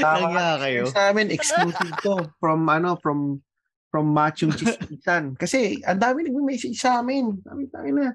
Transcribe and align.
Nangya 0.00 0.48
kayo. 0.60 0.82
Sa 0.88 1.12
amin, 1.12 1.28
exclusive 1.30 1.92
to. 2.02 2.14
From, 2.40 2.66
ano, 2.66 2.96
from, 2.98 3.44
from 3.92 4.10
Machong 4.10 4.56
Chismisan. 4.56 5.36
Kasi, 5.36 5.80
ang 5.84 6.00
dami 6.00 6.26
nag-message 6.26 6.76
sa 6.78 7.04
amin. 7.04 7.38
Sabi, 7.44 7.68
tayo 7.68 7.90
na. 7.92 8.06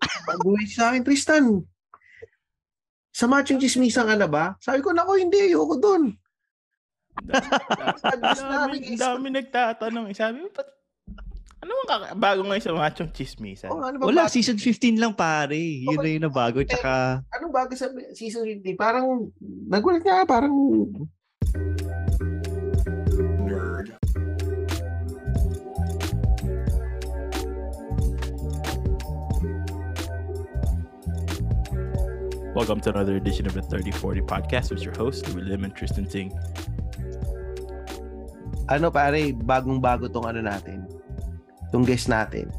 Pag-message 0.00 0.74
sa 0.74 0.90
amin, 0.90 1.04
Tristan, 1.04 1.44
sa 3.10 3.26
Machong 3.28 3.60
Chismisan 3.60 4.08
ka 4.08 4.16
na 4.16 4.30
ba? 4.30 4.56
Sabi 4.62 4.80
ko, 4.80 4.96
nako, 4.96 5.18
hindi, 5.18 5.52
ayoko 5.52 5.76
dun. 5.76 6.14
dami, 8.48 8.96
dami 8.96 9.26
nagtatanong. 9.34 10.08
Eh, 10.08 10.16
sabi 10.16 10.46
mo, 10.46 10.48
ano 11.60 11.72
ang 11.76 11.88
kaka- 11.88 12.16
bago 12.16 12.40
ngayon 12.40 12.64
sa 12.64 12.72
machong 12.72 13.12
chismisan? 13.12 13.68
Oh, 13.68 13.84
ano 13.84 14.00
ba 14.00 14.08
Wala, 14.08 14.24
bago? 14.24 14.32
season 14.32 14.56
15 14.56 14.96
lang 14.96 15.12
pare. 15.12 15.60
Yun 15.60 15.92
Okay. 15.92 16.00
na 16.00 16.14
yung 16.16 16.24
nabago. 16.24 16.58
Tsaka, 16.64 17.20
Anong 17.36 17.52
bago 17.52 17.72
sa 17.76 17.86
season 18.16 18.48
50? 18.48 18.72
Parang, 18.80 19.28
nagulat 19.68 20.00
nga, 20.00 20.24
parang, 20.24 20.52
Welcome 32.54 32.80
to 32.82 32.90
another 32.90 33.16
edition 33.16 33.46
of 33.46 33.54
the 33.54 33.62
3040 33.62 34.22
podcast 34.22 34.70
with 34.70 34.82
your 34.82 34.94
host, 34.94 35.26
William 35.34 35.64
and 35.64 35.74
Tristan 35.74 36.06
Ting. 36.06 36.30
ano 38.70 38.86
pare, 38.86 39.34
bagong-bago 39.34 40.06
tong 40.06 40.30
ano 40.30 40.38
natin. 40.46 40.86
Tong 41.70 41.86
guest 41.86 42.10
natin. 42.10 42.50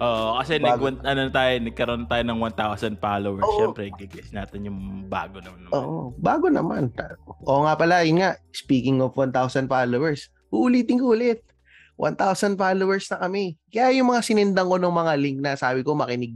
Oo, 0.00 0.40
kasi 0.40 0.56
nag, 0.56 0.80
Bago. 0.80 0.96
ano 1.04 1.28
tayo, 1.28 1.52
nagkaroon 1.60 2.08
tayo 2.08 2.24
ng 2.24 2.40
1,000 2.40 2.96
followers. 2.96 3.44
Oo. 3.44 3.56
Siyempre, 3.60 3.92
gigess 4.00 4.32
natin 4.32 4.64
yung 4.64 5.04
bago 5.04 5.44
naman. 5.44 5.68
Oo, 5.76 6.16
bago 6.16 6.48
naman. 6.48 6.88
Oo 7.44 7.68
nga 7.68 7.76
pala, 7.76 8.00
yun 8.08 8.24
nga, 8.24 8.40
speaking 8.48 9.04
of 9.04 9.12
1,000 9.12 9.68
followers, 9.68 10.32
uulitin 10.48 11.04
ko 11.04 11.12
ulit. 11.12 11.44
1,000 12.00 12.56
followers 12.56 13.12
na 13.12 13.28
kami. 13.28 13.60
Kaya 13.68 13.92
yung 14.00 14.08
mga 14.08 14.24
sinindang 14.24 14.72
ko 14.72 14.80
ng 14.80 14.88
mga 14.88 15.12
link 15.20 15.38
na 15.44 15.52
sabi 15.52 15.84
ko 15.84 15.92
makinig, 15.92 16.32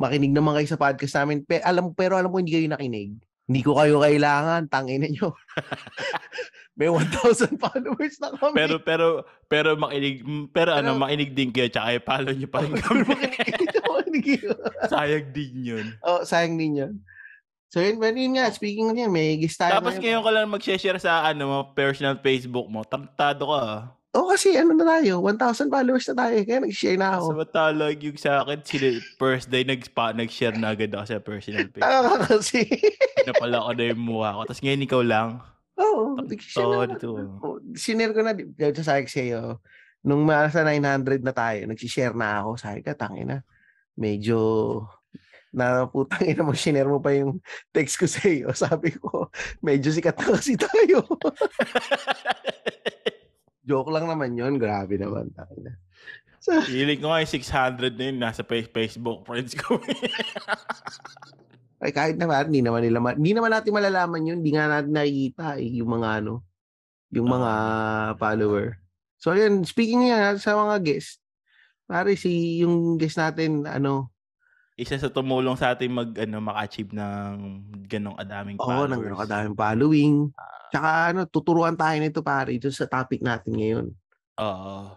makinig 0.00 0.32
naman 0.32 0.56
kayo 0.56 0.72
sa 0.72 0.80
podcast 0.80 1.20
namin. 1.20 1.44
Pero 1.44 1.68
alam, 1.68 1.92
pero 1.92 2.16
alam 2.16 2.32
ko 2.32 2.40
hindi 2.40 2.56
kayo 2.56 2.72
nakinig. 2.72 3.12
Hindi 3.44 3.60
ko 3.60 3.76
kayo 3.76 4.00
kailangan, 4.00 4.72
tangin 4.72 5.04
nyo. 5.04 5.36
May 6.76 6.92
1,000 6.92 7.56
followers 7.64 8.20
na 8.20 8.36
kami. 8.36 8.52
Pero, 8.52 8.74
pero, 8.78 9.06
pero 9.48 9.68
makinig, 9.74 10.20
pero 10.52 10.76
ano, 10.76 10.92
Pero- 10.92 11.00
makinig 11.00 11.32
din 11.32 11.48
kayo, 11.48 11.72
tsaka 11.72 11.96
i-follow 11.96 12.32
nyo 12.32 12.48
pa 12.48 12.58
rin 12.60 12.76
kami. 12.84 13.00
makinig 13.08 14.22
kayo. 14.22 14.52
Sayang 14.92 15.32
din 15.32 15.54
yun. 15.56 15.86
Oh, 16.00 16.20
sayang 16.22 16.54
din 16.54 16.76
yun. 16.76 16.92
So 17.72 17.80
yun, 17.80 17.96
pero 17.96 18.12
yun 18.12 18.36
nga, 18.36 18.52
speaking 18.52 18.86
of 18.86 18.96
yun, 18.96 19.08
may 19.08 19.36
gist 19.36 19.56
tayo 19.56 19.72
Tapos 19.74 19.96
ngayon. 19.96 20.20
ka 20.20 20.30
lang 20.30 20.46
mag-share 20.46 21.00
sa 21.00 21.24
ano 21.24 21.72
personal 21.72 22.20
Facebook 22.20 22.68
mo. 22.68 22.84
Tartado 22.84 23.48
ka 23.48 23.58
ah. 23.58 23.82
Oh, 24.12 24.28
kasi 24.28 24.56
ano 24.56 24.72
na 24.72 24.84
tayo, 24.86 25.20
1,000 25.20 25.68
followers 25.68 26.08
na 26.08 26.16
tayo. 26.24 26.36
Kaya 26.40 26.58
nag-share 26.62 26.96
na 26.96 27.16
ako. 27.16 27.36
Samantalag 27.36 28.00
yung 28.00 28.16
sa 28.16 28.40
akin, 28.40 28.58
sila, 28.64 28.88
first 29.16 29.48
day 29.48 29.60
nag-spa, 29.60 30.12
nag-share 30.12 30.56
na 30.56 30.72
agad 30.72 30.92
ako 30.92 31.04
sa 31.04 31.20
personal 31.20 31.68
page. 31.68 31.80
Taka 31.80 32.00
ka 32.00 32.16
kasi. 32.30 32.64
Napala 33.24 33.60
ko 33.60 33.70
na 33.72 33.84
yung 33.86 34.00
mukha 34.02 34.36
ko. 34.36 34.40
Tapos 34.44 34.60
ngayon 34.60 34.86
ikaw 34.86 35.00
lang. 35.00 35.30
Oo, 35.76 36.16
oh, 36.16 36.18
na. 36.20 36.96
dito. 36.96 37.08
Oh, 37.44 37.60
sinare 37.76 38.16
ko 38.16 38.24
na, 38.24 38.32
di- 38.32 38.48
dito 38.48 38.80
sa 38.80 38.96
sa'yo, 38.96 39.60
nung 40.06 40.24
nasa 40.24 40.64
900 40.64 41.20
na 41.20 41.34
tayo, 41.36 41.68
nag-share 41.68 42.16
na 42.16 42.40
ako. 42.40 42.56
Sabi 42.56 42.80
ka, 42.80 42.96
tangina, 42.96 43.44
medyo 43.98 44.38
na 45.56 45.88
putang 45.88 46.28
ina 46.28 46.44
mo, 46.44 46.52
shinare 46.52 46.84
mo 46.84 47.00
pa 47.00 47.16
yung 47.16 47.40
text 47.72 47.96
ko 47.96 48.04
sa 48.04 48.28
iyo. 48.28 48.52
Sabi 48.68 48.92
ko, 48.92 49.32
medyo 49.64 49.88
sikat 49.88 50.20
na 50.20 50.36
kasi 50.36 50.52
tayo. 50.60 51.00
Joke 53.66 53.90
lang 53.90 54.06
naman 54.06 54.36
yon 54.36 54.60
Grabe 54.60 55.00
naman. 55.00 55.32
Tangina. 55.32 55.72
So, 56.46 56.62
Feeling 56.62 57.02
ko 57.02 57.10
nga 57.10 57.26
yung 57.26 57.34
600 57.42 57.98
na 57.98 58.04
yun, 58.06 58.16
nasa 58.22 58.46
fa- 58.46 58.70
Facebook 58.70 59.26
friends 59.26 59.58
ko. 59.58 59.82
Ay 61.76 61.92
kahit 61.92 62.16
naman, 62.16 62.48
hindi 62.48 62.64
naman 62.64 62.80
nila, 62.80 62.98
hindi 63.12 63.32
naman 63.36 63.52
natin 63.52 63.76
malalaman 63.76 64.28
yun. 64.28 64.38
Hindi 64.40 64.52
nga 64.56 64.66
natin 64.68 64.92
nakikita 64.96 65.60
eh, 65.60 65.70
yung 65.76 65.90
mga 65.92 66.08
ano, 66.24 66.40
yung 67.12 67.28
mga 67.28 67.52
follower. 68.16 68.80
So 69.20 69.36
yun, 69.36 69.64
speaking 69.64 70.08
nga 70.08 70.36
sa 70.40 70.56
mga 70.56 70.80
guest, 70.84 71.20
pare 71.84 72.16
si 72.16 72.60
yung 72.64 72.96
guest 72.96 73.20
natin, 73.20 73.68
ano, 73.68 74.12
Isa 74.76 75.00
sa 75.00 75.08
tumulong 75.08 75.56
sa 75.56 75.72
ating 75.72 75.88
mag, 75.88 76.12
ano, 76.20 76.36
maka-achieve 76.36 76.92
ng 76.92 77.32
ganong 77.88 78.20
adaming 78.20 78.60
oo, 78.60 78.68
followers. 78.68 78.92
nang 78.92 79.00
ganun 79.00 79.20
kadaming 79.24 79.56
following. 79.56 80.14
Tsaka 80.68 80.88
ano, 81.16 81.20
tuturuan 81.24 81.76
tayo 81.80 81.96
nito 81.96 82.20
pare, 82.20 82.52
ito 82.52 82.68
sa 82.68 82.84
topic 82.84 83.24
natin 83.24 83.56
ngayon. 83.56 83.86
Oo. 84.36 84.92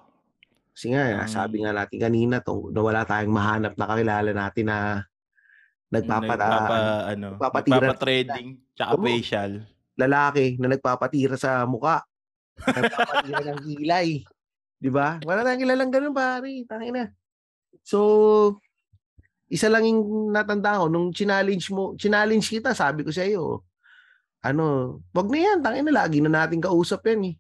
Kasi 0.76 0.92
nga, 0.92 1.24
Um, 1.24 1.32
sabi 1.32 1.64
nga 1.64 1.72
natin 1.72 1.96
kanina, 1.96 2.44
tong, 2.44 2.76
na 2.76 2.80
wala 2.84 3.08
tayong 3.08 3.32
mahanap 3.32 3.74
na 3.80 3.86
kakilala 3.88 4.32
natin 4.36 4.66
na 4.68 4.78
nagpapa, 5.90 6.34
Nagpapa, 6.38 6.78
ano, 7.10 7.28
nagpapatira- 7.36 7.82
nagpapa-trading, 7.90 8.48
tsaka 8.74 8.94
facial. 8.96 9.52
lalaki 9.98 10.46
na 10.58 10.68
nagpapatira 10.70 11.36
sa 11.36 11.66
muka. 11.66 12.06
nagpapatira 12.60 13.42
ng 13.50 13.62
kilay. 13.66 14.10
Di 14.80 14.88
ba? 14.88 15.20
Wala 15.24 15.44
tayong 15.44 15.64
kilalang 15.64 15.92
ganun, 15.92 16.16
pare. 16.16 16.64
Tangin 16.64 16.96
na. 16.96 17.06
So, 17.84 18.00
isa 19.50 19.68
lang 19.68 19.84
yung 19.84 20.30
natanda 20.30 20.78
ko, 20.80 20.88
nung 20.88 21.10
challenge 21.10 21.68
mo, 21.74 21.98
challenge 21.98 22.48
kita, 22.48 22.72
sabi 22.72 23.04
ko 23.04 23.10
sa 23.10 23.26
iyo, 23.26 23.66
ano, 24.40 25.00
wag 25.12 25.28
na 25.28 25.38
yan, 25.42 25.60
tangin 25.60 25.84
na, 25.84 26.06
lagi 26.06 26.22
na 26.22 26.32
natin 26.32 26.64
kausap 26.64 27.04
yan 27.10 27.34
eh. 27.34 27.36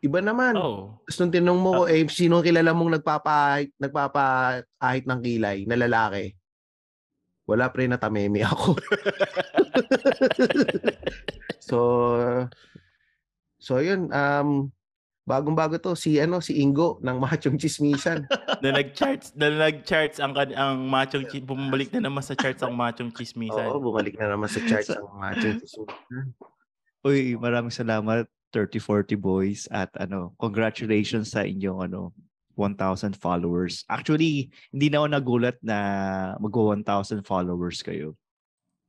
Iba 0.00 0.20
naman. 0.20 0.56
Oo. 0.58 1.00
Tapos 1.06 1.16
nung 1.16 1.32
tinanong 1.32 1.60
mo 1.60 1.70
ko, 1.72 1.82
eh, 1.86 2.04
sino 2.08 2.40
kilala 2.40 2.74
mong 2.74 2.98
nagpapahit, 3.00 3.72
nagpapahit 3.78 5.04
ng 5.06 5.20
kilay 5.22 5.58
na 5.64 5.76
lalaki? 5.80 6.34
Wala 7.44 7.68
pre, 7.68 7.84
natameme 7.84 8.40
ako. 8.40 8.80
so, 11.68 11.78
so 13.60 13.84
yun, 13.84 14.08
um, 14.08 14.72
bagong-bago 15.28 15.76
to, 15.76 15.92
si 15.92 16.16
ano, 16.16 16.40
si 16.40 16.56
Ingo 16.60 16.96
ng 17.04 17.20
Machong 17.20 17.60
Chismisan. 17.60 18.24
na 18.64 18.72
nag-charts, 18.72 19.36
na 19.36 19.52
nag-charts 19.52 20.24
ang, 20.24 20.32
ang 20.56 20.88
machong, 20.88 21.28
bumalik 21.44 21.92
na 21.92 22.08
naman 22.08 22.24
sa 22.24 22.32
charts 22.32 22.64
ang 22.64 22.72
machong 22.72 23.12
chismisan. 23.12 23.68
Oo, 23.68 23.92
bumalik 23.92 24.16
na 24.16 24.32
naman 24.32 24.48
sa 24.48 24.64
charts 24.64 24.92
ang 24.96 25.04
Machong 25.12 25.60
Chismisan. 25.60 26.32
uy, 27.04 27.36
maraming 27.36 27.72
salamat 27.72 28.24
3040 28.56 29.20
boys 29.20 29.68
at 29.68 29.92
ano, 30.00 30.32
congratulations 30.40 31.36
sa 31.36 31.44
inyong 31.44 31.92
ano 31.92 32.16
1,000 32.56 33.18
followers. 33.18 33.84
Actually, 33.90 34.50
hindi 34.70 34.88
na 34.88 35.02
ako 35.02 35.06
nagulat 35.10 35.56
na 35.60 35.78
mag 36.38 36.54
1,000 36.54 37.22
followers 37.26 37.82
kayo. 37.82 38.14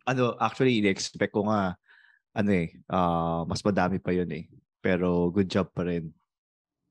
Ano, 0.06 0.38
actually, 0.38 0.80
in-expect 0.80 1.34
ko 1.34 1.50
nga 1.50 1.76
ano 2.36 2.52
eh, 2.52 2.68
ah, 2.92 3.48
mas 3.48 3.64
madami 3.64 3.98
pa 4.04 4.12
yun 4.12 4.28
eh. 4.36 4.46
Pero 4.84 5.32
good 5.32 5.48
job 5.48 5.72
pa 5.72 5.88
rin. 5.88 6.12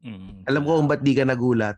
Mm. 0.01 0.49
Alam 0.49 0.63
ko 0.65 0.71
kung 0.81 0.89
ba't 0.89 1.05
di 1.05 1.13
ka 1.13 1.29
nagulat. 1.29 1.77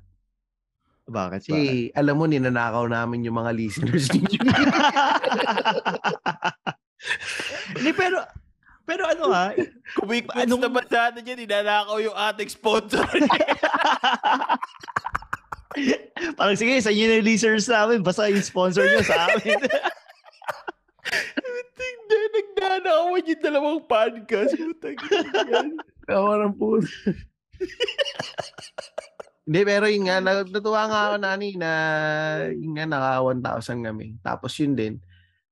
Bakit? 1.07 1.41
Kasi 1.47 1.91
alam 1.95 2.19
mo, 2.19 2.27
ninanakaw 2.27 2.87
namin 2.91 3.27
yung 3.27 3.39
mga 3.39 3.53
listeners 3.55 4.11
ninyo. 4.15 4.43
Hindi, 7.79 7.91
pero, 7.95 8.23
pero 8.87 9.03
ano 9.05 9.35
ha, 9.35 9.51
Commitments 9.99 10.47
Anong- 10.47 10.63
naman 10.63 10.87
sa 10.87 11.11
atin 11.11 11.27
yan, 11.27 11.43
inanakaw 11.43 11.99
yung 11.99 12.15
ating 12.15 12.51
sponsor. 12.51 13.03
parang 16.39 16.57
sige, 16.57 16.81
sa 16.81 16.95
inyo 16.95 17.05
na 17.11 17.19
yung 17.21 17.29
listeners 17.29 17.69
namin, 17.69 18.01
basta 18.01 18.31
yung 18.31 18.41
sponsor 18.41 18.87
nyo 18.87 19.03
sa 19.03 19.29
amin. 19.29 19.59
Hindi, 21.77 22.17
nagnanakawan 22.33 23.27
yung 23.27 23.43
dalawang 23.43 23.83
podcast. 23.87 24.55
Putang. 24.55 24.99
Kawarang 26.07 26.55
po. 26.55 26.79
Hindi, 29.47 29.61
pero 29.63 29.87
yun 29.87 30.11
nga, 30.11 30.19
nat- 30.19 30.51
natuwa 30.51 30.83
nga 30.91 31.01
ako 31.11 31.17
nani 31.23 31.55
na 31.55 31.71
yun 32.51 32.75
nga, 32.75 32.87
naka 32.87 33.23
1,000 33.23 33.87
kami. 33.87 34.07
Tapos 34.23 34.51
yun 34.59 34.75
din, 34.75 34.95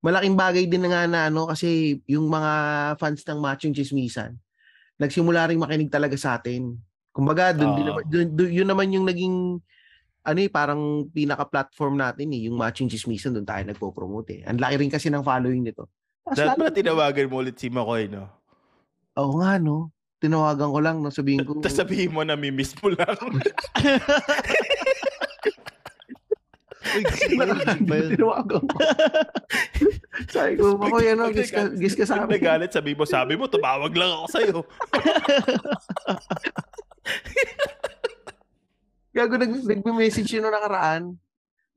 malaking 0.05 0.37
bagay 0.37 0.69
din 0.69 0.85
na 0.85 0.89
nga 0.93 1.03
na 1.09 1.19
ano, 1.33 1.49
kasi 1.49 1.97
yung 2.05 2.29
mga 2.29 2.53
fans 3.01 3.25
ng 3.25 3.41
Matching 3.41 3.73
Chismisan, 3.73 4.37
nagsimula 5.01 5.49
rin 5.49 5.57
makinig 5.57 5.89
talaga 5.89 6.13
sa 6.13 6.37
atin. 6.37 6.77
Kumbaga, 7.09 7.57
dun, 7.57 7.73
din 7.73 7.89
Oo. 7.89 7.97
naman, 7.97 8.03
dun, 8.05 8.27
dun- 8.37 8.53
yun 8.53 8.69
naman 8.69 8.93
yung 8.93 9.09
naging, 9.09 9.57
ano 10.21 10.37
eh, 10.37 10.49
parang 10.53 11.09
pinaka-platform 11.09 11.97
natin 11.97 12.29
eh, 12.37 12.45
yung 12.45 12.53
Matching 12.53 12.85
Chismisan, 12.85 13.33
doon 13.33 13.49
tayo 13.49 13.65
nagpo-promote 13.65 14.29
eh. 14.29 14.41
Ang 14.45 14.61
laki 14.61 14.85
rin 14.85 14.93
kasi 14.93 15.09
ng 15.09 15.25
following 15.25 15.65
nito. 15.65 15.89
Dapat 16.21 16.53
pala 16.53 16.69
tinawagan 16.69 17.25
mo 17.25 17.41
ulit 17.41 17.57
si 17.57 17.73
Makoy, 17.73 18.05
no? 18.05 18.29
Oo 19.17 19.41
nga, 19.41 19.57
no? 19.57 19.89
Tinawagan 20.21 20.69
ko 20.69 20.79
lang, 20.85 21.01
no? 21.01 21.09
Sabihin 21.09 21.41
ko, 21.41 21.57
Tapos 21.65 21.81
sabihin 21.81 22.13
mo 22.13 22.21
na 22.21 22.37
mimiss 22.37 22.77
mo 22.77 22.93
lang. 22.93 23.17
Uy, 23.25 23.41
gising 23.41 23.63
ba 23.63 23.63
yun? 23.89 24.13
Gising 26.25 26.73
ba 26.73 26.73
yun? 26.73 26.74
Tinawagan 26.85 28.63
ko. 28.69 28.77
Sabi 30.33 30.55
ko, 30.55 30.79
ako 30.79 30.97
yan, 31.01 31.17
no, 31.19 31.33
gis 31.33 31.51
ka, 31.51 31.67
gis 31.75 31.95
ka 31.97 32.05
sa 32.07 32.23
amin. 32.23 32.39
nagalit, 32.39 32.71
sabi 32.71 32.95
mo, 32.95 33.03
sabi 33.03 33.35
mo, 33.35 33.51
tumawag 33.51 33.91
lang 33.91 34.11
ako 34.15 34.27
sa'yo. 34.31 34.63
Gago, 39.15 39.35
nag, 39.35 39.51
nagme-message 39.63 40.39
yun 40.39 40.47
nakaraan. 40.47 41.19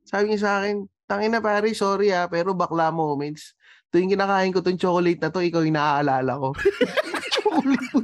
Sabi 0.07 0.31
niya 0.31 0.41
sa 0.43 0.63
akin, 0.63 0.87
tangin 1.11 1.35
na 1.35 1.43
pare, 1.43 1.75
sorry 1.75 2.15
ah, 2.15 2.31
pero 2.31 2.55
bakla 2.55 2.95
moments. 2.95 3.59
Tuwing 3.91 4.15
kinakain 4.15 4.53
ko 4.53 4.61
tong 4.61 4.79
chocolate 4.79 5.19
na 5.19 5.33
to, 5.33 5.43
ikaw 5.43 5.65
yung 5.65 5.75
naaalala 5.75 6.39
ko. 6.39 6.55
chocolate 7.35 7.87
po 7.91 7.99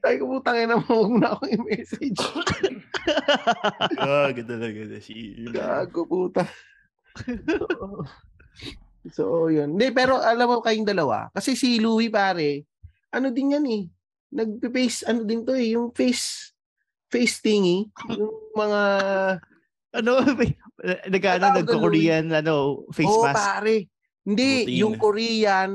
Sabi 0.00 0.16
ko, 0.16 0.24
putang 0.32 0.56
ina 0.56 0.80
mo, 0.80 0.84
huwag 0.88 1.10
mo 1.12 1.18
na 1.20 1.36
akong 1.36 1.52
i-message. 1.52 2.16
Ah, 3.96 4.28
ganda 4.30 4.60
na 4.60 4.68
ganda. 4.68 5.00
Si 5.00 5.32
Gago, 5.48 6.04
puta. 6.04 6.44
so, 9.16 9.48
yun. 9.48 9.76
Hindi, 9.76 9.88
pero 9.92 10.20
alam 10.20 10.46
mo 10.46 10.60
kayong 10.60 10.88
dalawa, 10.88 11.32
kasi 11.32 11.56
si 11.56 11.80
Louie 11.80 12.12
pare, 12.12 12.68
ano 13.12 13.32
din 13.32 13.56
yan 13.56 13.66
eh, 13.66 13.84
nagpe-face, 14.36 15.08
ano 15.08 15.24
din 15.24 15.42
to 15.48 15.56
eh, 15.56 15.74
yung 15.74 15.90
face, 15.96 16.52
face 17.08 17.40
thingy, 17.40 17.88
yung 18.14 18.34
mga, 18.52 18.80
Ano, 19.90 20.22
nag-ano, 20.22 21.50
Tawag 21.50 21.66
nagko-Korean, 21.66 22.30
ano, 22.30 22.86
face 22.94 23.10
oh 23.10 23.26
mask. 23.26 23.42
pare, 23.42 23.90
hindi, 24.22 24.62
Routine. 24.62 24.78
yung 24.78 24.94
Korean, 24.94 25.70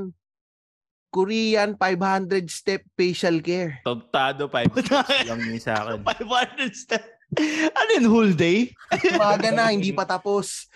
Korean 1.16 1.80
500 1.80 2.52
step 2.52 2.84
facial 3.00 3.40
care. 3.40 3.80
Togtado, 3.88 4.52
5 4.52 4.84
steps 4.84 5.24
lang 5.24 5.40
yun 5.48 5.62
sa 5.64 5.74
akin. 5.80 6.04
500 6.04 6.76
step. 6.76 7.04
Ano 7.72 7.90
yun, 7.96 8.06
whole 8.12 8.34
day? 8.36 8.76
Umaga 9.16 9.48
na, 9.48 9.72
hindi 9.72 9.96
pa 9.96 10.04
tapos. 10.04 10.68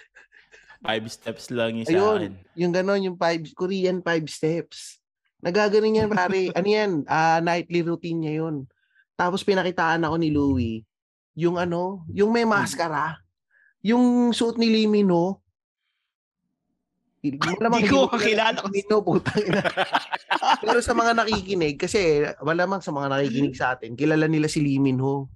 5 0.79 0.95
steps 1.11 1.51
lang 1.51 1.83
yun 1.83 1.83
sa 1.83 1.91
Ayun. 1.91 2.15
akin. 2.15 2.33
Yung 2.55 2.71
ganon, 2.71 3.03
yung 3.03 3.17
five, 3.19 3.43
Korean 3.51 3.99
5 3.99 4.31
steps. 4.31 5.03
Nagaganon 5.43 5.99
yan, 5.99 6.07
pare. 6.07 6.47
ano 6.57 6.67
yan? 6.71 7.03
Ah, 7.03 7.43
nightly 7.43 7.83
routine 7.83 8.23
niya 8.23 8.47
yun. 8.47 8.63
Tapos 9.19 9.43
pinakitaan 9.43 10.07
ako 10.07 10.15
ni 10.15 10.31
Louie, 10.31 10.87
yung 11.35 11.59
ano, 11.59 12.07
yung 12.15 12.31
may 12.31 12.47
maskara. 12.47 13.19
Yung 13.83 14.31
suot 14.31 14.55
ni 14.55 14.71
Lee 14.71 14.87
Min 14.87 15.11
Ho. 15.11 15.43
Malamang 17.19 17.83
Hindi 17.83 17.91
ko 17.91 18.07
kakilala 18.07 18.63
Min 18.65 18.87
Ho, 18.89 18.97
putang 19.01 19.43
ina. 19.43 19.59
Pero 20.63 20.79
sa 20.79 20.93
mga 20.93 21.11
nakikinig, 21.13 21.75
kasi 21.75 21.99
malamang 22.39 22.79
sa 22.79 22.89
mga 22.89 23.11
nakikinig 23.11 23.53
sa 23.53 23.75
atin, 23.75 23.93
kilala 23.93 24.23
nila 24.25 24.47
si 24.47 24.59
Lee 24.59 24.79
Min 24.79 24.97
Ho. 24.97 25.27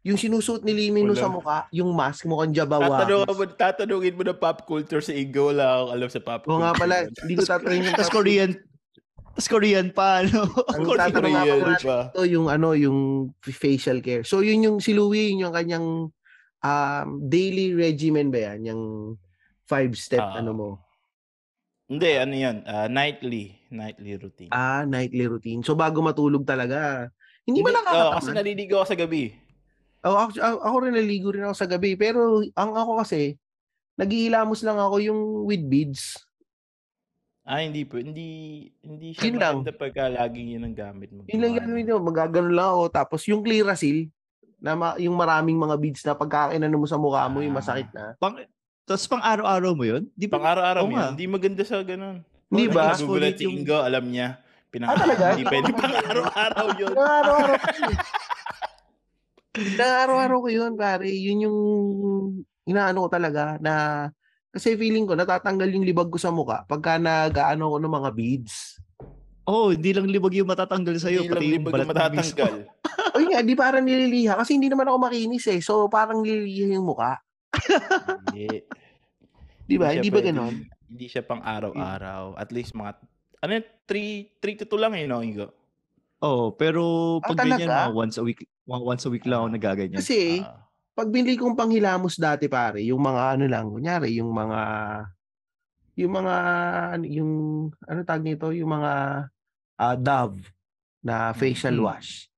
Yung 0.00 0.16
sinusuot 0.16 0.62
ni 0.62 0.72
Lee 0.72 0.88
Min 0.88 1.04
Ho 1.04 1.12
Wala. 1.12 1.20
sa 1.20 1.28
mukha, 1.28 1.58
yung 1.70 1.92
mask, 1.92 2.24
mukhang 2.24 2.54
jabawa. 2.54 3.04
Tatanungin 3.04 3.28
mo, 3.28 3.44
tatanungin 3.50 4.14
mo 4.14 4.22
ng 4.24 4.38
pop 4.38 4.64
culture 4.64 5.00
sa 5.00 5.12
Igo. 5.12 5.50
Wala 5.50 5.64
akong 5.76 5.92
alam 5.92 6.08
sa 6.08 6.20
pop 6.20 6.40
Oo 6.40 6.46
culture. 6.46 6.62
nga 6.62 6.72
pala, 6.72 6.94
hindi 7.04 7.34
ko 7.34 7.42
tatanungin 7.44 7.84
yung 7.84 7.96
Tapos 7.96 8.14
Korean. 8.14 8.50
Tapos 9.28 9.48
Korean 9.50 9.86
pa, 9.90 10.24
ano? 10.24 10.40
Ang 10.72 10.82
Korean. 10.88 11.00
tatanong 11.04 11.34
Korean 11.36 11.76
pa. 11.82 11.98
ito, 12.08 12.22
yung 12.24 12.46
ano, 12.48 12.72
yung 12.72 12.98
facial 13.42 14.00
care. 14.00 14.24
So 14.24 14.40
yun 14.40 14.64
yung 14.64 14.76
si 14.78 14.96
Louie, 14.96 15.28
yun 15.28 15.44
yung 15.44 15.52
kanyang 15.52 16.08
um, 16.62 17.06
daily 17.20 17.76
regimen 17.76 18.32
ba 18.32 18.48
yan? 18.48 18.64
Yung 18.64 18.82
five 19.64 19.92
step 19.92 20.22
Ah. 20.22 20.40
ano 20.40 20.52
mo? 20.54 20.68
Hindi, 21.86 22.10
ano 22.12 22.34
yan? 22.34 22.56
ah, 22.66 22.90
nightly. 22.90 23.54
Nightly 23.68 24.18
routine. 24.18 24.50
Ah, 24.50 24.82
nightly 24.82 25.24
routine. 25.24 25.62
So 25.62 25.72
bago 25.72 26.02
matulog 26.02 26.42
talaga. 26.42 27.06
Hindi 27.46 27.62
ba 27.62 27.70
Oo, 27.70 27.78
kasi 27.78 27.86
nakakatamad? 28.26 28.34
naliligo 28.34 28.74
ako 28.76 28.86
sa 28.86 28.98
gabi. 28.98 29.22
Oh, 30.02 30.18
ako, 30.18 30.30
ako 30.38 30.76
rin 30.82 30.94
naligo 30.94 31.28
rin 31.30 31.46
ako 31.46 31.54
sa 31.54 31.66
gabi. 31.66 31.94
Pero 31.94 32.18
ang 32.52 32.74
ako 32.74 33.02
kasi, 33.02 33.38
naghihilamos 33.94 34.60
lang 34.62 34.76
ako 34.76 34.96
yung 34.98 35.20
with 35.44 35.62
beads. 35.62 36.18
Ah, 37.42 37.62
hindi 37.62 37.86
po. 37.86 38.02
Hindi, 38.02 38.26
hindi 38.82 39.14
siya 39.14 39.30
Yun 39.30 39.38
lang. 39.38 39.54
maganda 39.62 39.70
pagka 39.72 40.10
laging 40.10 40.58
yun 40.58 40.66
ang 40.66 40.74
gamit 40.74 41.14
mo. 41.14 41.22
Yun 41.24 41.38
lang 41.38 41.54
gagawin 41.54 41.86
mo. 41.86 42.02
Magagano 42.02 42.50
lang 42.50 42.68
ako. 42.68 42.82
Tapos 42.90 43.20
yung 43.24 43.46
Clearasil, 43.46 44.10
na 44.58 44.74
ma- 44.74 44.98
yung 44.98 45.14
maraming 45.14 45.54
mga 45.54 45.76
beads 45.78 46.02
na 46.02 46.18
pagkakainan 46.18 46.74
mo 46.74 46.90
sa 46.90 46.98
mukha 46.98 47.30
mo, 47.30 47.38
yung 47.38 47.54
Ah. 47.54 47.60
masakit 47.62 47.86
na. 47.92 48.18
Pang, 48.18 48.34
tapos 48.86 49.04
pang 49.04 49.20
araw-araw 49.20 49.72
mo 49.72 49.84
yun? 49.84 50.02
Di 50.12 50.26
Pang 50.26 50.40
ba? 50.40 50.54
araw-araw 50.54 50.82
Oo 50.82 50.88
mo 50.88 50.96
yun. 50.96 51.10
Hindi 51.12 51.26
maganda 51.26 51.62
sa 51.62 51.82
ganun. 51.82 52.22
Hindi 52.46 52.64
Oo, 52.64 52.72
ba? 52.72 52.82
nag- 52.86 52.94
Nagugulat 52.96 53.34
si 53.34 53.42
yung- 53.42 53.56
Ingo, 53.58 53.78
alam 53.78 54.04
niya. 54.06 54.28
Pinang- 54.68 54.88
Ah, 54.88 54.96
talaga? 54.96 55.24
Hindi 55.32 55.44
pwede 55.44 55.70
pang 55.72 55.94
araw-araw 55.96 56.66
yun. 56.76 56.92
Araw-araw 56.94 57.56
ko 57.58 57.68
yun. 57.82 57.98
araw-araw 59.96 60.38
ko 60.38 60.48
yun, 60.48 60.72
pare. 60.74 61.08
Yun 61.08 61.38
yung 61.42 61.58
inaano 62.62 62.98
ko 63.02 63.08
talaga 63.08 63.56
na 63.58 63.72
kasi 64.50 64.72
feeling 64.74 65.04
ko 65.04 65.12
natatanggal 65.12 65.68
yung 65.68 65.82
libag 65.82 66.08
ko 66.08 66.16
sa 66.16 66.30
muka 66.30 66.64
pagka 66.64 66.96
nag-ano 66.96 67.68
ko 67.68 67.76
ng 67.76 67.92
mga 67.92 68.10
beads. 68.12 68.80
Oh, 69.42 69.70
hindi 69.70 69.90
lang 69.90 70.06
libag 70.06 70.34
yung 70.34 70.46
matatanggal 70.46 70.96
sa'yo, 70.96 71.22
Hindi 71.22 71.28
lang 71.28 71.34
pati 71.34 71.44
yung 71.44 71.54
libag 71.56 71.72
balat 71.72 71.86
ang 71.86 71.88
ng 71.88 71.94
mismo. 72.12 72.34
matatanggal. 72.36 72.54
O 73.08 73.18
yun 73.18 73.30
nga, 73.30 73.40
di 73.40 73.54
parang 73.54 73.80
nililiha 73.80 74.32
kasi 74.34 74.50
hindi 74.54 74.66
naman 74.66 74.86
ako 74.86 74.96
makinis 75.00 75.46
eh. 75.48 75.58
So 75.58 75.86
parang 75.86 76.20
nililiha 76.20 76.74
yung 76.74 76.84
muka. 76.84 77.16
Hindi. 78.26 78.46
Di 79.66 79.74
ba? 79.76 79.90
siya 79.90 79.98
Hindi 79.98 80.10
ba 80.12 80.20
ganon? 80.22 80.54
Hindi 80.86 81.06
siya 81.10 81.22
pang 81.22 81.42
araw-araw. 81.42 82.38
At 82.38 82.54
least 82.54 82.72
mga, 82.72 82.94
ano 83.42 83.50
yun, 83.50 83.64
3, 83.84 84.38
3 84.38 84.56
to 84.62 84.66
2 84.66 84.78
lang 84.78 84.94
yun, 84.94 85.10
no, 85.10 85.22
Ingo? 85.22 85.48
Oh, 86.22 86.54
pero 86.54 86.82
Ah, 87.20 87.28
pag 87.34 87.44
ganyan, 87.44 87.68
mga 87.68 87.90
once 87.92 88.16
a 88.16 88.24
week, 88.24 88.46
once 88.66 89.04
a 89.04 89.10
week 89.10 89.26
lang 89.26 89.42
ako 89.42 89.48
Ah. 89.50 89.54
nagaganyan. 89.58 89.98
Kasi 90.00 90.40
Ah. 90.40 90.64
pag 90.96 91.12
binili 91.12 91.36
kong 91.36 91.58
panghilamos 91.58 92.16
dati 92.16 92.48
pare, 92.48 92.80
yung 92.80 93.02
mga 93.02 93.36
ano 93.36 93.44
lang, 93.46 93.66
kunyari, 93.68 94.16
yung 94.16 94.32
mga 94.32 94.60
yung 95.96 96.12
mga 96.12 96.34
ano, 96.92 97.04
yung 97.08 97.32
ano 97.88 98.00
tag 98.04 98.20
nito, 98.20 98.52
yung 98.52 98.68
mga 98.68 98.92
ah, 99.76 99.96
Dove 99.96 100.40
na 101.04 101.32
facial 101.32 101.76
Mm. 101.76 101.84
wash. 101.84 102.28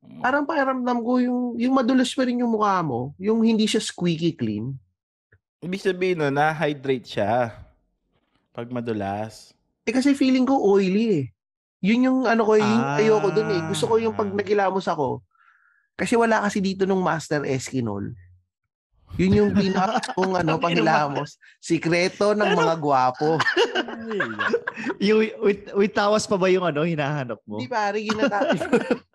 Mm. 0.00 0.20
Parang 0.24 0.44
pakiramdam 0.48 0.98
ko 1.04 1.12
yung 1.20 1.40
yung 1.60 1.74
madulas 1.76 2.08
pa 2.16 2.24
rin 2.24 2.40
yung 2.40 2.52
mukha 2.52 2.80
mo, 2.80 3.12
yung 3.20 3.44
hindi 3.44 3.68
siya 3.68 3.84
squeaky 3.84 4.32
clean. 4.32 4.72
Ibig 5.60 5.84
sabihin 5.84 6.24
no, 6.24 6.32
na-hydrate 6.32 7.04
siya. 7.04 7.52
Pag 8.50 8.72
madulas. 8.72 9.52
Eh 9.84 9.92
kasi 9.92 10.16
feeling 10.16 10.48
ko 10.48 10.56
oily 10.56 11.06
eh. 11.20 11.24
Yun 11.80 12.06
yung 12.08 12.18
ano 12.24 12.44
ko, 12.44 12.56
yung 12.56 12.80
Ah. 12.80 12.96
ayoko 12.96 13.28
dun 13.32 13.52
eh. 13.52 13.60
Gusto 13.68 13.88
ko 13.88 13.94
yung 14.00 14.16
pag 14.16 14.28
nagilamos 14.32 14.88
ako. 14.88 15.20
Kasi 15.96 16.16
wala 16.16 16.40
kasi 16.40 16.64
dito 16.64 16.88
nung 16.88 17.04
Master 17.04 17.44
Eskinol. 17.44 18.16
Yun 19.20 19.36
yung 19.36 19.50
pinaka 19.52 20.00
kung 20.16 20.32
ano, 20.32 20.56
panghilamos. 20.56 21.36
Sikreto 21.60 22.32
ng 22.32 22.56
mga 22.56 22.74
gwapo. 22.80 23.36
yung 25.02 25.20
with, 25.44 25.66
with 25.76 25.92
tawas 25.92 26.24
pa 26.24 26.40
ba 26.40 26.48
yung 26.48 26.64
ano, 26.64 26.86
hinahanap 26.88 27.40
mo? 27.44 27.60
Hindi 27.60 27.68
pare, 27.68 28.00
ginata. 28.00 28.48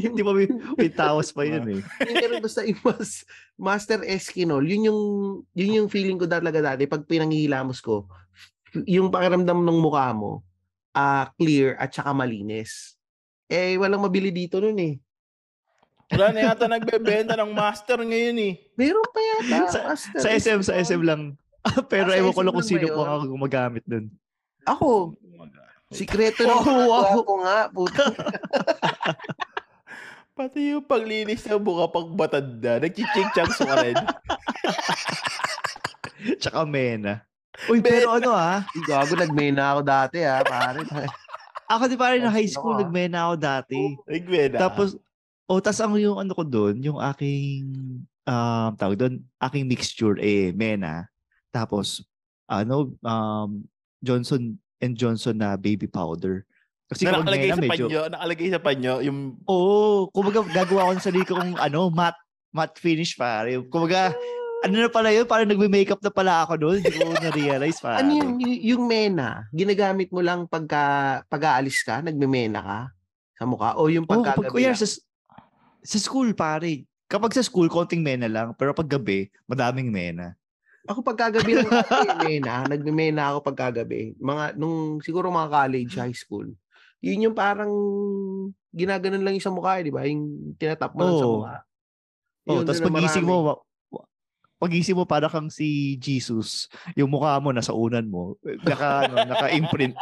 Hindi 0.06 0.22
pa 0.22 0.32
with 0.32 0.94
tawas 0.94 1.30
pa 1.30 1.44
yun 1.44 1.64
eh. 1.68 1.80
Pero 2.20 2.40
basta 2.40 2.62
yung 2.62 2.80
mas, 2.80 3.24
Master 3.54 4.00
Eskinol, 4.02 4.64
yun 4.64 4.88
yung, 4.88 5.00
yun 5.52 5.76
yung 5.82 5.88
feeling 5.88 6.16
ko 6.16 6.24
talaga 6.24 6.60
dati 6.60 6.84
pag 6.84 7.04
pinanghihilamos 7.04 7.78
ko, 7.80 8.08
yung 8.86 9.10
pakiramdam 9.10 9.60
ng 9.60 9.78
mukha 9.78 10.10
mo, 10.10 10.40
ah 10.90 11.30
clear 11.36 11.76
at 11.76 11.90
saka 11.90 12.10
malinis. 12.10 12.96
Eh, 13.46 13.74
walang 13.76 14.02
mabili 14.02 14.30
dito 14.30 14.58
nun 14.58 14.78
eh. 14.78 14.94
Wala 16.10 16.30
na 16.30 16.40
yata 16.42 16.66
nagbebenta 16.66 17.38
ng 17.38 17.54
master 17.54 18.02
ngayon 18.02 18.38
eh. 18.40 18.52
Meron 18.74 19.06
pa 19.06 19.20
yata. 19.22 19.58
Sa- 19.70 19.84
Master 19.86 20.18
Sa 20.18 20.28
SM, 20.28 20.60
sa. 20.62 20.74
SM 20.74 21.02
lang. 21.02 21.38
pero 21.92 22.10
Ah, 22.10 22.18
ewan 22.18 22.34
ko 22.34 22.42
lang 22.42 22.54
kung 22.54 22.66
sino 22.66 22.86
po 22.88 23.04
ang 23.04 23.26
gumagamit 23.26 23.84
dun. 23.86 24.10
Ako, 24.66 25.14
sikreto 25.90 26.42
ng 26.42 26.50
Oh, 26.50 26.62
wow. 26.86 27.02
gwapo 27.14 27.34
nga, 27.42 27.58
puta. 27.68 28.04
Pati 30.40 30.72
yung 30.72 30.88
paglinis 30.88 31.44
ng 31.44 31.60
buka 31.60 31.84
pag 31.92 32.08
matanda, 32.16 32.80
nagchiching-chang 32.80 33.52
ka 33.60 33.74
rin. 33.84 33.96
Tsaka 36.40 36.64
Mena. 36.64 37.28
Uy, 37.68 37.84
pero 37.84 38.16
ano 38.16 38.32
ah, 38.32 38.64
Gago, 38.88 39.20
nagmena 39.20 39.76
ako 39.76 39.80
dati 39.84 40.24
ah, 40.24 40.40
pare. 40.40 40.80
ako 41.68 41.92
di 41.92 41.96
pa 42.00 42.16
rin 42.16 42.24
na 42.24 42.32
high 42.32 42.48
school, 42.48 42.72
ah. 42.72 42.80
nagmena 42.80 43.28
ako 43.28 43.34
dati. 43.36 43.80
Nagmena. 44.08 44.56
Tapos, 44.56 44.96
o 45.44 45.60
tas 45.60 45.76
ang 45.76 45.92
yung 46.00 46.16
ano 46.16 46.32
ko 46.32 46.40
doon, 46.40 46.80
yung 46.80 46.96
aking, 46.96 47.68
um, 48.24 48.70
tawag 48.80 48.96
doon, 48.96 49.20
aking 49.44 49.68
mixture, 49.68 50.16
eh, 50.24 50.56
Mena. 50.56 51.04
Tapos, 51.52 52.00
ano, 52.48 52.96
um, 53.04 53.60
Johnson 54.00 54.56
and 54.80 54.96
Johnson 54.96 55.36
na 55.36 55.60
baby 55.60 55.84
powder. 55.84 56.48
Kasi 56.90 57.06
na 57.06 57.22
nakalagay 57.22 57.54
Mena, 57.54 57.56
sa 57.56 57.62
medyo, 57.62 57.86
panyo, 57.86 58.00
nakalagay 58.10 58.48
sa 58.50 58.60
panyo, 58.62 58.94
yung 59.06 59.18
oo, 59.46 60.10
kumbaga 60.10 60.42
gagawa 60.50 60.90
ko 60.90 60.92
ng 60.98 61.06
sarili 61.06 61.24
ko 61.24 61.38
kung 61.38 61.54
ano, 61.54 61.80
matte, 61.94 62.18
matte 62.50 62.82
finish 62.82 63.14
pare. 63.14 63.62
Kumbaga, 63.70 64.10
ano 64.66 64.74
na 64.74 64.90
pala 64.90 65.14
yun, 65.14 65.24
parang 65.24 65.46
nagme-makeup 65.46 66.02
na 66.02 66.10
pala 66.10 66.42
ako 66.42 66.58
doon. 66.58 66.78
Hindi 66.82 66.98
ko 66.98 67.14
na-realize 67.14 67.78
pare. 67.78 67.98
ano 68.02 68.10
yung, 68.10 68.32
yung 68.42 68.82
mena, 68.90 69.46
ginagamit 69.54 70.10
mo 70.10 70.18
lang 70.18 70.50
pagka 70.50 70.82
pag-aalis 71.30 71.86
ka, 71.86 72.02
nagmemena 72.02 72.58
ka 72.58 72.78
sa 73.38 73.46
mukha? 73.46 73.78
O 73.78 73.86
yung 73.86 74.04
Oh, 74.10 74.18
pag, 74.18 74.34
pagkagabi 74.34 74.50
kuya, 74.50 74.74
lang? 74.74 74.82
sa, 74.82 74.86
sa 75.86 75.98
school 76.02 76.34
pare, 76.34 76.90
Kapag 77.10 77.34
sa 77.34 77.42
school, 77.42 77.66
konting 77.66 78.06
mena 78.06 78.30
lang. 78.30 78.54
Pero 78.54 78.70
pag 78.70 78.86
gabi, 78.86 79.26
madaming 79.50 79.90
mena. 79.90 80.38
Ako 80.86 81.02
pagkagabi 81.02 81.58
lang 81.58 81.66
nagmemena, 81.90 82.54
nagmemena 82.70 83.22
ako 83.34 83.50
pagkagabi. 83.50 84.14
Mga, 84.22 84.54
nung 84.54 85.02
siguro 85.02 85.26
mga 85.26 85.50
college, 85.50 85.92
high 85.98 86.14
school. 86.14 86.46
Yun 87.00 87.30
yung 87.30 87.36
parang 87.36 87.72
ginaganon 88.70 89.24
lang 89.24 89.34
yung 89.34 89.44
sa 89.44 89.52
mukha, 89.52 89.80
eh, 89.80 89.88
di 89.88 89.92
ba? 89.92 90.04
Yung 90.06 90.54
tinatap 90.56 90.92
mo 90.94 91.00
lang 91.02 91.16
sa 91.16 91.26
mukha. 91.28 91.56
Oh, 92.46 92.54
Yun, 92.60 92.64
tapos 92.64 92.80
pagising 92.84 93.26
mo, 93.26 93.36
pagising 94.60 94.96
mo 94.96 95.04
para 95.08 95.26
kang 95.32 95.48
si 95.48 95.96
Jesus. 95.96 96.68
Yung 96.94 97.08
mukha 97.08 97.40
mo 97.40 97.50
nasa 97.50 97.72
unan 97.72 98.04
mo. 98.04 98.36
Naka, 98.44 99.08
ano, 99.08 99.14
naka-imprint. 99.32 99.96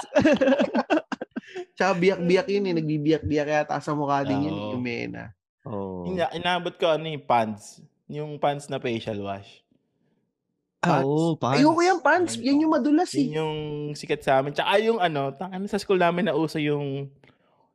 Tsaka 1.78 1.94
biyak-biyak 1.94 2.48
yun 2.50 2.66
eh. 2.66 2.74
Nagbibiyak-biyak 2.74 3.48
yata 3.48 3.78
sa 3.78 3.94
mukha 3.94 4.26
din 4.26 4.50
yun, 4.50 4.54
Oo. 4.54 4.70
yung 4.74 4.82
mena. 4.82 5.30
oh. 5.62 6.02
Ina- 6.10 6.34
inabot 6.34 6.74
ko 6.74 6.90
ano 6.90 7.06
yung 7.06 7.22
pants. 7.22 7.78
Yung 8.10 8.42
pants 8.42 8.66
na 8.66 8.82
facial 8.82 9.22
wash. 9.22 9.62
Pants. 10.78 11.02
oo, 11.02 11.34
pants. 11.34 11.58
Ayoko 11.58 11.80
yung 11.82 12.00
pants. 12.00 12.32
Yan 12.36 12.62
yung 12.62 12.70
madulas 12.70 13.10
eh. 13.12 13.34
yung 13.34 13.56
sikat 13.92 14.22
sa 14.22 14.38
amin. 14.38 14.54
Tsaka 14.54 14.78
yung 14.78 14.98
ano, 14.98 15.34
ano 15.34 15.64
sa 15.66 15.76
school 15.76 15.98
namin 15.98 16.24
na 16.24 16.34
uso 16.34 16.56
yung 16.56 17.10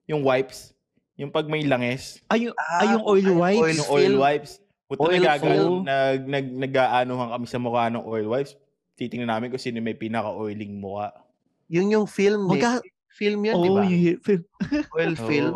yung 0.05 0.24
wipes. 0.24 0.72
Yung 1.13 1.29
pag 1.29 1.45
may 1.45 1.62
langis. 1.62 2.24
Ay, 2.25 2.48
yung, 2.48 2.55
Ah, 2.55 2.79
ay, 2.79 2.88
yung 2.89 3.03
oil 3.03 3.22
ay, 3.22 3.36
wipes. 3.36 3.60
oil 3.60 3.75
yung 3.75 3.91
oil 3.91 4.15
wipes. 4.17 4.51
Puta 4.83 5.00
Oil 5.03 5.19
nagagano, 5.19 5.81
nag, 5.81 6.22
nag, 6.25 6.48
nag-aanuhan 6.60 7.29
kami 7.29 7.45
sa 7.45 7.57
mukha 7.57 7.88
ng 7.88 8.03
oil 8.03 8.27
wipes. 8.27 8.55
Titingnan 8.93 9.29
namin 9.29 9.50
kung 9.50 9.60
sino 9.60 9.77
may 9.77 9.93
pinaka-oiling 9.93 10.74
mukha. 10.74 11.12
Yun 11.67 11.91
yung 11.91 12.07
film 12.07 12.48
eh. 12.50 12.62
Maga- 12.62 12.83
Film 13.13 13.45
yun, 13.45 13.53
Oo, 13.53 13.62
di 13.62 13.69
ba? 13.69 13.81
yung 13.86 13.93
film. 14.19 14.43
Oil 14.89 15.13
film. 15.29 15.55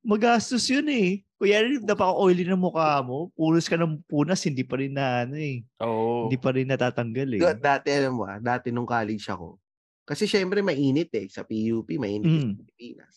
Magastos 0.00 0.68
yun 0.68 0.84
eh. 0.88 1.24
Kuya, 1.40 1.64
napaka-oily 1.64 2.44
ng 2.44 2.60
mukha 2.60 3.00
mo. 3.00 3.32
Pulos 3.32 3.64
ka 3.64 3.80
ng 3.80 4.04
punas, 4.04 4.44
hindi 4.44 4.60
pa 4.60 4.76
rin 4.76 4.92
na 4.92 5.24
ano 5.24 5.40
eh. 5.40 5.64
Oo. 5.80 6.28
Hindi 6.28 6.36
pa 6.36 6.52
rin 6.52 6.68
natatanggal 6.68 7.28
eh. 7.32 7.40
Da- 7.40 7.56
Dati, 7.56 7.88
alam 7.96 8.12
mo 8.12 8.28
ah, 8.28 8.36
dati 8.36 8.68
nung 8.68 8.84
college 8.84 9.24
ako. 9.32 9.56
Kasi 10.04 10.28
syempre 10.28 10.60
mainit 10.60 11.08
eh. 11.16 11.32
Sa 11.32 11.40
PUP, 11.48 11.96
mainit 11.96 12.28
Mm. 12.28 12.40
sa 12.44 12.60
Pilipinas. 12.60 13.14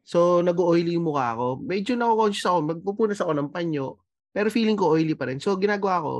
So, 0.00 0.40
nag-oily 0.40 0.96
yung 0.96 1.12
mukha 1.12 1.36
ko. 1.36 1.60
Medyo 1.60 1.92
nako-conscious 1.92 2.48
ako. 2.48 2.58
Magpupunas 2.72 3.20
ako 3.20 3.36
ng 3.36 3.52
panyo. 3.52 4.00
Pero 4.32 4.48
feeling 4.48 4.80
ko 4.80 4.96
oily 4.96 5.12
pa 5.12 5.28
rin. 5.28 5.36
So, 5.36 5.52
ginagawa 5.60 6.00
ko, 6.00 6.14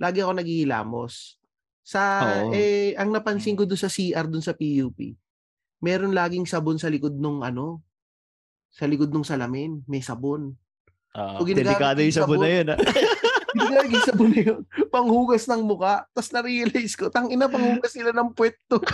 lagi 0.00 0.24
ako 0.24 0.32
naghihilamos. 0.40 1.36
Sa, 1.84 2.00
Oo. 2.24 2.56
eh, 2.56 2.96
ang 2.96 3.12
napansin 3.12 3.52
ko 3.52 3.68
doon 3.68 3.76
sa 3.76 3.92
CR 3.92 4.24
doon 4.24 4.40
sa 4.40 4.56
PUP, 4.56 4.96
meron 5.84 6.16
laging 6.16 6.48
sabon 6.48 6.80
sa 6.80 6.88
likod 6.88 7.20
nung 7.20 7.44
ano, 7.44 7.84
sa 8.72 8.88
likod 8.88 9.12
nung 9.12 9.28
salamin. 9.28 9.84
May 9.84 10.00
sabon. 10.00 10.56
Oo. 11.18 11.42
So, 11.42 11.46
Delikado 11.50 11.98
yung 11.98 12.14
sabon 12.14 12.38
na 12.38 12.50
yun. 12.50 12.66
ah. 12.70 12.78
Ginagay 13.58 13.98
sabon 14.06 14.30
na 14.30 14.40
yun. 14.46 14.60
Panghugas 14.94 15.50
ng 15.50 15.62
muka. 15.66 16.06
Tapos 16.14 16.30
na-realize 16.30 16.94
ko, 16.94 17.10
tang 17.10 17.26
ina 17.34 17.50
panghugas 17.50 17.90
nila 17.98 18.14
ng 18.14 18.30
puwet 18.30 18.54
to. 18.70 18.78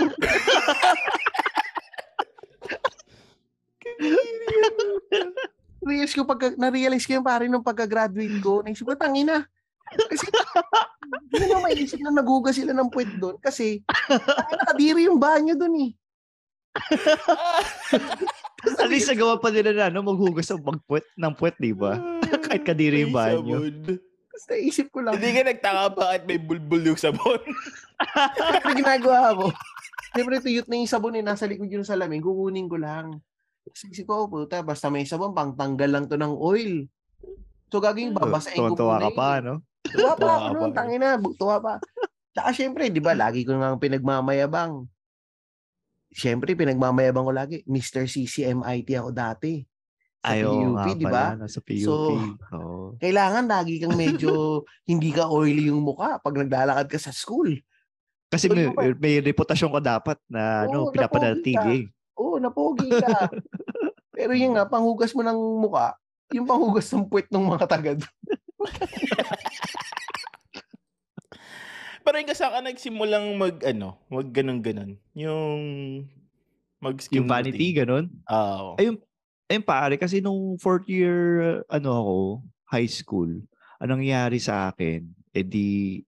Realize 5.87 6.15
ko 6.17 6.27
pagka, 6.27 6.57
na-realize 6.57 7.05
ko 7.07 7.21
yung 7.21 7.27
pare 7.27 7.47
nung 7.47 7.63
pagka-graduate 7.63 8.41
ko. 8.41 8.65
Naisip 8.65 8.89
ko, 8.89 8.97
tang 8.97 9.15
ina. 9.15 9.45
Kasi, 9.87 10.27
hindi 11.31 11.47
na 11.47 11.63
maisip 11.63 12.01
na 12.03 12.11
naghugas 12.11 12.59
sila 12.59 12.73
ng 12.75 12.91
puwet 12.91 13.13
doon. 13.21 13.37
Kasi, 13.39 13.85
tang 13.87 14.49
ina, 14.51 14.65
kadiri 14.73 15.07
yung 15.07 15.21
banyo 15.21 15.55
doon 15.55 15.75
eh. 15.85 15.91
At 18.81 18.91
least 18.91 19.11
nagawa 19.11 19.39
pa 19.39 19.49
nila 19.51 19.71
na 19.73 19.85
ano, 19.89 20.03
maghugas 20.03 20.51
ng 20.51 20.63
pagpuwet 20.63 21.07
ng 21.17 21.33
puwet, 21.37 21.57
di 21.59 21.73
ba? 21.73 21.99
Kahit 22.47 22.63
kadiri 22.67 23.07
yung 23.07 23.15
banyo. 23.15 23.71
Tapos 24.37 24.45
naisip 24.53 24.93
ko 24.93 25.01
lang, 25.01 25.17
Hindi 25.17 25.33
ka 25.33 25.43
nagtaka 25.49 25.85
bakit 25.97 26.23
may 26.29 26.37
bulbul 26.37 26.83
yung 26.85 27.01
sabon. 27.01 27.41
ano 28.65 28.73
ginagawa 28.77 29.33
ko? 29.33 29.47
Siyempre, 30.13 30.45
tuyot 30.45 30.69
na 30.69 30.77
yung 30.77 30.93
sabon 30.93 31.17
eh. 31.17 31.25
Nasa 31.25 31.49
likod 31.49 31.73
yung 31.73 31.89
salamin. 31.89 32.21
Kukunin 32.21 32.69
ko 32.69 32.77
lang. 32.77 33.21
Isip 33.69 34.05
ko, 34.05 34.25
oh, 34.25 34.29
puta, 34.29 34.61
basta 34.61 34.93
may 34.93 35.09
sabon, 35.09 35.33
pang 35.33 35.57
tanggal 35.57 35.89
lang 35.89 36.05
to 36.05 36.21
ng 36.21 36.37
oil. 36.37 36.85
So, 37.73 37.83
gagawin, 37.83 38.15
babasahin 38.15 38.61
ko 38.61 38.79
Tuwa 38.79 39.01
muna 39.01 39.11
ka 39.11 39.11
pa, 39.13 39.31
no? 39.43 39.55
Tuwa 39.85 40.13
pa 40.15 40.21
Tuwa 40.21 40.35
ako 40.37 40.53
noon, 40.55 40.73
tangina, 40.73 41.09
tuwa 41.37 41.57
pa. 41.59 41.75
Tsaka 42.37 42.51
syempre, 42.53 42.93
di 42.93 43.03
ba, 43.03 43.17
lagi 43.17 43.43
ko 43.43 43.57
nga 43.57 43.75
pinagmamayabang. 43.75 44.87
Syempre, 46.17 46.57
pinagmamayabang 46.57 47.29
ko 47.29 47.33
lagi. 47.37 47.61
Mr. 47.69 48.09
CCMIT 48.09 48.89
ako 48.97 49.13
dati. 49.13 49.61
Sa 50.25 50.33
Ayaw 50.33 50.49
PUP, 50.49 50.73
nga 50.73 50.85
di 50.97 51.05
ba? 51.05 51.25
nasa 51.37 51.61
PUP. 51.61 51.85
So, 51.85 51.93
Oo. 52.57 52.97
Kailangan 52.97 53.45
lagi 53.45 53.77
kang 53.77 53.93
medyo 53.93 54.33
hindi 54.91 55.13
ka 55.13 55.29
oily 55.29 55.69
yung 55.69 55.85
mukha 55.85 56.17
pag 56.17 56.33
naglalakad 56.33 56.89
ka 56.89 56.97
sa 56.97 57.13
school. 57.13 57.53
Kasi 58.33 58.49
So, 58.49 58.57
may, 58.57 58.65
yun 58.65 58.73
pa. 58.73 58.97
may 58.97 59.21
reputasyon 59.21 59.71
ka 59.77 59.81
dapat 59.85 60.17
na 60.25 60.65
ano, 60.65 60.89
Oo, 60.89 60.91
pinapanatili. 60.91 61.93
Oo, 62.17 62.41
napogi 62.41 62.89
ka. 62.89 63.29
Pero 64.17 64.33
yun 64.33 64.57
nga, 64.57 64.65
panghugas 64.65 65.13
mo 65.13 65.21
ng 65.21 65.37
mukha, 65.61 66.01
yung 66.33 66.49
panghugas 66.49 66.89
ng 66.97 67.05
puwet 67.13 67.29
ng 67.29 67.45
mga 67.45 67.69
tagad. 67.69 68.01
Pero 72.07 72.23
yung 72.23 72.31
saan 72.39 72.55
ka 72.55 72.61
nagsimulang 72.63 73.35
mag, 73.35 73.59
ano, 73.67 73.99
mag 74.07 74.31
ganun-ganun. 74.31 74.95
Yung 75.19 75.61
mag-skim 76.79 77.19
Yung 77.19 77.27
vanity, 77.27 77.75
ganun. 77.75 78.07
Oo. 78.31 78.79
Ayun, 78.79 79.03
ayun 79.51 79.65
pare, 79.67 79.99
kasi 79.99 80.23
nung 80.23 80.55
fourth 80.63 80.87
year, 80.87 81.61
ano 81.67 81.91
ako, 81.91 82.19
high 82.71 82.87
school, 82.87 83.31
anong 83.83 84.07
nangyari 84.07 84.39
sa 84.39 84.71
akin, 84.71 85.03
eh 85.35 85.43
di, 85.43 85.99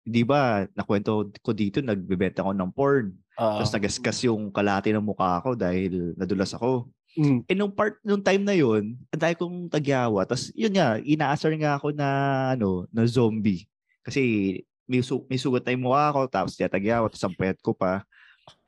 di 0.00 0.22
ba, 0.24 0.64
nakwento 0.72 1.28
ko 1.44 1.52
dito, 1.52 1.84
nagbebenta 1.84 2.40
ako 2.40 2.52
ng 2.56 2.72
porn. 2.72 3.12
Oo. 3.36 3.60
Tapos 3.60 3.76
nagaskas 3.76 4.24
yung 4.24 4.48
kalati 4.48 4.88
ng 4.88 5.04
mukha 5.04 5.44
ko 5.44 5.52
dahil 5.52 6.16
nadulas 6.16 6.56
ako. 6.56 6.88
Mm. 7.12 7.44
Eh 7.44 7.56
nung 7.56 7.76
part, 7.76 8.00
nung 8.00 8.24
time 8.24 8.40
na 8.40 8.56
ang 8.56 9.20
dahil 9.20 9.36
kong 9.36 9.68
tagyawa. 9.68 10.24
Tapos 10.24 10.48
yun 10.56 10.72
nga, 10.72 10.96
inaasar 10.96 11.52
nga 11.60 11.76
ako 11.76 11.92
na, 11.92 12.08
ano, 12.56 12.88
na 12.88 13.04
zombie. 13.04 13.68
Kasi 14.00 14.56
may, 14.86 15.00
su- 15.00 15.26
may 15.30 15.38
sugat 15.38 15.62
na 15.64 15.72
yung 15.74 15.86
mukha 15.90 16.12
ko, 16.12 16.20
tapos 16.26 16.54
tiyatagyawa, 16.58 17.06
tapos 17.08 17.24
ang 17.24 17.36
payat 17.38 17.58
ko 17.62 17.72
pa. 17.72 18.02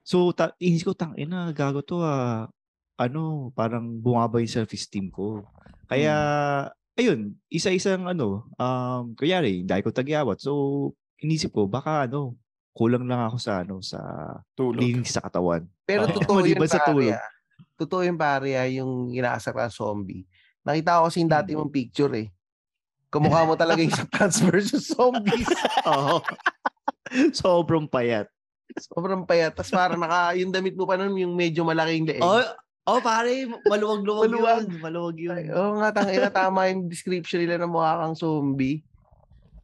So, 0.04 0.30
ta- 0.36 0.54
inis 0.60 0.84
ko, 0.84 0.92
tang 0.92 1.16
ina, 1.16 1.50
gago 1.56 1.80
to 1.80 2.04
ah. 2.04 2.48
Ano, 2.94 3.50
parang 3.58 3.98
bumaba 3.98 4.38
yung 4.38 4.52
self-esteem 4.52 5.10
ko. 5.10 5.42
Kaya, 5.90 6.14
ayun, 6.94 7.34
isa-isang 7.50 8.06
ano, 8.06 8.46
um, 8.54 9.10
kunyari, 9.18 9.66
dahil 9.66 9.82
ko 9.82 9.90
tagyawat. 9.90 10.38
So, 10.38 10.52
inisip 11.18 11.50
ko, 11.50 11.66
baka 11.66 12.06
ano, 12.06 12.38
kulang 12.74 13.06
lang 13.06 13.22
ako 13.30 13.36
sa 13.38 13.62
ano, 13.62 13.78
sa 13.82 13.98
Tulog. 14.54 14.82
sa 15.06 15.22
katawan. 15.22 15.62
Pero 15.86 16.06
Oo. 16.06 16.14
totoo 16.18 16.38
yun, 16.42 16.58
sa 16.66 16.82
tulog. 16.82 17.14
ah. 17.14 17.22
Totoo 17.78 18.02
yung 18.06 18.18
pare, 18.18 18.54
ah, 18.58 18.66
yung 18.70 19.10
inaasar 19.14 19.54
ka 19.54 19.66
zombie. 19.70 20.26
Nakita 20.66 20.98
ko 21.02 21.06
kasi 21.06 21.22
yung 21.22 21.30
dati 21.30 21.50
mong 21.54 21.70
picture 21.70 22.10
eh. 22.18 22.33
Kamukha 23.14 23.46
mo 23.46 23.54
talaga 23.54 23.78
yung 23.78 23.94
sa 23.94 24.02
Plants 24.10 24.42
vs. 24.42 24.90
Zombies. 24.90 25.46
Oo. 25.86 26.18
Sobrang 27.30 27.86
payat. 27.86 28.26
Sobrang 28.74 29.22
payat. 29.22 29.54
Tapos 29.54 29.70
parang 29.70 30.02
naka, 30.02 30.34
yung 30.34 30.50
damit 30.50 30.74
mo 30.74 30.82
pa 30.82 30.98
nun, 30.98 31.14
yung 31.14 31.38
medyo 31.38 31.62
malaking 31.62 32.10
leeg. 32.10 32.18
Oh, 32.18 32.42
oh 32.90 32.98
pare, 32.98 33.46
maluwag-luwag 33.70 34.26
Maluwag. 34.26 34.66
yun. 34.66 34.82
Maluwag 34.82 35.16
yun. 35.22 35.46
Oo 35.54 35.78
nga, 35.78 35.94
tangina, 35.94 36.26
tama 36.34 36.66
yung 36.74 36.90
description 36.90 37.38
nila 37.38 37.62
ng 37.62 37.70
mukha 37.70 38.02
kang 38.02 38.18
zombie. 38.18 38.82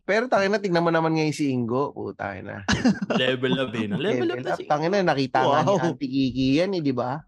Pero 0.07 0.31
tangina, 0.31 0.63
tingnan 0.63 0.87
mo 0.87 0.95
naman 0.95 1.19
ngayon 1.19 1.35
si 1.35 1.51
Ingo. 1.51 1.91
Puta 1.91 2.39
na. 2.39 2.63
Level 3.19 3.59
up 3.59 3.75
eh. 3.75 3.87
no? 3.91 3.99
Level 3.99 4.31
up 4.31 4.47
na 4.47 4.55
si 4.55 4.67
Tangina, 4.71 5.03
nakita 5.03 5.43
nga 5.43 5.67
ni 5.67 5.75
Wow. 5.75 5.83
Auntie 5.91 6.07
Kiki 6.07 6.63
yan 6.63 6.75
eh, 6.79 6.83
di 6.83 6.95
ba? 6.95 7.19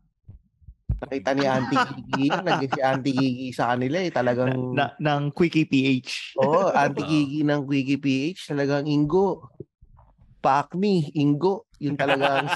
Nakita 1.03 1.35
ni 1.35 1.45
Auntie 1.51 1.83
Kiki 1.83 2.31
yan. 2.31 2.47
Nag 2.47 2.63
si 2.71 2.79
Auntie 2.79 3.11
Kiki 3.11 3.49
sa 3.51 3.75
kanila 3.75 3.99
eh. 3.99 4.15
Talagang, 4.15 4.55
Na, 4.71 4.95
ng 5.03 5.35
Quickie 5.35 5.67
PH. 5.67 6.39
oo, 6.39 6.71
Auntie 6.79 7.03
Kiki 7.03 7.41
ng 7.43 7.63
Quickie 7.67 7.99
PH. 7.99 8.55
Talagang 8.55 8.87
Ingo. 8.87 9.51
Pakmi, 10.39 11.11
Ingo. 11.19 11.67
Yung 11.83 11.99
talagang 11.99 12.47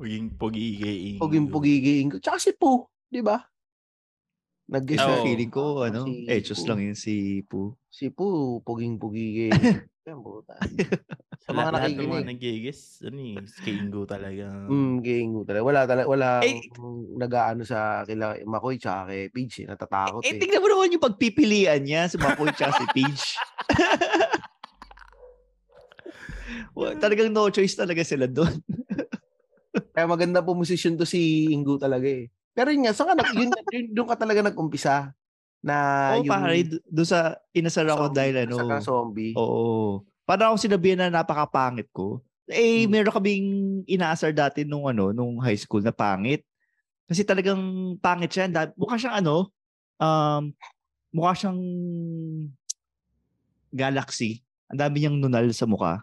Puging 0.00 0.32
pugigay. 0.40 1.16
puging-pugigi 1.20 2.00
Ingo. 2.00 2.16
Tsaka 2.16 2.40
si 2.40 2.56
Poo, 2.56 2.88
di 3.04 3.20
ba? 3.20 3.36
Nag 4.70 4.86
Kasi 4.86 5.10
Oo. 5.10 5.22
feeling 5.26 5.50
ko, 5.50 5.82
ano, 5.82 6.06
Si 6.06 6.30
Echos 6.30 6.62
Poo. 6.62 6.68
lang 6.70 6.80
yun 6.86 6.94
si 6.96 7.42
Poo. 7.42 7.74
Si. 7.90 8.06
Yan, 10.06 10.18
puta. 10.22 10.54
Sa 10.56 10.62
Sa 11.44 11.50
mga 11.52 11.66
mga 11.66 11.74
lahat 11.74 11.90
ng 11.90 12.06
mga 12.06 12.22
nakikinig. 12.22 12.30
nagigis, 12.30 12.80
ano 13.02 13.18
eh, 13.20 13.42
Skingo 13.50 14.00
talaga. 14.06 14.46
Mm, 14.70 14.94
gingo 15.02 15.40
talaga. 15.42 15.64
Wala 15.66 15.80
talaga, 15.90 16.06
wala 16.06 16.28
Eh, 16.46 16.62
nag-aano 17.18 17.62
sa 17.66 18.06
kila 18.06 18.38
Makoy 18.46 18.78
tsaka 18.78 19.10
kay 19.10 19.26
Peach. 19.34 19.58
Eh. 19.60 19.66
Natatakot 19.66 20.22
Eh, 20.22 20.30
eh. 20.30 20.38
tingnan 20.38 20.62
mo 20.62 20.68
naman 20.70 20.94
yung 20.94 21.02
pagpipilian 21.04 21.82
niya 21.82 22.06
sa 22.06 22.16
Makoy 22.22 22.54
tsaka 22.54 22.78
si 22.78 22.86
Peach. 22.94 23.24
Wa- 26.78 26.94
Talagang 26.96 27.34
no 27.34 27.50
choice 27.50 27.74
talaga 27.74 28.06
sila 28.06 28.30
doon. 28.30 28.54
Kaya 29.90 30.06
maganda 30.06 30.40
po 30.40 30.54
musician 30.54 30.94
to 30.94 31.06
si 31.06 31.50
Ingo 31.50 31.76
talaga 31.76 32.06
eh. 32.06 32.30
Pero 32.52 32.68
yun 32.68 32.82
nga, 32.82 32.92
so 32.92 33.04
ka, 33.04 33.14
nag- 33.14 33.30
yun, 33.32 33.50
yun, 33.70 33.84
doon 33.90 34.08
ka 34.08 34.16
talaga 34.16 34.40
nag-umpisa. 34.42 35.14
na 35.60 35.76
Oo, 36.16 36.24
pare, 36.24 36.64
do- 36.64 36.80
doon 36.88 37.04
sa 37.04 37.36
inasar 37.52 37.84
ako 37.84 38.08
zombie, 38.08 38.16
dahil 38.16 38.34
ano. 38.48 38.56
Saka 38.56 38.76
zombie. 38.80 39.32
Oo. 39.36 40.00
Parang 40.24 40.52
ako 40.52 40.56
sinabihan 40.58 41.04
na 41.04 41.20
napakapangit 41.20 41.92
ko. 41.92 42.24
Eh, 42.48 42.88
Hmm. 42.88 42.90
meron 42.90 43.12
kaming 43.12 43.46
inaasar 43.84 44.32
dati 44.32 44.64
nung 44.64 44.88
ano, 44.88 45.12
nung 45.12 45.36
high 45.36 45.60
school 45.60 45.84
na 45.84 45.92
pangit. 45.92 46.48
Kasi 47.04 47.28
talagang 47.28 47.60
pangit 48.00 48.32
siya. 48.32 48.48
Mukha 48.72 48.96
siyang 48.96 49.20
ano, 49.20 49.52
um, 50.00 50.48
mukha 51.12 51.36
siyang 51.36 51.60
galaxy. 53.70 54.40
Ang 54.70 54.80
dami 54.80 54.96
niyang 54.96 55.18
nunal 55.18 55.46
sa 55.52 55.66
mukha. 55.66 56.02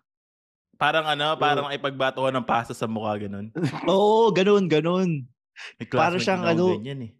Parang 0.77 1.09
ano, 1.09 1.33
parang 1.33 1.73
ipagbatuhan 1.73 2.29
ng 2.37 2.45
pasta 2.45 2.77
sa 2.77 2.85
mukha, 2.85 3.17
ganun. 3.17 3.49
Oo, 3.89 4.29
ganun, 4.29 4.69
ganun. 4.69 5.25
May 5.79 5.87
Para 5.89 6.15
siyang 6.17 6.43
ano, 6.45 6.77
ganyan 6.77 7.01
eh. 7.07 7.11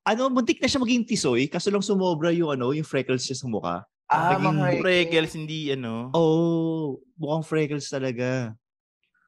Ano, 0.00 0.32
muntik 0.32 0.64
na 0.64 0.68
siya 0.68 0.80
maging 0.80 1.04
tisoy, 1.04 1.44
kaso 1.44 1.68
lang 1.68 1.84
sumobra 1.84 2.32
yung 2.32 2.56
ano, 2.56 2.72
yung 2.72 2.88
freckles 2.88 3.28
niya 3.28 3.36
sa 3.36 3.46
mukha. 3.46 3.76
ah, 4.08 4.32
naging 4.32 4.56
mga 4.56 4.80
Freckles, 4.80 5.32
hindi 5.36 5.68
ano. 5.68 6.08
Oh, 6.16 6.96
mukhang 7.20 7.44
freckles 7.44 7.92
talaga. 7.92 8.56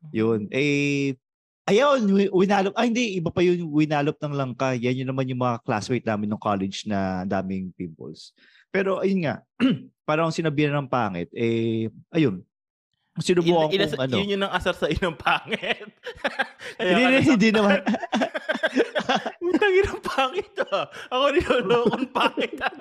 Yun. 0.08 0.48
Eh, 0.48 1.12
ayun, 1.68 2.00
wi- 2.08 2.32
winalop. 2.32 2.72
Ah, 2.72 2.88
hindi. 2.88 3.20
Iba 3.20 3.28
pa 3.28 3.44
yun, 3.44 3.68
winalop 3.68 4.16
ng 4.16 4.32
langka. 4.32 4.72
Yan 4.72 5.04
yun 5.04 5.08
naman 5.12 5.28
yung 5.28 5.44
mga 5.44 5.60
classmate 5.60 6.08
namin 6.08 6.32
ng 6.32 6.40
college 6.40 6.88
na 6.88 7.28
daming 7.28 7.68
pimples. 7.76 8.32
Pero 8.72 9.04
ayun 9.04 9.28
nga, 9.28 9.44
parang 10.08 10.32
sinabihan 10.32 10.72
ng 10.80 10.88
pangit, 10.88 11.28
eh, 11.36 11.92
ayun. 12.08 12.40
Sinubukan 13.20 13.70
Ina- 13.70 13.86
kong 13.88 14.04
ano. 14.04 14.14
Yun 14.18 14.32
yung 14.34 14.42
ang 14.48 14.52
asar 14.56 14.74
sa 14.74 14.88
inang 14.88 15.16
pangit. 15.16 15.86
Hindi, 16.80 17.02
hindi, 17.02 17.18
hindi 17.26 17.48
naman. 17.52 17.80
Ang 19.60 19.74
inang 19.74 20.00
pangit 20.00 20.54
ah. 20.70 20.86
Ako 21.12 21.24
nilolokon 21.34 22.04
pangit 22.14 22.56
ah. 22.62 22.72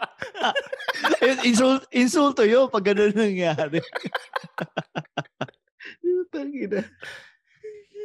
Ayun, 1.19 1.39
insult, 1.49 1.83
insulto 1.91 2.43
yun 2.47 2.71
pag 2.71 2.85
ganun 2.85 3.11
nangyari. 3.11 3.83
Tangina. 6.31 6.85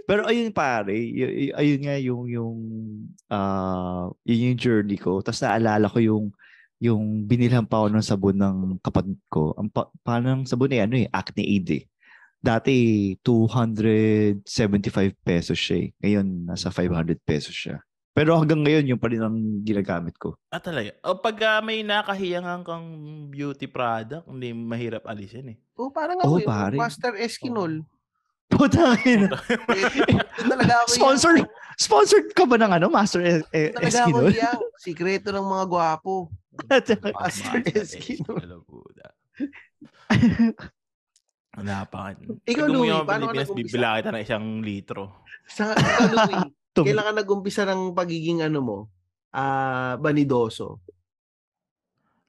Pero 0.04 0.28
ayun 0.28 0.52
pare, 0.52 0.92
y- 0.96 1.52
ayun 1.52 1.80
nga 1.80 1.96
yung 1.96 2.24
yung 2.28 2.56
ah 3.32 4.08
yun 4.24 4.52
yung 4.52 4.58
journey 4.60 4.96
ko. 5.00 5.20
Tapos 5.24 5.40
naalala 5.40 5.88
ko 5.88 5.98
yung 6.00 6.24
yung 6.82 7.24
binilhan 7.24 7.64
pa 7.64 7.80
ako 7.80 7.86
ng 7.92 8.04
sabon 8.04 8.36
ng 8.36 8.56
kapatid 8.84 9.16
ko. 9.32 9.56
Ang 9.56 9.72
pa, 9.72 9.88
parang 10.04 10.44
sabon 10.44 10.72
eh 10.76 10.84
ano 10.84 10.94
eh 11.00 11.08
Acne 11.08 11.44
Aid 11.44 11.68
eh. 11.72 11.82
Dati 12.44 12.76
275 13.24 14.44
pesos 15.24 15.56
siya 15.56 15.76
eh. 15.80 15.88
Ngayon 15.96 16.26
nasa 16.44 16.68
500 16.68 17.16
pesos 17.24 17.56
siya. 17.56 17.80
Pero 18.14 18.36
hanggang 18.36 18.60
ngayon 18.62 18.94
yung 18.94 19.00
pa 19.00 19.08
rin 19.08 19.24
ang 19.24 19.34
ginagamit 19.64 20.14
ko. 20.20 20.36
Ah, 20.52 20.60
talaga? 20.60 20.92
O 21.02 21.18
pag 21.18 21.34
ah, 21.42 21.58
may 21.58 21.80
nakahiyangan 21.80 22.60
kang 22.62 22.86
beauty 23.26 23.66
product, 23.66 24.28
hindi 24.28 24.52
mahirap 24.52 25.02
alisin 25.02 25.50
eh. 25.50 25.58
Oh, 25.74 25.88
parang 25.88 26.20
Oh, 26.20 26.36
ako, 26.36 26.36
eh, 26.38 26.46
pare. 26.46 26.76
Master 26.76 27.16
Eskinol. 27.16 27.80
Putang 28.52 29.00
ina. 29.02 29.34
Doon 30.36 30.46
talaga 30.46 30.84
ako 30.84 30.88
Sponsor 30.94 31.32
sponsored 31.74 32.28
ka 32.36 32.44
ba 32.44 32.54
ng 32.54 32.70
ano 32.70 32.86
Master 32.86 33.18
e- 33.24 33.40
e- 33.50 33.72
Doon 33.72 33.82
talaga 33.82 33.98
ako 34.04 34.20
Eskinol? 34.20 34.30
iyang. 34.30 34.62
Sikreto 34.78 35.28
ng 35.32 35.46
mga 35.48 35.64
gwapo. 35.66 36.14
Master 36.70 37.00
Eskinol. 37.72 38.36
Eskinol. 38.36 38.94
Wala 41.54 41.86
pa. 41.86 42.18
Ikaw, 42.50 42.66
Louie, 42.66 42.90
paano 43.06 43.30
ka 43.30 43.34
nag-umpisa? 43.38 43.54
bibila 43.54 43.98
kita 44.02 44.10
ng 44.10 44.24
isang 44.26 44.46
litro. 44.58 45.22
Sa 45.46 45.70
ikaw, 45.70 46.06
Louie, 46.10 46.50
kailan 46.86 47.06
ka 47.06 47.12
nag-umpisa 47.14 47.62
ng 47.70 47.94
pagiging 47.94 48.42
ano 48.42 48.58
mo? 48.58 48.78
Ah, 49.30 49.94
banidoso. 50.02 50.82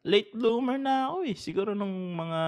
Late 0.06 0.30
bloomer 0.38 0.78
na 0.78 1.10
ako 1.10 1.26
eh. 1.26 1.34
Siguro 1.34 1.74
nung 1.74 2.14
mga... 2.14 2.42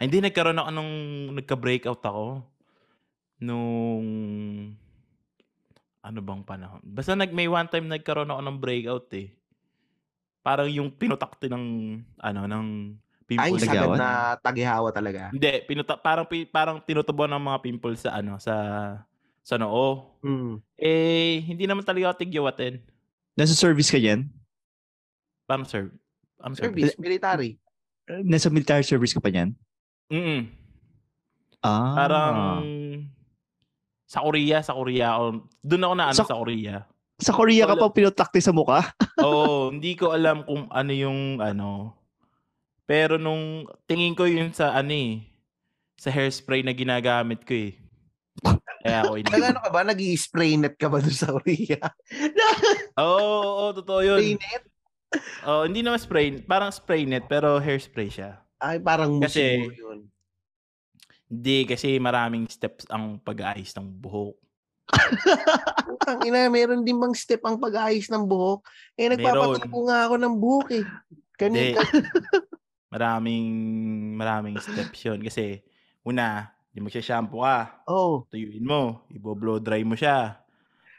Ay, 0.00 0.08
hindi, 0.08 0.24
nagkaroon 0.24 0.60
ako 0.60 0.70
nung 0.72 0.92
nagka-breakout 1.36 2.00
ako. 2.00 2.40
Nung... 3.44 4.08
Ano 6.00 6.18
bang 6.24 6.42
panahon? 6.46 6.80
Basta 6.80 7.12
nag, 7.12 7.34
may 7.36 7.50
one 7.50 7.68
time 7.68 7.92
nagkaroon 7.92 8.32
ako 8.32 8.40
ng 8.40 8.56
breakout 8.56 9.08
eh. 9.12 9.36
Parang 10.40 10.72
yung 10.72 10.88
pinutakti 10.96 11.52
ng... 11.52 11.64
Ano, 12.24 12.48
ng 12.48 12.96
Ay, 13.26 13.50
pimples. 13.50 13.66
sagad 13.66 13.82
Tagawan? 13.90 13.98
na 13.98 14.10
tagihawa 14.38 14.88
talaga. 14.94 15.34
Hindi, 15.34 15.50
pinuta, 15.66 15.98
parang, 15.98 16.26
parang 16.46 16.78
tinutubo 16.78 17.26
ng 17.26 17.42
mga 17.42 17.58
pimples 17.58 18.06
sa 18.06 18.14
ano, 18.14 18.38
sa 18.38 18.54
sa 19.42 19.58
noo. 19.58 20.14
Hmm. 20.22 20.62
Eh, 20.78 21.42
hindi 21.42 21.66
naman 21.66 21.82
talaga 21.82 22.14
ako 22.14 22.22
tigyawatin. 22.22 22.82
Nasa 23.34 23.54
service 23.54 23.90
ka 23.90 23.98
yan? 23.98 24.30
Parang 25.46 25.66
serve. 25.66 25.90
Ano 26.38 26.54
service? 26.54 26.94
Service, 26.94 26.98
military. 26.98 27.58
Nasa 28.06 28.50
military 28.50 28.86
service 28.86 29.14
ka 29.14 29.18
pa 29.18 29.30
yan? 29.30 29.54
Mm 30.10 30.46
Ah. 31.66 31.94
Parang 31.98 32.36
sa 34.06 34.22
Korea, 34.22 34.62
sa 34.62 34.74
Korea 34.78 35.18
ako. 35.18 35.24
Doon 35.66 35.82
ako 35.82 35.94
na 35.98 36.04
ano 36.06 36.18
Sa- 36.18 36.30
sa 36.30 36.38
Korea. 36.38 36.76
Sa 37.16 37.32
Korea 37.32 37.64
ka 37.64 37.74
pa 37.74 37.90
pinutakti 37.90 38.38
sa 38.38 38.52
mukha? 38.54 38.92
Oo, 39.26 39.72
hindi 39.72 39.96
ko 39.96 40.12
alam 40.12 40.44
kung 40.46 40.68
ano 40.70 40.92
yung 40.92 41.42
ano. 41.42 41.96
Pero 42.86 43.18
nung 43.18 43.66
tingin 43.90 44.14
ko 44.14 44.30
yun 44.30 44.54
sa 44.54 44.72
ano 44.72 44.94
eh, 44.94 45.26
sa 45.98 46.08
hairspray 46.14 46.62
na 46.62 46.70
ginagamit 46.70 47.42
ko 47.42 47.52
eh. 47.52 47.74
Kaya 48.86 49.02
ako 49.02 49.12
ini. 49.20 49.26
Nagano 49.26 49.58
ka 49.58 49.70
ba? 49.74 49.82
nag 49.82 49.98
spray 50.14 50.54
net 50.54 50.78
ka 50.78 50.86
ba 50.86 51.02
doon 51.02 51.16
sa 51.18 51.34
Korea? 51.34 51.82
Oo, 53.02 53.18
oo, 53.18 53.42
oo, 53.42 53.66
totoo 53.74 54.00
yun. 54.06 54.22
Spray 54.22 54.34
net? 54.38 54.62
Oh, 55.46 55.62
hindi 55.66 55.80
naman 55.82 55.98
spray, 55.98 56.42
parang 56.42 56.70
spray 56.70 57.02
net 57.06 57.26
pero 57.26 57.58
hairspray 57.58 58.06
siya. 58.10 58.38
Ay, 58.62 58.78
parang 58.78 59.18
Kasi- 59.18 59.66
yun. 59.74 60.06
Hindi 61.26 61.66
kasi 61.66 61.98
maraming 61.98 62.46
steps 62.46 62.86
ang 62.86 63.18
pag-aayos 63.18 63.74
ng 63.74 63.98
buhok. 63.98 64.38
Putang 65.90 66.22
ina, 66.22 66.46
meron 66.46 66.86
din 66.86 66.94
bang 67.02 67.18
step 67.18 67.42
ang 67.42 67.58
pag-ayos 67.58 68.06
ng 68.06 68.22
buhok? 68.22 68.62
Eh, 68.94 69.10
nagpapatubo 69.10 69.90
nga 69.90 70.06
ako 70.06 70.14
ng 70.22 70.34
buhok 70.38 70.68
eh. 70.70 70.84
Hindi. 71.42 71.74
Kanina. 71.74 71.82
Maraming 72.96 73.44
maraming 74.16 74.56
steps 74.56 75.04
yun 75.04 75.20
kasi 75.20 75.60
una, 76.00 76.48
di 76.72 76.80
mo 76.80 76.88
siya 76.88 77.04
shampoo 77.04 77.44
ka. 77.44 77.84
Oh, 77.84 78.24
Tuyuin 78.32 78.64
mo, 78.64 79.04
ibo-blow 79.12 79.60
dry 79.60 79.84
mo 79.84 79.92
siya. 79.92 80.40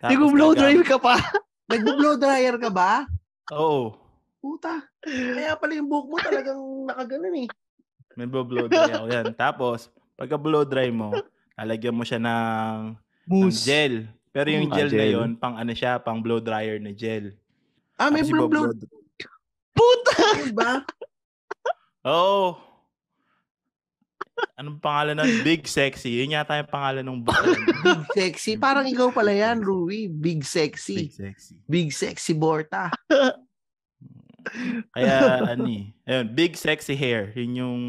Hindi 0.05 0.21
ko 0.21 0.29
blow 0.29 0.53
dry 0.53 0.77
ka 0.85 1.01
pa. 1.01 1.17
nagbo-blow 1.73 2.15
dryer 2.21 2.55
ka 2.61 2.69
ba? 2.69 3.09
Oo. 3.51 3.97
Puta. 4.39 4.85
Kaya 5.01 5.57
pala 5.57 5.73
yung 5.73 5.89
buhok 5.89 6.07
mo 6.07 6.17
talagang 6.21 6.61
nakaganon 6.87 7.35
eh. 7.43 7.47
May 8.13 8.29
blow 8.29 8.69
dry 8.69 8.93
ako 8.93 9.07
yan. 9.09 9.27
Tapos, 9.33 9.89
pagka 10.13 10.37
blow 10.39 10.63
dry 10.63 10.89
mo, 10.93 11.11
lalagyan 11.57 11.97
mo 11.97 12.05
siya 12.05 12.21
ng, 12.21 12.93
ng 13.25 13.49
Mousse. 13.49 13.65
gel. 13.65 13.95
Pero 14.31 14.47
yung 14.53 14.69
Mm, 14.69 14.73
ah, 14.73 14.77
gel, 14.77 14.89
na 14.89 14.97
gel. 15.01 15.13
yun, 15.17 15.29
pang 15.35 15.55
ano 15.57 15.73
siya, 15.73 15.97
pang 15.97 16.21
blow 16.21 16.37
dryer 16.39 16.77
na 16.77 16.93
gel. 16.93 17.33
Ah, 17.97 18.13
may 18.13 18.21
blow 18.21 18.45
blow. 18.45 18.69
Puta! 19.73 20.13
ba? 20.53 20.85
Oo. 22.07 22.55
Anong 24.55 24.77
pangalan 24.79 25.17
nun? 25.17 25.33
Big 25.41 25.65
Sexy. 25.65 26.21
Yun 26.21 26.37
yata 26.37 26.61
yung 26.61 26.69
pangalan 26.71 27.03
ng 27.03 27.21
book. 27.25 27.35
Big 27.43 28.07
sexy. 28.13 28.53
Parang 28.55 28.85
ikaw 28.85 29.09
pala 29.09 29.33
yan, 29.33 29.59
Rui. 29.65 30.05
Big 30.07 30.45
sexy. 30.45 31.09
Big 31.09 31.13
Sexy. 31.13 31.53
Big 31.65 31.89
sexy 31.89 32.33
Borta. 32.37 32.93
Kaya, 34.95 35.43
ano 35.43 35.67
eh. 35.67 35.91
Ayun, 36.07 36.25
Big 36.31 36.55
Sexy 36.55 36.95
Hair. 36.95 37.35
Yun 37.35 37.51
yung... 37.59 37.81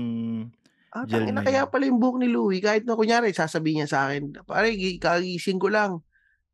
Ah, 0.91 1.05
Gel 1.07 1.29
na 1.31 1.45
kaya 1.45 1.69
pala 1.69 1.85
yung 1.87 2.01
buhok 2.01 2.19
ni 2.19 2.27
Louie, 2.33 2.65
kahit 2.65 2.83
na 2.83 2.97
kunyari, 2.97 3.31
sasabihin 3.31 3.85
niya 3.85 3.89
sa 3.93 4.01
akin, 4.09 4.33
pare, 4.43 4.73
gi- 4.73 4.99
kagising 4.99 5.61
ko 5.61 5.69
lang. 5.69 6.01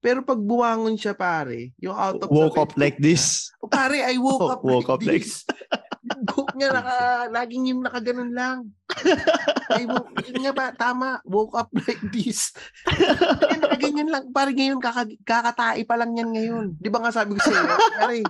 Pero 0.03 0.20
pag 0.20 0.37
buwangon 0.37 0.98
siya, 0.98 1.14
pare, 1.16 1.72
yung 1.81 1.94
out 1.96 2.18
of 2.20 2.29
the 2.29 2.35
Woke 2.35 2.59
up 2.61 2.74
like 2.77 2.98
this. 3.00 3.48
"Oh, 3.62 3.70
pare, 3.70 4.05
I 4.05 4.18
woke 4.20 4.44
up 4.53 4.61
Woke 4.61 4.90
like 4.90 4.92
up 4.92 5.00
like 5.07 5.22
this. 5.24 5.46
Yung 5.48 5.93
buhok 6.05 6.53
niya, 6.55 6.69
naka, 6.71 6.97
laging 7.33 7.73
yung 7.73 7.81
nakaganon 7.81 8.33
lang. 8.33 8.57
I 9.75 9.88
woke, 9.88 10.12
yun 10.23 10.45
nga 10.45 10.53
ba, 10.53 10.67
tama, 10.71 11.19
woke 11.25 11.57
up 11.57 11.73
like 11.73 12.01
this. 12.12 12.53
Kaya 12.85 13.57
nakaganyan 13.59 14.09
lang. 14.12 14.25
Pare, 14.31 14.53
ngayon, 14.53 14.79
kaka, 14.79 15.09
kakatae 15.25 15.83
pa 15.83 15.97
lang 15.97 16.12
yan 16.14 16.31
ngayon. 16.31 16.67
Di 16.77 16.93
ba 16.93 17.01
nga 17.01 17.11
sabi 17.11 17.35
ko 17.35 17.40
sa'yo, 17.40 17.64
pare, 17.97 18.21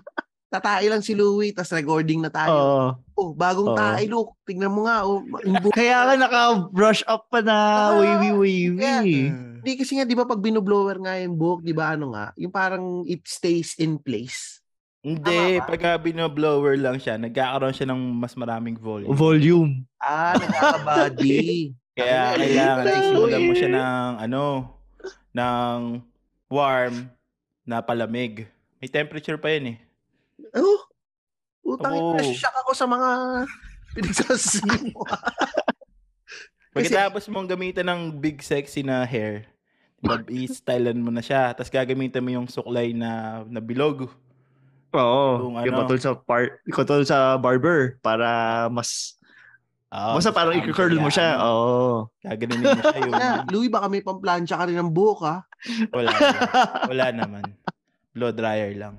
tatae 0.48 0.86
lang 0.86 1.02
si 1.02 1.18
Louie, 1.18 1.50
tas 1.50 1.74
recording 1.74 2.22
na 2.22 2.30
tayo. 2.30 2.54
Oo. 2.54 2.86
Oh, 3.14 3.30
bagong 3.34 3.74
Oo. 3.74 3.78
tae, 3.78 4.06
look. 4.06 4.38
Tingnan 4.46 4.70
mo 4.70 4.86
nga, 4.86 5.02
oh, 5.02 5.22
buhok 5.26 5.74
Kaya 5.74 6.06
ka 6.06 6.14
naka-brush 6.14 7.02
up 7.04 7.26
pa 7.26 7.42
na 7.42 7.56
Ah, 7.90 7.98
wavy-wavy. 7.98 8.78
kaya- 8.78 9.52
Hindi 9.64 9.80
kasi 9.80 9.96
nga 9.96 10.04
'di 10.04 10.12
ba 10.12 10.28
pag 10.28 10.44
binoblower 10.44 11.00
nga 11.00 11.16
yung 11.16 11.40
buhok, 11.40 11.64
'di 11.64 11.72
ba 11.72 11.96
ano 11.96 12.12
nga, 12.12 12.36
yung 12.36 12.52
parang 12.52 13.00
it 13.08 13.24
stays 13.24 13.72
in 13.80 13.96
place. 13.96 14.60
Hindi, 15.04 15.60
Tama 15.60 15.60
ba? 15.60 15.68
pagka 15.68 15.90
binoblower 16.00 16.80
lang 16.80 16.96
siya, 16.96 17.20
nagkakaroon 17.20 17.76
siya 17.76 17.92
ng 17.92 18.00
mas 18.16 18.32
maraming 18.32 18.80
volume. 18.80 19.12
Volume. 19.12 19.72
Ah, 20.00 20.32
nagkaka-body. 20.32 21.76
Kaya 22.00 22.40
kailangan 22.40 22.84
isimulan 22.88 23.42
mo 23.44 23.52
siya 23.52 23.70
ng 23.70 24.10
ano, 24.24 24.44
ng 25.36 26.00
warm 26.48 27.06
na 27.68 27.84
palamig. 27.84 28.48
May 28.80 28.88
temperature 28.88 29.36
pa 29.36 29.52
yun 29.52 29.76
eh. 29.76 29.78
Oh, 30.56 30.88
Putang 31.64 31.96
Oo. 31.96 32.12
ina, 32.16 32.24
shock 32.36 32.56
ako 32.60 32.70
sa 32.76 32.84
mga 32.84 33.10
pinagsasabi 33.96 34.92
mo. 34.92 35.00
Pagkatapos 36.76 37.24
mong 37.32 37.48
gamitan 37.48 37.88
ng 37.88 38.20
big 38.20 38.44
sexy 38.44 38.84
na 38.84 39.08
hair, 39.08 39.48
i-stylean 40.28 41.00
mo 41.00 41.08
na 41.08 41.24
siya, 41.24 41.56
tapos 41.56 41.72
gagamitan 41.72 42.20
mo 42.20 42.30
yung 42.36 42.48
suklay 42.48 42.92
na, 42.92 43.42
na 43.48 43.64
bilog. 43.64 44.12
Oo. 44.94 45.22
Yung 45.42 45.54
Yung 45.60 45.74
ano. 45.74 45.80
katulad 45.82 46.00
sa 46.00 46.12
par, 46.14 46.42
katulad 46.64 47.04
sa 47.04 47.18
barber 47.36 47.98
para 48.00 48.28
mas 48.68 49.18
Oh, 49.94 50.18
basta 50.18 50.34
parang 50.34 50.58
i-curl 50.58 50.98
mo 50.98 51.06
siya. 51.06 51.38
Oo. 51.38 52.10
Gaganunin 52.18 52.66
mo 52.66 52.82
siya 52.82 52.98
yung... 52.98 53.14
Na, 53.22 53.46
Louie, 53.46 53.70
baka 53.70 53.86
may 53.86 54.02
pamplansya 54.02 54.58
ka 54.58 54.66
rin 54.66 54.74
ng 54.74 54.90
buhok, 54.90 55.20
ha? 55.22 55.46
Wala, 55.94 56.10
wala. 56.10 56.34
Wala 56.90 57.06
naman. 57.14 57.44
Blow 58.10 58.34
dryer 58.34 58.74
lang. 58.74 58.98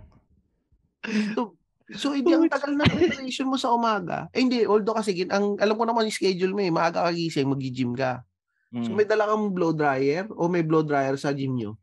So, 1.91 2.15
hindi 2.15 2.31
ang 2.31 2.47
tagal 2.47 2.73
na 2.73 2.87
preparation 2.87 3.45
mo 3.45 3.59
sa 3.59 3.69
umaga. 3.69 4.31
Eh, 4.31 4.39
hindi. 4.39 4.63
Although 4.63 4.95
kasi, 4.95 5.13
gin- 5.13 5.29
ang, 5.29 5.59
alam 5.59 5.75
ko 5.75 5.83
naman 5.83 6.07
yung 6.07 6.15
schedule 6.15 6.55
mo 6.55 6.63
eh. 6.63 6.71
Maaga 6.71 7.05
ka 7.05 7.11
gising, 7.11 7.45
mag-gym 7.45 7.91
ka. 7.91 8.23
So, 8.71 8.89
Mm. 8.89 8.95
may 8.95 9.03
dala 9.03 9.27
kang 9.27 9.51
blow 9.51 9.71
dryer 9.71 10.31
o 10.31 10.47
may 10.47 10.63
blow 10.63 10.81
dryer 10.81 11.15
sa 11.15 11.29
gym 11.29 11.53
nyo? 11.53 11.75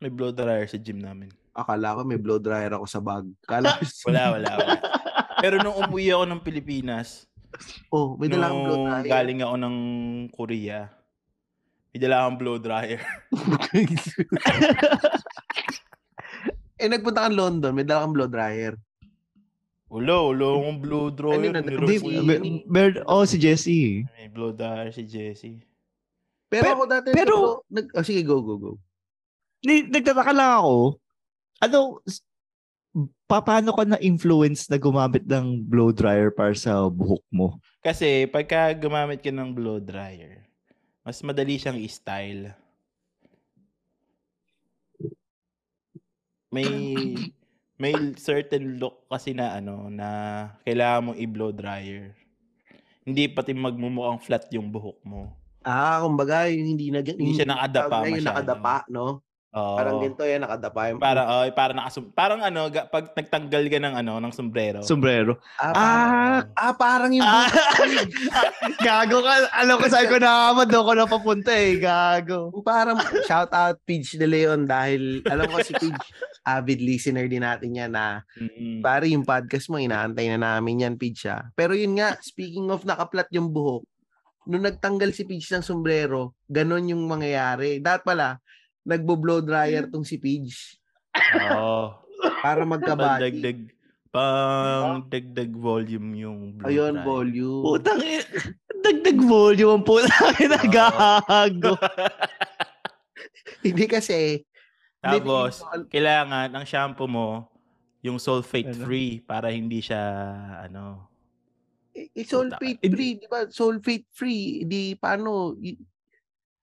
May 0.00 0.08
blow 0.08 0.32
dryer 0.32 0.64
sa 0.64 0.76
gym 0.76 0.98
namin. 0.98 1.28
Akala 1.56 1.96
ko 1.96 2.04
may 2.04 2.20
blow 2.20 2.36
dryer 2.36 2.76
ako 2.76 2.84
sa 2.84 3.00
bag. 3.00 3.24
Kala 3.48 3.80
ko, 3.80 3.88
Wala, 4.12 4.36
wala, 4.36 4.50
wala. 4.60 4.76
Pero 5.40 5.56
nung 5.64 5.76
umuwi 5.80 6.12
ako 6.12 6.24
ng 6.28 6.44
Pilipinas, 6.44 7.24
oh, 7.88 8.12
may 8.20 8.28
dala 8.28 8.52
kang 8.52 8.64
blow 8.68 8.78
dryer. 8.84 9.08
galing 9.08 9.40
ako 9.40 9.54
ng 9.56 9.76
Korea, 10.36 10.80
may 11.92 12.00
dala 12.00 12.16
akong 12.20 12.36
blow 12.36 12.56
dryer. 12.60 13.00
eh, 16.80 16.88
nagpunta 16.92 17.24
kang 17.24 17.40
London, 17.40 17.72
may 17.72 17.88
dala 17.88 18.04
kang 18.04 18.12
blow 18.12 18.28
dryer. 18.28 18.76
Ulo, 19.88 20.36
ulo 20.36 20.60
akong 20.60 20.80
blow 20.84 21.08
dryer. 21.08 21.56
Ano 21.56 21.72
yun. 21.72 22.20
mer- 22.26 22.44
mer- 22.68 23.04
oh, 23.08 23.24
si 23.24 23.40
Jessie. 23.40 24.04
May 24.12 24.28
blow 24.28 24.52
dryer 24.52 24.92
si 24.92 25.08
Jessie. 25.08 25.64
Pero 26.52 26.68
Pe- 26.68 26.72
ako 26.76 26.84
dati, 26.84 27.08
pero- 27.16 27.64
nag, 27.72 27.88
nag, 27.90 27.96
oh, 27.96 28.04
sige, 28.04 28.20
go, 28.22 28.44
go, 28.44 28.60
go. 28.60 28.72
Ni- 29.64 29.88
Nagtataka 29.88 30.36
lang 30.36 30.60
ako, 30.62 31.00
ano, 31.60 32.00
paano 33.28 33.70
ka 33.76 33.84
na-influence 33.84 34.68
na 34.72 34.80
gumamit 34.80 35.24
ng 35.28 35.60
blow 35.66 35.92
dryer 35.92 36.32
para 36.32 36.56
sa 36.56 36.88
buhok 36.88 37.24
mo? 37.28 37.60
Kasi 37.84 38.24
pagka 38.26 38.72
gumamit 38.74 39.20
ka 39.20 39.28
ng 39.30 39.52
blow 39.52 39.78
dryer, 39.78 40.46
mas 41.04 41.20
madali 41.20 41.60
siyang 41.60 41.78
i-style. 41.78 42.54
May 46.50 46.66
may 47.82 47.92
certain 48.16 48.80
look 48.80 49.04
kasi 49.12 49.36
na 49.36 49.60
ano 49.60 49.92
na 49.92 50.08
kailangan 50.64 51.12
mong 51.12 51.18
i-blow 51.20 51.52
dryer. 51.52 52.16
Hindi 53.06 53.30
pati 53.30 53.54
magmumukhang 53.54 54.18
flat 54.18 54.48
yung 54.50 54.72
buhok 54.72 54.98
mo. 55.06 55.30
Ah, 55.66 55.98
kumbaga, 56.02 56.46
yung 56.46 56.74
hindi 56.78 56.94
na, 56.94 57.02
Hindi 57.02 57.34
siya 57.34 57.46
nakadapa 57.46 58.06
yung 58.06 58.22
masyado. 58.22 58.26
nakadapa, 58.34 58.76
no? 58.86 59.25
Oo. 59.52 59.74
Parang 59.74 60.02
ganito 60.02 60.20
yan, 60.20 60.42
nakadapa. 60.42 60.80
Yung, 60.90 60.98
Parang 60.98 61.26
oh, 61.28 61.44
parang 61.50 61.76
nakasum 61.78 62.10
parang 62.10 62.40
ano 62.40 62.66
ga- 62.66 62.86
pag 62.86 63.08
nagtanggal 63.10 63.62
ka 63.66 63.78
ng 63.78 63.94
ano 63.96 64.12
ng 64.18 64.28
sombrero. 64.30 64.82
Sombrero. 64.82 65.38
ah, 65.56 65.70
Ah, 65.70 65.72
parang, 65.72 66.44
ah, 66.52 66.74
parang 66.74 67.12
yung 67.12 67.24
Ah, 67.24 67.48
gago 68.82 69.22
ka. 69.22 69.32
Alam 69.54 69.76
ko 69.78 69.86
saan 69.86 70.06
ko 70.06 70.16
na 70.18 70.52
doon 70.60 70.84
ko 70.84 70.92
na 70.92 71.06
papunta 71.06 71.52
eh. 71.52 71.78
Gago. 71.78 72.52
parang 72.60 72.98
shout 73.24 73.48
out 73.50 73.78
Pidge 73.82 74.14
de 74.14 74.26
Leon 74.26 74.66
dahil 74.66 75.22
alam 75.24 75.46
ko 75.46 75.62
si 75.62 75.72
Pidge 75.72 76.04
avid 76.42 76.78
listener 76.78 77.26
din 77.26 77.42
natin 77.42 77.72
yan 77.72 77.90
na 77.90 78.22
Mm-mm. 78.34 78.78
pare 78.78 79.08
yung 79.08 79.24
podcast 79.24 79.66
mo 79.66 79.78
inaantay 79.78 80.28
na 80.28 80.38
namin 80.38 80.84
yan 80.84 80.94
Pidge 80.94 81.26
ah. 81.26 81.48
Pero 81.52 81.72
yun 81.72 81.94
nga 81.94 82.18
speaking 82.20 82.68
of 82.68 82.82
nakaplat 82.82 83.26
yung 83.30 83.48
buhok 83.48 83.82
nung 84.44 84.62
nagtanggal 84.62 85.10
si 85.10 85.24
Pidge 85.24 85.48
ng 85.50 85.64
sombrero 85.64 86.36
ganon 86.44 86.86
yung 86.86 87.02
mangyayari. 87.02 87.80
Dapat 87.80 88.04
pala 88.04 88.36
nagbo-blow 88.86 89.42
dryer 89.42 89.84
tong 89.84 90.02
si 90.02 90.14
Pidge 90.14 90.78
Oo. 91.50 91.98
para 92.40 92.62
magkabati. 92.62 93.26
Pang-dagdag 93.26 93.60
pang 94.08 95.04
dagdag 95.04 95.52
volume 95.52 96.08
yung 96.16 96.38
blow 96.54 96.64
Ayun, 96.64 96.94
dryer. 96.94 97.04
volume. 97.04 97.62
Putang 97.66 98.00
i- 98.00 98.30
dagdag 98.78 99.18
volume 99.20 99.72
ang 99.72 99.84
puta 99.84 100.08
na 100.46 100.60
gago. 100.62 101.74
Hindi 103.60 103.84
kasi 103.84 104.46
hindi, 104.96 105.18
Tapos, 105.18 105.62
hindi 105.62 105.86
kailangan 105.88 106.48
ang 106.50 106.64
shampoo 106.64 107.06
mo 107.06 107.28
yung 108.00 108.16
sulfate 108.16 108.70
Ano? 108.72 108.86
free 108.86 109.18
para 109.18 109.50
hindi 109.50 109.78
siya 109.80 110.02
ano. 110.62 111.10
eh, 111.90 112.10
eh, 112.12 112.24
sulfate 112.24 112.78
free, 112.82 113.16
di 113.16 113.26
ba? 113.26 113.46
Sulfate 113.46 114.06
free, 114.10 114.62
di 114.62 114.94
paano, 114.94 115.56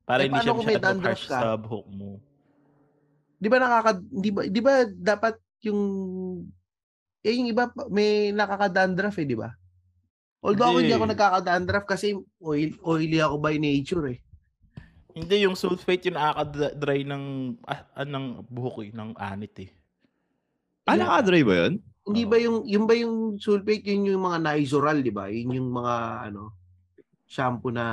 Para 0.03 0.23
Eh, 0.23 0.27
hindi 0.27 0.39
siya 0.39 0.51
masyadong 0.53 0.81
dandruff 0.83 1.15
harsh 1.15 1.27
ka? 1.27 1.39
sa 1.39 1.49
buhok 1.55 1.87
mo. 1.89 2.19
di 3.39 3.47
ba 3.51 3.59
nakaka, 3.59 3.91
di 3.99 4.29
ba, 4.31 4.41
di 4.47 4.61
ba 4.63 4.73
dapat 4.87 5.35
yung, 5.63 5.81
eh 7.19 7.33
yung 7.35 7.47
iba, 7.47 7.67
pa- 7.67 7.91
may 7.91 8.31
nakaka-dandruff 8.31 9.19
eh, 9.19 9.27
di 9.27 9.35
ba? 9.35 9.51
Although 10.39 10.71
ako 10.71 10.77
hindi 10.79 10.91
Hindi. 10.91 10.99
ako 10.99 11.05
nagkaka-dandruff 11.11 11.85
kasi 11.85 12.07
oil, 12.39 12.71
oily 12.83 13.19
ako 13.19 13.35
by 13.39 13.55
nature 13.55 14.11
eh. 14.11 14.19
Hindi 15.11 15.43
yung 15.43 15.55
sulfate 15.55 16.07
yung 16.07 16.15
nakaka-dry 16.15 17.03
ng 17.03 17.23
ah, 17.63 17.83
ah, 17.93 18.07
ng 18.07 18.47
buhok 18.47 18.83
eh, 18.83 18.91
ng 18.91 19.11
anit 19.13 19.55
eh. 19.59 19.69
Ah, 20.83 20.95
nakadry 20.95 21.43
ba 21.43 21.67
yun? 21.67 21.79
Hindi 22.03 22.23
ba 22.23 22.35
yung, 22.35 22.67
yung 22.67 22.83
ba 22.83 22.95
yung 22.95 23.39
sulfate, 23.39 23.87
yun 23.87 24.07
yung 24.09 24.23
mga 24.23 24.39
Nizoral, 24.41 24.99
di 24.99 25.11
ba? 25.11 25.31
Yun 25.31 25.55
yung 25.55 25.71
mga, 25.71 25.95
ano, 26.27 26.51
shampoo 27.23 27.71
na 27.71 27.85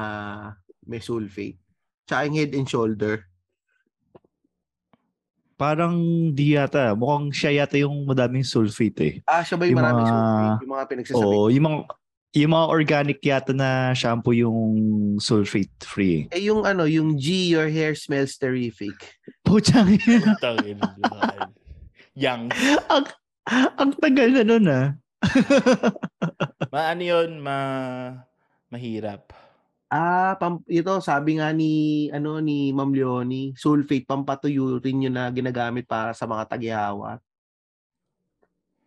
may 0.82 0.98
sulfate. 0.98 1.58
Tsaka 2.10 2.26
yung 2.26 2.34
head 2.42 2.52
and 2.58 2.66
shoulder. 2.66 3.22
Parang 5.54 5.94
di 6.34 6.58
yata. 6.58 6.98
Mukhang 6.98 7.30
siya 7.30 7.62
yata 7.62 7.78
yung 7.78 8.02
madaming 8.02 8.42
sulfate 8.42 8.98
eh. 9.06 9.14
Ah, 9.30 9.46
siya 9.46 9.54
ba 9.54 9.70
yung, 9.70 9.78
Yung 9.78 9.78
maraming 9.78 10.02
mga- 10.02 10.10
sulfate? 10.10 10.58
Yung 10.66 10.72
mga 10.74 10.86
pinagsasabi. 10.90 11.22
Oo, 11.22 11.46
yung 11.54 11.64
mga 11.70 11.78
yung 12.30 12.52
mga 12.54 12.66
organic 12.70 13.18
yata 13.26 13.50
na 13.50 13.90
shampoo 13.90 14.30
yung 14.34 14.58
sulfate 15.18 15.70
free. 15.82 16.30
Eh, 16.30 16.46
yung 16.46 16.62
ano, 16.62 16.86
yung 16.86 17.18
G, 17.18 17.50
your 17.50 17.66
hair 17.66 17.94
smells 17.98 18.38
terrific. 18.38 18.94
Puchang 19.46 19.98
na 19.98 20.86
Young. 22.14 22.50
ang, 22.86 23.06
ang 23.78 23.90
tagal 23.98 24.30
na 24.30 24.42
nun 24.46 24.66
ah. 24.70 24.86
Ma 26.74 26.94
ano 26.94 27.02
yun, 27.02 27.42
ma 27.42 27.58
mahirap. 28.70 29.34
Ah, 29.90 30.38
pam, 30.38 30.62
ito 30.70 31.02
sabi 31.02 31.42
nga 31.42 31.50
ni 31.50 32.06
ano 32.14 32.38
ni 32.38 32.70
Ma'am 32.70 32.94
Leonie, 32.94 33.50
sulfate 33.58 34.06
pampatuyo 34.06 34.78
rin 34.78 35.02
yun 35.02 35.18
na 35.18 35.26
ginagamit 35.34 35.90
para 35.90 36.14
sa 36.14 36.30
mga 36.30 36.46
tagyawat. 36.46 37.18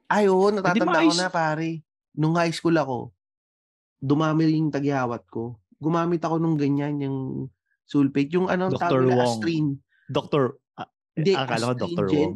Ay, 0.07 0.31
oo, 0.31 0.47
natatanda 0.47 1.03
ko 1.03 1.11
na 1.19 1.27
pare. 1.27 1.83
Nung 2.15 2.39
high 2.39 2.55
school 2.55 2.79
ako, 2.79 3.11
dumami 3.99 4.47
rin 4.47 4.67
yung 4.69 4.71
tagyawat 4.71 5.27
ko. 5.27 5.59
Gumamit 5.75 6.23
ako 6.23 6.39
nung 6.39 6.55
ganyan, 6.55 6.95
yung 7.03 7.19
sulfate. 7.83 8.31
Yung 8.39 8.47
ano, 8.47 8.71
Dr. 8.71 8.79
tawag 8.79 9.03
Wong. 9.11 9.23
astrin. 9.27 9.65
Doctor, 10.07 10.55
ah, 10.79 10.87
Hindi, 11.11 11.35
akala 11.35 11.75
ko 11.75 11.75
Dr. 11.83 12.05
Wong. 12.07 12.35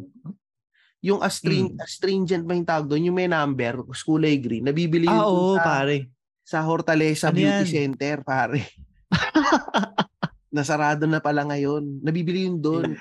Yung 1.05 1.21
astrin, 1.23 1.77
astringent 1.79 2.43
ba 2.43 2.57
yung 2.57 2.67
tawag 2.67 2.89
doon? 2.89 3.07
Yung 3.07 3.15
may 3.15 3.29
number, 3.31 3.85
kulay 4.03 4.41
green. 4.41 4.67
Nabibili 4.67 5.07
yun 5.07 5.13
Ah, 5.15 5.23
dun 5.23 5.39
oo, 5.39 5.55
sa, 5.55 5.63
pare. 5.63 6.16
Sa 6.47 6.63
Hortaleza 6.63 7.27
Ano 7.27 7.43
Beauty 7.43 7.51
yan? 7.59 7.65
Center, 7.67 8.23
pare. 8.23 8.63
Nasarado 10.55 11.03
na 11.03 11.19
pala 11.19 11.43
ngayon. 11.43 11.99
Nabibili 11.99 12.47
yun 12.47 12.55
doon. 12.55 12.95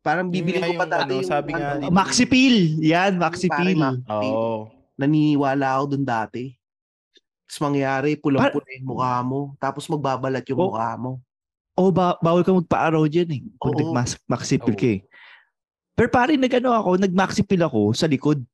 Parang 0.00 0.32
bibili 0.32 0.56
ko 0.56 0.72
pa 0.72 0.88
dati 0.88 1.12
ano, 1.12 1.20
yung 1.20 1.28
sabi 1.28 1.52
nga 1.52 1.76
ano. 1.76 1.92
Maxi 1.92 2.24
Pill. 2.24 2.80
Yan, 2.80 3.20
Maxi 3.20 3.52
Pill. 3.52 3.76
Maxi 3.76 4.00
Pill. 4.08 4.32
Oo. 4.32 4.72
naniniwala 4.96 5.80
ako 5.80 5.96
doon 5.96 6.04
dati. 6.04 6.52
Tapos 7.48 7.60
mangyari, 7.64 8.20
pulang-pula 8.20 8.68
yung 8.76 8.88
mukha 8.88 9.16
mo. 9.24 9.56
Tapos 9.56 9.88
magbabalat 9.88 10.44
yung 10.48 10.60
Oh. 10.60 10.68
mukha 10.72 10.92
mo. 10.96 11.12
O, 11.72 11.88
ba, 11.88 12.20
bawal 12.20 12.44
ka 12.44 12.52
magpa-araw 12.52 13.08
dyan 13.08 13.28
eh. 13.32 13.40
Kung 13.56 13.76
Oo. 13.76 13.80
nag-maxi 13.80 14.60
Oo. 14.60 14.68
ka 14.72 14.88
eh. 14.88 15.00
Pero 15.96 16.08
pare, 16.08 16.36
nag-ano 16.36 16.72
ako, 16.72 17.00
nag-maxi 17.00 17.44
pill 17.44 17.64
ako 17.64 17.92
sa 17.92 18.04
likod. 18.08 18.44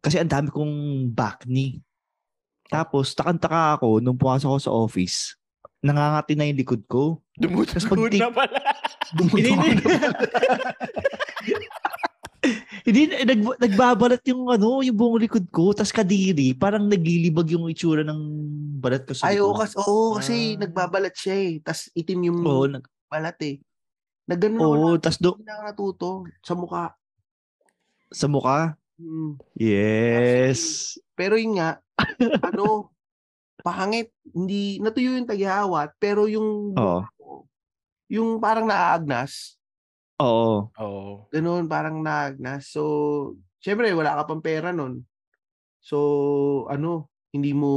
Kasi 0.00 0.20
ang 0.20 0.28
dami 0.28 0.48
kong 0.48 0.72
back 1.12 1.44
knee. 1.48 1.80
Tapos, 2.72 3.12
takantaka 3.12 3.76
ako 3.76 4.00
nung 4.00 4.16
pumasok 4.16 4.48
ako 4.48 4.58
sa 4.58 4.72
office. 4.72 5.36
Nangangati 5.84 6.32
na 6.32 6.48
yung 6.48 6.56
likod 6.56 6.82
ko. 6.88 7.20
Dumudugo 7.36 7.76
pag- 7.76 8.16
na 8.16 8.30
pala. 8.32 8.58
Hindi, 9.12 9.52
hindi. 9.52 9.70
Hindi, 12.82 13.00
eh, 13.14 13.22
nag, 13.22 13.38
nagbabalat 13.60 14.22
yung 14.26 14.50
ano, 14.50 14.82
yung 14.82 14.98
buong 14.98 15.20
likod 15.22 15.46
ko, 15.54 15.70
tas 15.70 15.94
kadiri, 15.94 16.50
parang 16.58 16.90
naglilibag 16.90 17.54
yung 17.54 17.70
itsura 17.70 18.02
ng 18.02 18.18
balat 18.82 19.06
ko 19.06 19.14
sa 19.14 19.30
Ay, 19.30 19.38
oo, 19.38 19.54
kasi, 19.54 19.78
oo, 19.78 20.18
kasi 20.18 20.58
Ah. 20.58 20.66
nagbabalat 20.66 21.14
siya 21.14 21.36
eh. 21.38 21.52
Tapos 21.62 21.86
itim 21.94 22.32
yung 22.32 22.38
Oo, 22.42 22.66
nag, 22.66 22.82
balat 23.06 23.38
eh. 23.46 23.62
Nagganon 24.26 24.58
ako 24.58 24.66
oo, 24.66 24.90
na, 24.90 24.98
tas 24.98 25.18
do, 25.22 25.38
na 25.38 25.54
ako 25.54 25.62
natuto 25.62 26.08
sa 26.42 26.54
mukha. 26.58 26.84
sa 28.10 28.26
mukha. 28.26 28.60
Mm. 28.98 29.32
Yes. 29.54 30.60
Pero 31.14 31.34
yun 31.38 31.62
nga, 31.62 31.78
ano, 32.42 32.90
pangit. 33.62 34.10
Hindi, 34.34 34.82
natuyo 34.82 35.14
yung 35.16 35.28
taghihawat, 35.28 35.94
pero 35.96 36.26
yung, 36.26 36.74
Oo. 36.74 37.00
yung 38.10 38.42
parang 38.42 38.66
naaagnas, 38.66 39.56
Oo. 40.22 40.70
Oo. 40.78 41.26
ganun, 41.30 41.66
parang 41.66 41.98
naagnas. 41.98 42.70
So, 42.70 42.82
syempre, 43.58 43.90
wala 43.94 44.18
ka 44.22 44.30
pang 44.30 44.42
pera 44.42 44.70
nun. 44.70 45.02
So, 45.82 46.66
ano, 46.70 47.10
hindi 47.34 47.50
mo, 47.56 47.70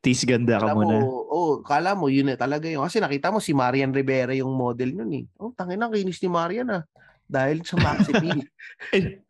Tis 0.00 0.22
ganda 0.24 0.60
ka 0.60 0.70
kala 0.70 0.76
muna. 0.76 0.96
mo, 1.02 1.24
oh, 1.28 1.52
kala 1.64 1.92
mo, 1.96 2.08
yun 2.08 2.28
na 2.28 2.36
talaga 2.36 2.68
yung, 2.68 2.84
kasi 2.84 3.00
nakita 3.00 3.32
mo 3.32 3.40
si 3.40 3.52
Marian 3.52 3.92
Rivera 3.92 4.32
yung 4.32 4.52
model 4.52 4.96
nun 4.96 5.12
eh. 5.12 5.24
Oh, 5.40 5.52
tangin 5.52 5.80
na, 5.80 5.92
kinis 5.92 6.20
ni 6.24 6.28
Marian 6.30 6.68
ah. 6.72 6.84
Dahil 7.30 7.62
sa 7.62 7.76
Maxi 7.78 8.12
Pin. 8.16 8.40
Eh, 8.96 9.20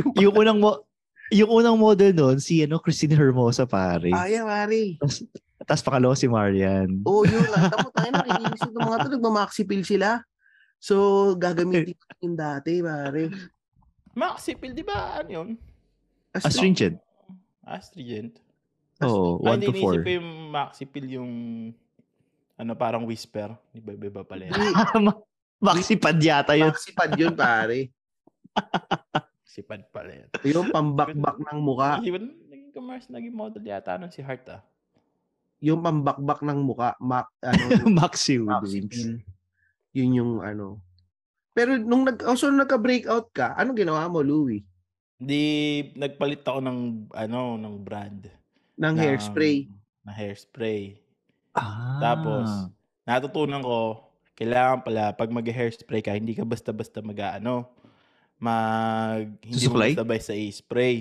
yung, 0.00 0.16
yung 0.16 0.34
unang 0.34 0.58
mo 0.58 0.87
yung 1.30 1.50
unang 1.52 1.76
model 1.76 2.12
noon 2.12 2.36
si 2.40 2.64
ano 2.64 2.80
Christine 2.80 3.16
Hermosa 3.16 3.68
pare. 3.68 4.10
Ay, 4.12 4.40
pare. 4.40 4.96
Tapos 5.00 5.16
tapos 5.68 5.82
pangalawa 5.84 6.14
si 6.16 6.24
Marian. 6.30 6.88
Oo, 7.04 7.20
oh, 7.20 7.28
yun. 7.28 7.44
Mo, 7.44 7.90
tangin 7.92 8.14
na, 8.14 8.24
kinis 8.24 8.62
yung 8.64 8.78
mga 8.78 8.96
to, 9.04 9.08
nagmamaxi 9.12 9.62
pill 9.68 9.84
sila. 9.84 10.22
So, 10.80 10.94
gagamitin 11.36 11.92
ko 11.98 12.06
yung 12.24 12.38
dati, 12.38 12.80
pare. 12.80 13.28
Maxipil, 14.16 14.72
di 14.72 14.86
ba? 14.86 15.20
Ano 15.20 15.28
yun? 15.28 15.48
As- 16.32 16.48
Astringent. 16.48 16.96
Astringent. 17.66 18.40
Oo, 19.04 19.44
Ah, 19.44 19.54
1 19.54 19.60
hindi 19.60 19.66
to 19.66 19.72
inisip 19.76 20.00
4. 20.00 20.06
ko 20.06 20.10
yung 20.16 20.28
Maxipil 20.50 21.06
yung 21.06 21.32
ano 22.58 22.72
parang 22.74 23.04
whisper. 23.06 23.52
Di 23.70 23.78
ba 23.78 23.92
iba 23.94 24.22
pala 24.24 24.48
yan? 24.48 24.54
Hindi, 24.54 24.68
Maxi 25.66 25.98
pad 25.98 26.18
yata 26.22 26.54
yun. 26.54 26.70
maxi 26.70 26.90
pad 26.94 27.12
yun, 27.18 27.34
pare. 27.34 27.90
Sipad 29.48 29.88
pala 29.88 30.12
yan. 30.12 30.28
Yung 30.44 30.68
pambakbak 30.68 31.40
ng 31.40 31.60
muka. 31.64 31.96
Hindi 31.96 32.12
ba 32.12 32.20
naging 32.20 32.72
commerce, 32.76 33.08
naging 33.08 33.32
model 33.32 33.64
yata 33.64 33.96
nun 33.96 34.12
si 34.12 34.20
Hart 34.20 34.44
ah. 34.52 34.60
Yung 35.64 35.80
pambakbak 35.80 36.44
ng 36.44 36.60
muka. 36.60 36.92
Ma, 37.00 37.24
ano, 37.40 37.64
yung 37.80 37.96
Maxi 37.96 38.36
pill. 38.84 39.24
Yun 39.96 40.10
yung 40.20 40.32
ano. 40.44 40.84
Pero 41.56 41.80
nung 41.80 42.04
nag, 42.04 42.20
oh, 42.28 42.36
so 42.36 42.52
nagka-breakout 42.52 43.32
ka, 43.32 43.56
anong 43.56 43.82
ginawa 43.82 44.04
mo, 44.06 44.20
Louie? 44.20 44.62
Hindi, 45.18 45.42
nagpalit 45.98 46.46
ako 46.46 46.60
ng, 46.62 46.78
ano, 47.10 47.58
ng 47.58 47.74
brand. 47.82 48.30
Ng 48.78 48.94
hairspray. 48.94 49.66
Na 50.06 50.14
hairspray. 50.14 51.02
Ah. 51.58 51.98
Tapos, 51.98 52.46
natutunan 53.02 53.64
ko, 53.64 54.06
kailangan 54.38 54.86
pala, 54.86 55.10
pag 55.16 55.34
mag-hairspray 55.34 55.98
ka, 55.98 56.14
hindi 56.14 56.38
ka 56.38 56.46
basta-basta 56.46 57.02
mag, 57.02 57.18
ano, 57.18 57.66
mag, 58.38 59.26
hindi 59.42 59.66
mo 59.66 59.74
Susuklay? 59.74 59.90
basta-basta 59.94 60.32
i-spray. 60.32 60.96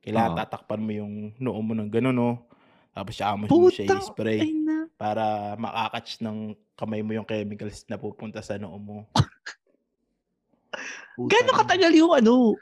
Kailangan 0.00 0.32
Oo. 0.32 0.38
tatakpan 0.38 0.80
mo 0.80 0.90
yung 0.90 1.14
noo 1.36 1.60
mo 1.60 1.72
ng 1.74 1.88
gano'n, 1.88 2.14
no? 2.14 2.46
Tapos 2.90 3.14
siya 3.14 3.38
mo 3.38 3.46
siya 3.70 3.86
Putang 3.86 4.02
i-spray 4.02 4.38
ay 4.42 4.52
na. 4.58 4.76
para 4.98 5.54
makakatch 5.54 6.18
ng 6.20 6.58
kamay 6.74 7.00
mo 7.00 7.14
yung 7.14 7.28
chemicals 7.28 7.86
na 7.86 7.94
pupunta 7.94 8.42
sa 8.42 8.58
noo 8.58 8.76
mo. 8.76 8.96
Gano'ng 11.20 11.58
katagal 11.66 11.92
yung 11.94 12.14
ano? 12.14 12.54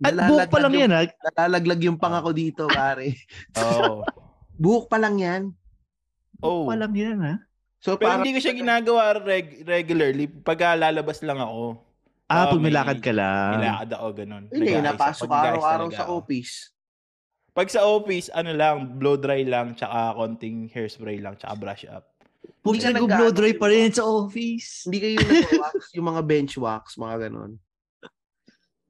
At 0.00 0.16
buhok 0.16 0.48
pa 0.48 0.58
lang 0.60 0.72
yung, 0.72 0.82
yan 0.88 0.92
ha? 0.96 1.02
Nalalaglag 1.36 1.80
yung 1.84 1.98
pangako 2.00 2.32
dito, 2.32 2.64
pare. 2.66 3.20
Oo. 3.60 4.04
Buhok 4.56 4.88
pa 4.88 4.96
lang 4.96 5.20
yan. 5.20 5.42
oh. 6.40 6.64
Pa 6.64 6.76
lang 6.76 6.92
yan 6.92 7.20
ha? 7.20 7.34
So, 7.80 7.96
Pero 7.96 8.12
parang, 8.12 8.20
hindi 8.20 8.36
ko 8.36 8.40
siya 8.44 8.52
ginagawa 8.52 9.16
reg- 9.16 9.64
regularly. 9.64 10.28
Pag 10.28 10.76
lalabas 10.76 11.24
lang 11.24 11.40
ako. 11.40 11.80
Ah, 12.30 12.46
Oo, 12.46 12.54
pag 12.54 12.62
may 12.62 12.70
may 12.70 12.78
lakad 12.78 12.98
ka 13.02 13.10
lang. 13.10 13.58
Ilakad 13.58 13.90
ako, 13.90 14.06
ganun. 14.14 14.44
Hindi, 14.54 14.70
napasok 14.78 15.26
araw-araw 15.26 15.88
sa 15.90 16.06
office. 16.06 16.70
Pag 17.50 17.66
sa 17.74 17.82
office, 17.82 18.30
ano 18.30 18.54
lang, 18.54 18.94
blow 19.02 19.18
dry 19.18 19.42
lang, 19.42 19.74
tsaka 19.74 20.14
konting 20.14 20.70
hairspray 20.70 21.18
lang, 21.18 21.34
tsaka 21.34 21.58
brush 21.58 21.82
up. 21.90 22.06
Puti 22.62 22.78
Hindi 22.78 22.86
ka 22.86 22.90
ka 22.94 23.18
blow 23.18 23.34
nag-ano, 23.34 23.34
dry 23.34 23.52
pa 23.58 23.66
rin 23.66 23.90
sa 23.90 24.06
office. 24.06 24.86
Hindi 24.86 24.98
kayo 25.02 25.16
nag-wax, 25.18 25.90
yung 25.98 26.06
mga 26.06 26.22
bench 26.22 26.54
wax, 26.54 26.94
mga 26.94 27.16
ganon. 27.26 27.58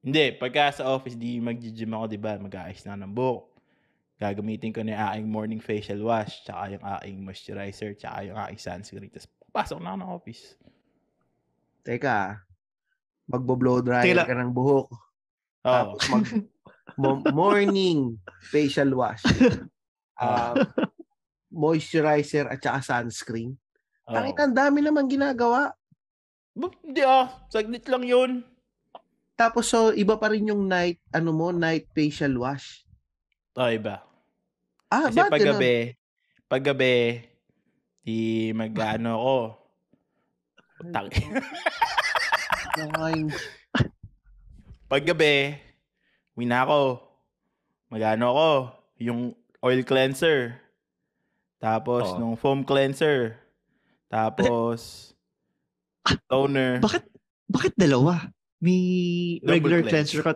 Hindi, 0.05 0.37
pagka 0.37 0.85
sa 0.85 0.93
office, 0.93 1.17
di 1.17 1.41
mag-gym 1.41 1.97
ako, 1.97 2.05
di 2.13 2.21
ba? 2.21 2.37
Mag-aayos 2.37 2.85
na 2.85 3.01
ng 3.01 3.13
buhok. 3.17 3.57
Gagamitin 4.21 4.77
ko 4.77 4.85
na 4.85 4.93
yung 4.93 5.03
aking 5.09 5.29
morning 5.33 5.63
facial 5.65 6.05
wash, 6.05 6.45
tsaka 6.45 6.77
yung 6.77 6.85
aking 7.01 7.17
moisturizer, 7.25 7.97
tsaka 7.97 8.29
yung 8.29 8.37
aking 8.37 8.61
sunscreen. 8.61 9.09
Tapos 9.09 9.33
papasok 9.49 9.79
na 9.81 9.97
ako 9.97 9.99
ng 10.05 10.13
office. 10.13 10.43
Teka, 11.81 12.45
magbo-blow 13.31 13.79
dryer 13.81 14.13
lang. 14.19 14.27
ka 14.27 14.35
ng 14.35 14.53
buhok. 14.53 14.89
Oo. 14.91 14.99
Tapos 15.63 16.03
mag 16.11 16.27
mo- 16.99 17.25
morning 17.31 18.19
facial 18.45 18.91
wash. 18.93 19.23
Um, 20.21 20.69
moisturizer 21.49 22.45
at 22.45 22.61
saka 22.61 22.85
sunscreen. 22.85 23.57
Oo. 24.05 24.13
Tangin, 24.13 24.37
ang 24.37 24.53
dami 24.53 24.85
naman 24.85 25.09
ginagawa. 25.09 25.73
Hindi 26.53 27.01
ah, 27.01 27.41
saglit 27.49 27.89
lang 27.89 28.05
yun. 28.05 28.45
Tapos 29.33 29.73
so 29.73 29.97
iba 29.97 30.21
pa 30.21 30.29
rin 30.29 30.53
yung 30.53 30.69
night 30.69 31.01
ano 31.09 31.33
mo, 31.33 31.57
night 31.57 31.89
facial 31.97 32.37
wash. 32.37 32.85
Oo, 33.57 33.73
iba. 33.73 34.05
Ah, 34.93 35.09
Kasi 35.09 35.25
ba't 35.25 35.33
pag 35.33 35.41
ganun? 35.41 35.57
gabi, 35.57 35.75
pag 36.45 36.63
gabi, 36.69 36.95
di 38.05 38.19
mag-ano 38.53 39.11
ako. 39.17 39.39
Tang- 40.93 41.09
Ay, 42.81 43.29
pag 44.89 45.05
gabi, 45.05 45.59
wina 46.33 46.65
ako. 46.65 47.05
Magano 47.91 48.25
ako, 48.33 48.51
yung 49.03 49.21
oil 49.61 49.83
cleanser. 49.85 50.57
Tapos, 51.61 52.15
Oo. 52.15 52.19
nung 52.19 52.37
foam 52.41 52.65
cleanser. 52.65 53.37
Tapos, 54.09 55.13
toner. 56.31 56.81
Bakit, 56.81 57.05
bakit 57.51 57.73
dalawa? 57.77 58.31
May 58.63 58.81
Double 59.45 59.53
regular 59.53 59.81
cleanse. 59.85 60.17
cleanser 60.17 60.23
ka. 60.25 60.33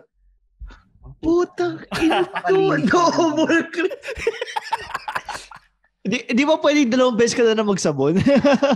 Putang 1.21 1.81
ina. 2.01 2.21
Napakalinis. 2.25 2.89
Double 2.91 3.63
cleanse. 3.73 4.05
Di, 6.05 6.21
di 6.21 6.45
ba 6.45 6.61
pwedeng 6.61 6.93
dalawang 6.93 7.17
beses 7.17 7.33
ka 7.33 7.41
na 7.41 7.57
na 7.57 7.65
magsabon? 7.65 8.21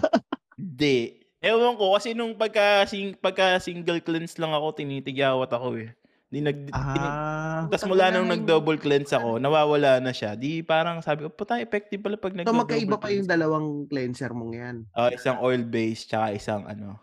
Hindi. 0.58 1.18
Ewan 1.39 1.80
ko, 1.80 1.95
kasi 1.95 2.12
nung 2.12 2.36
pagka, 2.36 2.84
sing, 2.84 3.15
pagka 3.15 3.63
single 3.63 4.04
cleanse 4.04 4.36
lang 4.36 4.52
ako, 4.52 4.75
tinitigyawat 4.75 5.47
ako 5.47 5.80
eh. 5.80 5.95
Di 6.28 6.43
nag, 6.43 6.67
tini- 6.67 7.10
ah. 7.10 7.65
Tapos 7.65 7.88
mula 7.88 8.12
nung 8.12 8.28
nag-double 8.28 8.78
cleanse 8.78 9.15
ako, 9.15 9.39
nawawala 9.39 9.97
na 9.97 10.12
siya. 10.12 10.36
Di 10.36 10.62
parang 10.62 10.99
sabi 10.99 11.25
ko, 11.25 11.32
puta, 11.32 11.58
effective 11.58 12.04
pala 12.04 12.19
pag 12.19 12.36
so 12.36 12.38
nag-double 12.38 12.60
magkaiba 12.60 12.95
pa 12.99 13.10
yung 13.10 13.25
dalawang 13.25 13.67
cleanser 13.88 14.30
mong 14.30 14.54
yan. 14.54 14.75
Ah, 14.91 15.10
isang 15.10 15.39
oil-based, 15.39 16.12
tsaka 16.12 16.36
isang 16.36 16.67
ano, 16.67 16.99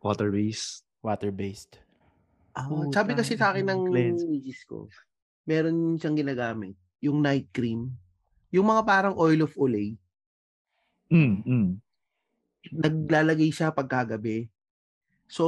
Water 0.00 0.32
based. 0.32 0.82
water-based. 0.98 1.78
Ah, 2.52 2.66
Putang 2.66 2.90
sabi 2.90 3.14
kasi 3.14 3.38
sa 3.38 3.52
akin 3.52 3.62
ng 3.62 3.80
misis 3.86 4.64
ko, 4.64 4.90
meron 5.44 5.94
siyang 5.94 6.16
ginagamit, 6.16 6.74
yung 6.98 7.22
night 7.22 7.52
cream. 7.52 7.94
Yung 8.48 8.66
mga 8.66 8.82
parang 8.82 9.14
oil 9.14 9.44
of 9.44 9.52
Olay, 9.54 9.94
Mm, 11.08 11.40
mm. 11.40 11.70
Naglalagay 12.72 13.50
siya 13.50 13.72
pagkagabi. 13.72 14.48
So, 15.28 15.44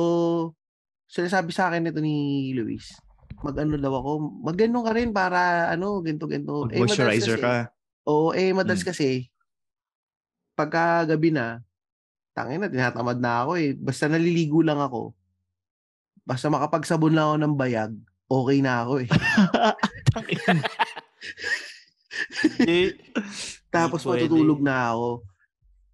sinasabi 1.07 1.51
sa 1.51 1.69
akin 1.69 1.89
ito 1.89 1.99
ni 1.99 2.51
Luis, 2.53 2.93
mag-ano 3.41 3.77
daw 3.77 3.95
ako, 3.97 4.11
mag-ano 4.45 4.79
ka 4.85 4.93
rin 4.93 5.11
para 5.11 5.71
ano, 5.73 6.01
ganito. 6.01 6.29
Mag 6.29 6.45
moisturizer 6.71 7.37
madalas 7.37 7.41
ka. 7.41 7.53
kasi- 7.67 7.69
Oo, 8.07 8.29
eh, 8.33 8.51
madalas 8.53 8.83
Mm. 8.83 8.89
kasi, 8.91 9.09
pagka 10.55 11.05
gabi 11.09 11.33
na, 11.33 11.61
tangin 12.37 12.61
na, 12.61 12.69
tinatamad 12.69 13.19
na 13.19 13.45
ako 13.45 13.53
eh. 13.57 13.73
Basta 13.75 14.07
naliligo 14.07 14.61
lang 14.61 14.79
ako. 14.79 15.13
Basta 16.23 16.47
makapagsabon 16.49 17.13
lang 17.17 17.27
ako 17.27 17.37
ng 17.41 17.55
bayag, 17.57 17.93
okay 18.29 18.59
na 18.61 18.85
ako 18.85 18.93
eh. 19.03 19.09
Tapos 23.71 24.03
matutulog 24.05 24.61
na 24.61 24.93
ako. 24.93 25.09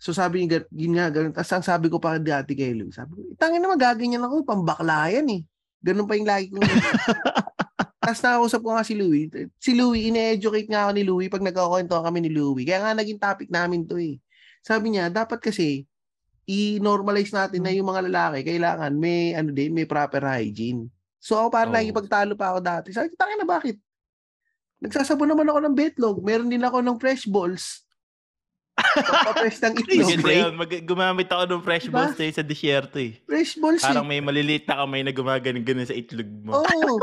So 0.06 0.14
sabi 0.14 0.46
niya, 0.46 0.62
yun 0.70 0.94
nga, 0.94 1.10
ganun. 1.10 1.34
Tapos 1.34 1.50
ang 1.50 1.66
sabi 1.66 1.90
ko 1.90 1.98
pa 1.98 2.14
dati 2.22 2.54
kay 2.54 2.78
Louie, 2.78 2.94
sabi 2.94 3.18
ko, 3.18 3.34
tangin 3.34 3.58
na 3.58 3.74
magaganyan 3.74 4.22
ako, 4.22 4.46
pambakla 4.46 5.10
yan 5.10 5.26
eh. 5.34 5.42
Ganun 5.82 6.06
pa 6.06 6.14
yung 6.14 6.30
lagi 6.30 6.46
kong 6.46 6.62
Tapos 8.06 8.22
nakausap 8.22 8.62
ko 8.62 8.70
nga 8.70 8.86
si 8.86 8.94
Louie. 8.94 9.26
Si 9.58 9.74
Louie, 9.74 10.06
ine-educate 10.14 10.70
nga 10.70 10.86
ako 10.86 10.92
ni 10.94 11.02
Louie 11.02 11.26
pag 11.26 11.42
nagkakwento 11.42 11.98
kami 11.98 12.22
ni 12.22 12.30
Louie. 12.30 12.62
Kaya 12.62 12.86
nga 12.86 12.94
naging 12.94 13.18
topic 13.18 13.50
namin 13.50 13.82
to 13.82 13.98
eh. 13.98 14.22
Sabi 14.62 14.94
niya, 14.94 15.10
dapat 15.10 15.42
kasi 15.42 15.82
i-normalize 16.46 17.34
natin 17.34 17.66
na 17.66 17.74
yung 17.74 17.90
mga 17.90 18.06
lalaki, 18.06 18.46
kailangan 18.46 18.94
may 18.94 19.34
ano 19.34 19.50
din, 19.50 19.74
may 19.74 19.90
proper 19.90 20.22
hygiene. 20.22 20.86
So 21.18 21.34
ako 21.34 21.50
parang 21.50 21.74
Oo. 21.74 21.78
lagi 21.82 21.90
pagtalo 21.90 22.38
pa 22.38 22.54
ako 22.54 22.58
dati. 22.62 22.94
Sabi 22.94 23.10
ko, 23.10 23.18
na 23.18 23.42
bakit? 23.42 23.82
Nagsasabon 24.78 25.34
naman 25.34 25.50
ako 25.50 25.58
ng 25.66 25.74
betlog. 25.74 26.16
Meron 26.22 26.46
din 26.46 26.62
ako 26.62 26.78
ng 26.78 26.94
fresh 27.02 27.26
balls. 27.26 27.85
Pagpa-fresh 28.76 29.58
ng 29.58 29.74
itlog. 29.74 29.88
Fresh 29.88 30.04
Maganda 30.04 30.32
yun. 30.32 30.52
Mag- 30.54 30.84
gumamit 30.84 31.28
ako 31.28 31.42
ng 31.46 31.62
fresh 31.62 31.86
Diba? 31.86 31.96
balls 31.96 32.14
tayo 32.14 32.28
sa 32.30 32.42
disyerto 32.42 32.96
eh. 32.96 33.12
Fresh 33.22 33.56
balls 33.56 33.80
Parang 33.80 34.04
eh. 34.04 34.10
may 34.10 34.20
maliliit 34.20 34.64
na 34.64 34.76
kamay 34.78 35.00
na 35.00 35.10
gumaganon 35.10 35.62
ganun 35.62 35.84
sa 35.84 35.92
itlog 35.92 36.28
mo. 36.42 36.52
Oo. 36.54 36.96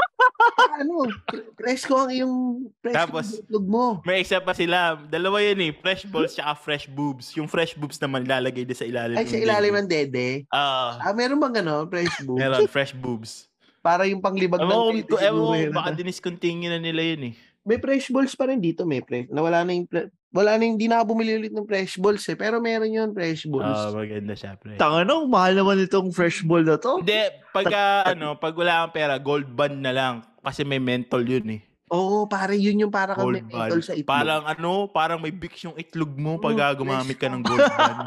ano, 0.74 0.94
pre- 1.24 1.50
presko 1.56 1.96
ang 1.96 2.10
iyong 2.10 2.36
presko 2.78 2.98
Tapos, 3.00 3.26
itlog 3.40 3.66
mo. 3.66 3.86
May 4.04 4.22
isa 4.22 4.38
pa 4.38 4.54
sila. 4.54 4.98
Dalawa 5.04 5.42
yun 5.42 5.60
eh. 5.60 5.72
Fresh 5.72 6.06
balls 6.06 6.34
tsaka 6.34 6.54
fresh 6.56 6.86
boobs. 6.86 7.34
Yung 7.34 7.48
fresh 7.48 7.74
boobs 7.74 7.98
naman 7.98 8.22
lalagay 8.24 8.62
din 8.62 8.74
sa 8.74 8.86
ilalim. 8.86 9.18
Ay, 9.18 9.26
sa 9.26 9.38
ilalim 9.38 9.74
ng 9.76 9.88
dede. 9.88 10.46
Ah, 10.50 10.98
Ah, 11.00 11.12
meron 11.12 11.38
bang 11.40 11.62
ano, 11.62 11.86
fresh 11.86 12.22
boob? 12.22 12.38
meron. 12.38 12.66
Fresh 12.68 12.94
boobs. 12.94 13.50
Para 13.80 14.08
yung 14.08 14.24
panglibag 14.24 14.60
ko, 14.60 14.96
ng 14.96 15.04
kung- 15.04 15.20
ewan 15.20 15.44
ko, 15.68 15.76
baka 15.76 15.90
diniscontinue 15.92 16.70
na 16.70 16.80
nila 16.80 17.04
yun 17.04 17.24
eh. 17.30 17.36
May 17.64 17.80
fresh 17.80 18.12
balls 18.12 18.36
pa 18.36 18.52
rin 18.52 18.60
dito, 18.60 18.84
may 18.84 19.00
fresh. 19.00 19.32
Nawala 19.32 19.64
na 19.64 19.72
yung, 19.72 19.88
pre- 19.88 20.12
wala 20.36 20.60
na 20.60 20.68
yung, 20.68 20.76
di 20.76 20.92
na 20.92 21.00
ako 21.00 21.16
bumili 21.16 21.40
ulit 21.40 21.56
ng 21.56 21.64
fresh 21.64 21.96
balls 21.96 22.28
eh. 22.28 22.36
Pero 22.36 22.60
meron 22.60 22.92
yun, 22.92 23.10
fresh 23.16 23.48
balls. 23.48 23.80
Ah, 23.80 23.96
maganda 23.96 24.36
siya, 24.36 24.60
pre. 24.60 24.76
Tanga 24.76 25.08
no, 25.08 25.24
mahal 25.32 25.56
naman 25.56 25.80
itong 25.80 26.12
fresh 26.12 26.44
ball 26.44 26.60
na 26.60 26.76
to. 26.76 27.00
Hindi, 27.00 27.24
pagka, 27.56 28.12
ano, 28.12 28.36
pag 28.36 28.52
wala 28.52 28.84
kang 28.84 28.96
pera, 29.00 29.16
gold 29.16 29.48
band 29.48 29.80
na 29.80 29.96
lang. 29.96 30.16
Kasi 30.44 30.68
may 30.68 30.84
mental 30.84 31.24
yun 31.24 31.56
eh. 31.56 31.62
Oo, 31.88 32.28
pare, 32.28 32.60
yun 32.60 32.84
yung 32.84 32.92
para 32.92 33.16
kang 33.16 33.32
may 33.32 33.40
Gold 33.40 33.54
mental 33.54 33.80
band. 33.80 33.88
sa 33.88 33.94
itlog. 33.96 34.12
Parang 34.12 34.44
ano, 34.44 34.72
parang 34.92 35.20
may 35.24 35.32
bix 35.32 35.64
yung 35.64 35.78
itlog 35.80 36.12
mo 36.20 36.36
Mm, 36.36 36.44
pag 36.44 36.76
gumamit 36.76 37.16
ka 37.16 37.32
ng 37.32 37.44
gold 37.46 37.64
band. 37.64 38.00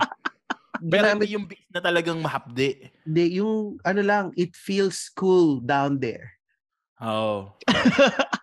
Pero 0.92 1.04
hindi 1.08 1.32
yung 1.32 1.48
bix 1.48 1.64
na 1.72 1.80
talagang 1.80 2.20
mahapdi. 2.20 2.92
Hindi, 3.08 3.40
yung 3.40 3.80
ano 3.80 4.00
lang, 4.04 4.24
it 4.36 4.52
feels 4.52 5.08
cool 5.16 5.64
down 5.64 5.96
there. 5.96 6.36
Oo. 7.00 7.56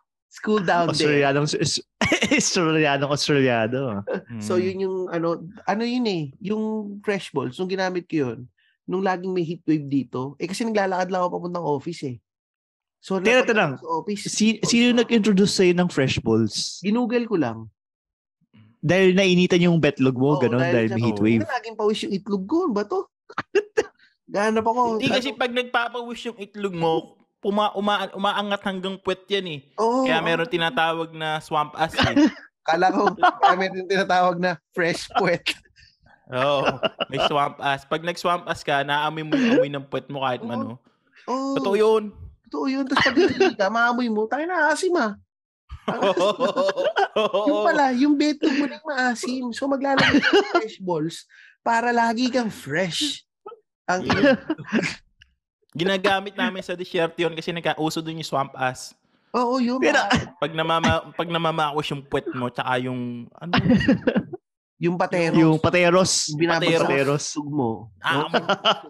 School 0.43 0.60
down 0.60 0.91
there. 0.91 1.23
Australianong, 1.23 1.47
Australianong, 2.36 3.12
Australiano. 3.15 4.03
So 4.43 4.60
Mm. 4.60 4.63
yun 4.67 4.77
yung 4.84 4.97
ano, 5.08 5.27
ano 5.63 5.84
yun 5.88 6.03
eh, 6.03 6.23
yung 6.43 6.63
fresh 6.99 7.32
balls, 7.32 7.56
nung 7.56 7.71
ginamit 7.71 8.12
ko 8.12 8.27
yun, 8.27 8.39
nung 8.84 8.99
laging 8.99 9.32
may 9.32 9.47
heat 9.47 9.63
wave 9.63 9.88
dito, 9.88 10.36
eh 10.36 10.43
kasi 10.43 10.67
naglalakad 10.67 11.08
lang 11.08 11.23
ako 11.23 11.39
papuntang 11.39 11.63
office 11.63 12.03
eh. 12.03 12.17
So 12.99 13.23
lang. 13.56 13.79
sa 13.79 13.88
office. 13.89 14.27
Si, 14.27 14.60
sino 14.62 14.91
nag-introduce 14.93 15.56
sa'yo 15.56 15.71
ng 15.71 15.88
fresh 15.88 16.19
balls? 16.19 16.84
Ginugel 16.84 17.23
ko 17.23 17.39
lang. 17.39 17.71
Dahil 18.79 19.15
nainitan 19.15 19.63
yung 19.63 19.79
betlog 19.79 20.19
mo, 20.19 20.36
Oo, 20.36 20.43
ganun, 20.43 20.60
dahil, 20.60 20.91
sa- 20.91 20.99
may 20.99 21.08
heat 21.08 21.19
wave. 21.23 21.39
Laging 21.39 21.79
pawis 21.79 22.03
yung 22.03 22.12
itlog 22.12 22.43
ko, 22.43 22.67
ba 22.67 22.84
to? 22.84 23.08
Ganap 24.27 24.67
ako. 24.71 24.99
Hindi 24.99 25.08
kasi 25.08 25.32
pag 25.32 25.56
nagpapawish 25.56 26.27
yung 26.27 26.36
itlog 26.36 26.75
mo, 26.75 27.15
puma, 27.43 27.75
uma, 27.75 28.08
umaangat 28.15 28.63
hanggang 28.63 28.95
puwet 28.95 29.27
yan 29.27 29.60
eh. 29.60 29.60
Oo. 29.75 30.08
Kaya 30.08 30.23
meron 30.23 30.47
tinatawag 30.47 31.12
na 31.12 31.43
swamp 31.43 31.75
ass 31.75 31.91
eh. 31.99 32.15
Kala 32.67 32.95
ko, 32.95 33.12
kaya 33.43 33.60
meron 33.60 33.91
tinatawag 33.91 34.39
na 34.39 34.56
fresh 34.71 35.12
puwet. 35.19 35.51
Oo. 36.32 36.79
May 37.12 37.19
swamp 37.27 37.60
ass. 37.60 37.84
Pag 37.84 38.08
nag-swamp 38.08 38.47
ass 38.47 38.63
ka, 38.63 38.88
naamoy 38.88 39.27
mo 39.27 39.36
yung 39.36 39.60
amoy 39.60 39.69
ng 39.69 39.86
puwet 39.91 40.08
mo 40.08 40.23
kahit 40.23 40.39
Oo. 40.47 40.49
ano. 40.49 40.69
Oo. 41.27 41.60
Totoo 41.60 41.75
yun. 41.75 42.03
Totoo 42.47 42.65
yun. 42.71 42.88
Tapos 42.88 43.03
pag 43.03 43.17
hindi 43.19 43.51
ka, 43.60 43.67
maamoy 43.67 44.08
mo, 44.08 44.23
tayo 44.32 44.47
na 44.47 44.71
asim 44.71 44.95
ah. 44.95 45.19
Yung 47.43 47.67
pala, 47.67 47.91
yung 47.91 48.15
betlog 48.15 48.56
mo 48.56 48.65
nang 48.71 48.86
maasim. 48.88 49.51
So 49.51 49.67
maglalagay 49.67 50.23
ng 50.23 50.47
fresh 50.56 50.79
balls 50.79 51.27
para 51.60 51.91
lagi 51.91 52.32
kang 52.32 52.47
fresh. 52.47 53.27
Ang. 53.91 54.08
Ginagamit 55.74 56.38
namin 56.38 56.62
sa 56.62 56.78
dessert 56.78 57.14
yun 57.18 57.34
kasi 57.34 57.50
nagkauso 57.50 58.00
dun 58.00 58.22
yung 58.22 58.28
swamp 58.28 58.54
ass. 58.54 58.94
Oo, 59.34 59.58
yun. 59.58 59.82
Pero-. 59.82 59.98
Pag 60.44 60.54
namama 60.54 61.10
pag 61.18 61.30
namamakos 61.30 61.90
yung 61.90 62.06
puwet 62.06 62.30
mo 62.38 62.54
tsaka 62.54 62.78
yung 62.86 63.26
ano 63.34 63.52
yung 64.84 64.96
pateros. 65.00 65.40
Yung 65.40 65.58
pateros. 65.58 66.12
yung 66.36 66.52
Pateros. 66.54 67.26
itlog 67.34 67.50
mo. 67.50 67.70
ah, 68.04 68.28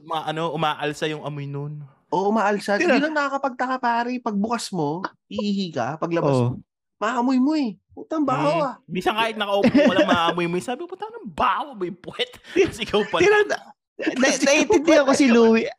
uma, 0.02 0.18
ano 0.28 0.52
umaalsa 0.52 1.06
yung 1.08 1.24
amoy 1.24 1.46
nun. 1.46 1.86
Oo, 2.10 2.34
umaalsa. 2.34 2.78
Tira. 2.78 2.98
Hindi 2.98 3.10
lang 3.10 3.16
nakakapagtaka 3.16 3.78
pare. 3.78 4.18
Pagbukas 4.18 4.74
mo, 4.74 5.02
iihi 5.30 5.70
ka. 5.74 5.98
Paglabas 6.02 6.34
Oo. 6.34 6.44
mo, 6.58 6.66
maamoy 6.98 7.38
mo 7.38 7.54
eh. 7.54 7.78
Putang 7.94 8.26
baho 8.26 8.58
ah. 8.58 8.82
Mm. 8.82 8.90
Bisa 8.90 9.10
kahit 9.14 9.38
nakaupo 9.38 9.70
ka 9.70 9.94
lang 9.94 10.10
maamoy 10.10 10.46
mo. 10.50 10.58
Sabi 10.58 10.82
ko, 10.90 10.98
ng 10.98 11.30
bawo 11.30 11.78
ba 11.78 11.84
yung 11.86 12.00
puwet? 12.02 12.32
Kasi 12.58 12.90
ikaw 12.90 13.06
pa. 13.10 13.22
Tira, 13.22 13.46
na, 14.00 14.10
na, 14.18 14.28
naiintindihan 14.30 15.06
ko 15.06 15.14
si 15.14 15.28
Louie. 15.30 15.70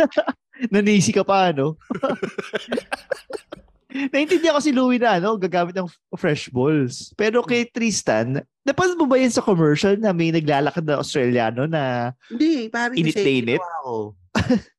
Nanisi 0.74 1.14
ka 1.14 1.22
pa, 1.22 1.54
ano? 1.54 1.78
Naiintindihan 4.12 4.58
ko 4.58 4.62
si 4.62 4.74
Louie 4.74 4.98
na, 4.98 5.22
ano, 5.22 5.38
gagamit 5.38 5.78
ng 5.78 5.86
fresh 6.18 6.50
balls. 6.50 7.14
Pero 7.14 7.46
kay 7.46 7.70
Tristan, 7.70 8.42
napanood 8.66 8.98
mo 8.98 9.06
ba 9.06 9.22
yan 9.22 9.30
sa 9.30 9.44
commercial 9.44 9.94
na 9.94 10.10
may 10.10 10.34
naglalakad 10.34 10.82
na 10.82 10.98
Australiano 10.98 11.70
na 11.70 12.10
Hindi, 12.26 12.66
pare. 12.66 12.98
Init 12.98 13.14
kasi 13.14 13.54
ko. 13.54 14.18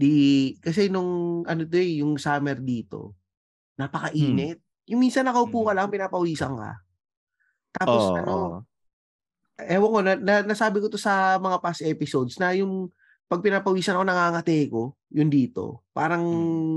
Di, 0.00 0.54
kasi 0.62 0.88
nung, 0.88 1.42
ano 1.44 1.66
to 1.66 1.76
eh, 1.76 2.00
yung 2.00 2.16
summer 2.16 2.56
dito, 2.56 3.18
napakainit. 3.74 4.62
Yung 4.88 5.02
minsan 5.02 5.26
nakaupo 5.26 5.66
ka 5.66 5.74
lang, 5.74 5.90
pinapawisan 5.90 6.54
ka. 6.56 6.72
Tapos 7.74 8.02
Oo, 8.06 8.16
ano, 8.16 8.30
oo. 8.30 8.56
Ewan 9.68 9.90
ko, 9.90 9.98
na, 10.00 10.12
na, 10.16 10.34
nasabi 10.44 10.78
ko 10.80 10.88
to 10.88 11.00
sa 11.00 11.36
mga 11.36 11.60
past 11.60 11.82
episodes 11.84 12.38
na 12.40 12.54
yung 12.56 12.88
pag 13.30 13.46
pinapawisan 13.46 13.94
ako, 13.94 14.04
nangangate 14.04 14.66
ko, 14.66 14.98
yun 15.14 15.30
dito. 15.30 15.86
Parang 15.94 16.26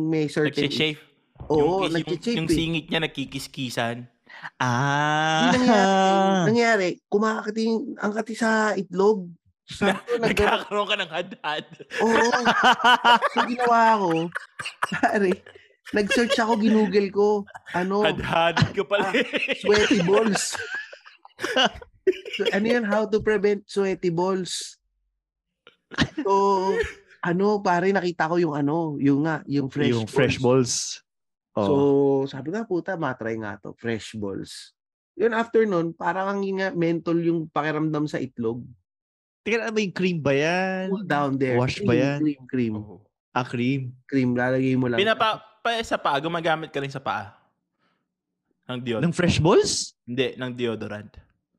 may 0.05 0.29
certain... 0.29 0.69
Nagsishave. 0.69 1.01
Oo, 1.49 1.89
yung, 1.89 1.97
nagchichip 1.97 2.37
yung, 2.37 2.45
yung 2.45 2.49
singit 2.49 2.85
niya 2.93 3.01
nagkikiskisan. 3.01 4.05
Ah. 4.61 5.49
Hindi 5.49 5.65
nangyari. 5.65 6.45
nangyari, 6.45 6.87
kumakati 7.09 7.61
yung, 7.65 7.97
ang 7.97 8.13
kati 8.13 8.33
sa 8.37 8.77
itlog. 8.77 9.33
Nag- 9.81 10.21
Nagkakaroon 10.21 10.87
ka 10.87 10.95
ng 11.01 11.09
hadhad. 11.09 11.65
Oo. 12.05 12.21
so, 13.33 13.39
ginawa 13.49 13.97
ko, 13.97 14.09
pare, 14.93 15.31
nag-search 15.89 16.37
ako, 16.37 16.61
ginugel 16.61 17.09
ko, 17.09 17.49
ano, 17.73 18.05
Hadhad 18.05 18.61
ka 18.77 18.83
pala. 18.85 19.09
Ah. 19.09 19.13
sweaty 19.57 20.05
balls. 20.05 20.53
so, 22.35 22.43
ano 22.51 22.65
yun, 22.65 22.85
how 22.85 23.07
to 23.07 23.19
prevent 23.23 23.63
sweaty 23.67 24.11
balls. 24.11 24.77
So, 26.25 26.33
ano, 27.23 27.63
pare, 27.63 27.93
nakita 27.95 28.27
ko 28.27 28.35
yung 28.41 28.55
ano, 28.57 28.99
yung 28.99 29.23
nga, 29.23 29.45
yung 29.47 29.71
fresh 29.71 29.91
yung 29.93 30.03
balls. 30.03 30.15
fresh 30.15 30.37
balls. 30.41 30.73
Oh. 31.53 31.65
So, 32.25 32.35
sabi 32.35 32.51
ko, 32.51 32.65
puta, 32.65 32.97
matry 32.97 33.37
nga 33.39 33.55
to, 33.61 33.77
fresh 33.77 34.17
balls. 34.17 34.73
Yun, 35.13 35.37
after 35.37 35.63
nun, 35.69 35.93
parang 35.93 36.33
ang 36.33 36.41
nga, 36.41 36.73
mental 36.73 37.21
yung 37.21 37.45
pakiramdam 37.47 38.09
sa 38.09 38.17
itlog. 38.17 38.65
Tingnan 39.45 39.75
mo 39.75 39.79
yung 39.83 39.95
cream 39.95 40.17
ba 40.23 40.33
yan? 40.33 40.87
Cool 40.89 41.05
down 41.05 41.35
there. 41.37 41.59
Wash 41.59 41.83
cream, 41.83 41.87
ba 41.87 41.93
yan? 41.93 42.19
Cream, 42.23 42.41
cream. 42.49 42.73
Ah, 43.35 43.45
cream. 43.45 43.81
Cream, 44.09 44.29
lalagay 44.33 44.73
mo 44.79 44.89
lang. 44.89 44.97
Pinapa, 44.97 45.43
pa, 45.61 45.77
sa 45.85 45.99
paa, 46.01 46.17
gumagamit 46.17 46.73
ka 46.73 46.81
rin 46.81 46.89
sa 46.89 47.03
paa. 47.03 47.37
Ng 48.67 48.79
deodorant. 48.79 49.05
Ng 49.11 49.15
fresh 49.15 49.37
balls? 49.43 49.93
Hindi, 50.07 50.33
ng 50.39 50.51
deodorant. 50.55 51.11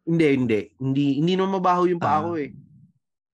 Hindi, 0.04 0.26
hindi. 0.36 0.60
Hindi, 0.76 1.04
hindi 1.18 1.32
naman 1.34 1.56
mabaho 1.60 1.88
yung 1.88 1.98
paa 1.98 2.20
Ah. 2.20 2.22
ko 2.22 2.30
eh. 2.36 2.52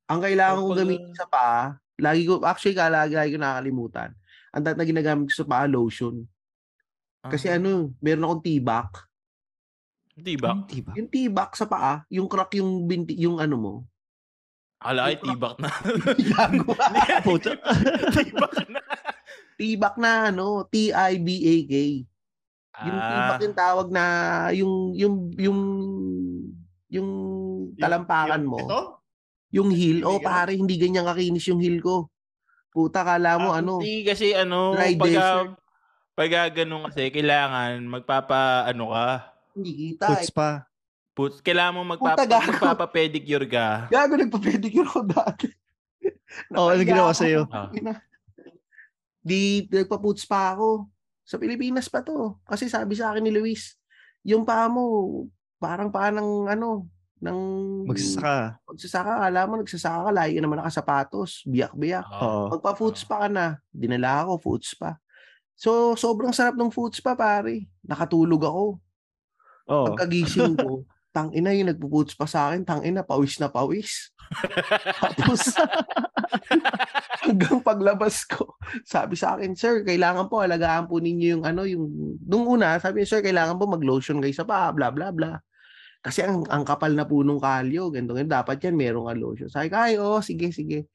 Ang 0.06 0.20
kailangan 0.22 0.54
Oh, 0.54 0.60
kong 0.62 0.70
pag- 0.70 0.80
gamitin 0.82 1.14
sa 1.14 1.26
paa, 1.26 1.62
lagi 1.98 2.22
ko, 2.24 2.32
actually, 2.42 2.74
lagi, 2.74 3.14
lagi 3.14 3.34
ko 3.34 3.38
nakakalimutan. 3.38 4.10
Ang 4.50 4.62
na 4.66 4.84
ginagamit 4.84 5.30
ko 5.30 5.34
sa 5.36 5.46
paa, 5.46 5.66
lotion. 5.66 6.26
Kasi 7.22 7.50
Ah. 7.50 7.58
ano, 7.58 7.94
meron 7.98 8.24
akong. 8.24 8.42
Tibak. 8.42 8.90
Hmm, 10.10 10.20
Diba? 10.20 10.52
Yung 11.00 11.08
T-back 11.08 11.56
sa 11.56 11.64
paa, 11.64 12.04
yung 12.12 12.28
crack 12.28 12.52
yung 12.54 12.84
binti, 12.84 13.16
yung 13.16 13.40
ano 13.40 13.56
mo. 13.56 13.74
Ala 14.80 15.08
ay 15.08 15.16
tibak 15.16 15.56
na. 15.56 15.68
Gago. 16.32 16.72
Puta. 17.24 17.56
tibak 18.16 18.52
na. 18.68 18.80
T-back 19.56 19.96
na 19.96 20.28
ano, 20.28 20.64
T-I-B-A-K. 20.68 21.72
Yung 22.84 22.98
Ah. 23.00 23.08
T-back 23.08 23.40
yung 23.44 23.56
tawag 23.56 23.88
na, 23.88 24.04
yung, 24.52 24.74
yung, 24.92 25.14
yung, 25.36 25.58
yung 26.90 27.10
talampakan 27.78 28.42
mo. 28.44 28.58
Ito? 28.60 28.80
Yung 29.50 29.70
heel, 29.70 30.02
oh 30.02 30.18
pare, 30.18 30.54
hindi 30.54 30.74
ganyan 30.76 31.02
kakinis 31.02 31.46
yung 31.48 31.58
heel 31.58 31.78
ko. 31.78 32.06
Puta, 32.70 33.02
kala 33.02 33.34
mo 33.34 33.50
Ah, 33.50 33.58
ano, 33.58 33.82
Hindi 33.82 34.06
kasi 34.06 34.30
ano, 34.30 34.74
dry 34.74 34.94
pag, 34.94 35.10
desert. 35.10 35.50
pag 36.14 36.30
ganun 36.54 36.86
kasi, 36.86 37.10
kailangan 37.10 37.82
magpapa, 37.82 38.62
ano 38.64 38.94
ka, 38.94 39.08
Hindi 39.58 39.70
kita. 39.74 40.06
Puts 40.06 40.30
pa. 40.30 40.70
put, 41.10 41.42
kailangan 41.42 41.74
mo 41.74 41.82
magpapa, 41.84 42.22
Puta, 42.22 42.30
gago. 42.30 42.50
magpapa-pedicure 42.54 43.46
ka. 43.50 43.90
Gago, 43.90 44.14
nagpa-pedicure 44.14 44.86
ako 44.86 45.00
dati. 45.04 45.50
Oo, 46.54 46.70
ano 46.70 46.78
Napahiya 46.78 46.86
ginawa 46.86 47.10
sa'yo? 47.10 47.42
Ah. 47.50 47.74
Di, 49.20 49.66
nagpa-puts 49.66 50.24
pa 50.24 50.54
ako. 50.54 50.86
Sa 51.26 51.36
Pilipinas 51.36 51.90
pa 51.90 52.00
to. 52.00 52.38
Kasi 52.42 52.66
sabi 52.66 52.94
sa 52.94 53.10
akin 53.10 53.22
ni 53.22 53.34
Luis, 53.34 53.74
yung 54.22 54.46
paa 54.46 54.70
mo, 54.70 55.26
parang 55.60 55.92
paa 55.92 56.08
ng 56.08 56.48
ano, 56.48 56.88
ng... 57.20 57.38
Magsasaka. 57.84 58.56
Magsasaka, 58.64 59.12
alam 59.20 59.44
mo, 59.46 59.54
nagsasaka 59.60 60.08
ka, 60.08 60.12
ka 60.16 60.40
naman 60.40 60.58
nakasapatos, 60.58 61.44
biyak-biyak. 61.44 62.08
Oo. 62.08 62.56
Magpa-foods 62.56 63.04
pa 63.04 63.26
ka 63.26 63.28
na, 63.28 63.46
dinala 63.68 64.24
ako, 64.24 64.32
foods 64.40 64.72
pa. 64.74 64.96
So, 65.60 65.92
sobrang 65.92 66.32
sarap 66.32 66.56
ng 66.56 66.72
foods 66.72 67.04
pa, 67.04 67.12
pare. 67.12 67.68
Nakatulog 67.84 68.40
ako. 68.40 68.64
Oo. 69.68 69.86
Pagkagising 69.92 70.56
ko, 70.56 70.88
tang 71.14 71.28
ina 71.36 71.52
yung 71.52 71.68
nagpuputs 71.68 72.16
pa 72.16 72.24
sa 72.24 72.50
akin, 72.50 72.64
tang 72.64 72.80
ina, 72.80 73.04
pawis 73.04 73.36
na 73.36 73.52
pawis. 73.52 74.08
Tapos, 75.20 75.52
hanggang 77.28 77.60
paglabas 77.60 78.24
ko, 78.24 78.56
sabi 78.88 79.20
sa 79.20 79.36
akin, 79.36 79.52
sir, 79.52 79.84
kailangan 79.84 80.32
po, 80.32 80.40
alagaan 80.40 80.88
po 80.88 80.96
ninyo 81.02 81.26
yung 81.36 81.44
ano, 81.44 81.68
yung, 81.68 81.84
nung 82.24 82.48
una, 82.48 82.80
sabi 82.80 83.04
niya, 83.04 83.18
sir, 83.18 83.20
kailangan 83.20 83.60
po 83.60 83.68
mag-lotion 83.68 84.24
kayo 84.24 84.32
sa 84.32 84.48
paa, 84.48 84.72
bla, 84.72 84.88
bla, 84.88 85.12
bla. 85.12 85.36
Kasi 86.00 86.24
ang, 86.24 86.48
ang 86.48 86.64
kapal 86.64 86.96
na 86.96 87.04
po 87.04 87.20
nung 87.20 87.40
kalyo, 87.40 87.92
ganito, 87.92 88.16
ganito, 88.16 88.32
dapat 88.32 88.56
yan, 88.64 88.72
merong 88.72 89.12
ka 89.12 89.14
lotion. 89.16 89.48
Sabi 89.52 89.68
ko, 89.68 89.76
ay, 89.76 89.94
oh, 90.00 90.20
sige, 90.24 90.48
sige. 90.48 90.88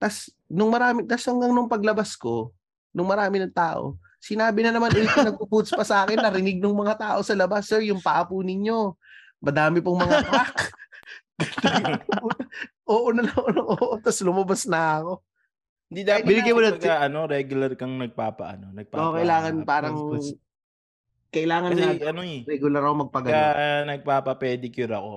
Tapos, 0.00 0.32
nung 0.48 0.72
marami, 0.72 1.04
tas 1.04 1.20
hanggang 1.28 1.52
nung 1.52 1.68
paglabas 1.68 2.16
ko, 2.16 2.56
nung 2.96 3.12
marami 3.12 3.44
ng 3.44 3.52
tao, 3.52 4.00
sinabi 4.16 4.64
na 4.64 4.72
naman 4.72 4.88
ulit 4.96 5.12
na 5.12 5.30
nagpuputs 5.30 5.76
pa 5.76 5.84
sa 5.84 6.08
akin, 6.08 6.16
narinig 6.24 6.64
ng 6.64 6.72
mga 6.72 6.96
tao 6.96 7.18
sa 7.20 7.36
labas, 7.36 7.68
sir, 7.68 7.84
yung 7.84 8.00
paa 8.00 8.24
po 8.24 8.40
ninyo, 8.40 8.96
madami 9.44 9.84
pong 9.84 10.00
mga 10.00 10.16
crack. 10.24 10.56
oo 12.92 13.08
na 13.12 13.28
lang, 13.28 13.36
oo, 13.36 13.62
oo. 13.68 13.94
Tapos 14.00 14.20
lumabas 14.24 14.64
na 14.64 15.04
ako. 15.04 15.12
Hindi 15.88 16.00
dapat 16.04 16.24
Binigyan 16.24 16.54
mo 16.56 16.60
na- 16.64 17.04
ano, 17.04 17.18
regular 17.24 17.72
kang 17.76 17.96
nagpapa, 17.96 18.56
ano, 18.56 18.72
nagpapa. 18.72 19.00
Oo, 19.00 19.12
kailangan 19.16 19.54
parang, 19.68 19.94
Tapos- 19.96 20.36
kailangan 21.28 21.70
Kasi 21.76 21.82
na 21.84 22.08
ano 22.08 22.22
eh, 22.24 22.40
regular 22.48 22.82
ako 22.88 22.94
magpagano. 23.08 23.32
Kaya 23.32 23.84
nagpapa-pedicure 23.84 24.94
ako. 24.96 25.14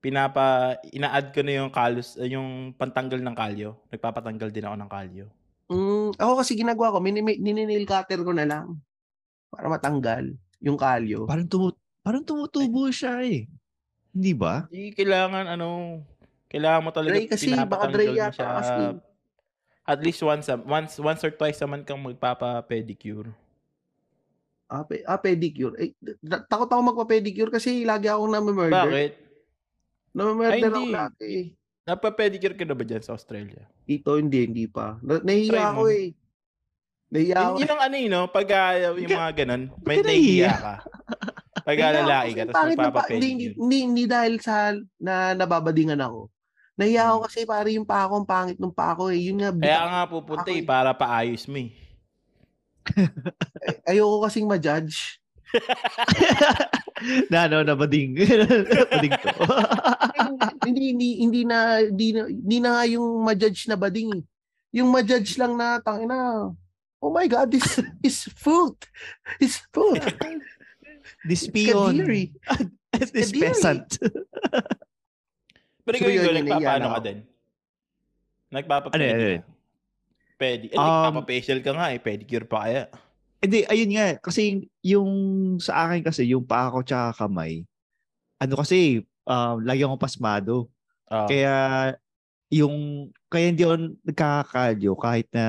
Pinapa 0.00 0.76
ina-add 0.92 1.34
ko 1.34 1.40
na 1.44 1.52
yung 1.60 1.72
kalos 1.72 2.16
eh, 2.16 2.32
yung 2.32 2.72
pantanggal 2.72 3.20
ng 3.20 3.36
kalyo. 3.36 3.76
Nagpapatanggal 3.92 4.48
din 4.48 4.64
ako 4.64 4.76
ng 4.80 4.90
kalyo. 4.90 5.26
Mm, 5.66 6.14
ako 6.14 6.32
kasi 6.40 6.54
ginagawa 6.54 6.94
ko, 6.94 6.98
nininail 7.02 7.84
cutter 7.84 8.22
ko 8.22 8.30
na 8.30 8.46
lang 8.46 8.78
para 9.50 9.66
matanggal 9.66 10.30
yung 10.62 10.78
kalyo. 10.78 11.26
Parang, 11.26 11.48
tumu 11.50 11.74
parang 12.00 12.22
tumutubo 12.22 12.86
siya 12.88 13.20
eh. 13.26 13.50
Hindi 14.14 14.32
ba? 14.32 14.64
Hindi 14.70 14.94
kailangan 14.96 15.44
ano, 15.52 16.00
kailangan 16.48 16.80
mo 16.86 16.90
talaga 16.94 17.18
Dry 17.18 17.26
kasi, 17.28 17.52
baka 17.52 17.90
dry 17.92 18.08
pinapatanggal 18.08 18.08
mo 18.08 18.16
yata 18.16 18.32
siya. 18.32 18.48
kasi. 18.56 18.82
At 19.86 19.98
least 20.02 20.20
once 20.24 20.46
a, 20.50 20.56
once 20.58 20.98
once 20.98 21.22
or 21.22 21.30
twice 21.30 21.62
a 21.62 21.66
month 21.66 21.86
kang 21.86 22.02
magpapa-pedicure. 22.02 23.30
Ah, 24.66 24.82
pe- 24.82 25.02
ah, 25.02 25.16
pedicure. 25.16 25.78
Eh, 25.78 25.94
takot 26.46 26.66
ako 26.66 26.82
magpa-pedicure 26.84 27.50
kasi 27.50 27.86
lagi 27.86 28.10
akong 28.10 28.34
na-murder. 28.34 28.74
Bakit? 28.74 29.12
Na-murder 30.12 30.58
ako 30.66 30.80
hindi. 30.80 30.92
lagi. 30.92 31.22
eh. 31.24 31.44
Napa-pedicure 31.86 32.58
ka 32.58 32.66
na 32.66 32.74
ba 32.74 32.82
dyan 32.82 32.98
sa 32.98 33.14
Australia? 33.14 33.62
Dito, 33.86 34.18
hindi, 34.18 34.42
hindi 34.42 34.66
pa. 34.66 34.98
Na- 34.98 35.22
nahiya 35.22 35.70
ako 35.70 35.82
eh. 35.86 36.10
Nahiya 37.06 37.36
ako. 37.38 37.54
Yun, 37.62 37.70
ang 37.70 37.82
ano 37.86 37.94
yun, 37.94 38.10
no? 38.10 38.22
Pag 38.26 38.46
ah, 38.50 38.70
yung 38.90 39.06
mga 39.14 39.34
ganun, 39.38 39.62
may 39.86 40.02
nahihiya? 40.02 40.50
ka. 40.52 40.74
Pag 41.62 41.76
Nahiya 41.78 41.86
ah, 41.86 41.96
lalaki 42.02 42.30
ka, 42.34 42.42
tapos 42.44 42.58
Hindi, 42.58 42.66
hindi, 42.66 42.82
magpapa-pedicure. 42.82 43.54
hindi, 43.54 43.78
hindi 43.80 44.04
dahil 44.04 44.34
sa 44.42 44.74
na 44.98 45.14
nababadingan 45.32 46.02
ako. 46.02 46.20
Nahiya 46.76 47.02
ako 47.06 47.16
Hmm. 47.16 47.26
kasi 47.30 47.38
pare 47.46 47.68
yung 47.70 47.86
pa 47.86 47.98
ako, 48.02 48.12
ang 48.18 48.28
pangit 48.28 48.58
ng 48.58 48.74
pa 48.74 48.86
ako 48.92 49.14
eh. 49.14 49.20
Yun 49.22 49.38
nga, 49.40 49.50
Kaya 49.54 49.82
nga 49.86 50.02
pupunta 50.10 50.50
eh, 50.50 50.58
eh. 50.60 50.66
para 50.66 50.90
paayos 50.90 51.46
mo 51.46 51.56
eh. 51.56 51.70
Eh, 53.66 53.90
ayoko 53.90 54.26
kasing 54.26 54.46
ma-judge. 54.46 55.18
na 57.32 57.46
ano, 57.46 57.62
nabading. 57.62 58.16
nabading 58.18 59.14
to. 59.22 59.30
hindi, 60.68 60.82
hindi, 60.92 61.08
hindi 61.22 61.42
na, 61.46 61.58
hindi 61.86 62.08
na, 62.12 62.20
hindi 62.28 62.58
na 62.60 62.68
nga 62.76 62.84
yung 62.88 63.06
ma-judge 63.24 63.68
na 63.68 63.76
bading. 63.78 64.22
Yung 64.74 64.88
ma-judge 64.92 65.38
lang 65.40 65.56
na, 65.56 65.80
tangina, 65.80 66.50
oh 67.00 67.12
my 67.12 67.26
God, 67.26 67.50
this 67.50 67.80
is 68.02 68.28
food. 68.36 68.74
This 69.40 69.62
food. 69.72 70.02
This 71.24 71.46
It's 71.46 71.52
peon. 71.52 71.94
This 72.92 73.22
kadiri. 73.30 73.40
peasant. 73.40 73.88
Pero 75.86 75.94
So 75.96 76.02
ikaw 76.02 76.10
yun, 76.10 76.16
yung 76.18 76.26
yun, 76.26 76.36
nagpapaano 76.42 76.86
ka 76.90 77.00
din? 77.02 77.18
Nagpapa-pedi 78.50 78.94
Ano, 78.98 79.04
ano, 79.06 79.14
ka? 79.14 79.26
ano? 79.38 79.55
Pedi. 80.36 80.68
Eh, 80.70 80.76
Um, 80.76 80.84
nagpapa-facial 80.84 81.60
ka 81.64 81.72
nga 81.72 81.92
eh. 81.92 81.98
Pedicure 81.98 82.44
pa 82.44 82.68
kaya. 82.68 82.92
Hindi, 83.40 83.64
ayun 83.68 83.90
nga. 83.96 84.08
Kasi 84.20 84.68
yung 84.84 85.10
sa 85.60 85.88
akin 85.88 86.04
kasi, 86.04 86.28
yung 86.28 86.44
paa 86.44 86.68
ko 86.72 86.84
tsaka 86.84 87.24
kamay, 87.24 87.64
ano 88.36 88.54
kasi, 88.60 89.04
um, 89.24 89.64
lagi 89.64 89.80
akong 89.84 90.00
pasmado. 90.00 90.68
Ah. 91.08 91.24
Kaya, 91.24 91.54
yung, 92.52 93.08
kaya 93.32 93.48
hindi 93.48 93.64
ako 93.64 93.74
nagkakakalyo 94.04 94.92
kahit 95.00 95.28
na, 95.32 95.46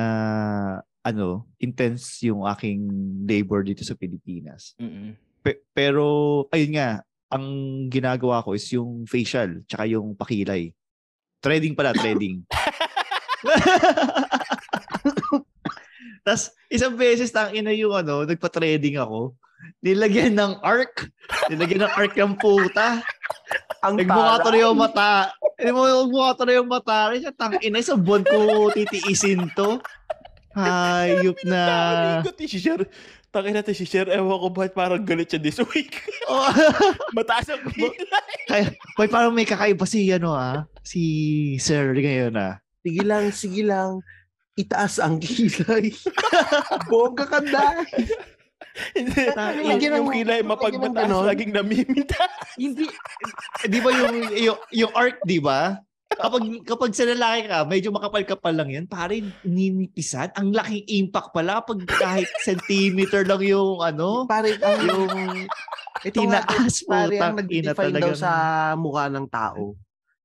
ano, 1.04 1.48
intense 1.60 2.24
yung 2.28 2.44
aking 2.48 2.88
labor 3.28 3.64
dito 3.64 3.84
sa 3.84 3.96
Pilipinas. 3.96 4.76
Mm-mm. 4.80 5.16
Pe- 5.44 5.64
pero, 5.72 6.04
ayun 6.52 6.76
nga, 6.76 7.04
ang 7.28 7.46
ginagawa 7.92 8.44
ko 8.44 8.56
is 8.56 8.68
yung 8.72 9.04
facial, 9.08 9.64
tsaka 9.68 9.88
yung 9.88 10.16
pakilay. 10.16 10.72
Threading 11.44 11.76
pala, 11.76 11.92
threading. 11.96 12.44
Tapos, 16.28 16.52
isang 16.68 16.92
beses 17.00 17.32
tang 17.32 17.56
ina 17.56 17.72
yung 17.72 17.96
ano, 17.96 18.28
nagpa-trading 18.28 19.00
ako. 19.00 19.32
Nilagyan 19.80 20.36
ng 20.36 20.60
arc. 20.60 21.08
Nilagyan 21.48 21.88
ng 21.88 21.94
arc 21.96 22.12
ng 22.20 22.36
puta. 22.36 23.00
Ang 23.80 23.96
Nagmukha 24.04 24.44
taray. 24.44 24.44
tuloy 24.44 24.62
yung 24.68 24.76
mata. 24.76 25.32
Hindi 25.56 25.72
mo 25.72 25.82
nagmukha 25.88 26.32
tuloy 26.36 26.56
yung 26.60 26.68
mata. 26.68 27.16
Kaya 27.16 27.32
tang 27.32 27.56
ina, 27.64 27.80
isang 27.80 28.04
buwan 28.04 28.28
ko 28.28 28.68
titiisin 28.76 29.48
to. 29.56 29.80
Hayop 30.52 31.40
na. 31.48 31.64
Tawag 32.20 32.36
ko, 32.36 32.44
share. 32.44 32.84
Takin 33.32 33.54
natin 33.56 33.76
si 33.78 33.86
share. 33.88 34.10
Ewan 34.12 34.40
ko 34.42 34.48
ba't 34.52 34.76
parang 34.76 35.04
galit 35.08 35.32
siya 35.32 35.40
this 35.40 35.62
week. 35.72 36.02
Oh, 36.28 36.44
Mataas 37.16 37.48
ang 37.54 37.64
kilay. 37.72 38.68
Boy, 39.00 39.08
parang 39.08 39.32
may 39.32 39.46
kakaiba 39.46 39.86
si 39.88 40.12
ano 40.12 40.34
ah. 40.34 40.68
Si 40.84 41.56
Sir 41.62 41.96
ngayon 41.96 42.36
ah. 42.36 42.60
Sige 42.84 43.04
lang, 43.06 43.24
sige 43.32 43.62
lang. 43.64 44.02
Itaas 44.58 44.98
ang 44.98 45.22
kilay. 45.22 45.94
Bongga 46.90 47.26
ka 47.30 47.40
dahil. 47.40 48.10
Hindi. 48.94 49.22
Yung, 49.62 49.78
ng- 49.78 49.98
yung 50.02 50.10
kilay 50.10 50.40
mapagmataas 50.42 51.06
ganon. 51.06 51.26
laging 51.26 51.54
namiminta. 51.54 52.22
Hindi. 52.62 52.90
Di 53.66 53.80
ba 53.82 53.90
yung, 53.90 54.16
yung, 54.34 54.60
yung 54.74 54.92
arc, 54.94 55.22
di 55.26 55.38
ba? 55.38 55.78
Kapag, 56.08 56.42
kapag 56.66 56.92
sa 56.96 57.06
lalaki 57.06 57.46
ka, 57.46 57.58
medyo 57.68 57.90
makapal-kapal 57.94 58.54
lang 58.56 58.70
yan, 58.74 58.86
pare, 58.90 59.22
ninipisan. 59.44 60.34
Ang 60.34 60.56
laking 60.56 60.86
impact 60.90 61.30
pala 61.30 61.62
pag 61.62 61.78
kahit 61.86 62.30
centimeter 62.42 63.22
lang 63.28 63.44
yung 63.44 63.84
ano, 63.84 64.26
Pare, 64.26 64.58
ang, 64.58 64.82
yung 64.88 65.06
ito 66.02 66.18
nga, 66.26 66.42
tinaas 66.48 66.82
po. 66.82 66.96
pare, 66.96 67.16
ang 67.20 67.36
nag-define 67.38 67.98
daw 67.98 68.14
sa 68.16 68.32
mukha 68.74 69.06
ng 69.12 69.28
tao 69.30 69.78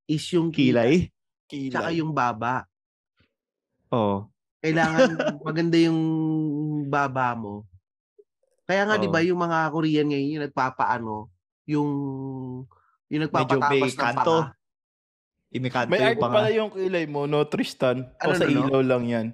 is 0.07 0.23
yung 0.33 0.49
kilay. 0.49 1.09
kilay. 1.45 1.69
Tsaka 1.69 1.89
yung 1.93 2.15
baba. 2.15 2.65
Oh. 3.93 4.25
Kailangan 4.63 5.09
maganda 5.47 5.77
yung 5.77 6.01
baba 6.89 7.37
mo. 7.37 7.69
Kaya 8.65 8.89
nga, 8.89 8.95
Oo. 8.97 9.03
di 9.03 9.09
ba, 9.11 9.19
yung 9.21 9.37
mga 9.37 9.69
Korean 9.69 10.07
ngayon, 10.09 10.33
yung 10.33 10.45
nagpapaano, 10.49 11.15
yung, 11.69 11.89
yung 13.11 13.21
Medyo 13.21 13.25
nagpapatapas 13.29 13.69
may 13.69 13.83
ng 13.85 13.99
kanto. 13.99 14.37
panga. 14.41 14.61
Imikanto 15.53 15.91
May 15.93 16.01
art 16.01 16.17
yung 16.17 16.23
pang... 16.25 16.33
pala 16.33 16.49
yung 16.49 16.71
kilay 16.73 17.05
mo, 17.05 17.29
no, 17.29 17.45
Tristan? 17.45 18.09
Ano 18.17 18.33
o 18.33 18.39
sa 18.39 18.49
no? 18.49 18.65
ilaw 18.65 18.81
lang 18.81 19.03
yan. 19.05 19.27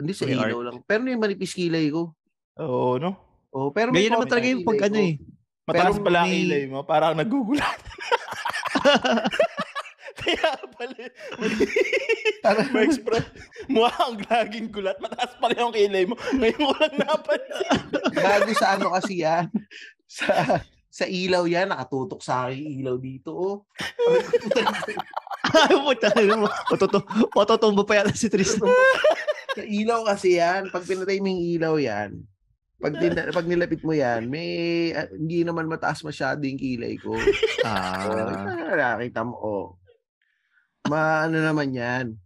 Hindi 0.00 0.12
sa 0.16 0.24
May 0.24 0.40
ilaw 0.40 0.60
lang. 0.64 0.76
Pero 0.88 1.04
yung 1.04 1.20
manipis 1.20 1.52
kilay 1.52 1.92
ko. 1.92 2.16
Oo, 2.56 2.96
no? 2.96 3.10
Oh, 3.52 3.68
pero 3.74 3.92
may 3.92 4.06
Ganyan 4.06 4.16
naman 4.16 4.28
talaga 4.30 4.48
yung 4.48 4.64
pag 4.64 4.80
ano 4.88 4.98
eh. 5.02 5.14
Mataas 5.68 6.00
Pero 6.00 6.04
pala 6.06 6.18
ang 6.24 6.30
may- 6.32 6.38
kilay 6.40 6.62
mo. 6.70 6.78
Parang 6.86 7.12
nagugulat. 7.18 7.80
Kaya 10.28 10.50
pala. 10.76 12.68
may 12.76 12.84
express. 12.84 13.24
Mukha 13.64 13.96
ang 13.96 14.20
laging 14.28 14.68
gulat. 14.68 15.00
Mataas 15.00 15.32
pala 15.40 15.56
yung 15.56 15.72
kilay 15.72 16.04
mo. 16.04 16.20
Ngayon 16.36 16.60
ko 16.60 16.74
lang 16.76 16.94
napansin. 17.00 17.80
Bago 18.12 18.52
sa 18.52 18.76
ano 18.76 18.92
kasi 18.92 19.24
yan. 19.24 19.48
Sa 20.04 20.60
sa 20.88 21.04
ilaw 21.06 21.46
yan, 21.46 21.70
nakatutok 21.70 22.20
sa 22.24 22.48
akin 22.48 22.58
ilaw 22.82 22.96
dito. 22.98 23.30
Oh. 23.30 23.56
Ay, 25.54 25.76
puta. 25.78 26.10
Matuto, 26.68 26.98
matutumba 27.32 27.86
pa 27.86 28.02
yata 28.02 28.12
si 28.12 28.26
Tristan. 28.26 28.66
sa 29.56 29.62
ilaw 29.62 30.02
kasi 30.08 30.40
yan. 30.40 30.68
Pag 30.74 30.84
pinatay 30.84 31.22
mo 31.22 31.30
yung 31.30 31.44
ilaw 31.44 31.74
yan, 31.78 32.18
pag, 32.78 32.94
din- 32.94 33.34
pag 33.34 33.46
nilapit 33.46 33.82
mo 33.82 33.90
yan, 33.90 34.30
may 34.30 34.50
ah, 34.94 35.10
hindi 35.10 35.42
naman 35.42 35.66
mataas 35.66 36.02
masyado 36.06 36.42
yung 36.46 36.58
kilay 36.58 36.94
ko. 36.98 37.14
Ah. 37.66 38.06
Oh, 38.06 38.74
nakita 38.74 39.26
mo, 39.26 39.34
oh. 39.34 39.66
Ma, 40.88 41.28
ano 41.28 41.36
naman 41.38 41.76
yan. 41.76 42.16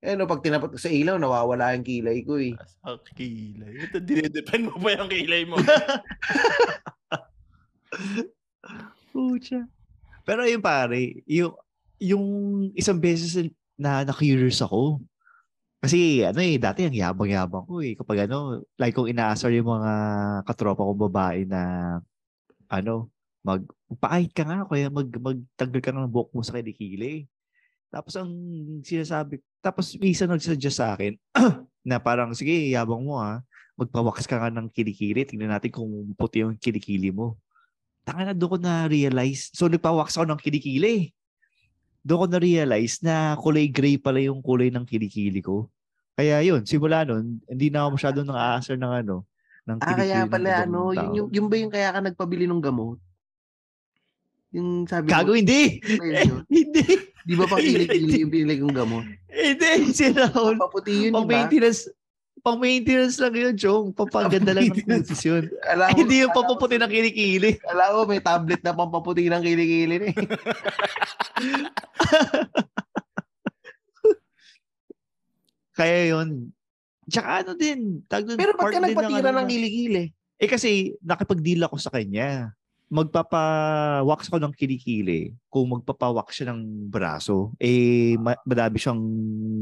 Eh, 0.00 0.16
no, 0.16 0.24
pag 0.24 0.40
tinapat 0.40 0.72
sa 0.80 0.88
ilaw, 0.88 1.20
nawawala 1.20 1.76
yung 1.76 1.84
kilay 1.84 2.24
ko 2.24 2.40
eh. 2.40 2.56
Ang 2.82 2.98
kilay. 3.14 3.84
Ito, 3.84 4.00
dinidepend 4.00 4.72
mo 4.72 4.80
ba 4.80 4.96
yung 4.96 5.12
kilay 5.12 5.44
mo? 5.44 5.60
Pucha. 9.12 9.68
Pero 10.24 10.48
yun 10.48 10.64
pare, 10.64 11.20
yung, 11.28 11.52
yung 12.00 12.24
isang 12.72 12.96
beses 12.96 13.36
na 13.76 14.00
na-curious 14.00 14.64
ako. 14.64 15.04
Kasi 15.80 16.20
ano 16.24 16.40
eh, 16.44 16.60
dati 16.60 16.84
ang 16.84 16.96
yabang-yabang 16.96 17.64
ko 17.64 17.80
eh. 17.80 17.96
Kapag 17.96 18.28
ano, 18.28 18.60
like 18.76 18.92
kung 18.92 19.08
inaasar 19.08 19.52
yung 19.52 19.68
mga 19.68 19.92
katropa 20.44 20.84
kong 20.84 21.02
babae 21.08 21.48
na 21.48 21.60
ano, 22.68 23.08
mag 23.40 23.64
magpakahit 23.88 24.32
ka 24.36 24.44
nga 24.44 24.68
kaya 24.68 24.92
mag 24.92 25.08
magtanggal 25.08 25.80
ka 25.80 25.90
ng 25.92 26.12
buhok 26.12 26.30
mo 26.36 26.40
sa 26.44 26.60
kilikili. 26.60 27.24
Tapos 27.90 28.14
ang 28.14 28.30
sinasabi, 28.86 29.42
tapos 29.58 29.92
minsan 29.98 30.30
nagsuggest 30.30 30.78
sa 30.78 30.94
akin 30.94 31.18
na 31.88 31.98
parang 31.98 32.30
sige, 32.32 32.70
yabang 32.70 33.02
mo 33.02 33.18
ha. 33.18 33.42
Magpawax 33.74 34.30
ka 34.30 34.38
nga 34.38 34.52
ng 34.52 34.70
kilikili. 34.70 35.26
Tingnan 35.26 35.50
natin 35.50 35.74
kung 35.74 35.90
puti 36.14 36.46
yung 36.46 36.54
kilikili 36.54 37.10
mo. 37.10 37.34
Tanga 38.06 38.30
na 38.30 38.34
doon 38.36 38.56
ko 38.56 38.58
na-realize. 38.60 39.50
So 39.52 39.66
nagpawax 39.66 40.14
ako 40.16 40.30
ng 40.30 40.40
kilikili. 40.40 41.10
Doon 42.06 42.20
ko 42.22 42.26
na-realize 42.30 43.02
na 43.02 43.34
kulay 43.36 43.66
gray 43.68 43.98
pala 43.98 44.22
yung 44.22 44.40
kulay 44.40 44.70
ng 44.70 44.86
kilikili 44.86 45.42
ko. 45.42 45.68
Kaya 46.14 46.44
yun, 46.44 46.62
simula 46.68 47.02
nun, 47.08 47.40
hindi 47.48 47.72
na 47.72 47.88
ako 47.88 47.96
masyadong 47.96 48.26
nang-aasar 48.28 48.76
ng 48.76 48.92
ano, 49.04 49.16
ng 49.64 49.78
Ah, 49.80 49.96
kaya 49.96 50.28
kilikili 50.28 50.32
pala 50.32 50.50
ano, 50.68 50.80
tao. 50.92 50.96
yun, 50.96 51.10
yung, 51.16 51.28
yung 51.32 51.46
ba 51.48 51.56
yung 51.56 51.72
kaya 51.72 51.88
ka 51.96 52.00
nagpabili 52.04 52.44
ng 52.44 52.60
gamot? 52.60 53.00
Yung 54.50 54.82
sabi 54.84 55.06
Gago, 55.06 55.30
mo, 55.30 55.38
hindi! 55.38 55.78
yun? 55.80 56.42
hindi! 56.50 56.82
di 57.20 57.34
ba 57.36 57.46
pang 57.46 57.60
kilikili 57.60 58.20
yung 58.20 58.32
binili 58.32 58.58
kong 58.58 58.74
gamot? 58.74 59.04
Hindi! 59.26 59.70
Si 59.92 60.10
Raul. 60.10 60.58
Paputi 60.58 61.06
yun, 61.06 61.12
Pang 61.12 61.22
di 61.22 61.30
ba? 61.30 61.36
maintenance, 61.38 61.86
pang 62.40 62.58
maintenance 62.58 63.16
lang 63.16 63.30
yun, 63.32 63.54
Chong. 63.54 63.92
Pampaganda 63.92 64.50
lang 64.50 64.66
ng 64.66 64.74
Pang-maintenance. 64.74 65.06
kutis 65.06 65.22
yun. 65.22 65.44
Kala 65.62 65.84
Ay, 65.86 65.92
ko, 65.92 65.98
hindi 66.02 66.16
yung 66.18 66.34
papaputi 66.34 66.76
ng 66.76 66.90
kilikili. 66.90 67.50
Kala 67.60 67.94
ko 67.94 67.98
may 68.04 68.18
tablet 68.18 68.60
na 68.60 68.72
pampaputi 68.72 69.28
ng 69.28 69.38
kilikili 69.40 69.94
na 69.96 70.06
eh. 70.10 70.14
Kaya 75.72 76.10
yun. 76.10 76.50
Tsaka 77.06 77.42
ano 77.42 77.52
din. 77.54 78.02
Tag 78.06 78.26
Pero 78.28 78.54
pagka 78.54 78.78
din 78.78 78.92
nagpatira 78.92 79.30
ano 79.30 79.36
ng 79.36 79.46
na- 79.46 79.50
kilikili, 79.50 80.04
Eh 80.40 80.48
kasi 80.48 80.96
nakipag-deal 81.00 81.68
ako 81.68 81.76
sa 81.76 81.92
kanya. 81.92 82.56
Magpapa-wax 82.90 84.26
ko 84.26 84.36
ng 84.36 84.50
kilikili 84.50 85.30
kung 85.46 85.70
magpapa-wax 85.70 86.34
siya 86.34 86.50
ng 86.50 86.90
braso. 86.90 87.54
Eh, 87.56 88.18
ma- 88.18 88.38
madami 88.42 88.76
siyang 88.76 88.98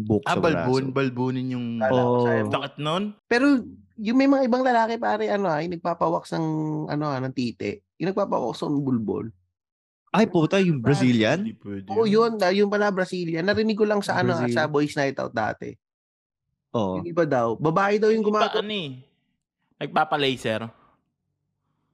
buhok 0.02 0.24
Ah, 0.24 0.32
sa 0.32 0.40
braso. 0.40 0.56
balbon. 0.64 0.84
Balbunin 0.90 1.52
yung... 1.52 1.66
Sa'yo. 1.76 2.48
Takot 2.48 2.74
nun? 2.80 3.12
Pero 3.28 3.60
yung 3.98 4.16
may 4.16 4.24
mga 4.24 4.48
ibang 4.48 4.64
lalaki 4.64 4.96
pare 4.96 5.28
ano 5.28 5.44
ay 5.46 5.68
nagpapawax 5.68 6.32
ng 6.34 6.46
ano 6.88 7.04
ah, 7.04 7.20
ng 7.20 7.34
tite. 7.34 7.84
Yung 8.00 8.08
nagpapawax 8.10 8.64
ng 8.64 8.80
bulbol. 8.80 9.28
Ay, 10.08 10.24
puta, 10.24 10.56
yung 10.56 10.80
Brazilian? 10.80 11.44
Oo, 11.92 12.08
yun, 12.08 12.40
ah, 12.40 12.48
yun 12.48 12.72
pala 12.72 12.88
Brazilian. 12.88 13.44
Narinig 13.44 13.76
ko 13.76 13.84
lang 13.84 14.00
sa 14.00 14.16
ano 14.16 14.32
ah, 14.32 14.40
Brazil. 14.40 14.56
sa 14.56 14.64
Boys 14.64 14.96
Night 14.96 15.20
Out 15.20 15.36
dati. 15.36 15.76
Oo. 16.72 17.04
Yung 17.04 17.08
iba 17.08 17.28
daw, 17.28 17.60
babae 17.60 18.00
daw 18.00 18.08
yung 18.08 18.24
Iba, 18.24 18.40
gumagawa. 18.40 18.64
ano 18.64 18.72
eh. 18.72 19.04
Nagpapa-laser. 19.76 20.64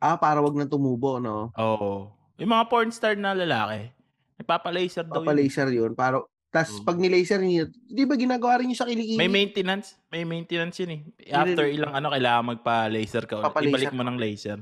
Ah, 0.05 0.21
para 0.21 0.45
wag 0.45 0.53
nang 0.53 0.69
tumubo, 0.69 1.17
no? 1.17 1.49
Oo. 1.57 2.13
Yung 2.37 2.53
mga 2.53 2.69
porn 2.69 2.93
star 2.93 3.17
na 3.17 3.33
lalaki. 3.33 3.89
Nagpapa-laser 4.37 5.09
daw 5.09 5.17
yun. 5.17 5.25
Papa-laser 5.25 5.69
yun. 5.73 5.93
Para, 5.97 6.21
tas 6.53 6.69
Oo. 6.69 6.85
pag 6.85 7.01
ni-laser 7.01 7.41
niyo, 7.41 7.73
di 7.89 8.05
ba 8.05 8.13
ginagawa 8.13 8.61
rin 8.61 8.69
yung 8.69 8.77
sa 8.77 8.85
kilikili? 8.85 9.17
May 9.17 9.33
maintenance. 9.33 9.97
May 10.13 10.29
maintenance 10.29 10.77
yun 10.85 10.93
eh. 10.93 11.01
After 11.33 11.65
ilang 11.65 11.97
ano, 11.97 12.13
kailangan 12.13 12.45
magpa-laser 12.53 13.25
ka. 13.25 13.41
ulit. 13.41 13.47
Papa-laser 13.49 13.73
Ibalik 13.89 13.97
mo 13.97 14.05
ng 14.05 14.19
laser. 14.21 14.59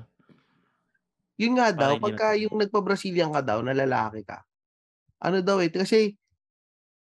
Yun 1.43 1.59
nga 1.59 1.75
daw, 1.75 1.91
Para 1.91 1.99
hindi 1.99 2.05
pagka 2.07 2.29
yung 2.39 2.55
nagpa-Brazilian 2.55 3.35
ka 3.35 3.43
daw, 3.43 3.59
na 3.67 3.75
lalaki 3.75 4.23
ka, 4.23 4.47
ano 5.19 5.43
daw 5.43 5.59
eh, 5.59 5.75
kasi 5.75 6.15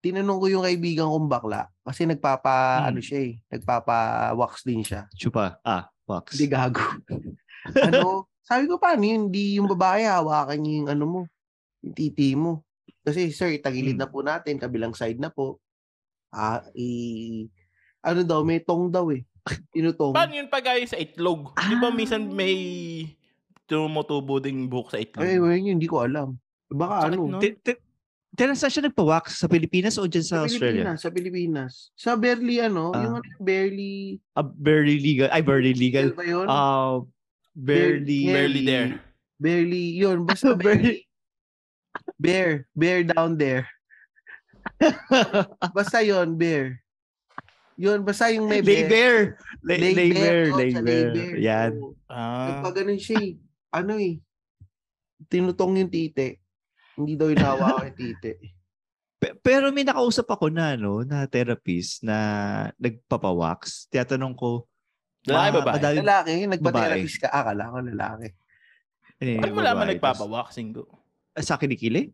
tinanong 0.04 0.38
ko 0.38 0.46
yung 0.52 0.64
kaibigan 0.66 1.08
kong 1.08 1.30
bakla, 1.30 1.72
kasi 1.80 2.04
nagpapa, 2.04 2.84
Hmm. 2.84 2.88
ano 2.92 3.00
siya 3.00 3.32
eh, 3.32 3.40
nagpapa-wax 3.48 4.60
din 4.60 4.84
siya. 4.84 5.08
Chupa. 5.16 5.56
Ah, 5.64 5.88
wax. 6.04 6.36
Hindi 6.36 6.46
gago. 6.52 6.84
Ano, 7.78 8.24
sabi 8.40 8.64
ko 8.64 8.76
paano 8.76 9.02
yun, 9.02 9.28
hindi 9.28 9.58
yung 9.58 9.68
babae 9.68 10.04
hawakan 10.04 10.58
niya 10.58 10.74
yung 10.80 10.88
ano 10.88 11.04
mo, 11.04 11.20
yung 11.80 11.94
titi 11.94 12.32
mo. 12.32 12.62
Kasi 13.00 13.30
sir, 13.30 13.54
tagilid 13.58 13.94
Hmm. 13.94 14.02
na 14.02 14.10
po 14.10 14.18
natin, 14.20 14.58
kabilang 14.58 14.92
side 14.92 15.18
na 15.18 15.30
po. 15.30 15.58
Ah, 16.30 16.62
i, 16.74 17.46
ano 18.02 18.20
daw, 18.22 18.42
may 18.42 18.58
tong 18.58 18.90
daw 18.90 19.08
eh. 19.10 19.22
Tinutong. 19.74 20.10
Paano 20.10 20.34
yun 20.34 20.50
pag 20.50 20.66
sa 20.84 20.98
itlog? 20.98 21.54
Di 21.54 21.74
ba 21.78 21.90
minsan 21.90 22.26
may 22.26 22.54
tumutubo 23.64 24.38
ding 24.38 24.66
buhok 24.66 24.90
sa 24.90 24.98
itlog? 24.98 25.22
Ay, 25.22 25.38
well, 25.38 25.54
yun, 25.54 25.78
hindi 25.78 25.86
ko 25.86 26.02
alam. 26.02 26.38
Baka 26.66 27.06
Sakit, 27.06 27.14
ano. 27.14 27.22
no? 27.28 27.38
Ti- 27.38 27.58
ti- 27.62 27.82
Tira 28.36 28.52
saan 28.52 28.68
siya 28.68 28.84
nagpa-wax? 28.84 29.40
Sa 29.40 29.48
Pilipinas 29.48 29.96
o 29.96 30.04
dyan 30.04 30.20
sa, 30.20 30.44
Australia? 30.44 30.84
Pilipinas, 30.84 30.98
sa 31.00 31.08
Pilipinas. 31.08 31.72
Sa 31.96 32.10
barely 32.20 32.60
ano, 32.60 32.92
Ah. 32.92 33.00
yung 33.00 33.14
ano, 33.16 33.28
barely 33.40 34.20
Ah, 34.36 34.44
barely 34.44 35.00
legal. 35.00 35.32
Ay, 35.32 35.40
barely 35.40 35.72
legal. 35.72 36.12
ba 36.12 36.20
yun? 36.20 36.44
Ah, 36.44 37.00
barely. 37.56 38.28
Barely 38.28 38.62
there. 38.62 39.00
barely, 39.40 39.96
yun, 39.96 40.22
basta 40.28 40.52
barely. 40.52 41.08
Bear, 42.20 42.68
bear 42.76 43.00
down 43.04 43.36
there. 43.36 43.64
Basta 45.76 46.04
yun, 46.04 46.36
bear. 46.36 46.80
Yun, 47.76 48.04
basta 48.04 48.28
yung 48.32 48.48
may 48.48 48.60
lay 48.60 48.84
bear. 48.84 48.88
bear. 48.88 49.16
Lay, 49.64 49.78
Lay 49.78 49.92
lay 49.94 50.08
bear, 50.12 50.16
bear. 50.16 50.40
oh, 50.48 50.56
Lay 50.56 50.70
sa 50.72 50.80
bear. 50.82 51.06
bear. 51.12 51.34
Yan. 51.36 51.70
Ah. 52.08 52.60
Nagpaganon 52.60 53.00
siya 53.00 53.16
eh. 53.20 53.32
Ano 53.70 53.96
eh. 53.96 54.16
Tinutong 55.28 55.76
yung 55.76 55.92
tite. 55.92 56.40
Hindi 56.96 57.16
daw 57.16 57.28
inawa 57.28 57.80
ko 57.80 57.84
yung 57.88 57.98
tite. 58.00 58.32
Pe- 59.16 59.36
Pero 59.40 59.68
may 59.72 59.84
nakausap 59.84 60.24
ako 60.26 60.48
na, 60.48 60.76
no, 60.76 61.00
na 61.04 61.24
therapist 61.28 62.00
na 62.00 62.16
nagpapawax. 62.76 63.88
Tiyatanong 63.88 64.36
ko, 64.36 64.64
Lalaki, 65.28 65.50
babae? 65.56 65.74
madami- 65.74 65.98
Lalaki, 66.00 66.30
nagpa-therapist 66.46 67.16
ka. 67.18 67.28
Akala 67.28 67.62
ko 67.66 67.76
lalaki. 67.80 68.28
eh, 69.18 69.36
Paano 69.36 69.52
mo 69.52 69.60
laman 69.60 69.76
babae. 69.82 69.90
nagpapawaxing 69.92 70.68
ko? 70.72 70.82
Tas- 71.32 71.44
Sa 71.44 71.56
kilikili? 71.56 72.10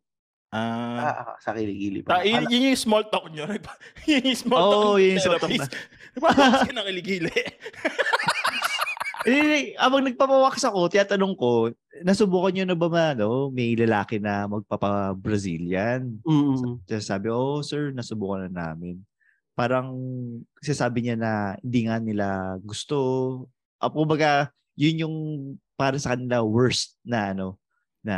Ah. 0.48 1.00
Ah, 1.24 1.34
sa 1.38 1.50
kiligili 1.50 2.00
Ta, 2.02 2.20
pa. 2.20 2.22
yun, 2.22 2.44
yun 2.46 2.68
yung 2.68 2.76
small 2.78 3.04
talk 3.06 3.28
nyo. 3.28 3.48
Yun 4.04 4.20
yung 4.22 4.36
small 4.38 4.60
talk 4.62 4.84
Oo, 4.84 4.96
yun 4.96 5.16
yung 5.16 5.24
small 5.24 5.38
talk 5.38 5.48
therapist. 5.48 5.72
Nagpapawax 6.12 6.60
ka 6.60 6.72
ng 6.76 6.86
kiligili. 6.86 7.32
Eh, 9.22 9.78
abang 9.78 10.02
nagpapawax 10.02 10.66
ako, 10.66 10.90
tiyatanong 10.90 11.32
ko, 11.32 11.70
nasubukan 12.02 12.50
nyo 12.52 12.64
na 12.66 12.74
ba 12.74 12.88
ma, 12.90 13.04
no, 13.14 13.48
may 13.48 13.72
lalaki 13.72 14.18
na 14.18 14.44
magpapa-Brazilian? 14.44 16.18
Mm. 16.20 16.82
Tapos 16.82 17.06
sabi, 17.06 17.30
oh 17.30 17.62
sir, 17.62 17.88
nasubukan 17.88 18.44
na 18.44 18.74
namin. 18.74 18.98
Parang 19.52 19.92
sinasabi 20.64 21.04
niya 21.04 21.16
na 21.16 21.32
hindi 21.60 21.80
nga 21.84 21.96
nila 22.00 22.26
gusto. 22.64 22.96
Uh, 23.76 23.90
kumbaga, 23.92 24.48
yun 24.76 25.04
yung 25.04 25.16
para 25.76 25.98
sa 26.00 26.16
kanila 26.16 26.40
worst 26.40 26.96
na 27.04 27.36
ano, 27.36 27.60
na 28.00 28.16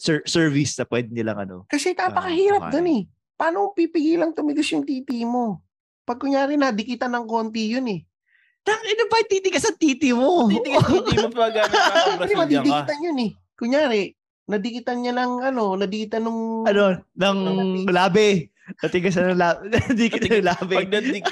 ser- 0.00 0.24
service 0.24 0.78
na 0.80 0.88
pwede 0.88 1.12
nilang 1.12 1.38
ano. 1.44 1.56
Kasi 1.68 1.92
napakahirap 1.92 2.68
Ah, 2.68 2.72
dun 2.72 2.88
eh. 2.88 3.02
Paano 3.36 3.72
pipigilang 3.72 4.32
tumigos 4.32 4.68
yung 4.72 4.84
titi 4.84 5.24
mo? 5.24 5.60
Pag 6.04 6.20
kunyari 6.20 6.56
nadikitan 6.56 7.12
ng 7.12 7.26
konti 7.28 7.72
yun 7.72 7.86
eh. 7.88 8.00
Tang, 8.60 8.76
ano 8.76 9.04
ba 9.08 9.24
titigas 9.24 9.64
ang 9.64 9.80
titi 9.80 10.12
mo? 10.12 10.44
Titigas 10.52 10.84
titi 10.84 11.16
mo 11.16 11.28
pa 11.32 11.48
gamit 11.48 11.72
pa 11.72 12.16
Hindi 12.20 12.34
madidikitan 12.36 12.98
yun 13.00 13.18
eh. 13.24 13.30
Kunyari, 13.56 14.02
nadikitan 14.44 15.00
niya 15.00 15.12
ng 15.16 15.32
ano, 15.52 15.80
nadikitan 15.80 16.20
nung... 16.24 16.68
ano, 16.68 17.00
ng 17.16 17.38
labi. 17.88 18.52
Natigasan 18.78 19.34
ng 19.34 19.40
labi. 19.40 19.64
Natigasan 19.74 20.32
ng 20.38 20.46
labi. 20.46 20.74
Pag 20.78 20.90
nadig... 20.92 21.24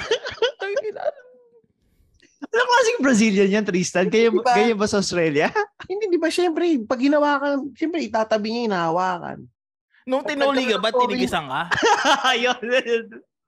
Ano 2.49 2.63
klaseng 2.65 2.99
Brazilian 3.03 3.49
yan, 3.51 3.65
Tristan? 3.67 4.09
Kaya, 4.09 4.33
Diba? 4.33 4.41
kaya 4.41 4.73
ba 4.73 4.87
sa 4.89 5.03
Australia? 5.03 5.53
Hindi, 5.91 6.09
di 6.09 6.17
ba, 6.17 6.33
syempre, 6.33 6.65
pag 6.81 6.97
hinawakan, 6.97 7.75
syempre, 7.77 8.01
itatabi 8.01 8.49
niya, 8.49 8.61
hinahawakan. 8.71 9.45
Nung 10.09 10.25
tinuli 10.25 10.65
ka 10.65 10.81
ba, 10.81 10.89
tinigisan 10.89 11.45
ka? 11.45 11.69
Ayun. 12.33 12.57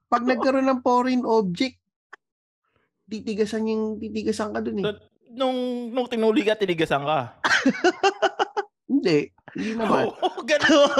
Pag 0.06 0.22
nagkaroon 0.22 0.68
ng 0.70 0.80
foreign 0.84 1.24
object, 1.26 1.82
titigasan 3.10 3.66
yung 3.66 3.84
titigasan 3.98 4.54
ka 4.54 4.62
dun 4.62 4.84
eh. 4.84 4.84
Nung, 5.34 5.90
nung 5.90 6.06
tinuli 6.06 6.46
ka, 6.46 6.54
tinigisan 6.54 7.02
ka. 7.02 7.34
Hindi. 8.92 9.32
Hindi 9.56 9.70
naman. 9.74 10.12
Oo, 10.14 10.40
ganun. 10.46 10.92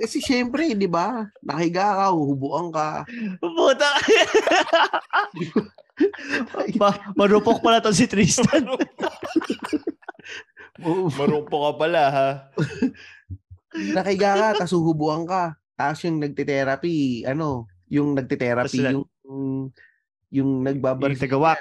Eh, 0.00 0.08
kasi 0.08 0.24
syempre, 0.24 0.72
di 0.72 0.88
ba? 0.88 1.28
Nakahiga 1.44 1.92
ka, 1.92 2.06
huhubuan 2.16 2.72
ka. 2.72 3.04
Puta. 3.36 3.90
Ma 6.80 6.96
marupok 7.12 7.60
pala 7.60 7.84
to 7.84 7.92
si 7.92 8.08
Tristan. 8.08 8.64
Marumpo 11.20 11.68
ka 11.68 11.72
pala, 11.76 12.02
ha? 12.08 12.30
Nakahiga 13.76 14.40
ka, 14.40 14.64
tapos 14.64 14.72
huhubuan 14.72 15.28
ka. 15.28 15.52
Tapos 15.76 16.00
yung 16.08 16.24
nagte-therapy, 16.24 17.28
ano, 17.28 17.68
yung 17.92 18.16
nagte-therapy, 18.16 18.80
yung, 18.80 19.04
yung, 19.04 19.68
yung 20.32 20.50
nagbabar... 20.64 21.12
yung 21.12 21.20
taga-wax. 21.20 21.60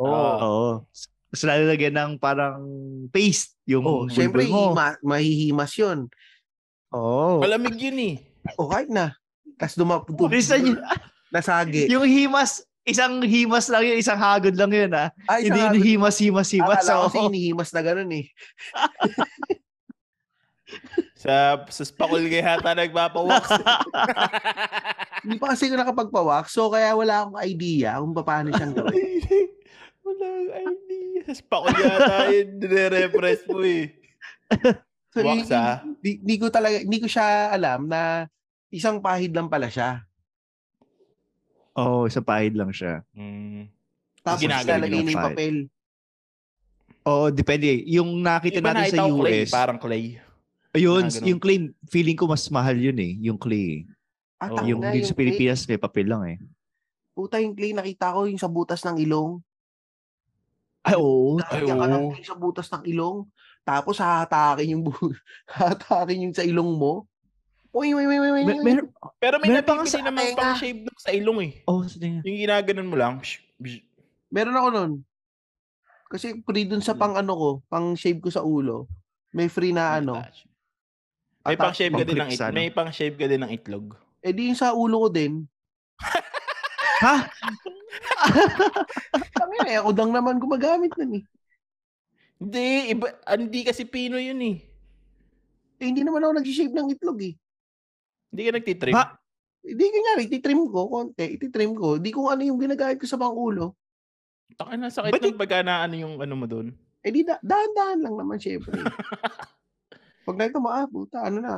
Oo. 0.00 0.08
Oo. 0.08 0.68
Tapos 1.28 1.44
lalagyan 1.44 2.00
ng 2.00 2.12
parang 2.16 2.64
paste 3.12 3.60
yung 3.68 3.84
Oh, 3.84 4.08
syempre, 4.08 4.48
mo. 4.48 4.72
hima, 4.72 4.96
mahihimas 5.04 5.76
yun. 5.76 6.08
Oo. 6.94 7.42
Malamig 7.42 7.74
yun 7.74 7.98
eh. 7.98 8.14
O, 8.54 8.70
kahit 8.70 8.86
na. 8.86 9.18
Tapos 9.58 9.74
dumap... 9.74 10.06
Tristan, 10.06 10.62
yung, 10.70 10.78
Nasagi. 11.34 11.90
yung 11.90 12.06
himas, 12.06 12.62
isang 12.86 13.18
himas 13.26 13.66
lang 13.66 13.82
yun, 13.82 13.98
isang 13.98 14.20
hagod 14.20 14.54
lang 14.54 14.70
yun 14.70 14.92
ah. 14.94 15.10
Ay, 15.26 15.50
Hindi 15.50 15.58
yun 15.58 15.76
himas, 15.82 16.16
himas, 16.22 16.48
himas. 16.54 16.86
Akala 16.86 17.02
ko 17.02 17.04
kasi 17.10 17.18
Oo. 17.18 17.26
hinihimas 17.26 17.70
na 17.74 17.82
ganun 17.82 18.10
eh. 18.14 18.26
Sa, 21.24 21.64
sa 21.70 21.82
spakul 21.86 22.28
kay 22.28 22.44
hata 22.44 22.76
nagpapawax. 22.76 23.48
Hindi 25.24 25.40
pa 25.40 25.56
kasi 25.56 25.72
ko 25.72 25.78
nakapagpawak, 25.80 26.52
so 26.52 26.68
kaya 26.68 26.92
wala 26.92 27.24
akong 27.24 27.40
idea 27.40 27.96
kung 27.96 28.12
paano 28.12 28.52
siyang 28.52 28.76
gawin. 28.76 29.24
Wala 30.04 30.24
akong 30.28 30.52
idea. 30.68 31.20
Sa 31.24 31.34
spakul 31.40 31.72
yata 31.80 32.28
yun, 32.28 32.48
nire-repress 32.60 33.40
mo 33.48 33.64
eh. 33.64 33.96
So, 35.14 35.22
Wax, 35.22 35.46
hindi- 35.46 35.54
ah. 35.54 35.78
Hindi 35.86 36.10
hindi 36.18 36.36
ko 36.42 36.46
talaga, 36.50 36.76
hindi 36.82 36.98
ko 36.98 37.06
siya 37.06 37.54
alam 37.54 37.86
na 37.86 38.26
isang 38.74 38.98
pahid 38.98 39.30
lang 39.30 39.46
pala 39.46 39.70
siya. 39.70 40.02
Oo, 41.78 42.02
oh, 42.02 42.10
sa 42.10 42.18
pahid 42.18 42.58
lang 42.58 42.74
siya. 42.74 43.06
Mm. 43.14 43.70
Tapos 44.26 44.42
lalagay 44.42 44.90
na 45.06 45.14
yung 45.14 45.26
papel. 45.30 45.56
Oo, 47.06 47.30
depende. 47.30 47.84
Yung 47.86 48.10
nakita 48.18 48.58
Iba 48.58 48.74
natin 48.74 48.82
nakita 48.90 48.98
sa 48.98 49.06
ko 49.06 49.16
clay, 49.22 49.38
US, 49.38 49.50
parang 49.52 49.78
clay. 49.78 50.04
ayun, 50.74 51.04
Ah, 51.06 51.22
yung 51.22 51.38
clay, 51.38 51.58
feeling 51.86 52.18
ko 52.18 52.24
mas 52.26 52.42
mahal 52.50 52.74
yun 52.74 52.98
eh, 52.98 53.12
yung 53.22 53.38
clay. 53.38 53.86
Ah, 54.40 54.50
Oo. 54.50 54.56
tangina, 54.58 54.90
yung 54.90 54.94
dito 54.98 55.06
sa 55.06 55.14
clay. 55.14 55.30
Pilipinas, 55.30 55.60
may 55.70 55.78
papel 55.78 56.06
lang 56.10 56.22
eh. 56.26 56.36
Puta 57.14 57.38
yung 57.38 57.54
clay, 57.54 57.70
nakita 57.70 58.10
ko 58.10 58.26
yung 58.26 58.40
sa 58.40 58.50
butas 58.50 58.82
ng 58.82 58.98
ilong. 58.98 59.38
Ay, 60.82 60.96
oo. 60.98 61.38
Ay, 61.38 61.62
Lalagyan 61.62 61.78
ka 61.78 61.86
ng 61.86 62.02
oo. 62.02 62.10
clay 62.10 62.24
sa 62.26 62.34
butas 62.34 62.68
ng 62.72 62.84
ilong. 62.90 63.18
Tapos 63.64 63.96
hahatakin 63.96 64.76
yung 64.76 64.84
bu- 64.84 65.16
hahatakin 65.52 66.28
yung 66.28 66.34
sa 66.36 66.44
ilong 66.44 66.76
mo. 66.76 67.08
Uy, 67.74 67.90
uy, 67.90 68.06
uy, 68.06 68.18
uy, 68.22 68.30
uy, 68.30 68.42
Mer- 68.46 68.60
uy. 68.60 68.64
mer- 68.64 68.90
Pero 69.18 69.34
may 69.42 69.50
Meron 69.50 69.64
nabibili 69.66 69.90
sa 69.90 69.98
naman 70.04 70.24
pang 70.38 70.54
shave 70.54 70.80
nung 70.86 71.00
sa 71.00 71.10
ilong 71.10 71.38
eh. 71.42 71.52
oh, 71.66 71.82
sige. 71.82 72.22
Yung 72.22 72.38
ginaganon 72.38 72.86
mo 72.86 72.94
lang. 72.94 73.18
Psh, 73.18 73.42
psh. 73.58 73.80
Meron 74.30 74.54
ako 74.54 74.68
nun. 74.70 74.92
Kasi 76.06 76.38
free 76.46 76.68
dun 76.68 76.84
sa 76.84 76.94
pang 76.94 77.18
ano 77.18 77.32
ko, 77.34 77.48
pang 77.66 77.98
shave 77.98 78.22
ko 78.22 78.30
sa 78.30 78.46
ulo. 78.46 78.86
May 79.34 79.50
free 79.50 79.74
na 79.74 79.98
ano. 79.98 80.14
Attach. 80.22 80.46
May 81.44 81.56
pang 81.58 81.74
shave 81.74 81.92
ka 81.92 82.04
din 82.06 82.14
ng 82.14 82.30
pang-clip 82.30 82.30
it- 82.30 82.38
sa 82.38 82.46
ano? 82.48 82.54
may 82.54 82.70
pang 82.70 82.90
shave 82.94 83.16
ka 83.18 83.26
din 83.26 83.42
ng 83.42 83.50
itlog. 83.50 83.86
Eh 84.22 84.30
di 84.30 84.48
yung 84.48 84.56
sa 84.56 84.70
ulo 84.70 84.96
ko 85.04 85.08
din. 85.10 85.42
Ha? 87.02 87.16
Kami 89.42 89.56
eh, 89.66 89.76
ako 89.82 89.90
dang 89.92 90.12
naman 90.14 90.38
gumagamit 90.38 90.94
nun 90.94 91.18
eh. 91.18 91.24
Hindi, 92.44 92.92
iba, 92.92 93.08
ah, 93.24 93.40
hindi 93.40 93.60
kasi 93.64 93.88
Pino 93.88 94.20
yun 94.20 94.36
eh. 94.44 94.60
Eh, 95.80 95.86
hindi 95.88 96.04
naman 96.04 96.20
ako 96.20 96.44
nag-shave 96.44 96.76
ng 96.76 96.92
itlog 96.92 97.18
eh. 97.24 97.34
Hindi 98.28 98.42
ka 98.44 98.52
nagtitrim. 98.60 98.94
Ha? 98.94 99.04
Hindi 99.64 99.84
kanyari, 99.88 100.22
ititrim 100.28 100.60
ko, 100.68 100.80
konti, 100.92 101.40
ititrim 101.40 101.72
ko. 101.72 101.96
Di 101.96 102.12
ko 102.12 102.28
ano 102.28 102.44
yung 102.44 102.60
ginagamit 102.60 103.00
ko 103.00 103.08
sa 103.08 103.16
pangulo. 103.16 103.72
Taka 104.60 104.76
na 104.76 104.92
sakit 104.92 105.16
Ba't 105.16 105.24
ng 105.24 105.40
pagka 105.40 105.64
na 105.64 105.88
ano 105.88 105.96
yung 105.96 106.20
ano 106.20 106.34
mo 106.36 106.44
doon. 106.44 106.76
Eh 107.00 107.08
di 107.08 107.24
da- 107.24 107.40
dahan-dahan 107.40 108.04
lang 108.04 108.14
naman 108.20 108.36
syempre. 108.36 108.76
Pag 110.28 110.36
nakita 110.36 110.60
mo, 110.60 110.68
ah, 110.68 110.84
puta, 110.84 111.24
ano 111.24 111.38
na, 111.40 111.52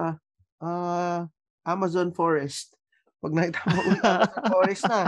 ah, 0.62 1.26
Amazon 1.66 2.14
Forest. 2.14 2.78
Pag 3.18 3.34
nakita 3.34 3.58
mo, 3.66 3.78
Amazon 3.82 4.46
Forest 4.54 4.82
na. 4.86 5.00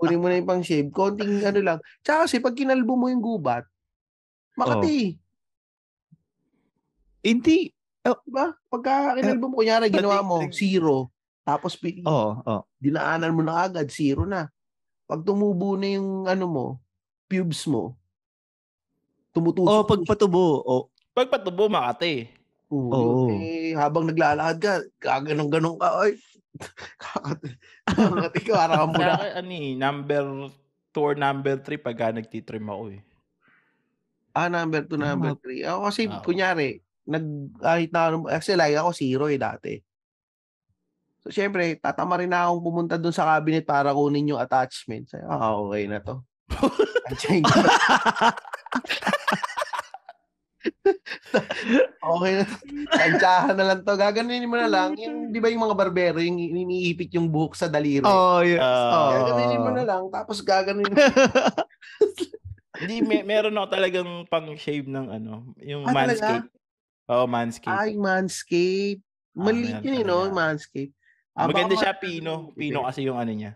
Kunin 0.00 0.20
mo 0.20 0.32
na 0.32 0.40
yung 0.40 0.48
pang 0.48 0.64
shave. 0.64 0.88
Konting 0.88 1.44
ano 1.44 1.60
lang. 1.60 1.78
Tsaka 2.00 2.24
kasi 2.24 2.40
pag 2.40 2.56
kinalbo 2.56 2.96
mo 2.96 3.12
yung 3.12 3.20
gubat, 3.20 3.68
makati. 4.60 5.16
Hindi. 7.20 7.72
Diba? 8.00 8.56
Pagka 8.72 9.16
kinalbo 9.20 9.52
mo, 9.52 9.56
kunyari, 9.60 9.92
ginawa 9.92 10.24
mo, 10.24 10.40
zero. 10.48 11.12
Tapos, 11.44 11.76
pi- 11.76 12.04
Oo, 12.04 12.30
oh, 12.44 12.62
dinaanan 12.80 13.32
mo 13.36 13.44
na 13.44 13.64
agad, 13.68 13.88
zero 13.92 14.24
na. 14.24 14.48
Pag 15.04 15.24
tumubo 15.24 15.76
na 15.76 16.00
yung, 16.00 16.24
ano 16.24 16.44
mo, 16.48 16.66
pubes 17.28 17.68
mo, 17.68 17.96
tumutusok. 19.36 19.68
Oh, 19.68 19.84
pag 19.84 20.02
patubo. 20.06 20.44
Oh, 20.64 20.84
Pag 21.10 21.28
patubo, 21.28 21.66
makate. 21.68 22.30
Oo. 22.70 22.94
Oo. 22.94 23.26
Eh, 23.34 23.74
habang 23.74 24.06
naglalakad 24.06 24.56
ka, 24.62 24.72
gaganong-ganong 25.02 25.76
ka, 25.76 25.88
ay, 26.06 26.14
kakati 27.90 28.40
ka, 28.46 28.70
Sa 28.70 28.86
muna. 28.86 29.18
akin, 29.18 29.32
ano 29.42 29.50
eh, 29.50 29.70
number 29.74 30.22
2 30.94 31.02
or 31.02 31.14
number 31.18 31.58
3 31.58 31.78
pagka 31.82 32.14
nagtitrim 32.14 32.64
ako 32.64 32.94
eh. 32.94 33.00
Ah, 34.30 34.46
number 34.46 34.82
2, 34.82 34.94
number 34.96 35.32
Ah. 35.32 35.40
3. 35.40 35.60
Ako 35.64 35.80
kasi, 35.86 36.02
Ah. 36.06 36.22
kunyari, 36.22 36.68
nag, 37.04 37.24
kahit 37.58 37.90
na, 37.90 38.00
actually, 38.30 38.56
like 38.56 38.76
ako 38.76 38.90
zero 38.92 39.24
eh, 39.26 39.36
dati. 39.36 39.74
So, 41.20 41.28
syempre, 41.28 41.76
tatama 41.76 42.16
rin 42.16 42.32
akong 42.32 42.62
pumunta 42.62 42.96
dun 42.96 43.12
sa 43.12 43.28
cabinet 43.28 43.66
para 43.66 43.92
kunin 43.92 44.30
yung 44.30 44.40
attachment. 44.40 45.10
Sabi, 45.10 45.26
ah, 45.26 45.52
okay 45.54 45.84
na 45.84 45.98
to. 46.00 46.22
Okay 52.00 52.32
na 52.36 52.44
to. 52.44 52.56
Tansyahan 52.90 53.54
na 53.56 53.64
lang 53.64 53.80
to. 53.80 53.92
Gaganunin 53.94 54.48
mo 54.48 54.56
na 54.56 54.68
lang. 54.68 54.96
Yung, 54.96 55.30
di 55.30 55.38
ba 55.38 55.48
yung 55.48 55.62
mga 55.62 55.76
barbero, 55.76 56.18
yung 56.20 56.36
iniipit 56.36 57.12
yung 57.14 57.28
buhok 57.28 57.54
sa 57.54 57.68
daliri. 57.68 58.04
oh, 58.04 58.40
yeah. 58.42 58.60
Ah, 58.60 58.90
Oo. 58.90 59.10
Gaganunin 59.14 59.60
mo 59.62 59.70
na 59.72 59.84
lang. 59.84 60.02
Tapos 60.10 60.40
gaganunin 60.40 60.90
Hindi, 62.80 62.96
may, 63.04 63.20
meron 63.20 63.56
ako 63.60 63.66
talagang 63.76 64.10
pang 64.32 64.48
shave 64.56 64.88
ng 64.88 65.06
ano, 65.12 65.52
yung 65.60 65.84
Ah, 65.84 65.92
manscape. 65.92 66.48
Oo, 67.10 67.24
manscape. 67.28 67.74
Ay, 67.76 67.98
Manscape. 67.98 69.02
Ah, 69.36 69.44
Maliit 69.50 69.82
meron 69.82 69.86
yun 69.86 69.96
eh, 69.98 70.04
no? 70.06 70.18
Manscape. 70.32 70.92
Ah, 71.36 71.46
Maganda 71.46 71.74
siya, 71.76 71.92
Pino. 71.94 72.54
Pino 72.56 72.86
kasi 72.86 73.04
yung 73.04 73.18
ano 73.20 73.32
niya. 73.34 73.52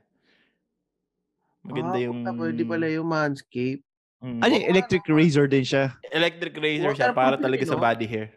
Maganda 1.65 1.97
ah, 1.97 2.05
yung... 2.05 2.19
puta, 2.21 2.33
Pwede 2.37 2.63
pala 2.69 2.87
yung 2.93 3.09
Manscape. 3.09 3.83
Mm. 4.25 4.41
Ano, 4.41 4.53
yung 4.57 4.69
electric 4.73 5.05
razor 5.09 5.47
din 5.49 5.65
siya. 5.65 5.97
Electric 6.13 6.55
razor 6.57 6.93
siya 6.97 7.13
para 7.13 7.37
yun, 7.37 7.45
talaga 7.45 7.63
eh, 7.65 7.71
sa 7.71 7.79
body 7.79 8.07
hair. 8.09 8.29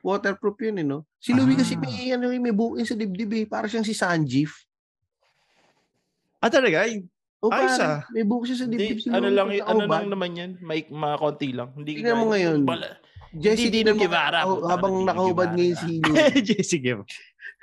Waterproof 0.00 0.56
yun 0.64 0.76
eh, 0.80 0.86
no? 0.86 1.04
Si 1.20 1.30
Louie 1.34 1.58
kasi 1.58 1.76
Ah. 1.76 1.80
may, 1.82 2.12
ano, 2.14 2.30
may 2.30 2.54
bukin 2.54 2.84
sa 2.86 2.96
dibdib 2.96 3.32
eh. 3.36 3.44
Para 3.44 3.66
siyang 3.66 3.84
si 3.84 3.92
Sanjif. 3.96 4.64
Ah, 6.40 6.48
talaga? 6.48 6.88
Ay, 6.88 7.04
O 7.40 7.48
Ayos, 7.48 7.72
parang 7.72 8.04
ah. 8.04 8.12
may 8.12 8.24
bukin 8.28 8.46
siya 8.52 8.58
sa 8.60 8.66
dibdib. 8.68 8.98
Si 9.00 9.08
ano 9.08 9.28
lang, 9.32 9.48
pag 9.48 9.56
y- 9.56 9.64
ano 9.64 9.82
lang 9.88 10.08
naman 10.12 10.30
yan. 10.36 10.50
May 10.60 10.84
mga 10.84 11.16
konti 11.16 11.48
lang. 11.56 11.72
Hindi 11.72 11.96
Tingnan 11.96 12.20
mo 12.20 12.26
ngayon. 12.36 12.58
Bala- 12.68 13.00
Jesse, 13.30 13.70
Hindi 13.70 13.86
Dino 13.86 13.94
Guevara, 13.94 14.42
oh, 14.44 14.66
habang 14.66 15.06
nakahubad 15.06 15.54
Guevara. 15.54 15.56
ngayon 15.56 15.76
si 15.78 15.90
Louie. 16.02 16.60
sige. 16.76 16.90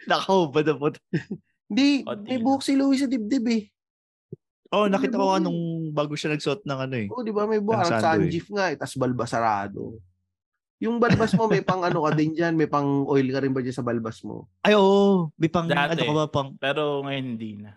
Nakahubad 0.07 0.63
na 0.65 0.73
po. 0.79 0.87
Hindi, 1.69 2.07
may 2.23 2.39
buhok 2.39 2.63
si 2.63 2.73
Louie 2.79 2.97
sa 2.97 3.11
dibdib 3.11 3.45
eh. 3.51 3.67
Oh, 4.71 4.87
nakita 4.87 5.19
ko 5.19 5.27
buhok 5.27 5.31
nga 5.35 5.39
yun. 5.39 5.45
nung 5.45 5.61
bago 5.91 6.13
siya 6.15 6.31
nagsuot 6.33 6.63
ng 6.63 6.79
ano 6.79 6.95
eh. 6.95 7.07
Oo, 7.11 7.21
di 7.21 7.35
ba? 7.35 7.43
May 7.43 7.59
buhok. 7.59 7.83
Ang 7.83 7.91
sando 7.91 8.07
eh. 8.07 8.11
Sanjif 8.31 8.47
nga 8.49 8.65
eh. 8.71 8.75
Tapos 8.79 8.95
balbasarado. 8.95 9.99
Yung 10.77 11.01
balbas 11.01 11.33
mo, 11.35 11.49
may 11.49 11.65
pang 11.65 11.83
ano 11.83 12.05
ka 12.07 12.15
din 12.15 12.31
dyan. 12.31 12.55
May 12.55 12.69
pang 12.71 13.03
oil 13.03 13.27
ka 13.29 13.43
rin 13.43 13.51
ba 13.51 13.59
dyan 13.59 13.75
sa 13.75 13.83
balbas 13.83 14.23
mo? 14.23 14.47
Ay, 14.63 14.77
oo. 14.77 15.33
May 15.35 15.51
pang, 15.51 15.67
Dati. 15.67 15.99
ano 15.99 16.01
ka 16.07 16.13
ba, 16.15 16.25
pang, 16.31 16.49
Pero 16.55 17.03
ngayon 17.03 17.25
hindi 17.35 17.59
na. 17.59 17.75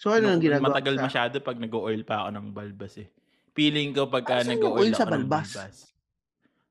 So, 0.00 0.08
ano 0.08 0.32
Nung 0.32 0.40
nang 0.40 0.42
ginagawa? 0.42 0.72
Matagal 0.72 0.94
sa- 0.96 1.04
masyado 1.04 1.34
pag 1.44 1.60
nag-oil 1.60 2.00
pa 2.08 2.24
ako 2.24 2.28
ng 2.32 2.46
balbas 2.56 2.96
eh. 2.96 3.08
Feeling 3.52 3.92
ko 3.92 4.08
pagka 4.08 4.40
Ah, 4.40 4.40
yung 4.40 4.56
nag-oil 4.56 4.80
oil 4.80 4.92
sa 4.96 5.04
ako 5.04 5.10
ng 5.12 5.12
balbas? 5.12 5.48
balbas. 5.52 5.76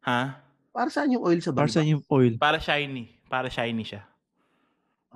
Ha? 0.02 0.22
Para 0.74 0.90
saan 0.90 1.14
yung 1.14 1.22
oil 1.22 1.38
sa 1.38 1.54
para 1.54 1.70
balbas? 1.70 1.74
saan 1.78 1.94
yung 1.94 2.04
oil? 2.10 2.34
Para 2.42 2.58
shiny. 2.58 3.06
Para 3.30 3.48
shiny 3.48 3.86
siya. 3.86 4.02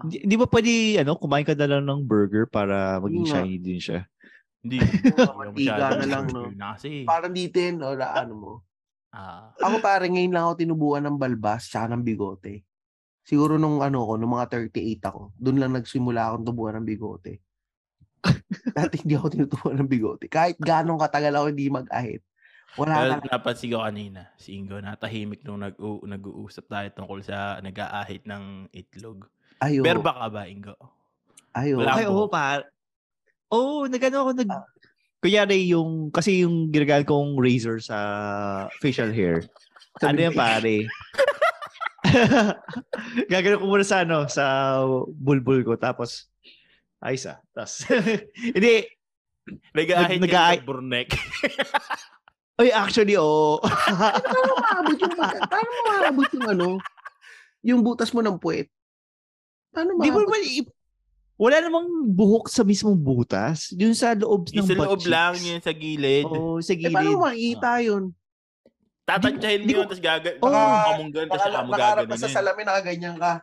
Di, 0.05 0.22
di 0.22 0.36
ba 0.38 0.45
pwede, 0.45 1.01
ano, 1.01 1.18
kumain 1.18 1.41
ka 1.41 1.57
na 1.57 1.66
lang 1.66 1.86
ng 1.86 2.05
burger 2.05 2.45
para 2.45 3.01
maging 3.01 3.18
Yun 3.18 3.26
nga. 3.26 3.36
shiny 3.41 3.57
din 3.57 3.80
siya? 3.82 4.01
Hindi. 4.61 4.78
Mantika 5.38 5.88
na 5.97 6.05
lang, 6.05 6.26
no? 6.30 6.53
Na 6.53 6.78
kasi. 6.78 7.09
Parang 7.09 7.34
dito 7.34 7.57
yun, 7.57 7.82
o 7.82 7.97
na, 7.97 8.14
ano 8.14 8.34
mo. 8.34 8.51
Ah. 9.09 9.53
Ako 9.57 9.82
pare, 9.82 10.05
ngayon 10.05 10.34
lang 10.34 10.45
ako 10.45 10.53
tinubuan 10.59 11.05
ng 11.05 11.18
balbas 11.18 11.66
tsaka 11.66 11.89
ng 11.89 12.05
bigote. 12.05 12.61
Siguro 13.26 13.57
nung 13.57 13.82
ano 13.82 14.05
ko, 14.05 14.18
nung 14.18 14.34
mga 14.34 14.49
38 14.70 15.01
ako, 15.01 15.34
doon 15.34 15.57
lang 15.57 15.74
nagsimula 15.74 16.30
akong 16.30 16.45
tubuan 16.45 16.78
ng 16.78 16.86
bigote. 16.86 17.41
Dati 18.78 18.95
hindi 19.03 19.13
ako 19.15 19.28
tinutubuan 19.32 19.78
ng 19.80 19.89
bigote. 19.91 20.26
Kahit 20.32 20.55
ganong 20.59 21.01
katagal 21.01 21.34
ako 21.36 21.45
hindi 21.51 21.67
mag-ahit. 21.67 22.21
Wala 22.74 22.93
Well, 23.05 23.11
ka. 23.21 23.38
napansin 23.38 23.69
ko 23.69 23.86
kanina, 23.86 24.34
si 24.34 24.57
Ingo, 24.57 24.82
natahimik 24.82 25.45
nung 25.45 25.61
nag 25.61 25.78
nag-uusap 25.78 26.65
tayo 26.65 26.88
tungkol 26.89 27.21
sa 27.21 27.61
nag-aahit 27.61 28.26
ng 28.26 28.74
itlog. 28.74 29.30
Ayo. 29.61 29.86
Berba 29.86 30.17
ka 30.17 30.28
ba, 30.34 30.49
Ingo? 30.49 30.74
Ayo. 31.53 31.86
Wala 31.86 32.01
Ay, 32.01 32.09
oo, 32.09 32.26
pa. 32.26 32.65
Oo, 33.53 33.86
nagano 33.86 34.26
ako 34.26 34.32
nag... 34.41 34.49
Ah. 34.49 34.65
Kunyari 35.24 35.69
yung, 35.71 36.09
kasi 36.11 36.43
yung 36.43 36.74
ginagamit 36.74 37.07
kong 37.07 37.39
razor 37.39 37.80
sa 37.80 37.95
facial 38.82 39.13
hair. 39.13 39.45
ano 40.01 40.19
yan 40.19 40.36
pare? 40.36 40.84
Gagano 43.32 43.61
ko 43.61 43.65
muna 43.67 43.86
sa 43.86 44.03
ano, 44.03 44.28
sa 44.30 44.43
bulbul 45.07 45.63
ko. 45.63 45.74
Tapos, 45.80 46.30
ayos 47.04 47.28
ah. 47.28 47.38
Tapos, 47.51 47.84
hindi. 48.56 48.88
Nag-aahit 49.74 50.18
Nag- 50.18 50.24
niya 50.24 50.26
nag-aahit- 50.26 50.62
sa 50.62 50.66
burnek. 50.66 51.10
Ay, 52.54 52.70
actually, 52.70 53.18
oo. 53.18 53.58
Paano 53.60 54.54
maabot 54.56 54.95
yung, 54.95 55.16
paano 55.43 55.70
maabot 55.84 56.30
yung 56.32 56.47
ano, 56.47 56.68
yung 57.62 57.82
butas 57.82 58.10
mo 58.10 58.22
ng 58.22 58.38
puwet? 58.38 58.70
Paano 59.70 59.97
Di 59.97 60.08
mo 60.08 60.22
maabot? 60.22 60.30
naman, 60.30 60.41
i- 60.45 60.72
Wala 61.34 61.60
namang 61.60 61.89
buhok 62.08 62.45
sa 62.45 62.62
mismong 62.62 62.93
butas. 62.95 63.74
Yung 63.74 63.91
sa 63.91 64.14
loob 64.14 64.47
ng 64.47 64.54
Yung 64.54 64.70
sa 64.70 64.78
butt 64.78 64.86
loob 64.86 65.01
lang, 65.04 65.34
yun 65.36 65.60
sa 65.60 65.74
gilid. 65.74 66.24
Oo, 66.24 66.62
sa 66.62 66.72
Eh, 66.72 66.88
paano 66.88 67.10
gilid. 67.10 67.20
makikita 67.20 67.70
yun? 67.82 68.04
Tatantyahin 69.04 69.60
mo 69.60 69.68
Di 69.68 69.74
yun, 69.74 69.84
tapos 69.84 69.99
gaga... 69.99 70.30
Oo. 70.38 70.47
Baka 70.47 70.88
kamong 70.88 71.12
ganun, 71.12 71.28
tapos 71.28 71.41
Naka, 71.41 71.49
saka 71.49 71.60
mo 71.60 71.72
nakaharap 71.74 71.82
ka 71.97 72.06
gaganon 72.06 72.16
sa 72.16 72.28
yun. 72.30 72.36
salamin, 72.38 72.64
nakaganyan 72.64 73.16
ka. 73.18 73.34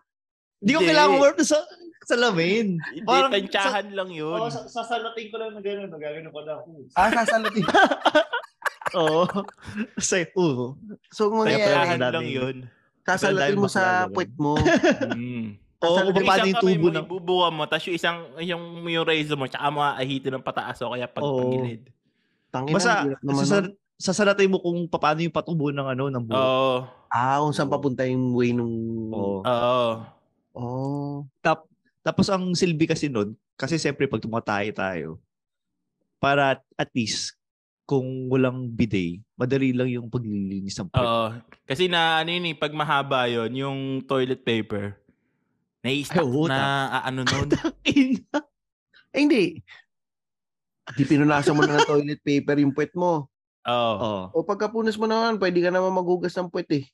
Hindi 0.56 0.70
ko 0.70 0.80
kailangan 0.80 1.16
work 1.18 1.38
sa 1.42 1.58
salamin. 2.04 2.66
Hindi, 2.80 3.06
Parang 3.06 3.30
tantyahan 3.30 3.88
lang 3.92 4.10
yun. 4.10 4.38
Oo, 4.38 4.48
sa, 4.48 4.64
sasalatin 4.66 5.26
ko 5.28 5.36
lang 5.36 5.50
na 5.52 5.60
gano'n. 5.60 5.90
Nagagano 5.90 6.28
ko 6.28 6.40
lang. 6.42 6.60
Ah, 6.94 7.10
sasalatin. 7.12 7.64
Oo. 9.00 9.22
Sa, 10.00 10.16
oo. 10.34 10.74
So, 11.12 11.30
mangyayari, 11.30 11.94
Tantyahan 11.94 12.00
lang 12.00 12.26
yun. 12.26 12.56
sasalatin 13.06 13.58
mo 13.58 13.68
sa 13.70 14.06
puwet 14.08 14.32
mo. 14.36 14.56
Mm. 15.10 15.56
Oo, 15.80 15.96
Sasalatin 16.12 16.20
kung 16.20 16.36
Yung 16.44 16.60
tubo 16.60 16.76
mo, 16.76 16.88
ng... 16.92 17.04
ibubuka 17.08 17.48
mo, 17.48 17.62
tapos 17.64 17.88
yung 17.88 17.96
isang, 17.96 18.18
yung, 18.44 18.64
yung 18.84 19.00
razor 19.00 19.40
mo, 19.40 19.48
tsaka 19.48 19.72
mo 19.72 19.80
aahitin 19.80 20.36
ng 20.36 20.44
pataas 20.44 20.76
o 20.84 20.92
kaya 20.92 21.08
pag 21.08 21.24
Oo. 21.24 21.40
pagilid. 21.40 21.88
Tangina, 22.52 22.76
Basta, 22.76 22.92
hirap 23.08 23.20
naman 23.24 23.32
nun. 23.32 23.48
sasal- 23.48 23.74
sasalatin 23.96 24.52
mo 24.52 24.60
kung 24.60 24.76
paano 24.92 25.24
yung 25.24 25.32
patubo 25.32 25.72
ng 25.72 25.88
ano, 25.88 26.12
ng 26.12 26.20
buhok. 26.20 26.36
Oo. 26.36 26.76
Ah, 27.08 27.40
kung 27.40 27.56
saan 27.56 27.72
papunta 27.72 28.04
yung 28.04 28.36
way 28.36 28.52
nung... 28.52 28.68
Oo. 29.08 29.40
Oo. 29.40 29.88
Oh. 30.52 31.24
Tapos 32.00 32.26
ang 32.32 32.56
silbi 32.56 32.88
kasi 32.88 33.12
nun, 33.12 33.36
kasi 33.60 33.76
siyempre 33.76 34.08
pag 34.08 34.24
tumatay 34.24 34.72
tayo, 34.72 35.20
para 36.16 36.60
at 36.76 36.90
least 36.96 37.36
kung 37.84 38.30
walang 38.30 38.70
bidet, 38.70 39.18
madali 39.34 39.74
lang 39.74 39.90
yung 39.90 40.06
paglilinis 40.06 40.78
ng 40.78 40.94
puwet. 40.94 41.02
Oo. 41.10 41.28
Kasi 41.66 41.90
na, 41.90 42.22
ano 42.22 42.30
yun 42.30 42.54
eh, 42.54 42.56
pag 42.56 42.70
mahaba 42.70 43.26
yun, 43.26 43.50
yung 43.50 43.78
toilet 44.06 44.46
paper, 44.46 44.94
nai-stack 45.82 46.22
Ay, 46.22 46.46
na, 46.46 46.86
ah, 46.86 47.02
ano 47.08 47.26
nun. 47.26 47.48
Eh, 49.10 49.26
hindi. 49.26 49.58
Di 50.94 51.02
pinunasan 51.02 51.50
mo 51.50 51.66
na 51.66 51.82
ng 51.82 51.90
toilet 51.90 52.22
paper 52.22 52.62
yung 52.62 52.70
puwet 52.70 52.94
mo. 52.94 53.26
Oo. 53.66 53.94
Oo. 53.98 54.22
O 54.38 54.46
pagkapunas 54.46 54.94
mo 54.94 55.10
naman, 55.10 55.42
pwede 55.42 55.58
ka 55.58 55.74
naman 55.74 55.90
maghugas 55.90 56.30
ng 56.38 56.46
puwet 56.46 56.70
eh. 56.70 56.84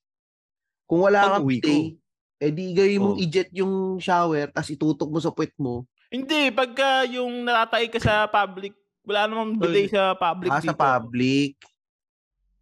Kung 0.88 1.04
wala 1.04 1.28
kang 1.28 1.44
Pag-uwi 1.44 1.60
ko. 1.60 1.68
bidet, 1.68 2.00
eh 2.36 2.50
di 2.50 2.72
gawin 2.72 2.98
mong 2.98 3.16
Oh. 3.16 3.22
i-jet 3.22 3.48
yung 3.50 3.74
shower, 3.96 4.48
tapos 4.48 4.70
itutok 4.70 5.08
mo 5.08 5.18
sa 5.18 5.30
puwet 5.30 5.52
mo. 5.56 5.84
Hindi, 6.06 6.48
pagka 6.50 7.04
yung 7.06 7.42
natatay 7.42 7.88
ka 7.88 7.98
sa 7.98 8.24
public, 8.26 8.76
wala 9.02 9.26
namang 9.26 9.56
delay 9.56 9.86
sa 9.86 10.12
public 10.12 10.50
Ah, 10.50 10.58
dito. 10.58 10.68
sa 10.68 10.76
public. 10.76 11.56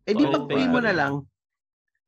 Eh 0.05 0.12
di 0.12 0.22
Oo, 0.22 0.31
pag-uwi 0.31 0.66
mo 0.66 0.79
na 0.79 0.93
lang. 0.93 1.14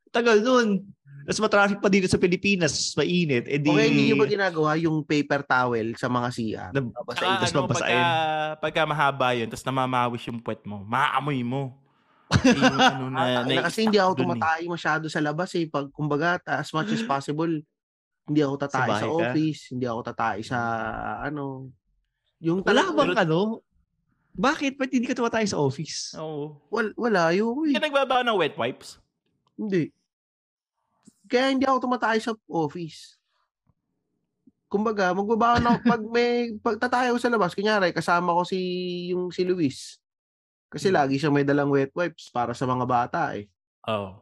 Tagal 0.08 0.40
nun. 0.40 0.84
Tapos 1.26 1.42
matraffic 1.42 1.80
pa 1.80 1.88
dito 1.88 2.06
sa 2.06 2.16
Pilipinas, 2.16 2.70
mainit. 2.94 3.44
Eh 3.46 3.58
di... 3.58 3.66
Okay, 3.66 3.88
hindi 3.88 4.02
nyo 4.06 4.16
ba 4.16 4.28
ginagawa 4.28 4.70
yung 4.78 5.02
paper 5.02 5.42
towel 5.42 5.98
sa 5.98 6.06
mga 6.06 6.28
CR? 6.30 6.70
Na- 6.70 6.86
Tapos 6.94 7.14
Saka 7.14 7.26
ay, 7.26 7.36
tas 7.36 7.50
ano, 7.50 7.66
pagka, 7.66 7.98
pagka 8.62 8.82
mahaba 8.84 9.28
yun, 9.34 9.48
tapos 9.48 9.66
namamawis 9.66 10.22
yung 10.24 10.38
puwet 10.38 10.62
mo, 10.62 10.86
maaamoy 10.86 11.42
mo. 11.42 11.74
Yung 12.26 12.74
ano 12.74 13.04
na, 13.10 13.20
Ah, 13.22 13.42
na 13.46 13.62
kasi 13.62 13.86
hindi 13.86 14.02
ako 14.02 14.12
eh. 14.12 14.20
tumatay 14.26 14.60
masyado 14.66 15.06
sa 15.06 15.22
labas 15.22 15.54
eh. 15.54 15.70
Pag, 15.70 15.94
kumbaga, 15.94 16.42
as 16.42 16.70
much 16.74 16.90
as 16.90 17.02
possible, 17.10 17.50
hindi 18.26 18.40
ako 18.42 18.54
tatay 18.66 18.88
sa, 18.90 19.06
ka? 19.06 19.14
office, 19.30 19.60
hindi 19.70 19.86
ako 19.86 20.00
tatay 20.02 20.36
sa, 20.42 20.58
ano, 21.22 21.70
yung 22.42 22.66
Wala 22.66 22.90
bang 22.92 23.14
ano? 23.16 23.62
Bakit? 24.36 24.76
Ba't 24.76 24.92
hindi 24.92 25.08
ka 25.08 25.16
tumatay 25.16 25.48
sa 25.48 25.56
office? 25.56 26.12
Oo. 26.20 26.60
Wal, 26.68 26.92
wala, 26.98 27.32
yun. 27.32 27.72
Hindi 27.72 27.78
ka 27.78 27.86
nagbaba 27.88 28.20
ng 28.20 28.36
wet 28.36 28.58
wipes? 28.60 29.00
Hindi. 29.56 29.88
Kaya 31.24 31.54
hindi 31.56 31.64
ako 31.64 31.88
tumatay 31.88 32.20
sa 32.20 32.36
office. 32.44 33.16
Kumbaga, 34.68 35.14
magbabaon 35.14 35.64
ako 35.64 35.78
pag 35.86 36.02
may 36.10 36.52
pag 36.58 36.76
tatay 36.76 37.08
ako 37.08 37.18
sa 37.22 37.30
labas, 37.32 37.54
kunyari 37.54 37.94
kasama 37.94 38.34
ko 38.34 38.42
si 38.42 38.58
yung 39.14 39.30
si 39.32 39.46
Luis. 39.46 39.96
Kasi 40.66 40.88
Hmm. 40.88 40.96
lagi 40.96 41.16
siya 41.16 41.30
may 41.30 41.42
dalang 41.42 41.68
wet 41.68 41.92
wipes 41.92 42.28
para 42.28 42.50
sa 42.50 42.64
mga 42.64 42.84
bata 42.84 43.32
eh. 43.32 43.46
Oo. 43.86 44.18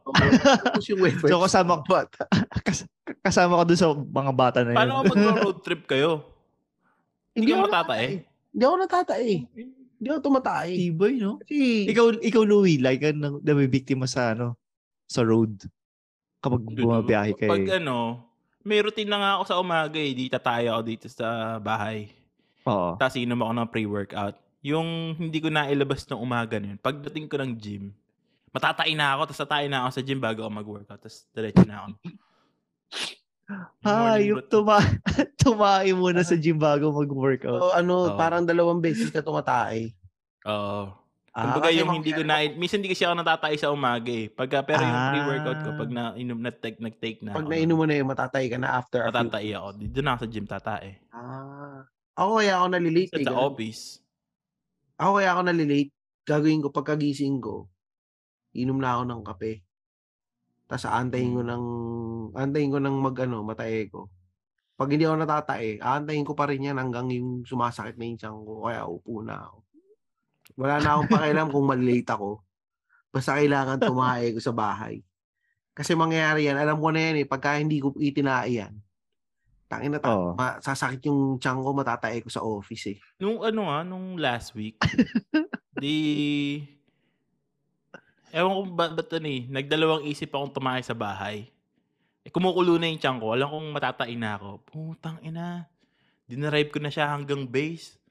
Tapos 0.61 0.85
yung 0.87 1.01
wet 1.01 1.17
wipes. 1.19 1.31
So 1.31 1.41
kasama, 1.41 1.79
sa 1.79 1.85
bata. 1.85 2.21
kas- 2.65 2.87
kasama 3.19 3.57
ko 3.57 3.63
dun 3.63 3.79
sa 3.79 3.89
mga 3.91 4.31
bata 4.31 4.59
na 4.61 4.71
yun. 4.71 4.77
Paano 4.77 4.93
kung 5.03 5.21
mag-road 5.27 5.59
trip 5.61 5.83
kayo? 5.85 6.21
Hindi 7.33 7.49
ka 7.49 7.55
ako 7.55 7.65
matatay? 7.67 8.05
Hindi 8.53 8.63
ako 8.63 8.75
natatay. 8.77 9.25
Hindi 9.95 10.07
ako 10.07 10.19
tumatay. 10.21 10.69
Tibay, 10.71 11.13
no? 11.17 11.39
Kasi, 11.39 11.87
Ikaw, 11.87 12.05
ikaw 12.21 12.43
Louie, 12.43 12.77
like 12.77 12.99
ka 12.99 13.11
na, 13.11 13.31
nabibiktima 13.33 14.05
sa 14.05 14.31
ano, 14.31 14.55
sa 15.03 15.23
road. 15.23 15.65
Kapag 16.39 16.61
bumabiyahe 16.63 17.33
ka 17.33 17.49
Pag 17.49 17.81
ano, 17.81 18.21
may 18.61 18.79
routine 18.79 19.09
na 19.09 19.17
nga 19.17 19.31
ako 19.35 19.43
sa 19.45 19.57
umaga 19.57 19.97
eh. 19.97 20.13
Di 20.13 20.29
tatayo 20.29 20.77
ako 20.77 20.81
dito 20.83 21.05
sa 21.07 21.57
bahay. 21.57 22.11
Oo. 22.63 22.95
Tapos 22.95 23.17
inom 23.17 23.39
ako 23.39 23.51
ng 23.55 23.71
pre-workout. 23.71 24.35
Yung 24.65 25.13
hindi 25.15 25.37
ko 25.37 25.53
nailabas 25.53 26.09
ng 26.09 26.17
umaga 26.17 26.57
na 26.57 26.73
yun, 26.73 26.79
pagdating 26.81 27.29
ko 27.29 27.37
ng 27.37 27.53
gym, 27.53 27.93
matatain 28.49 28.97
na 28.97 29.13
ako, 29.13 29.29
tapos 29.29 29.41
tatayin 29.45 29.69
na 29.69 29.85
ako 29.85 29.89
sa 29.93 30.01
gym 30.01 30.17
bago 30.17 30.41
ako 30.41 30.51
mag-workout, 30.51 30.97
tapos 30.97 31.29
diretso 31.29 31.61
na 31.61 31.85
ako. 31.85 31.89
Ha, 33.45 33.93
Morning 34.09 34.25
yung 34.25 34.41
tuma 34.49 34.81
tumae 35.41 35.93
muna 35.93 36.25
sa 36.25 36.33
gym 36.33 36.57
bago 36.57 36.89
mag-workout. 36.89 37.61
so, 37.61 37.77
ano, 37.77 38.09
Oo. 38.09 38.17
parang 38.17 38.41
dalawang 38.41 38.81
beses 38.81 39.13
ka 39.13 39.21
tumatay. 39.21 39.93
Oo. 40.49 40.89
Ah, 41.29 41.51
Kumbaga 41.51 41.67
yung 41.69 41.91
hindi 41.93 42.09
ko 42.09 42.23
na, 42.23 42.41
minsan 42.47 42.79
hindi 42.79 42.89
kasi 42.89 43.03
ako 43.03 43.21
natatay 43.21 43.59
sa 43.59 43.69
umaga 43.69 44.07
eh. 44.07 44.31
Pagka, 44.31 44.63
pero 44.63 44.81
yung 44.81 44.97
Ah. 44.97 45.11
pre-workout 45.11 45.59
ko, 45.61 45.69
pag 45.77 45.91
na, 45.91 46.03
inom, 46.15 46.39
nag-take, 46.39 46.79
nag-take 46.79 47.19
na 47.21 47.35
Pag 47.35 47.45
ako, 47.45 47.51
nainom 47.51 47.75
mo 47.75 47.85
na 47.85 47.99
yun, 47.99 48.07
matatay 48.07 48.47
ka 48.47 48.57
na 48.57 48.79
after. 48.79 49.03
Matatay 49.03 49.51
ako. 49.51 49.67
Dito 49.77 49.99
na 49.99 50.15
ako 50.15 50.19
sa 50.23 50.29
gym 50.31 50.47
tatay. 50.47 50.85
Ah. 51.11 51.83
Ako 52.15 52.39
kaya 52.39 52.53
ako 52.57 52.65
nalilate. 52.71 53.11
Sa, 53.11 53.19
eh, 53.19 53.27
sa 53.27 53.35
ganun. 53.35 53.45
office. 53.51 53.83
Ako 54.95 55.19
kaya 55.19 55.29
ako 55.35 55.41
nalilate. 55.45 55.91
Gagawin 56.25 56.63
ko 56.63 56.69
pagkagising 56.73 57.37
ko, 57.43 57.69
inom 58.57 58.79
na 58.81 58.97
ako 58.97 59.03
ng 59.05 59.21
kape. 59.27 59.53
Tapos 60.65 60.87
aantayin 60.89 61.37
ko 61.37 61.41
Hmm. 61.45 61.51
ng 61.51 61.65
aantayin 62.33 62.73
ko 62.73 62.79
ng 62.81 62.95
mag 62.97 63.17
ano, 63.21 63.45
matae 63.45 63.85
ko. 63.91 64.09
Pag 64.75 64.89
hindi 64.91 65.05
ako 65.05 65.15
natatae, 65.21 65.79
aantayin 65.79 66.25
ko 66.25 66.33
pa 66.33 66.49
rin 66.49 66.65
yan 66.65 66.79
hanggang 66.81 67.07
yung 67.13 67.45
sumasakit 67.45 67.95
na 67.95 68.05
yung 68.09 68.19
tiyan 68.19 68.37
ko. 68.43 68.53
Kaya 68.65 68.81
upo 68.89 69.21
na 69.21 69.35
ako. 69.45 69.57
Wala 70.59 70.75
na 70.81 70.89
akong 70.97 71.11
pakialam 71.11 71.47
kung 71.53 71.65
malilate 71.69 72.09
ako. 72.11 72.41
Basta 73.13 73.39
kailangan 73.39 73.79
tumae 73.79 74.35
ko 74.35 74.39
sa 74.43 74.51
bahay. 74.51 74.99
Kasi 75.75 75.95
mangyayari 75.95 76.47
yan, 76.47 76.57
alam 76.59 76.79
ko 76.79 76.91
na 76.91 76.99
yan 77.11 77.15
eh, 77.23 77.27
pagka 77.27 77.59
hindi 77.59 77.79
ko 77.83 77.91
itinai 77.99 78.63
yan, 78.63 78.73
tangin 79.65 79.91
na 79.93 79.99
ta, 79.99 80.13
Oo. 80.13 80.37
ma- 80.37 80.61
sasakit 80.61 81.01
yung 81.09 81.41
tiyan 81.41 81.61
ko, 81.61 81.69
matatae 81.73 82.21
ko 82.21 82.29
sa 82.29 82.45
office 82.45 82.95
eh. 82.95 82.97
Nung 83.17 83.41
ano 83.41 83.69
nga, 83.69 83.81
nung 83.81 84.17
last 84.17 84.53
week, 84.53 84.77
di... 85.81 85.95
Ewan 88.35 88.51
ko 88.51 88.61
ba, 88.75 88.85
ba't 88.91 89.09
ano 89.15 89.27
eh, 89.31 89.47
nagdalawang 89.47 90.03
isip 90.11 90.29
akong 90.35 90.51
tumakay 90.51 90.83
sa 90.83 90.91
bahay. 90.91 91.47
Eh, 92.25 92.33
kumukulo 92.33 92.75
na 92.75 92.89
yung 92.89 92.99
tiyan 92.99 93.17
ko. 93.21 93.31
Alam 93.31 93.47
kong 93.53 93.67
matatain 93.71 94.17
na 94.17 94.35
ako. 94.35 94.49
Putang 94.65 95.21
ina. 95.21 95.69
Dinarive 96.25 96.73
ko 96.73 96.81
na 96.81 96.89
siya 96.89 97.13
hanggang 97.13 97.45
base. 97.45 98.01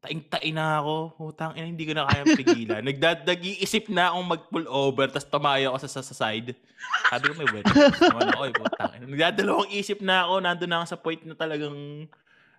Taing-tain 0.00 0.56
na 0.56 0.80
ako. 0.80 0.94
Putang 1.20 1.52
ina, 1.60 1.68
hindi 1.68 1.84
ko 1.84 1.92
na 1.92 2.08
kaya 2.08 2.24
pigilan. 2.24 2.80
Nagdadagi-isip 2.88 3.92
na 3.92 4.08
akong 4.08 4.28
mag-pull 4.32 4.66
over 4.66 5.06
tapos 5.12 5.28
tumayo 5.28 5.72
ako 5.72 5.78
sa, 5.84 6.00
sa, 6.00 6.00
sa 6.00 6.14
side. 6.16 6.56
Sabi 7.12 7.24
ko, 7.28 7.34
may 7.36 7.48
wet. 7.52 7.68
Naman 8.08 8.32
ako, 8.32 8.42
eh, 8.48 8.54
putang 8.56 8.92
ina. 8.96 9.04
Nagdadalawang 9.04 9.70
isip 9.76 10.00
na 10.00 10.24
ako. 10.24 10.34
Nandun 10.40 10.68
na 10.72 10.76
ako 10.80 10.86
sa 10.88 10.98
point 10.98 11.20
na 11.28 11.36
talagang 11.36 11.76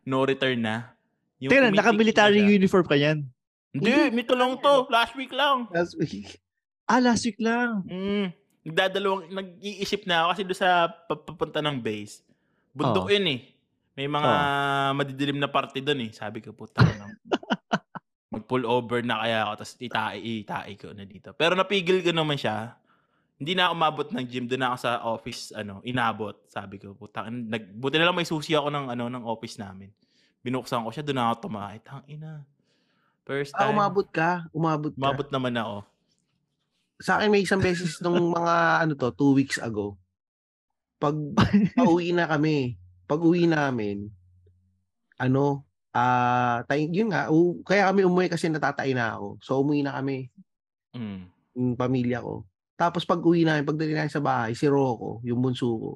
no 0.05 0.21
return 0.21 0.61
na. 0.61 0.93
Yung 1.41 1.49
umitik 1.49 1.81
naka-military 1.81 2.45
na 2.45 2.53
uniform 2.53 2.85
ka 2.85 2.93
yan. 2.93 3.25
Hindi, 3.73 4.13
mito 4.13 4.37
lang 4.37 4.61
to. 4.61 4.85
Last 4.93 5.17
week 5.17 5.33
lang. 5.33 5.65
Last 5.73 5.97
week. 5.97 6.37
Ah, 6.85 7.01
last 7.01 7.25
week 7.25 7.41
lang. 7.41 7.81
Mm. 7.89 8.29
Nagdadalawang, 8.69 9.33
nag-iisip 9.33 10.05
na 10.05 10.21
ako 10.21 10.27
kasi 10.29 10.41
doon 10.45 10.59
sa 10.61 10.69
pa- 11.09 11.17
papunta 11.17 11.57
ng 11.65 11.81
base. 11.81 12.21
Bundok 12.77 13.09
Oo. 13.09 13.13
yun 13.17 13.25
eh. 13.33 13.39
May 13.91 14.07
mga 14.07 14.31
madidilim 14.95 15.37
na 15.37 15.51
parte 15.51 15.83
doon 15.83 16.07
eh. 16.07 16.11
Sabi 16.15 16.39
ko, 16.39 16.55
puta 16.55 16.79
na. 16.79 17.11
Mag-pull 18.33 18.63
over 18.63 19.03
na 19.03 19.19
kaya 19.19 19.43
ako, 19.43 19.53
tapos 19.59 19.73
itai, 19.75 20.19
itai 20.47 20.73
ko 20.79 20.95
na 20.95 21.03
dito. 21.03 21.35
Pero 21.35 21.51
napigil 21.51 21.99
ko 21.99 22.15
naman 22.15 22.39
siya. 22.39 22.79
Hindi 23.35 23.57
na 23.57 23.73
umabot 23.73 24.07
ng 24.07 24.23
gym, 24.23 24.47
doon 24.47 24.71
ako 24.71 24.77
sa 24.79 24.91
office, 25.03 25.51
ano, 25.51 25.83
inabot. 25.83 26.39
Sabi 26.47 26.79
ko, 26.79 26.95
puta, 26.95 27.27
nag, 27.27 27.75
buti 27.75 27.99
na 27.99 28.07
lang 28.07 28.15
may 28.15 28.23
susi 28.23 28.55
ako 28.55 28.71
ng, 28.71 28.85
ano, 28.95 29.11
ng 29.11 29.25
office 29.27 29.59
namin. 29.59 29.91
Binuksan 30.39 30.87
ko 30.87 30.89
siya, 30.93 31.03
doon 31.03 31.19
ako 31.19 31.49
tumakay. 31.49 31.77
Tang 31.83 32.05
ina. 32.07 32.47
First 33.27 33.51
Ah, 33.53 33.67
time. 33.67 33.75
umabot 33.75 34.07
ka. 34.07 34.47
Umabot 34.55 34.93
ka. 34.95 34.97
Umabot 34.97 35.27
naman 35.27 35.53
ako. 35.59 35.77
Sa 37.01 37.17
akin 37.17 37.29
may 37.33 37.43
isang 37.43 37.59
beses 37.59 37.97
nung 37.99 38.31
mga 38.31 38.55
ano 38.85 38.93
to, 38.95 39.09
two 39.11 39.33
weeks 39.35 39.57
ago. 39.59 39.97
Pag 40.97 41.17
pauwi 41.77 42.13
na 42.13 42.29
kami, 42.29 42.77
pag 43.11 43.19
uwi 43.19 43.43
namin, 43.43 44.07
ano, 45.19 45.67
ah, 45.91 46.63
tay 46.63 46.87
yun 46.87 47.11
nga, 47.11 47.27
u- 47.27 47.59
kaya 47.67 47.91
kami 47.91 48.07
umuwi 48.07 48.31
kasi 48.31 48.47
natatay 48.47 48.95
na 48.95 49.19
ako. 49.19 49.27
So 49.43 49.59
umuwi 49.59 49.83
na 49.83 49.99
kami, 49.99 50.31
Mm. 50.95 51.27
yung 51.59 51.75
pamilya 51.75 52.23
ko. 52.23 52.47
Tapos 52.79 53.03
pag 53.03 53.19
uwi 53.19 53.43
namin, 53.43 53.67
pagdating 53.67 53.99
namin 53.99 54.15
sa 54.15 54.23
bahay, 54.23 54.55
si 54.55 54.63
Rocco, 54.71 55.19
yung 55.27 55.43
bunso 55.43 55.67
ko, 55.75 55.91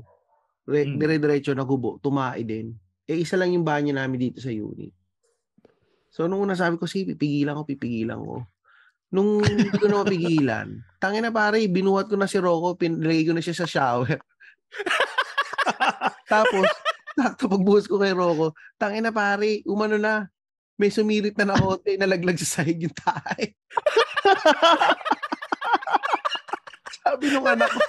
re- 0.68 0.84
Mm. 0.84 1.00
dire-diretso 1.00 1.56
na 1.56 1.64
gubo, 1.64 1.96
tumae 2.04 2.44
din. 2.44 2.76
Eh, 3.08 3.24
isa 3.24 3.40
lang 3.40 3.56
yung 3.56 3.64
banyo 3.64 3.96
namin 3.96 4.20
dito 4.20 4.44
sa 4.44 4.52
unit. 4.52 4.92
So, 6.12 6.28
nung 6.28 6.44
una 6.44 6.56
sabi 6.56 6.76
ko, 6.76 6.84
sige, 6.88 7.16
pipigilan 7.16 7.56
ko, 7.56 7.64
pipigilan 7.64 8.20
ko. 8.20 8.44
Nung 9.12 9.40
hindi 9.44 9.72
ko 9.72 9.88
na 9.88 10.04
mapigilan, 10.04 10.68
tangin 11.04 11.24
na 11.24 11.32
pare, 11.32 11.64
binuhat 11.72 12.12
ko 12.12 12.16
na 12.20 12.28
si 12.28 12.40
Rocco, 12.40 12.76
pinilagay 12.76 13.24
ko 13.24 13.32
na 13.36 13.44
siya 13.44 13.56
sa 13.56 13.68
shower. 13.68 14.20
Tapos, 16.32 16.66
sakto 17.16 17.48
pagbuhos 17.48 17.88
ko 17.88 17.96
kay 17.96 18.12
Rocco, 18.12 18.52
tangin 18.76 19.08
na 19.08 19.16
pare, 19.16 19.64
umano 19.64 19.96
na, 19.96 20.28
may 20.76 20.92
sumirit 20.92 21.40
na 21.40 21.48
na 21.48 21.56
kote, 21.56 21.96
nalaglag 22.00 22.36
sa 22.44 22.60
sahig 22.60 22.84
yung 22.84 22.96
tae. 22.96 23.56
sabi 27.00 27.32
nung 27.32 27.48
anak 27.48 27.72
ko, 27.72 27.80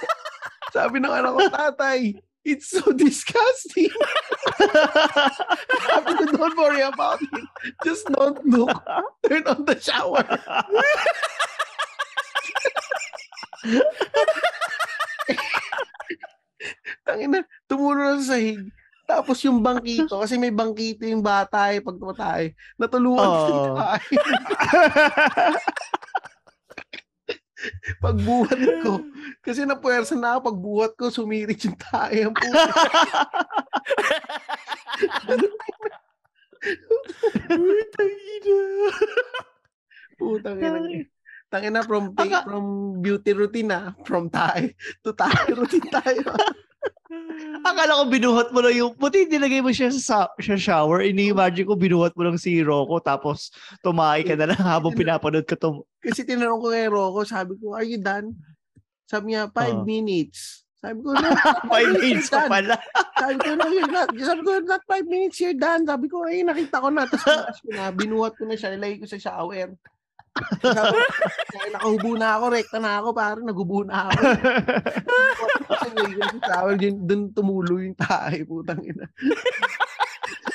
sabi 0.71 1.03
nung 1.03 1.11
anak 1.11 1.35
ko, 1.35 1.43
tatay, 1.51 2.15
it's 2.47 2.71
so 2.71 2.79
disgusting. 2.95 3.91
sabi 5.91 6.11
ko, 6.15 6.23
don't 6.31 6.55
worry 6.55 6.87
about 6.87 7.19
it. 7.19 7.43
Just 7.83 8.07
don't 8.07 8.39
look. 8.47 8.71
Turn 9.27 9.43
on 9.51 9.67
the 9.67 9.75
shower. 9.75 10.23
Tangin 17.03 17.35
na, 17.35 17.43
tumulo 17.67 17.99
na 17.99 18.23
sa 18.23 18.39
sahig. 18.39 18.71
Tapos 19.07 19.39
yung 19.47 19.63
bangkito, 19.63 20.19
kasi 20.19 20.35
may 20.35 20.51
bangkito 20.51 21.07
yung 21.07 21.23
bata 21.23 21.71
eh, 21.71 21.79
pag 21.79 21.95
tumatay. 21.95 22.51
Natulungan 22.75 23.23
oh. 23.23 23.79
pagbuhat 28.03 28.59
ko, 28.83 28.99
kasi 29.39 29.63
napuwersa 29.63 30.19
na 30.19 30.35
ako, 30.35 30.51
pagbuhat 30.51 30.91
ko, 30.99 31.07
sumirit 31.07 31.55
yung 31.63 31.79
tayo. 31.79 32.35
Ang. 32.35 32.51
Putang 40.19 40.59
ina. 40.59 41.07
Tangin 41.47 41.71
na 41.71 41.87
from 41.87 42.11
Aka- 42.11 42.43
from 42.43 42.99
beauty 42.99 43.31
routine 43.31 43.71
na, 43.71 43.95
from 44.03 44.27
tayo 44.27 44.67
to 44.99 45.15
tayo 45.15 45.63
routine 45.63 45.87
tayo. 45.87 46.27
Akala 47.63 48.03
ko 48.03 48.03
binuhat 48.11 48.47
mo 48.51 48.59
lang 48.59 48.75
yung, 48.75 48.91
buti 48.95 49.27
nilagay 49.27 49.63
mo 49.63 49.71
siya 49.71 49.89
sa, 49.95 50.27
sa 50.35 50.55
shower. 50.59 51.03
Ini-imagine 51.07 51.67
ko 51.67 51.79
binuhat 51.79 52.13
mo 52.13 52.27
lang 52.27 52.35
si 52.35 52.59
Rocco 52.59 52.99
tapos 52.99 53.49
tumahi 53.79 54.27
ka 54.27 54.35
na 54.35 54.51
lang 54.51 54.59
habang 54.59 54.91
pinapanood 54.95 55.47
ka 55.47 55.55
to. 55.55 55.87
Kasi 56.03 56.27
tinanong 56.27 56.59
ko 56.59 56.67
kay 56.71 56.87
Rocco, 56.91 57.21
sabi 57.23 57.55
ko, 57.59 57.75
are 57.75 57.87
you 57.87 57.99
done? 57.99 58.35
Sabi 59.07 59.33
niya, 59.33 59.47
five 59.55 59.81
Oo. 59.81 59.87
minutes. 59.87 60.67
Sabi 60.77 60.99
ko, 61.01 61.09
no, 61.17 61.27
Five 61.71 61.89
minutes 61.95 62.29
done. 62.29 62.51
pala. 62.51 62.75
Sabi 63.17 63.35
ko, 63.41 63.49
no, 63.55 63.65
you're 63.71 63.89
not. 63.89 64.09
Sabi 64.13 64.41
ko, 64.45 64.51
not 64.61 64.83
five 64.85 65.07
minutes, 65.07 65.37
you're 65.41 65.57
done. 65.57 65.81
Sabi 65.87 66.05
ko, 66.11 66.27
ay, 66.27 66.43
nakita 66.45 66.83
ko 66.83 66.91
na. 66.91 67.07
Tapos 67.09 67.59
ko 67.65 67.69
na, 67.73 67.89
binuhat 67.89 68.37
ko 68.37 68.43
na 68.45 68.53
siya, 68.53 68.75
nilagay 68.75 69.01
ko 69.01 69.07
sa 69.09 69.17
shower. 69.17 69.73
Sabi 70.61 70.95
ko, 70.95 71.01
"Ay, 71.57 71.69
nakahubo 71.73 72.11
na 72.15 72.27
ako, 72.37 72.45
rekta 72.53 72.77
na 72.79 72.91
ako, 73.01 73.09
parang 73.13 73.45
nagubo 73.45 73.79
na 73.83 74.07
ako. 74.07 74.21
Kasi 75.67 75.87
nilagay 75.93 76.17
ko 76.17 76.37
sa 76.41 76.47
shower, 76.47 76.75
dun, 76.79 77.21
tumulo 77.33 77.73
yung 77.81 77.97
tayo, 77.97 78.39
putang 78.47 78.81
ina. 78.83 79.05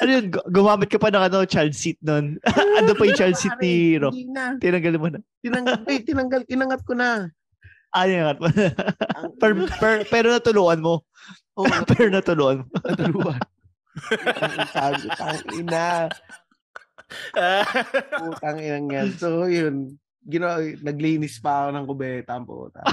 ano 0.03 0.11
yun, 0.11 0.27
gu- 0.35 0.49
gumamit 0.51 0.91
ka 0.91 0.99
pa 0.99 1.15
ng 1.15 1.25
ano, 1.31 1.47
child 1.47 1.75
seat 1.75 1.99
nun. 2.03 2.39
ano 2.79 2.91
pa 2.97 3.03
yung 3.07 3.19
child 3.19 3.37
seat 3.39 3.55
ni 3.63 3.99
Rock? 3.99 4.15
Na. 4.31 4.59
Tinanggal 4.59 4.97
mo 4.99 5.07
na. 5.13 5.21
Tinanggal, 5.43 5.77
eh, 5.87 6.01
tinanggal, 6.03 6.43
inangat 6.51 6.81
ko 6.83 6.93
na. 6.99 7.31
Ah, 7.93 8.09
yung 8.09 8.25
mo. 8.41 8.49
Ang, 8.49 9.27
per, 9.41 9.53
per, 9.77 9.95
pero 10.09 10.33
natulungan 10.33 10.81
mo. 10.81 10.95
oh, 11.61 11.69
pero 11.93 12.09
natulungan 12.09 12.65
mo. 12.65 12.67
natuluan. 12.81 13.43
Sabi 14.73 15.05
ko, 15.05 15.09
tang 15.21 15.45
ina. 15.53 16.09
Putang 18.21 18.59
inang 18.59 18.89
yan. 18.89 19.09
So, 19.17 19.47
yun. 19.47 19.97
Gino, 20.23 20.47
naglinis 20.87 21.43
pa 21.43 21.67
ako 21.67 21.69
ng 21.75 21.87
kubeta 21.91 22.39
ang 22.39 22.47
puta. 22.47 22.79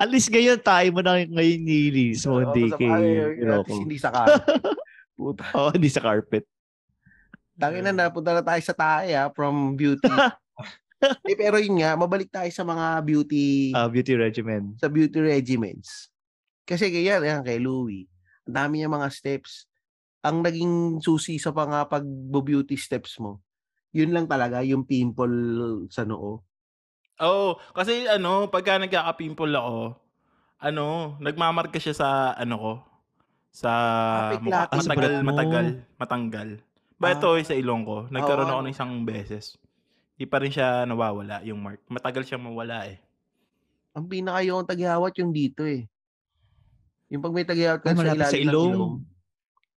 At 0.00 0.08
least 0.08 0.32
ngayon, 0.32 0.56
tayo 0.60 0.88
mo 0.88 1.04
na 1.04 1.20
ngayon 1.20 1.60
nilinis 1.60 2.24
mo, 2.24 2.40
hindi 2.40 2.72
kay 2.72 2.88
bagay, 2.88 3.44
at 3.44 3.68
least. 3.68 3.82
Hindi 3.84 3.96
sa 4.00 4.08
carpet. 4.08 4.56
Puta. 5.20 5.44
Oo, 5.52 5.68
hindi 5.76 5.92
sa 5.92 6.00
carpet. 6.00 6.44
Tangin 7.60 7.84
na, 7.84 7.92
napunta 7.92 8.32
na 8.32 8.40
tayo 8.40 8.62
sa 8.64 8.72
tae 8.72 9.12
ha, 9.12 9.28
from 9.28 9.76
beauty. 9.76 10.08
eh, 11.28 11.36
pero 11.36 11.60
yun 11.60 11.76
nga, 11.84 11.92
mabalik 11.92 12.32
tayo 12.32 12.48
sa 12.48 12.64
mga 12.64 13.04
beauty, 13.04 13.76
Ah, 13.76 13.84
beauty 13.84 14.16
regimen. 14.16 14.80
sa 14.80 14.88
beauty 14.88 15.20
regimens. 15.20 16.08
Kasi 16.64 16.88
kaya, 16.88 17.20
yan, 17.20 17.44
kay 17.44 17.60
Louie, 17.60 18.08
ang 18.48 18.64
dami 18.64 18.80
niya 18.80 18.88
mga 18.88 19.12
steps. 19.12 19.68
Ang 20.20 20.44
naging 20.44 21.00
susi 21.00 21.40
sa 21.40 21.48
mga 21.48 21.88
pag-beauty 21.88 22.76
steps 22.76 23.16
mo, 23.16 23.40
yun 23.90 24.12
lang 24.12 24.28
talaga, 24.28 24.60
yung 24.60 24.84
pimple 24.84 25.32
sa 25.88 26.04
noo. 26.04 26.44
Oo, 27.20 27.56
kasi 27.72 28.04
ano, 28.04 28.48
pagka 28.52 28.76
nagkaka-pimple 28.76 29.52
ako, 29.56 29.96
ano, 30.60 31.16
nagmamarka 31.20 31.80
siya 31.80 31.96
sa 31.96 32.08
ano 32.36 32.56
ko, 32.60 32.72
sa 33.50 33.70
Traffic 34.28 34.44
mukha, 34.44 34.60
light. 34.60 34.68
Ah, 34.68 34.80
sa 34.80 34.90
matagal, 34.92 35.12
matagal, 35.24 35.66
matanggal. 35.96 36.48
Ba 37.00 37.06
Ah. 37.10 37.14
ito 37.16 37.28
sa 37.40 37.56
ilong 37.56 37.82
ko, 37.88 37.96
nagkaroon 38.12 38.44
Oo, 38.46 38.54
ako 38.56 38.62
ng 38.68 38.74
isang 38.76 38.92
beses. 39.08 39.56
Di 40.20 40.28
pa 40.28 40.36
rin 40.36 40.52
siya 40.52 40.84
nawawala 40.84 41.40
yung 41.48 41.64
mark. 41.64 41.80
Matagal 41.88 42.28
siyang 42.28 42.44
mawala 42.44 42.84
eh. 42.92 43.00
Ang 43.96 44.04
pinaka 44.06 44.44
yung 44.44 44.68
taghihawat 44.68 45.16
yung 45.16 45.32
dito 45.32 45.64
eh. 45.64 45.88
Yung 47.08 47.24
pag 47.24 47.32
may 47.32 47.42
taghihawat 47.42 47.80
ka 47.82 47.90
Ay, 47.90 47.96
sa 47.96 48.04
ilalim 48.04 48.20
sa 48.22 48.36
ng 48.36 48.44
ilong. 48.44 48.70
ilong, 48.70 48.94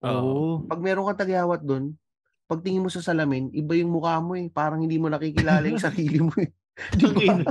Oo. 0.03 0.63
pag 0.67 0.79
meron 0.79 1.07
kang 1.07 1.23
taghihawat 1.23 1.63
doon, 1.63 1.95
pag 2.43 2.59
tingin 2.59 2.83
mo 2.83 2.91
sa 2.91 2.99
salamin, 2.99 3.47
iba 3.51 3.73
yung 3.73 3.89
mukha 3.89 4.19
mo 4.19 4.35
eh. 4.35 4.47
Parang 4.47 4.83
hindi 4.83 4.99
mo 4.99 5.07
nakikilala 5.07 5.63
yung 5.63 5.81
sarili 5.87 6.19
mo 6.19 6.31
eh. 6.35 6.51
Di 6.97 7.05
ba? 7.07 7.39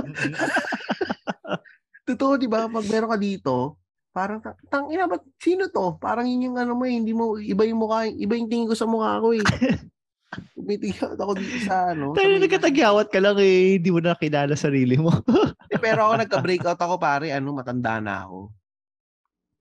Totoo, 2.03 2.35
di 2.35 2.51
ba? 2.51 2.67
Pag 2.67 2.85
meron 2.85 3.09
ka 3.09 3.17
dito, 3.17 3.79
parang, 4.11 4.43
ta- 4.43 4.59
tang 4.67 4.91
ina, 4.91 5.07
ba't 5.07 5.23
sino 5.39 5.71
to? 5.71 5.95
Parang 5.97 6.27
yun 6.27 6.51
yung 6.51 6.57
ano 6.59 6.75
mo 6.75 6.83
eh, 6.83 6.93
hindi 6.93 7.15
mo, 7.15 7.39
iba 7.39 7.63
yung 7.63 7.79
mukha, 7.79 8.05
iba 8.05 8.35
yung 8.35 8.51
tingin 8.51 8.67
ko 8.67 8.75
sa 8.75 8.83
mukha 8.83 9.23
ko 9.23 9.31
eh. 9.31 9.41
Tumitingin 10.51 11.15
ako 11.15 11.31
dito 11.39 11.57
sa 11.63 11.95
ano. 11.95 12.11
Tayo 12.11 12.27
may- 12.27 12.43
nagkatagyawat 12.43 13.07
ka 13.07 13.19
lang 13.23 13.39
eh, 13.39 13.79
hindi 13.79 13.87
mo 13.87 14.03
nakilala 14.03 14.51
sarili 14.53 14.99
mo. 14.99 15.15
Eh, 15.71 15.79
Pero 15.79 16.05
ako 16.05 16.13
nagka-breakout 16.19 16.77
ako 16.77 16.99
pare, 16.99 17.31
ano, 17.31 17.55
matanda 17.55 18.03
na 18.03 18.27
ako. 18.27 18.51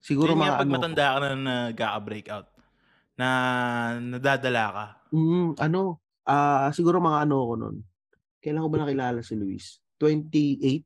Siguro 0.02 0.34
Yun 0.34 0.42
mga 0.42 0.58
pag 0.58 0.66
ano, 0.66 0.74
matanda 0.74 1.04
ka 1.06 1.18
na 1.22 1.28
nagkaka-breakout, 1.38 2.46
na 3.16 3.28
nadadala 4.00 4.64
ka. 4.72 4.86
mm, 5.12 5.60
ano, 5.60 6.00
ah 6.24 6.70
siguro 6.72 6.98
mga 6.98 7.28
ano 7.28 7.36
ako 7.44 7.54
nun. 7.58 7.76
Kailan 8.42 8.62
ko 8.66 8.68
ba 8.72 8.78
nakilala 8.82 9.20
si 9.22 9.34
Luis? 9.38 9.78
28? 10.02 10.82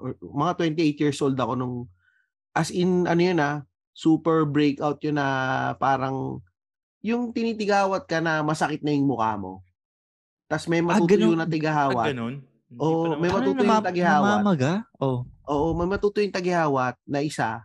Or, 0.00 0.16
mga 0.16 0.52
28 0.72 1.02
years 1.04 1.20
old 1.20 1.36
ako 1.36 1.52
nung, 1.54 1.76
as 2.56 2.72
in, 2.72 3.04
ano 3.04 3.20
yun 3.20 3.38
ah, 3.38 3.60
super 3.92 4.48
breakout 4.48 4.98
yun 5.04 5.20
na 5.20 5.28
parang, 5.76 6.40
yung 7.04 7.36
tinitigawat 7.36 8.08
ka 8.08 8.24
na 8.24 8.40
masakit 8.40 8.80
na 8.80 8.96
yung 8.96 9.04
mukha 9.04 9.36
mo. 9.36 9.60
Tapos 10.48 10.64
may 10.72 10.80
matutuyo 10.80 11.36
ganun. 11.36 11.44
na 11.44 11.46
tigahawat. 11.46 12.16
ganun. 12.16 12.34
Hindi 12.64 12.80
Oo, 12.80 13.20
may 13.20 13.28
matutuyo 13.28 13.68
yung 13.68 13.84
taghihawat. 13.84 14.40
namamaga? 14.40 14.72
Oh. 14.96 15.28
Oo, 15.44 15.76
may 15.76 15.88
matutuyo 15.88 16.24
yung 16.24 16.32
taghihawat 16.32 16.96
na 17.04 17.20
isa, 17.20 17.60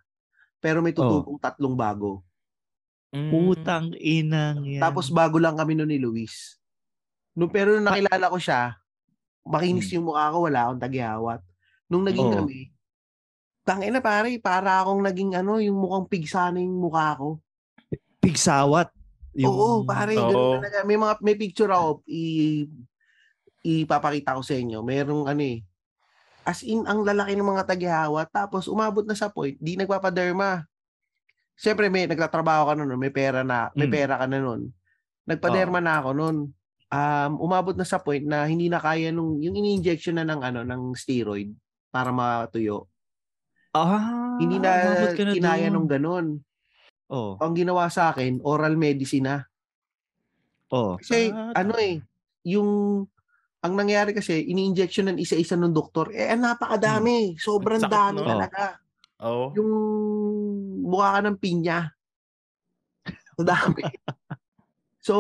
pero 0.60 0.84
may 0.84 0.92
tutupong 0.92 1.40
tatlong 1.40 1.80
bago. 1.80 2.20
Mm. 3.10 3.32
Putang 3.34 3.90
inang 3.98 4.62
yan. 4.70 4.82
Tapos 4.86 5.10
bago 5.10 5.42
lang 5.42 5.58
kami 5.58 5.74
noon 5.74 5.90
ni 5.90 5.98
Luis. 5.98 6.62
No, 7.34 7.50
pero 7.50 7.74
nung 7.74 7.90
nakilala 7.90 8.30
ko 8.30 8.38
siya, 8.38 8.78
makinis 9.42 9.90
yung 9.98 10.06
mukha 10.14 10.30
ko, 10.30 10.46
wala 10.46 10.70
akong 10.70 10.82
taghihawat. 10.82 11.42
Nung 11.90 12.06
naging 12.06 12.30
Oo. 12.30 12.38
kami, 12.46 12.70
tangin 13.66 13.94
na 13.98 14.02
pare, 14.02 14.38
para 14.38 14.86
akong 14.86 15.02
naging 15.02 15.34
ano, 15.34 15.58
yung 15.58 15.78
mukhang 15.78 16.06
pigsa 16.06 16.54
na 16.54 16.62
yung 16.62 16.78
mukha 16.78 17.18
ko. 17.18 17.42
pigsawat. 18.22 18.94
Oo, 19.42 19.88
pare, 19.90 20.14
Oo. 20.20 20.60
talaga. 20.60 20.86
May 20.86 21.00
mga 21.00 21.14
may 21.26 21.36
picture 21.40 21.72
ako 21.72 22.04
i 22.06 22.68
ipapakita 23.66 24.38
ko 24.38 24.44
sa 24.46 24.54
inyo. 24.54 24.86
Merong 24.86 25.26
ano 25.26 25.42
eh. 25.42 25.66
As 26.46 26.62
in, 26.62 26.86
ang 26.86 27.02
lalaki 27.02 27.34
ng 27.34 27.46
mga 27.46 27.66
taghihawat. 27.66 28.30
Tapos, 28.30 28.70
umabot 28.70 29.02
na 29.06 29.18
sa 29.18 29.30
point, 29.34 29.58
di 29.58 29.74
nagpapaderma. 29.78 30.69
Siyempre, 31.60 31.92
may 31.92 32.08
nagtatrabaho 32.08 32.72
ka 32.72 32.74
nun, 32.80 32.96
may 32.96 33.12
pera 33.12 33.44
na, 33.44 33.68
may 33.76 33.92
Mm. 33.92 33.94
pera 33.94 34.16
ka 34.16 34.26
na 34.32 34.40
nun. 34.40 34.72
Nagpaderma 35.28 35.84
na 35.84 36.00
ako 36.00 36.10
nun. 36.16 36.38
Um, 36.90 37.32
umabot 37.38 37.76
na 37.76 37.84
sa 37.84 38.00
point 38.00 38.24
na 38.24 38.48
hindi 38.48 38.72
na 38.72 38.80
kaya 38.80 39.12
nung, 39.12 39.44
yung 39.44 39.60
ini-injection 39.60 40.16
na 40.18 40.26
ng 40.26 40.40
ano, 40.40 40.64
ng 40.64 40.96
steroid 40.96 41.52
para 41.92 42.16
matuyo. 42.16 42.88
Ah, 43.76 44.40
hindi 44.40 44.58
na 44.58 45.04
na 45.06 45.36
kinaya 45.36 45.68
doon. 45.68 45.74
nung 45.76 45.90
ganun. 45.92 46.26
Oh, 47.12 47.36
Ang 47.44 47.54
ginawa 47.60 47.92
sa 47.92 48.10
akin, 48.10 48.40
oral 48.42 48.80
medicine 48.80 49.28
na. 49.28 49.38
oh. 50.72 50.96
Kasi 50.96 51.30
Ah, 51.30 51.52
ano 51.60 51.76
eh, 51.78 52.00
yung 52.48 53.04
ang 53.60 53.74
nangyari 53.76 54.16
kasi, 54.16 54.48
ini-injection 54.48 55.12
ng 55.12 55.20
isa-isa 55.20 55.60
ng 55.60 55.76
doktor, 55.76 56.16
eh 56.16 56.32
napakadami. 56.40 57.36
Sobrang 57.36 57.84
Sakit 57.84 57.92
dami 57.92 58.18
nun. 58.24 58.30
talaga. 58.32 58.80
Oo. 59.20 59.52
Yung 59.56 59.72
mukha 60.88 61.20
ka 61.20 61.22
ng 61.28 61.38
pinya. 61.40 61.92
Sa 63.40 63.44
dami. 63.44 63.84
so, 65.00 65.16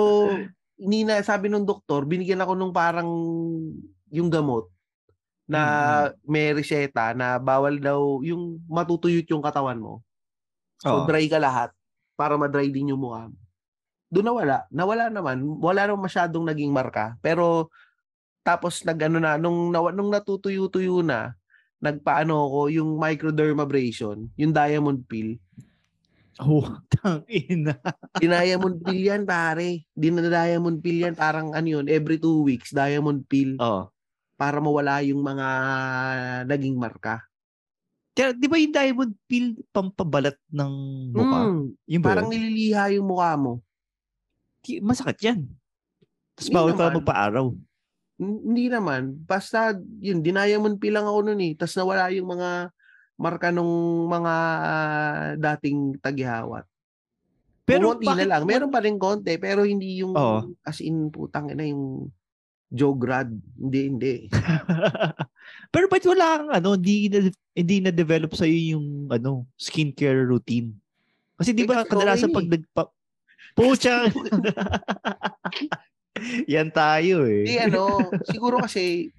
hindi 0.79 1.03
na, 1.03 1.19
sabi 1.19 1.51
nung 1.51 1.67
doktor, 1.67 2.07
binigyan 2.07 2.39
ako 2.39 2.55
nung 2.55 2.71
parang 2.71 3.09
yung 4.09 4.31
gamot 4.31 4.71
na 5.49 5.61
may 6.23 6.53
reseta 6.53 7.11
na 7.17 7.41
bawal 7.41 7.81
daw 7.81 8.21
yung 8.21 8.61
matutuyot 8.69 9.25
yung 9.27 9.41
katawan 9.41 9.81
mo. 9.81 10.05
So, 10.79 11.03
Oo. 11.03 11.07
dry 11.09 11.25
ka 11.27 11.41
lahat 11.41 11.73
para 12.13 12.37
ma-dry 12.37 12.69
din 12.71 12.93
yung 12.93 13.01
mukha 13.01 13.27
mo. 13.27 13.37
Doon 14.09 14.25
nawala. 14.29 14.57
Nawala 14.73 15.05
naman. 15.09 15.41
Wala 15.61 15.89
naman 15.89 16.05
masyadong 16.05 16.45
naging 16.45 16.69
marka. 16.73 17.17
Pero, 17.19 17.73
tapos 18.45 18.81
nag 18.85 18.97
ano 19.09 19.17
na, 19.21 19.37
nung, 19.37 19.69
nung 19.69 20.09
natutuyo-tuyo 20.09 21.01
na, 21.05 21.38
nagpaano 21.79 22.35
ko 22.35 22.61
yung 22.67 22.95
microdermabrasion, 22.95 24.27
yung 24.35 24.51
diamond 24.51 25.03
pill. 25.07 25.39
Oh, 26.39 26.63
tangina. 26.87 27.75
Diamond 28.23 28.79
pill 28.79 29.11
yan, 29.11 29.27
pare. 29.27 29.83
Di 29.91 30.07
na 30.07 30.23
diamond 30.23 30.79
pill 30.79 31.03
yan. 31.03 31.11
Parang 31.11 31.51
ano 31.51 31.67
yun, 31.67 31.91
every 31.91 32.15
two 32.15 32.47
weeks, 32.47 32.71
diamond 32.71 33.27
pill 33.27 33.59
Oh. 33.59 33.91
para 34.39 34.63
mawala 34.63 35.03
yung 35.03 35.19
mga 35.19 35.47
naging 36.47 36.79
marka. 36.79 37.19
Kaya, 38.15 38.31
di 38.31 38.47
ba 38.47 38.55
yung 38.55 38.71
diamond 38.71 39.13
pill 39.27 39.51
pampabalat 39.67 40.39
ng 40.47 40.71
mukha? 41.11 41.39
Mm, 41.43 41.63
Yung 41.91 42.03
parang 42.03 42.27
yun? 42.27 42.39
nililiha 42.39 42.83
yung 42.95 43.07
mukha 43.11 43.35
mo. 43.35 43.59
Di- 44.63 44.79
Masakit 44.79 45.19
yan. 45.19 45.39
Tapos 46.39 46.51
bawal 46.51 46.71
ka 46.71 46.87
magpa-araw. 46.87 47.51
Hindi 48.19 48.67
naman. 48.67 49.15
Basta, 49.23 49.71
yun, 50.03 50.19
dinayamon 50.19 50.75
pill 50.75 50.99
lang 50.99 51.07
ako 51.07 51.31
nun 51.31 51.39
eh. 51.39 51.55
Tapos 51.55 51.79
nawala 51.79 52.11
yung 52.11 52.27
mga 52.35 52.69
marka 53.19 53.47
nung 53.51 54.07
mga 54.11 54.33
ah, 54.63 55.27
dating 55.35 55.95
tagihawat. 56.03 56.67
Pero 57.63 57.95
na 57.95 58.01
bakit 58.01 58.27
lang. 58.27 58.43
Meron 58.49 58.73
pa 58.73 58.81
rin 58.81 58.97
konti, 58.97 59.37
pero 59.37 59.61
hindi 59.61 60.01
yung 60.01 60.17
Oo. 60.17 60.51
as 60.65 60.81
in 60.81 61.13
putang 61.13 61.53
ina 61.53 61.63
yung 61.63 62.09
Jograd. 62.69 63.33
Hindi, 63.57 63.79
hindi. 63.89 64.15
Pero 65.73 65.89
ba't 65.89 66.05
wala 66.05 66.25
kang 66.37 66.51
ano, 66.53 66.77
hindi 66.77 67.09
na, 67.09 67.17
hindi 67.57 67.77
na 67.81 67.89
develop 67.89 68.37
sa 68.37 68.45
yung 68.45 69.09
ano, 69.09 69.49
skincare 69.57 70.21
routine? 70.29 70.77
Kasi 71.33 71.49
di 71.57 71.65
Eh, 71.65 71.69
ba 71.69 71.81
kadalasan 71.81 72.29
okay 72.29 72.37
pag 72.37 72.45
eh. 72.45 72.51
nagpa 72.53 72.83
Pucha. 73.57 73.95
Yan 76.53 76.69
tayo 76.69 77.23
eh. 77.25 77.43
Hindi, 77.45 77.55
ano, 77.59 77.97
siguro 78.25 78.59
kasi, 78.59 79.09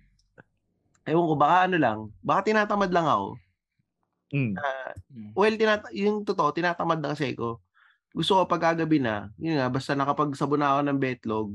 ewan 1.05 1.27
ko, 1.27 1.35
baka 1.35 1.57
ano 1.67 1.77
lang, 1.77 1.99
baka 2.21 2.51
tinatamad 2.51 2.91
lang 2.91 3.07
ako. 3.07 3.29
Mm. 4.31 4.55
Mm. 5.11 5.31
Well, 5.35 5.55
tinata- 5.59 5.91
yung 5.91 6.23
totoo, 6.23 6.55
tinatamad 6.55 7.03
na 7.03 7.13
kasi 7.13 7.35
ko. 7.35 7.59
Gusto 8.11 8.39
ko 8.39 8.47
pag 8.47 8.75
kagabi 8.75 8.99
na, 8.99 9.31
yun 9.39 9.59
nga, 9.59 9.71
basta 9.71 9.95
nakapagsabon 9.95 10.59
na 10.59 10.69
ako 10.75 10.81
ng 10.87 10.99
betlog 10.99 11.49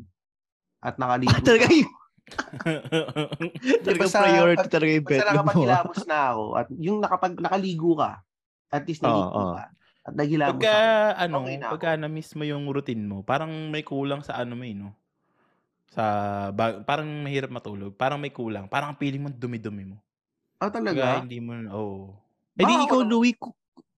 at 0.80 0.96
nakaligo. 0.96 1.32
Ah, 1.32 1.44
talaga 1.44 1.68
yun. 1.68 1.92
Talaga 3.86 4.02
Basta- 4.02 4.24
priority 4.26 4.66
talaga 4.66 4.92
yung 4.92 5.06
Basta 5.06 5.14
bet 5.14 5.22
mo. 5.22 5.30
ah. 5.30 5.34
nakapagilamos 5.38 6.00
na 6.10 6.18
ako 6.34 6.44
at 6.58 6.68
yung 6.74 6.98
nakapag 6.98 7.34
nakaligo 7.38 7.92
ka, 7.96 8.12
at 8.74 8.84
least 8.90 9.02
naligo 9.06 9.30
oo. 9.30 9.54
ka. 9.54 9.66
At 10.06 10.14
nagilamos 10.14 10.58
Pagka, 10.58 10.74
ako. 10.74 11.22
ano, 11.22 11.36
Okay 11.40 11.56
na 11.56 11.66
ako. 11.66 11.74
pagka 11.78 11.90
na-miss 11.96 12.30
mo 12.34 12.44
yung 12.44 12.64
routine 12.66 13.06
mo, 13.06 13.22
parang 13.22 13.52
may 13.70 13.82
kulang 13.82 14.22
sa 14.22 14.38
ano 14.38 14.54
mo 14.54 14.66
eh, 14.66 14.74
no? 14.74 14.94
Sa, 15.88 16.04
ba- 16.52 16.82
parang 16.82 17.08
mahirap 17.22 17.50
matulog. 17.50 17.94
Parang 17.94 18.18
may 18.18 18.30
kulang. 18.30 18.66
Parang 18.66 18.92
ang 18.92 19.00
feeling 19.00 19.22
mo 19.22 19.30
dumi-dumi 19.30 19.86
mo. 19.86 19.98
Ah, 20.58 20.68
talaga? 20.68 21.20
hindi 21.20 21.38
mo, 21.38 21.54
oh. 21.70 22.16
Eh 22.56 22.64
di 22.64 22.74
Ah, 22.74 22.84
ikaw, 22.84 23.00
ako- 23.00 23.08
Louie, 23.08 23.36
ku- 23.36 23.56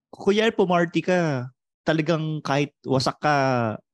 kuya, 0.10 0.50
pumarty 0.50 1.00
ka. 1.00 1.48
Talagang 1.82 2.42
kahit 2.42 2.76
wasak 2.84 3.16
ka, 3.18 3.36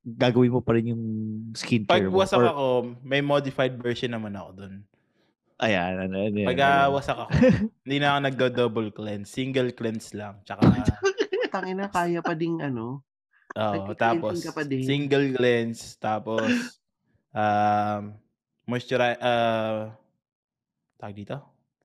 gagawin 0.02 0.50
mo 0.50 0.58
pa 0.58 0.74
rin 0.74 0.90
yung 0.90 1.04
skincare 1.52 1.86
Pag 1.86 2.10
mo. 2.10 2.18
wasak 2.18 2.38
Or- 2.38 2.50
ako, 2.50 2.64
may 3.00 3.20
modified 3.20 3.76
version 3.76 4.10
naman 4.10 4.34
ako 4.34 4.50
dun. 4.56 4.74
Ayan, 5.56 6.02
ano, 6.02 6.18
ano, 6.18 6.34
yan, 6.34 6.44
Pag 6.44 6.58
ano. 6.58 6.66
ah, 6.66 6.88
wasak 6.90 7.16
ako, 7.16 7.30
hindi 7.86 7.96
na 7.96 8.06
ako 8.10 8.18
nagdo-double 8.20 8.90
cleanse. 8.90 9.30
Single 9.30 9.70
cleanse 9.70 10.10
lang. 10.12 10.42
Tsaka, 10.42 10.60
Tangina, 11.54 11.86
kaya 11.86 12.18
pa 12.18 12.34
ding 12.34 12.58
ano. 12.58 13.06
oh, 13.54 13.62
Nagki-cleansing 13.70 13.94
tapos, 13.94 14.36
ka 14.42 14.50
pa 14.50 14.62
din. 14.66 14.82
single 14.82 15.30
cleanse. 15.30 15.94
Tapos, 15.96 16.42
um, 17.34 18.02
moisturize, 18.64 19.18
uh, 19.20 19.90
tawag 20.96 21.16
dito? 21.18 21.36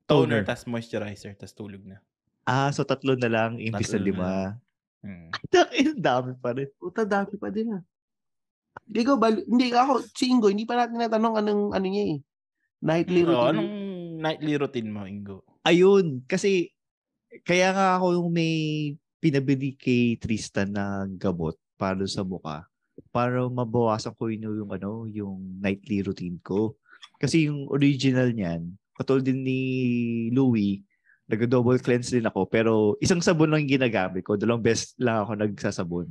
Toner, 0.05 0.41
Toner. 0.41 0.43
tas 0.45 0.63
moisturizer, 0.65 1.33
tas 1.35 1.53
tulog 1.53 1.81
na. 1.85 1.97
Ah, 2.45 2.69
so 2.73 2.81
tatlo 2.81 3.13
na 3.13 3.29
lang, 3.29 3.57
imbis 3.61 3.89
na 3.89 3.97
Tatlo 3.97 3.99
na 3.99 4.05
lima. 4.05 4.31
Hmm. 4.99 5.29
Dami 6.05 6.31
pa 6.37 6.49
rin. 6.53 6.69
Puta, 6.77 7.05
dami 7.05 7.33
pa 7.37 7.49
din 7.49 7.77
ah. 7.77 7.83
Hindi 8.85 9.01
ko, 9.05 9.11
bal- 9.17 9.45
hindi 9.45 9.69
ako, 9.73 10.05
si 10.13 10.29
Ingo, 10.29 10.47
hindi 10.49 10.65
pa 10.65 10.77
natin 10.77 10.97
natanong 10.97 11.35
anong, 11.41 11.61
ano 11.73 11.85
niya 11.85 12.05
eh. 12.15 12.19
Nightly 12.79 13.21
Oh, 13.25 13.29
routine. 13.29 13.49
anong 13.53 13.71
nightly 14.17 14.53
routine 14.55 14.89
mo, 14.89 15.03
Ingo? 15.05 15.45
Ayun, 15.61 16.23
kasi 16.25 16.71
kaya 17.43 17.69
nga 17.75 17.99
ako 17.99 18.17
yung 18.17 18.29
may 18.33 18.53
pinabili 19.19 19.75
kay 19.75 20.15
Tristan 20.15 20.73
na 20.73 21.05
gamot 21.05 21.59
para 21.75 22.01
sa 22.07 22.23
mukha 22.23 22.68
para 23.09 23.45
mabawasan 23.47 24.15
ko 24.15 24.27
yun 24.29 24.47
yung 24.47 24.71
ano, 24.71 25.05
yung 25.09 25.59
nightly 25.59 26.03
routine 26.03 26.39
ko. 26.43 26.75
Kasi 27.19 27.47
yung 27.47 27.67
original 27.71 28.31
niyan, 28.31 28.75
katulad 28.95 29.23
din 29.23 29.43
ni 29.43 29.61
Louie, 30.35 30.83
nag-double 31.29 31.79
cleanse 31.79 32.09
din 32.09 32.25
ako 32.25 32.49
pero 32.49 32.71
isang 32.99 33.21
sabon 33.21 33.53
lang 33.53 33.69
ginagamit 33.69 34.25
ko. 34.25 34.33
Dalawang 34.35 34.65
best 34.65 34.97
lang 34.97 35.23
ako 35.23 35.31
nagsasabon. 35.37 36.07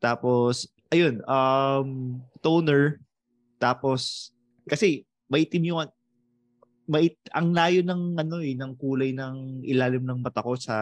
Tapos, 0.00 0.68
ayun, 0.88 1.20
um, 1.24 2.18
toner. 2.40 3.00
Tapos, 3.60 4.32
kasi 4.64 5.04
maitim 5.28 5.72
yung 5.72 5.84
mait 6.84 7.16
ang 7.32 7.56
layo 7.56 7.80
ng 7.80 8.20
ano 8.20 8.44
eh 8.44 8.52
ng 8.52 8.72
kulay 8.76 9.16
ng 9.16 9.64
ilalim 9.64 10.04
ng 10.04 10.20
mata 10.20 10.44
ko 10.44 10.52
sa 10.52 10.76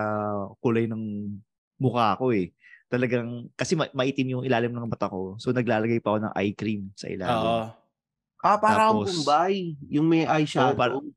kulay 0.59 0.91
ng 0.91 1.31
mukha 1.79 2.19
ko 2.19 2.35
eh. 2.35 2.51
Talagang 2.93 3.49
kasi 3.57 3.73
ma- 3.73 3.89
maitim 3.97 4.37
yung 4.37 4.45
ilalim 4.45 4.69
ng 4.69 4.85
mata 4.85 5.09
ko. 5.09 5.41
So 5.41 5.57
naglalagay 5.57 6.05
pa 6.05 6.13
ako 6.13 6.19
ng 6.29 6.35
eye 6.37 6.53
cream 6.53 6.93
sa 6.93 7.09
Oo. 7.09 7.15
ilalim. 7.17 7.49
Ah, 8.43 8.59
parang 8.61 9.01
Tapos- 9.01 9.25
Bombay. 9.25 9.55
Yung 9.89 10.07
may 10.13 10.29
eyeshadow. 10.29 10.75
Oo, 10.75 10.77
parang- 10.77 11.09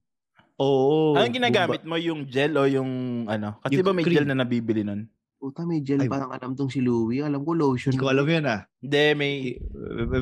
Oo. 0.55 1.19
Anong 1.19 1.35
ginagamit 1.35 1.83
mo? 1.83 1.99
Yung 1.99 2.23
gel 2.23 2.55
o 2.55 2.63
yung 2.63 2.87
ano? 3.27 3.59
Kasi 3.59 3.83
Yung 3.83 3.83
ba 3.83 3.91
may 3.91 4.07
cream. 4.07 4.23
gel 4.23 4.27
na 4.31 4.39
nabibili 4.39 4.87
nun? 4.87 5.03
Puta, 5.35 5.67
may 5.67 5.83
gel 5.83 5.99
Ay, 5.99 6.07
pa 6.07 6.23
ng 6.23 6.31
alam 6.31 6.55
tong 6.55 6.71
si 6.71 6.79
Louie. 6.79 7.19
Alam 7.19 7.43
ko 7.43 7.51
lotion. 7.51 7.91
Hindi 7.91 7.99
ko 7.99 8.07
alam 8.07 8.23
yun 8.23 8.45
ah. 8.47 8.63
Hindi, 8.79 9.03
may... 9.19 9.33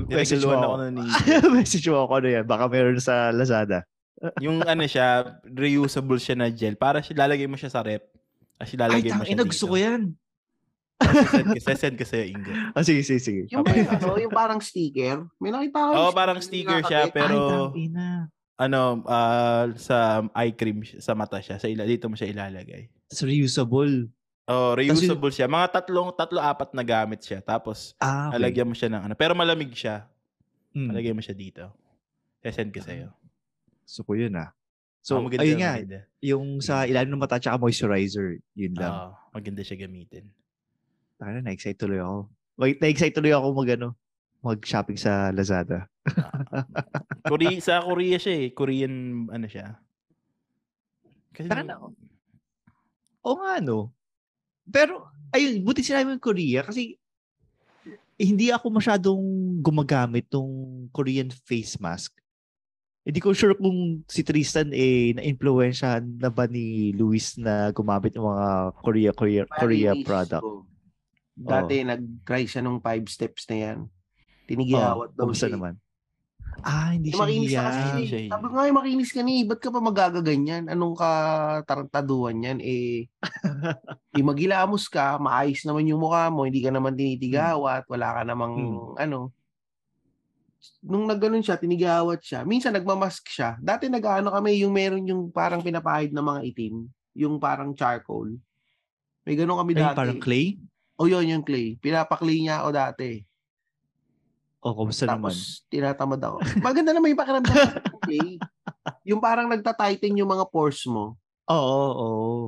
Message 0.09 0.41
mo 0.41 0.57
Niregaluhan 0.57 0.57
ako. 0.57 0.73
ako 0.73 0.81
nun 0.81 0.93
ni... 0.97 1.05
Message 1.61 1.85
mo 1.85 1.97
ako 2.01 2.13
ano 2.17 2.27
yan. 2.33 2.45
Baka 2.49 2.63
meron 2.65 2.97
sa 2.97 3.29
Lazada. 3.29 3.85
yung 4.45 4.63
ano 4.65 4.83
siya, 4.89 5.37
reusable 5.45 6.17
siya 6.17 6.35
na 6.35 6.49
gel. 6.49 6.75
Para 6.75 7.03
siya, 7.03 7.27
lalagay 7.27 7.45
mo 7.45 7.55
siya 7.55 7.69
sa 7.69 7.85
rep. 7.85 8.03
Kasi 8.57 8.73
Ay, 8.73 8.79
lalagay 8.79 9.09
mo 9.11 9.21
siya 9.21 9.37
tangina, 9.37 9.43
gusto 9.45 9.65
ko 9.69 9.75
yan. 9.77 10.01
Send 11.03 11.47
ko, 11.51 11.59
send 11.75 11.95
ko 11.99 12.05
sa'yo, 12.07 12.25
Ingo. 12.31 12.51
Ah, 12.73 12.83
sige, 12.83 13.01
sige, 13.03 13.19
sige. 13.21 13.41
Yung 13.51 13.63
may 13.67 13.83
ano, 13.85 14.15
yung 14.19 14.33
parang 14.33 14.59
sticker. 14.63 15.27
May 15.37 15.51
nakita 15.51 15.79
ko. 15.79 15.91
Oo, 15.93 16.03
oh, 16.09 16.13
parang 16.15 16.39
sticker 16.39 16.79
siya, 16.85 17.11
pero 17.11 17.69
Ay, 17.73 17.89
ano, 18.57 19.01
ah, 19.09 19.67
sa 19.75 20.23
eye 20.37 20.53
cream, 20.53 20.85
sa 21.01 21.17
mata 21.17 21.41
siya. 21.41 21.57
Sa 21.57 21.67
ila, 21.67 21.83
dito 21.83 22.07
mo 22.07 22.15
siya 22.15 22.29
ilalagay. 22.29 22.87
It's 23.09 23.21
reusable. 23.25 24.07
Oh, 24.43 24.75
reusable 24.75 25.31
siya. 25.31 25.47
Mga 25.47 25.81
tatlong, 25.81 26.11
tatlo, 26.13 26.39
apat 26.43 26.75
na 26.75 26.83
gamit 26.83 27.23
siya. 27.23 27.39
Tapos, 27.39 27.95
Ah, 27.97 28.29
okay. 28.33 28.63
mo 28.63 28.75
siya 28.75 28.91
ng 28.91 29.01
ano. 29.09 29.13
Pero 29.15 29.33
malamig 29.33 29.71
siya. 29.73 30.05
Hmm. 30.73 30.89
Lalagay 30.91 31.13
mo 31.15 31.21
siya 31.23 31.35
dito. 31.37 31.69
send 32.43 32.75
ko 32.75 32.83
sa'yo. 32.83 33.07
Gusto 33.87 34.01
ko 34.03 34.11
yun 34.19 34.35
ah. 34.35 34.51
So, 35.03 35.19
Oh, 35.19 35.23
maganda, 35.27 35.43
ayun 35.43 35.59
nga, 35.59 35.73
maganda. 35.75 35.99
yung 36.23 36.45
sa 36.63 36.87
ilalim 36.87 37.11
ng 37.11 37.19
mata 37.19 37.35
tsaka 37.35 37.59
moisturizer, 37.59 38.39
yun 38.55 38.71
lang. 38.79 38.91
Oo, 38.91 39.11
maganda 39.35 39.59
siya 39.59 39.75
gamitin. 39.83 40.31
Taka 41.23 41.39
na, 41.39 41.47
na-excite 41.47 41.79
tuloy 41.79 42.03
ako. 42.03 42.27
Wait, 42.59 42.83
na-excite 42.83 43.15
tuloy 43.15 43.31
ako 43.31 43.55
mag, 43.55 43.79
ano, 43.79 43.95
mag-shopping 44.43 44.99
sa 44.99 45.31
Lazada. 45.31 45.87
Korea, 47.31 47.55
sa 47.63 47.79
Korea 47.79 48.19
siya 48.19 48.35
eh. 48.43 48.47
Korean, 48.51 49.23
ano 49.31 49.47
siya. 49.47 49.79
Kasi, 51.31 51.47
Taka 51.47 51.63
na, 51.63 51.79
Oo 53.23 53.39
nga, 53.39 53.63
no. 53.63 53.95
Pero, 54.67 55.07
ayun, 55.31 55.63
buti 55.63 55.79
sinabi 55.79 56.11
mo 56.11 56.19
yung 56.19 56.27
Korea 56.27 56.59
kasi 56.67 56.99
eh, 58.19 58.27
hindi 58.27 58.51
ako 58.51 58.67
masyadong 58.67 59.23
gumagamit 59.63 60.27
ng 60.27 60.91
Korean 60.91 61.31
face 61.31 61.79
mask. 61.79 62.11
Hindi 63.03 63.19
ko 63.19 63.31
sure 63.31 63.55
kung 63.55 64.03
si 64.07 64.23
Tristan 64.23 64.71
eh 64.71 65.15
na-influensyahan 65.15 66.19
na 66.19 66.31
ba 66.31 66.47
ni 66.47 66.95
Luis 66.95 67.35
na 67.35 67.71
gumamit 67.71 68.15
ng 68.15 68.23
mga 68.23 68.47
Korea 68.79 69.11
Korea 69.11 69.43
Korea 69.47 69.91
product. 70.03 70.43
ko. 70.43 70.63
Dati 71.33 71.81
nag-try 71.81 72.45
siya 72.45 72.61
nung 72.61 72.77
five 72.77 73.05
steps 73.07 73.49
na 73.49 73.55
yan. 73.59 73.79
Tinigiyawat 74.45 75.13
Oh, 75.13 75.17
daw 75.17 75.29
siya. 75.33 75.49
naman? 75.49 75.75
Ah, 76.61 76.93
hindi 76.93 77.09
Eh, 77.09 77.13
siya 77.13 77.21
makinis 77.25 77.49
hiya. 77.49 77.63
kasi 77.63 77.79
siya. 77.81 77.97
Siya. 78.05 78.29
Sabi 78.29 78.45
ko 78.45 78.53
nga, 78.53 78.69
makinis 78.71 79.09
ka 79.09 79.21
ni. 79.21 79.35
Ba't 79.41 79.57
ka 79.57 79.73
pa 79.73 79.81
magagaganyan? 79.81 80.69
Anong 80.69 80.93
katarantaduhan 80.93 82.37
yan? 82.39 82.59
Eh, 82.61 83.09
eh 84.13 84.23
magilamos 84.23 84.85
ka, 84.85 85.17
maayos 85.17 85.65
naman 85.65 85.89
yung 85.89 85.97
mukha 85.99 86.29
mo, 86.29 86.45
hindi 86.45 86.61
ka 86.61 86.69
naman 86.69 86.93
tinitigawat, 86.93 87.89
wala 87.89 88.07
ka 88.13 88.21
namang, 88.21 88.53
Hmm. 88.53 88.93
ano. 89.01 89.19
Nung 90.79 91.09
nagganon 91.09 91.41
siya, 91.41 91.57
tinigawat 91.57 92.21
siya. 92.21 92.45
Minsan 92.45 92.71
nagmamask 92.71 93.25
siya. 93.25 93.57
Dati 93.57 93.89
nag-ano 93.89 94.29
kami, 94.29 94.61
yung 94.61 94.71
meron 94.71 95.03
yung 95.03 95.27
parang 95.27 95.59
pinapahid 95.59 96.13
na 96.13 96.21
mga 96.21 96.45
itim. 96.45 96.87
Yung 97.15 97.35
parang 97.35 97.73
charcoal. 97.73 98.29
May 99.23 99.33
ganon 99.33 99.57
kami 99.57 99.73
Ay, 99.73 99.79
dati. 99.81 99.97
parang 99.97 100.19
clay? 100.19 100.59
O 100.97 101.09
yun, 101.09 101.25
yung 101.25 101.45
clay. 101.45 101.75
Pinapakli 101.81 102.45
niya 102.45 102.61
ako 102.61 102.69
dati. 102.73 103.09
O, 104.63 104.71
kumusta 104.71 105.03
naman? 105.03 105.33
Tapos, 105.33 105.67
tinatamad 105.67 106.21
ako. 106.23 106.37
Maganda 106.63 106.95
naman 106.95 107.11
yung 107.11 107.19
pakiramdam 107.19 107.51
ng 107.51 107.99
clay. 107.99 108.29
Yung 109.03 109.19
parang 109.19 109.51
nagta-tighten 109.51 110.15
yung 110.15 110.31
mga 110.31 110.47
pores 110.47 110.85
mo. 110.87 111.19
Oo, 111.51 111.79
oo. 111.91 112.43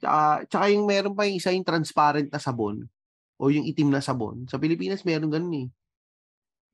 Tsaka, 0.00 0.48
tsaka 0.48 0.64
yung 0.72 0.88
meron 0.88 1.12
pa 1.12 1.28
yung 1.28 1.36
isa 1.36 1.52
yung 1.52 1.66
transparent 1.66 2.30
na 2.32 2.40
sabon. 2.40 2.88
O 3.36 3.52
yung 3.52 3.68
itim 3.68 3.92
na 3.92 4.00
sabon. 4.00 4.48
Sa 4.48 4.56
Pilipinas, 4.56 5.04
meron 5.04 5.28
ganun 5.28 5.66
eh. 5.66 5.68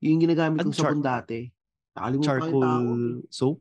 Yung 0.05 0.21
ginagamit 0.21 0.61
Ano, 0.63 0.71
kong 0.71 0.77
sabon 0.77 1.03
dati. 1.03 1.49
Nakalimutan. 1.97 2.27
Charcoal 2.27 2.85
soap? 3.27 3.59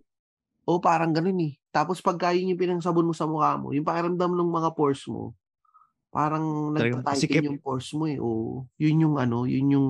O 0.65 0.81
parang 0.81 1.13
ganun 1.13 1.41
eh. 1.43 1.53
Tapos 1.75 1.99
pagka 1.99 2.31
yun 2.33 2.55
yung 2.55 2.61
pinangsabon 2.61 3.05
mo 3.05 3.15
sa 3.17 3.27
mukha 3.27 3.59
mo, 3.59 3.75
yung 3.75 3.85
pakiramdam 3.85 4.33
ng 4.33 4.51
mga 4.55 4.71
pores 4.79 5.03
mo, 5.11 5.35
parang 6.15 6.71
nagtatighten 6.71 7.51
yung 7.51 7.59
pores 7.59 7.91
mo 7.99 8.07
eh. 8.07 8.23
O 8.23 8.63
yun 8.79 9.03
yung 9.03 9.17
ano, 9.19 9.51
yun 9.51 9.75
yung... 9.75 9.89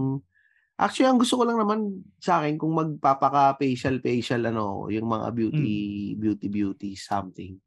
Actually, 0.75 1.13
ang 1.13 1.21
gusto 1.21 1.37
ko 1.39 1.45
lang 1.47 1.61
naman 1.61 2.03
sa 2.19 2.41
akin, 2.43 2.57
kung 2.59 2.73
magpapaka-facial, 2.75 4.01
facial, 4.03 4.49
ano, 4.49 4.89
yung 4.89 5.07
mga 5.07 5.29
beauty, 5.31 5.69
Hmm. 6.17 6.19
beauty, 6.19 6.47
beauty, 6.51 6.91
something. 6.97 7.61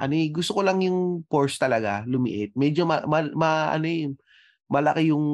Ano 0.00 0.12
eh, 0.16 0.32
gusto 0.32 0.56
ko 0.56 0.64
lang 0.64 0.80
yung 0.80 1.26
pores 1.28 1.60
talaga, 1.60 2.06
lumiit. 2.08 2.56
Medyo 2.56 2.88
ma, 2.88 3.04
ma- 3.04 3.34
ma- 3.36 3.68
ano 3.76 3.84
eh, 3.84 4.08
malaki 4.70 5.10
yung 5.10 5.26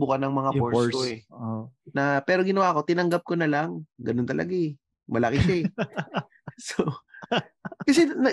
buka 0.00 0.16
ng 0.16 0.32
mga 0.32 0.50
Yung 0.56 0.62
pores, 0.64 0.74
pores. 0.74 0.94
ko 0.96 1.00
eh 1.04 1.18
Oo. 1.36 1.60
na 1.92 2.24
pero 2.24 2.40
ginawa 2.40 2.72
ko 2.72 2.80
tinanggap 2.80 3.20
ko 3.28 3.36
na 3.36 3.44
lang 3.44 3.84
ganun 4.00 4.24
talaga 4.24 4.56
eh 4.56 4.72
malaki 5.04 5.36
siya 5.36 5.56
eh 5.60 5.64
so 6.72 6.80
kasi 7.86 8.08
na, 8.08 8.30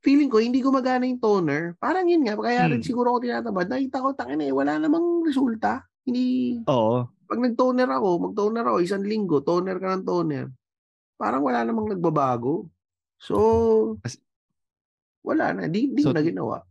feeling 0.00 0.26
ko 0.26 0.38
hindi 0.38 0.60
gumagana 0.60 1.04
yung 1.04 1.18
toner 1.18 1.76
parang 1.76 2.04
yun 2.04 2.22
nga 2.22 2.34
kaya 2.34 2.66
rin 2.66 2.80
Hmm. 2.80 2.86
siguro 2.86 3.12
ako 3.12 3.18
tinatamad 3.20 3.66
nakita 3.66 3.98
ko 3.98 4.08
takin 4.12 4.40
eh 4.40 4.50
wala 4.50 4.76
namang 4.76 5.22
resulta 5.22 5.84
hindi 6.02 6.56
Oo. 6.64 7.04
pag 7.24 7.38
nag-toner 7.38 7.86
ako 7.86 8.08
mag-toner 8.22 8.64
ako 8.64 8.78
isang 8.80 9.02
linggo 9.02 9.40
toner 9.40 9.76
ka 9.76 9.92
ng 9.92 10.04
toner 10.04 10.46
parang 11.14 11.42
wala 11.42 11.62
namang 11.62 11.90
nagbabago 11.90 12.66
so 13.16 13.36
As- 14.00 14.20
wala 15.20 15.52
na 15.52 15.68
di, 15.68 15.92
di 15.92 16.00
So- 16.00 16.10
na 16.10 16.20
ginawa 16.20 16.64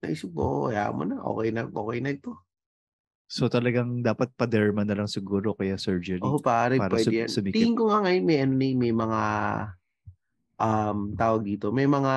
naisip 0.00 0.32
ko 0.32 0.66
kaya 0.66 0.88
mo 0.88 1.04
na 1.04 1.20
okay 1.20 1.48
na 1.50 1.64
okay 1.64 2.00
na 2.00 2.10
ito 2.10 2.32
So 3.30 3.46
talagang 3.46 4.02
dapat 4.02 4.34
pa-derma 4.34 4.82
na 4.82 4.90
lang 4.90 5.06
siguro 5.06 5.54
kaya 5.54 5.78
surgery. 5.78 6.18
Oo, 6.18 6.42
pare, 6.42 6.82
Para 6.82 6.98
pwede 6.98 7.30
sum- 7.30 7.46
yan. 7.46 7.54
Tingin 7.54 7.78
ko 7.78 7.86
nga 7.86 8.02
ngayon 8.02 8.24
may 8.26 8.42
ano 8.42 8.58
eh, 8.58 8.74
may 8.74 8.90
mga 8.90 9.20
um 10.60 11.16
tawag 11.16 11.42
dito, 11.42 11.72
may 11.72 11.88
mga 11.88 12.14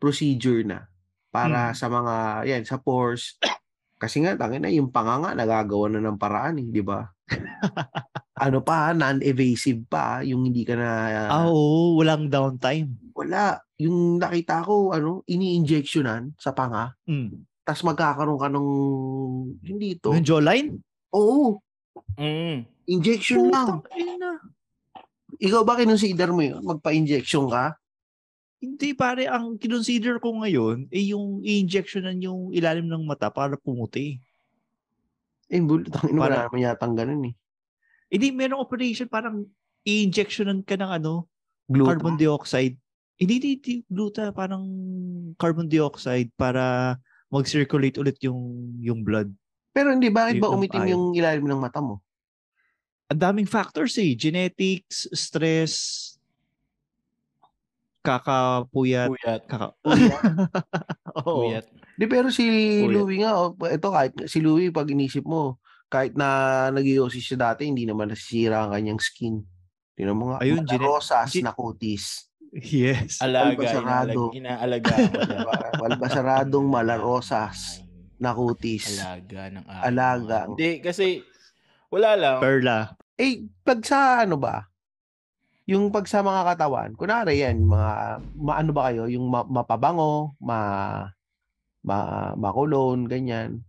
procedure 0.00 0.64
na 0.64 0.88
para 1.28 1.70
Hmm. 1.70 1.76
sa 1.76 1.86
mga 1.92 2.14
yan 2.48 2.64
sa 2.64 2.80
pores. 2.80 3.36
Kasi 3.98 4.22
nga 4.22 4.38
tangin 4.38 4.62
na 4.62 4.70
yung 4.70 4.94
panganga 4.94 5.34
nagagawa 5.34 5.90
na 5.90 6.00
ng 6.00 6.16
paraan 6.16 6.56
eh, 6.62 6.68
di 6.70 6.80
ba? 6.80 7.02
ano 8.38 8.62
pa, 8.62 8.94
non-evasive 8.94 9.84
pa, 9.90 10.22
yung 10.22 10.46
hindi 10.46 10.62
ka 10.62 10.78
na 10.78 10.90
Ah, 11.28 11.44
oo. 11.50 11.98
Walang 11.98 12.30
downtime. 12.30 12.94
wala. 13.12 13.58
Yung 13.78 14.18
nakita 14.18 14.62
ko, 14.62 14.94
ano, 14.94 15.26
ini-injectionan 15.26 16.34
sa 16.38 16.54
panga, 16.54 16.94
Mm. 17.04 17.42
tas 17.66 17.82
magkakaroon 17.82 18.38
ka 18.38 18.48
ng 18.48 18.68
hindi 19.60 19.98
to. 19.98 20.14
Yung 20.14 20.24
jawline? 20.26 20.68
Oo, 21.12 21.58
Mm. 22.14 22.64
injection 22.86 23.50
lang. 23.50 23.82
Putang 23.82 23.98
ina. 23.98 24.30
Ikaw 25.38 25.62
ba 25.62 25.78
kinonsider 25.78 26.34
mo 26.34 26.42
yun? 26.42 26.62
Magpa-injection 26.66 27.46
ka? 27.46 27.78
Hindi 28.58 28.90
pare, 28.90 29.30
ang 29.30 29.54
kinonsider 29.54 30.18
ko 30.18 30.34
ngayon 30.42 30.90
ay 30.90 31.14
yung 31.14 31.46
i-injectionan 31.46 32.18
yung 32.18 32.50
ilalim 32.50 32.90
ng 32.90 33.06
mata 33.06 33.30
para 33.30 33.54
pumuti. 33.54 34.18
Eh, 35.46 35.62
bulot 35.62 35.94
ang 35.94 36.10
ina, 36.10 36.20
Para- 36.26 36.50
naman 36.50 36.66
yatang 36.66 36.94
ganun 36.98 37.22
eh. 37.30 37.34
Hindi, 38.10 38.34
merong 38.34 38.58
operation 38.58 39.06
parang 39.06 39.46
i-injectionan 39.86 40.66
ka 40.66 40.74
ng 40.74 40.90
ano, 40.90 41.30
Gluta. 41.70 41.94
carbon 41.94 42.18
dioxide. 42.18 42.74
Hindi, 43.18 43.32
hindi, 43.38 43.50
hindi, 43.62 43.74
gluta, 43.86 44.34
parang 44.34 44.64
carbon 45.38 45.70
dioxide 45.70 46.30
para 46.34 46.96
mag-circulate 47.30 48.00
ulit 48.00 48.18
yung 48.24 48.74
yung 48.80 49.06
blood. 49.06 49.30
Pero 49.70 49.94
hindi, 49.94 50.10
bakit 50.10 50.42
ba 50.42 50.50
umitim 50.50 50.88
yung 50.90 51.04
ilalim 51.14 51.46
ng 51.46 51.60
mata 51.60 51.78
mo? 51.78 52.02
Ang 53.08 53.20
daming 53.20 53.48
factors 53.48 53.96
eh. 53.96 54.12
Genetics, 54.12 55.08
stress, 55.16 55.72
kakapuyat, 58.04 59.08
Puyat. 59.08 59.42
kaka... 59.48 59.72
Oo. 61.24 61.48
Puyat. 61.48 61.64
Di, 61.98 62.04
pero 62.04 62.28
si 62.28 62.44
Puyat. 62.84 62.92
Louie 62.92 63.20
nga, 63.24 63.32
oh, 63.36 63.56
ito 63.64 63.88
kahit 63.88 64.12
si 64.28 64.38
Louie, 64.44 64.68
pag 64.68 64.88
inisip 64.88 65.24
mo, 65.24 65.56
kahit 65.88 66.12
na 66.14 66.68
nag 66.68 66.84
siya 66.84 67.36
dati, 67.48 67.64
hindi 67.64 67.88
naman 67.88 68.12
nasisira 68.12 68.64
ang 68.64 68.72
kanyang 68.76 69.00
skin. 69.00 69.40
Tingnan 69.96 70.14
mo 70.16 70.24
nga, 70.30 70.44
Ayun, 70.44 70.62
gene- 70.68 70.84
rosas 70.84 71.32
gen- 71.32 71.48
na 71.48 71.56
kutis. 71.56 72.28
Yes. 72.52 73.20
Alaga. 73.20 73.60
Albasarado. 73.60 74.32
Inaalaga. 74.32 74.92
yan. 75.00 75.12
Diba? 75.12 75.54
Walbasaradong 75.80 76.64
malarosas 76.64 77.80
na 78.16 78.32
kutis. 78.32 79.00
Alaga 79.00 79.42
ng 79.48 79.64
Alaga. 79.64 80.38
mga- 80.44 80.48
Hindi, 80.54 80.70
kasi 80.80 81.06
wala 81.88 82.16
lang. 82.16 82.36
Perla. 82.40 82.94
Eh, 83.18 83.42
pag 83.66 83.82
sa 83.82 84.22
ano 84.22 84.38
ba, 84.38 84.70
yung 85.66 85.90
pag 85.90 86.06
sa 86.06 86.22
mga 86.22 86.54
katawan, 86.54 86.94
kunwari 86.94 87.42
yan, 87.42 87.66
mga, 87.66 88.22
maano 88.38 88.70
ba 88.72 88.88
kayo, 88.88 89.04
yung 89.10 89.26
ma- 89.28 89.44
mapabango, 89.44 90.32
ma, 90.40 90.58
ma, 91.82 91.96
makulon, 92.38 93.04
ganyan. 93.04 93.60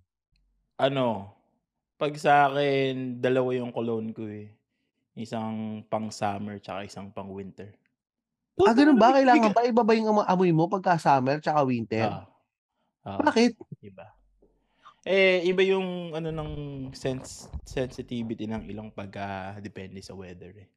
ano, 0.79 1.33
pag 1.99 2.15
sa 2.15 2.47
akin, 2.47 3.19
dalawa 3.19 3.51
yung 3.51 3.75
cologne 3.75 4.15
ko 4.15 4.23
eh. 4.23 4.47
Isang 5.19 5.83
pang 5.91 6.07
summer 6.07 6.55
tsaka 6.63 6.87
isang 6.87 7.11
pang 7.11 7.27
winter. 7.27 7.75
Ah, 8.63 8.71
ganun 8.71 8.95
ba? 8.95 9.11
Kailangan 9.11 9.51
ba 9.51 9.67
iba 9.67 9.83
ba 9.83 9.91
yung 9.91 10.07
amo- 10.07 10.23
amoy 10.23 10.55
mo 10.55 10.71
pagka 10.71 10.95
summer 10.95 11.43
tsaka 11.43 11.67
winter? 11.67 12.07
Ah. 12.07 12.23
Ah, 13.03 13.19
Bakit? 13.19 13.59
iba. 13.83 14.07
Eh, 15.03 15.47
iba 15.47 15.63
yung 15.63 16.11
ano 16.11 16.29
ng 16.29 16.51
sense, 16.91 17.47
sensitivity 17.63 18.45
ng 18.45 18.67
ilong 18.67 18.91
pag 18.91 19.11
ah, 19.15 19.55
depende 19.57 20.03
sa 20.03 20.11
weather 20.11 20.51
eh. 20.59 20.69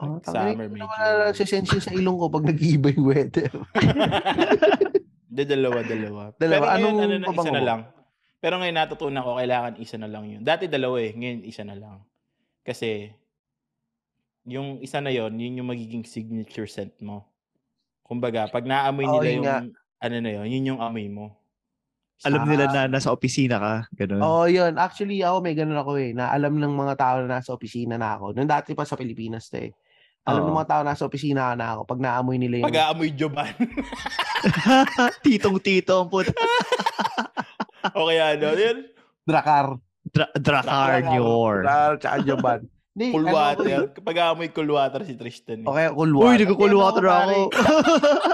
Oh, 0.00 0.16
Pag 0.18 0.26
summer 0.26 0.66
medyo... 0.66 0.88
medyo- 0.88 1.28
Nasisense 1.28 1.70
yun 1.70 1.84
sa 1.84 1.92
ilong 1.92 2.16
ko 2.16 2.26
pag 2.26 2.48
nag-iiba 2.48 2.88
yung 2.90 3.06
weather. 3.06 3.50
Hindi, 5.30 5.42
dalawa, 5.46 5.78
dalawa. 5.84 6.22
Dalawa. 6.34 6.40
Pero 6.40 6.50
ngayon, 6.56 6.74
Anong 6.74 6.98
ano 6.98 7.14
na, 7.14 7.20
isa 7.20 7.28
pabango 7.30 7.52
na 7.52 7.60
mo? 7.60 7.66
lang. 7.68 7.80
Pero 8.40 8.54
ngayon 8.56 8.76
natutunan 8.76 9.22
ko, 9.22 9.30
kailangan 9.36 9.74
isa 9.76 9.96
na 10.00 10.08
lang 10.08 10.24
yun. 10.26 10.42
Dati 10.42 10.64
dalawa 10.66 10.96
eh, 10.98 11.12
ngayon 11.12 11.40
isa 11.44 11.62
na 11.62 11.76
lang. 11.76 11.96
Kasi, 12.64 13.12
yung 14.42 14.80
isa 14.80 14.98
na 14.98 15.12
yon 15.12 15.36
yun 15.36 15.60
yung 15.62 15.68
magiging 15.68 16.02
signature 16.02 16.66
scent 16.66 16.96
mo. 16.98 17.28
Kumbaga, 18.02 18.48
pag 18.48 18.66
naamoy 18.66 19.06
Oo, 19.06 19.20
nila 19.20 19.28
yun 19.28 19.36
yung, 19.36 19.46
nga. 19.46 19.58
ano 20.00 20.16
na 20.18 20.30
yun, 20.32 20.46
yun 20.48 20.68
yung 20.74 20.80
amoy 20.82 21.06
mo. 21.06 21.36
Alam 22.20 22.44
nila 22.44 22.68
na 22.68 22.84
nasa 22.86 23.08
opisina 23.08 23.56
ka. 23.56 23.74
Ganun. 23.96 24.20
Oo, 24.20 24.44
oh, 24.44 24.46
yun. 24.46 24.76
Actually, 24.76 25.24
ako 25.24 25.40
may 25.40 25.56
ganun 25.56 25.80
ako 25.80 25.96
eh. 25.96 26.12
Na 26.12 26.28
alam 26.28 26.52
ng 26.52 26.68
mga 26.68 26.94
tao 26.96 27.16
na 27.24 27.40
nasa 27.40 27.50
opisina 27.50 27.96
na 27.96 28.16
ako. 28.16 28.36
Nung 28.36 28.44
dati 28.44 28.76
pa 28.76 28.84
sa 28.84 28.92
Pilipinas 28.94 29.48
to 29.48 29.56
eh. 29.56 29.72
Alam 30.28 30.44
ng 30.44 30.52
Oo. 30.52 30.58
mga 30.60 30.68
tao 30.68 30.80
na 30.84 30.92
nasa 30.92 31.08
opisina 31.08 31.56
na 31.56 31.74
ako. 31.74 31.88
Pag 31.88 32.00
naamoy 32.04 32.36
nila 32.36 32.60
yung... 32.60 32.68
Pag-aamoy 32.68 33.10
Joban. 33.16 33.56
Titong-tito 35.24 35.92
ang 35.96 36.08
puta. 36.12 36.32
o 37.96 38.06
kaya 38.06 38.36
ano, 38.36 38.52
yun, 38.52 38.78
Drakar. 39.24 39.80
Dra- 40.04 40.32
Dracarnior. 40.34 41.64
Drakar, 41.64 41.92
tsaka 41.96 42.16
Jaban. 42.20 42.60
Hindi, 42.90 43.06
cool 43.14 43.22
ano 43.22 43.30
ako 43.30 43.38
water. 43.38 43.64
eh. 43.64 43.88
Kapag 43.94 44.16
aamoy 44.18 44.48
cool 44.50 44.70
water 44.74 45.00
si 45.06 45.14
Tristan. 45.14 45.62
Eh. 45.62 45.68
Okay, 45.70 45.86
cool 45.94 46.10
Uy, 46.10 46.18
water. 46.20 46.38
nagko-cool 46.42 46.68
Ano 46.68 46.80
water 46.82 47.04
pare? 47.06 47.32
ako. 47.32 47.40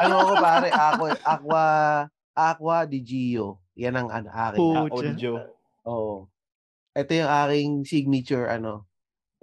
ano 0.00 0.14
ako 0.16 0.32
pare? 0.40 0.68
Ako, 0.72 1.02
aqua, 1.22 1.66
aqua 2.32 2.76
di 2.82 2.98
Gio. 2.98 3.60
Yan 3.76 3.94
ang 3.96 4.08
ano, 4.08 4.28
akin. 4.32 4.58
Oh. 4.58 4.88
Pucha. 4.88 5.12
audio. 5.12 5.32
Oo. 5.84 6.14
Ito 6.96 7.12
yung 7.12 7.30
aking 7.30 7.70
signature, 7.84 8.48
ano. 8.48 8.88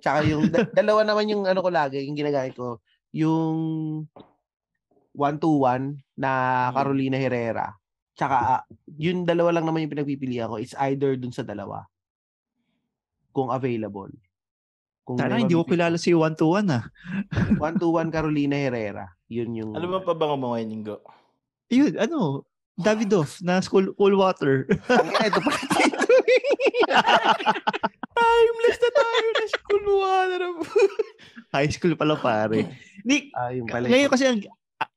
Tsaka 0.01 0.25
yung, 0.25 0.49
da- 0.49 0.67
dalawa 0.81 1.05
naman 1.05 1.29
yung 1.29 1.43
ano 1.45 1.61
ko 1.61 1.69
lagi, 1.69 2.01
yung 2.01 2.17
ginagamit 2.17 2.57
ko. 2.57 2.81
Yung 3.13 3.55
121 5.13 6.01
na 6.17 6.31
Mm. 6.69 6.73
Carolina 6.73 7.17
Herrera. 7.21 7.67
Tsaka, 8.17 8.35
ah, 8.57 8.63
yung 8.97 9.25
dalawa 9.25 9.53
lang 9.53 9.65
naman 9.69 9.85
yung 9.85 9.93
pinagpipili 9.93 10.41
ako. 10.41 10.57
It's 10.57 10.77
either 10.89 11.13
dun 11.13 11.33
sa 11.33 11.45
dalawa. 11.45 11.85
Kung 13.33 13.53
available. 13.53 14.13
Kung 15.03 15.17
may 15.19 15.43
hindi 15.45 15.57
ko 15.57 15.65
kilala 15.67 15.97
si 15.99 16.13
One 16.15 16.33
to 16.37 16.57
One 16.57 16.69
ah. 16.73 16.85
One 17.59 17.75
to 17.75 17.91
one 17.91 18.07
Carolina 18.09 18.55
Herrera. 18.55 19.05
Yun 19.27 19.51
yung... 19.57 19.71
Ano 19.75 19.89
ba 19.93 19.99
pa 19.99 20.13
ba 20.15 20.33
mo 20.37 20.53
ngayon, 20.53 20.69
Linggo? 20.69 20.95
Yun, 21.73 21.93
ano, 21.97 22.45
Davidoff 22.73 23.37
na 23.39 23.61
school, 23.61 23.93
cool 23.93 24.17
water. 24.17 24.65
Ito 25.21 25.39
pa 25.39 25.51
Timeless 28.13 28.77
na 28.77 28.89
tayo 28.91 29.27
na 29.29 29.45
school 29.49 29.85
water. 29.93 30.41
High 31.55 31.69
school 31.69 31.93
pala 31.93 32.17
pare. 32.17 32.65
Ni, 33.05 33.29
Ah, 33.37 33.53
pala. 33.69 33.85
ngayon 33.85 34.09
kasi 34.09 34.25
ang, 34.25 34.39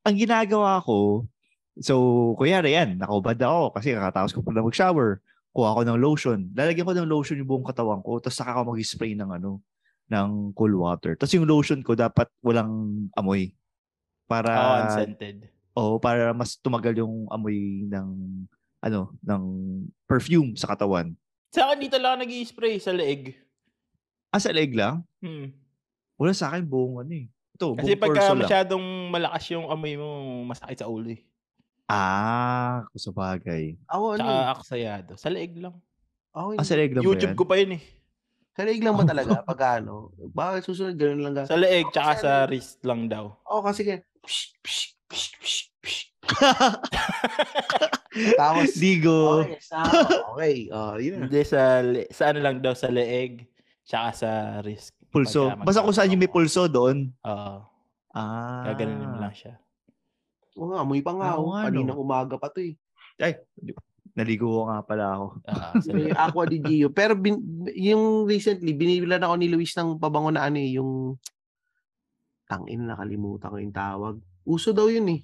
ang 0.04 0.16
ginagawa 0.16 0.80
ko, 0.80 1.28
so, 1.76 1.94
kuyari 2.40 2.72
yan, 2.72 2.96
nakubad 2.96 3.36
ako 3.36 3.76
kasi 3.76 3.92
kakatapos 3.92 4.32
ko 4.32 4.40
pala 4.40 4.64
mag-shower. 4.64 5.20
Kuha 5.52 5.76
ko 5.76 5.80
ng 5.84 6.00
lotion. 6.00 6.52
Lalagyan 6.52 6.84
ko 6.84 6.92
ng 6.96 7.08
lotion 7.08 7.40
yung 7.40 7.48
buong 7.48 7.66
katawan 7.68 8.00
ko, 8.00 8.20
tapos 8.20 8.36
saka 8.36 8.56
ako 8.56 8.76
mag-spray 8.76 9.16
ng 9.16 9.30
ano, 9.36 9.60
ng 10.08 10.28
cool 10.52 10.76
water. 10.76 11.16
Tapos 11.16 11.32
yung 11.32 11.48
lotion 11.48 11.80
ko 11.80 11.92
dapat 11.96 12.28
walang 12.40 13.04
amoy. 13.16 13.52
Para, 14.28 14.52
oh, 14.52 14.76
unscented. 14.84 15.48
Oo, 15.76 15.96
para 15.98 16.32
mas 16.32 16.56
tumagal 16.56 16.96
yung 16.96 17.28
amoy 17.28 17.56
ng 17.84 18.08
ano, 18.80 19.00
ng 19.20 19.42
perfume 20.04 20.54
sa 20.54 20.68
katawan. 20.68 21.12
Sa 21.50 21.68
akin 21.68 21.78
dito 21.78 21.96
lang 21.96 22.16
nag 22.16 22.32
spray 22.42 22.76
sa 22.76 22.90
leeg. 22.90 23.36
Ah, 24.28 24.38
sa 24.38 24.50
leg 24.50 24.72
lang? 24.72 25.04
Hmm. 25.20 25.52
Wala 26.16 26.32
sa 26.32 26.48
akin 26.48 26.64
buong 26.64 27.04
ano 27.04 27.12
eh. 27.14 27.26
Ito, 27.52 27.72
Kasi 27.72 27.92
buong 27.92 28.00
pagka 28.00 28.20
torso 28.20 28.32
lang. 28.32 28.40
masyadong 28.42 28.84
malakas 29.10 29.44
yung 29.50 29.66
amoy 29.66 29.94
mo, 29.94 30.08
masakit 30.44 30.78
sa 30.78 30.88
ulo 30.88 31.08
eh. 31.08 31.20
Ah, 31.86 32.82
kung 32.88 32.98
sa 32.98 33.12
bagay. 33.12 33.78
Ako 33.86 34.04
ano? 34.12 34.24
Tsaka 34.24 34.34
eh. 34.34 34.52
aksayado. 34.52 35.10
Sa 35.14 35.28
leeg 35.28 35.54
lang. 35.56 35.76
Ako 36.32 36.56
Ah, 36.56 36.64
sa 36.64 36.74
leg 36.74 36.90
lang 36.90 37.00
YouTube 37.00 37.30
ba 37.30 37.32
yan? 37.32 37.38
ko 37.38 37.44
pa 37.44 37.56
yun 37.56 37.72
eh. 37.76 37.82
Sa 38.52 38.62
leeg 38.62 38.80
lang 38.80 38.96
ba 38.96 39.04
talaga? 39.12 39.40
Pag 39.42 39.60
ano? 39.80 40.10
Bakit 40.16 40.62
susunod 40.64 40.96
ganun 40.96 41.30
lang? 41.30 41.44
Sa 41.44 41.54
leeg, 41.54 41.86
tsaka 41.90 42.12
sa 42.16 42.30
wrist 42.44 42.80
lang 42.82 43.06
daw. 43.06 43.28
Oo, 43.44 43.60
kasi. 43.60 43.84
Psh, 44.20 44.56
psh, 44.60 44.88
psh, 44.88 44.88
psh, 44.88 44.88
psh. 44.88 44.95
Tapos, 48.40 48.74
Digo. 48.74 49.44
okay, 49.44 49.60
sa, 49.60 49.78
okay. 50.34 50.56
Oh, 50.72 50.96
yun 50.98 51.20
na. 51.20 51.28
Hindi, 51.28 51.40
sa, 51.46 51.84
sa 52.10 52.32
ano 52.32 52.38
lang 52.42 52.64
daw, 52.64 52.74
sa 52.74 52.90
leeg, 52.90 53.46
tsaka 53.86 54.08
sa 54.16 54.30
wrist. 54.64 54.96
Pulso. 55.12 55.52
Pagka 55.52 55.64
Basta 55.64 55.84
kung 55.84 55.96
saan 55.96 56.12
yung 56.12 56.22
may 56.22 56.32
pulso 56.32 56.66
doon. 56.66 57.12
Oo. 57.24 57.56
Ah. 58.16 58.64
Gaganunin 58.72 59.12
mo 59.12 59.18
lang 59.20 59.36
siya. 59.36 59.60
Oo 60.56 60.72
nga, 60.72 60.80
amoy 60.82 61.04
pa 61.04 61.12
nga. 61.14 61.36
Oh, 61.36 61.52
nga, 61.52 61.68
no. 61.68 61.70
Kaninang 61.70 62.00
umaga 62.00 62.34
pa 62.40 62.48
to 62.48 62.64
eh. 62.64 62.74
Ay, 63.20 63.36
naligo 64.16 64.48
ko 64.48 64.60
nga 64.72 64.80
pala 64.80 65.04
ako. 65.12 65.26
Ah, 65.44 65.76
sa 65.84 65.92
May. 65.92 66.08
Aqua 66.12 66.48
di 66.48 66.58
Gio. 66.64 66.88
Pero 66.88 67.12
bin, 67.12 67.36
yung 67.76 68.24
recently, 68.24 68.72
binibilan 68.72 69.20
ako 69.20 69.34
ni 69.36 69.52
Luis 69.52 69.76
ng 69.76 70.00
pabango 70.00 70.32
na 70.32 70.48
ano 70.48 70.56
eh, 70.56 70.80
yung 70.80 71.20
tangin 72.48 72.88
nakalimutan 72.88 73.52
ko 73.52 73.56
yung 73.60 73.76
tawag. 73.76 74.16
Uso 74.46 74.70
daw 74.70 74.86
yun 74.86 75.10
eh. 75.10 75.20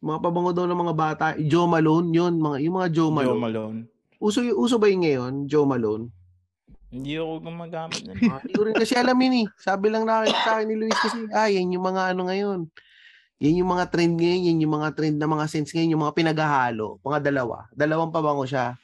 Mga 0.00 0.18
pabango 0.24 0.56
daw 0.56 0.64
ng 0.64 0.80
mga 0.80 0.94
bata. 0.96 1.26
Joe 1.36 1.68
Malone, 1.68 2.08
yun. 2.08 2.40
Mga, 2.40 2.56
yung 2.64 2.74
mga 2.80 2.88
Joe 2.88 3.12
Joe 3.12 3.12
Malone. 3.12 3.40
Malone. 3.44 3.78
Uso, 4.16 4.40
uso 4.40 4.80
ba 4.80 4.88
yun 4.88 5.04
ngayon, 5.04 5.32
Joe 5.44 5.68
Malone? 5.68 6.08
Hindi 6.90 7.20
ako 7.20 7.44
gumagamit. 7.44 8.02
Ah, 8.26 8.40
Hindi 8.42 8.52
ko 8.56 8.62
rin 8.66 8.74
kasi 8.74 8.96
alam 8.96 9.14
yun 9.20 9.44
eh. 9.44 9.46
Sabi 9.60 9.92
lang 9.92 10.08
na 10.08 10.24
sa 10.26 10.58
akin 10.58 10.66
ni 10.66 10.74
Luis 10.74 10.96
kasi, 10.96 11.28
ah, 11.30 11.46
yan 11.46 11.70
yung 11.70 11.84
mga 11.84 12.16
ano 12.16 12.26
ngayon. 12.26 12.60
Yan 13.40 13.60
yung 13.60 13.70
mga 13.72 13.88
trend 13.88 14.20
ngayon, 14.20 14.40
yan 14.52 14.58
yung 14.64 14.74
mga 14.76 14.88
trend 14.92 15.16
na 15.16 15.28
mga 15.28 15.44
scents 15.48 15.72
ngayon, 15.72 15.96
yung 15.96 16.04
mga 16.04 16.16
pinaghahalo. 16.16 17.00
Mga 17.00 17.18
dalawa. 17.30 17.68
Dalawang 17.72 18.12
pabango 18.12 18.44
siya. 18.44 18.76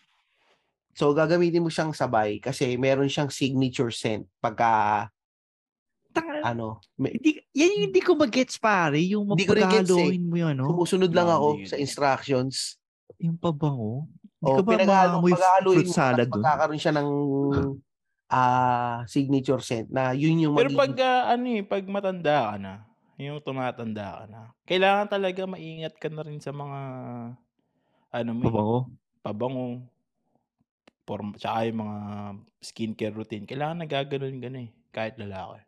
So, 0.96 1.12
gagamitin 1.12 1.60
mo 1.60 1.68
siyang 1.68 1.92
sabay 1.92 2.40
kasi 2.40 2.80
meron 2.80 3.12
siyang 3.12 3.28
signature 3.28 3.92
scent 3.92 4.24
pagka, 4.40 5.12
Tanga, 6.16 6.40
ano, 6.40 6.80
may, 6.96 7.12
hindi, 7.20 7.44
yan 7.52 7.70
yung 7.76 7.84
hindi 7.92 8.00
ko 8.00 8.16
mag-gets 8.16 8.56
pare. 8.56 8.96
Yung 9.04 9.28
gets, 9.36 9.92
eh. 9.92 10.16
mo 10.16 10.36
yun, 10.40 10.54
no? 10.56 10.72
sumusunod 10.72 11.12
lang 11.12 11.28
ako 11.28 11.46
hindi 11.60 11.68
sa 11.68 11.76
yun. 11.76 11.84
instructions. 11.84 12.80
Yung 13.20 13.36
pabango. 13.36 14.08
Hindi 14.40 14.50
O, 14.52 14.56
ka 14.60 14.62
ba 14.64 14.72
maamoy 14.84 15.32
fruit 15.32 15.88
salad 15.88 16.28
doon? 16.28 16.40
magkakaroon 16.40 16.80
siya 16.80 16.94
ng 16.96 17.08
ah 18.26 19.06
signature 19.06 19.62
scent 19.62 19.86
na 19.86 20.10
yun 20.10 20.34
yung 20.42 20.54
Pero 20.58 20.74
magiging- 20.74 20.82
pag 20.82 20.94
ah, 20.98 21.22
ano 21.32 21.46
eh, 21.46 21.62
pag 21.62 21.84
matanda 21.86 22.36
ka 22.50 22.54
na, 22.58 22.74
yung 23.16 23.38
tumatanda 23.40 24.06
ka 24.18 24.24
na, 24.26 24.40
kailangan 24.66 25.06
talaga 25.06 25.46
maingat 25.46 25.94
ka 25.96 26.10
na 26.10 26.26
rin 26.26 26.42
sa 26.42 26.50
mga 26.50 26.80
ano 28.12 28.30
mo, 28.34 28.42
eh, 28.42 28.50
Pabango. 28.50 28.78
pabango, 29.22 29.66
form, 31.06 31.38
tsaka 31.38 31.70
yung 31.70 31.80
mga 31.86 31.98
skincare 32.60 33.14
routine. 33.14 33.46
Kailangan 33.46 33.86
nagaganon 33.86 34.36
na 34.42 34.60
eh, 34.66 34.70
kahit 34.90 35.14
lalaki. 35.22 35.62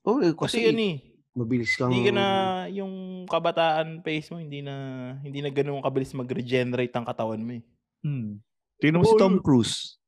Oh, 0.00 0.16
eh, 0.18 0.32
Kasi, 0.32 0.64
kasi, 0.64 0.66
yun 0.66 0.80
eh, 0.80 0.94
mabilis 1.36 1.76
kang 1.76 1.92
hindi 1.92 2.08
ka 2.08 2.12
na, 2.16 2.26
yung 2.72 3.24
kabataan 3.28 4.00
face 4.00 4.32
mo, 4.32 4.40
hindi 4.40 4.64
na, 4.64 4.74
hindi 5.20 5.44
na 5.44 5.52
ganun 5.52 5.84
kabilis 5.84 6.16
mag-regenerate 6.16 6.92
ang 6.96 7.04
katawan 7.04 7.40
mo 7.40 7.52
eh. 7.60 7.62
Hmm. 8.00 8.40
Tingnan 8.80 9.04
mo 9.04 9.06
si 9.06 9.16
Tom 9.20 9.36
Oo. 9.36 9.44
Cruise. 9.44 10.00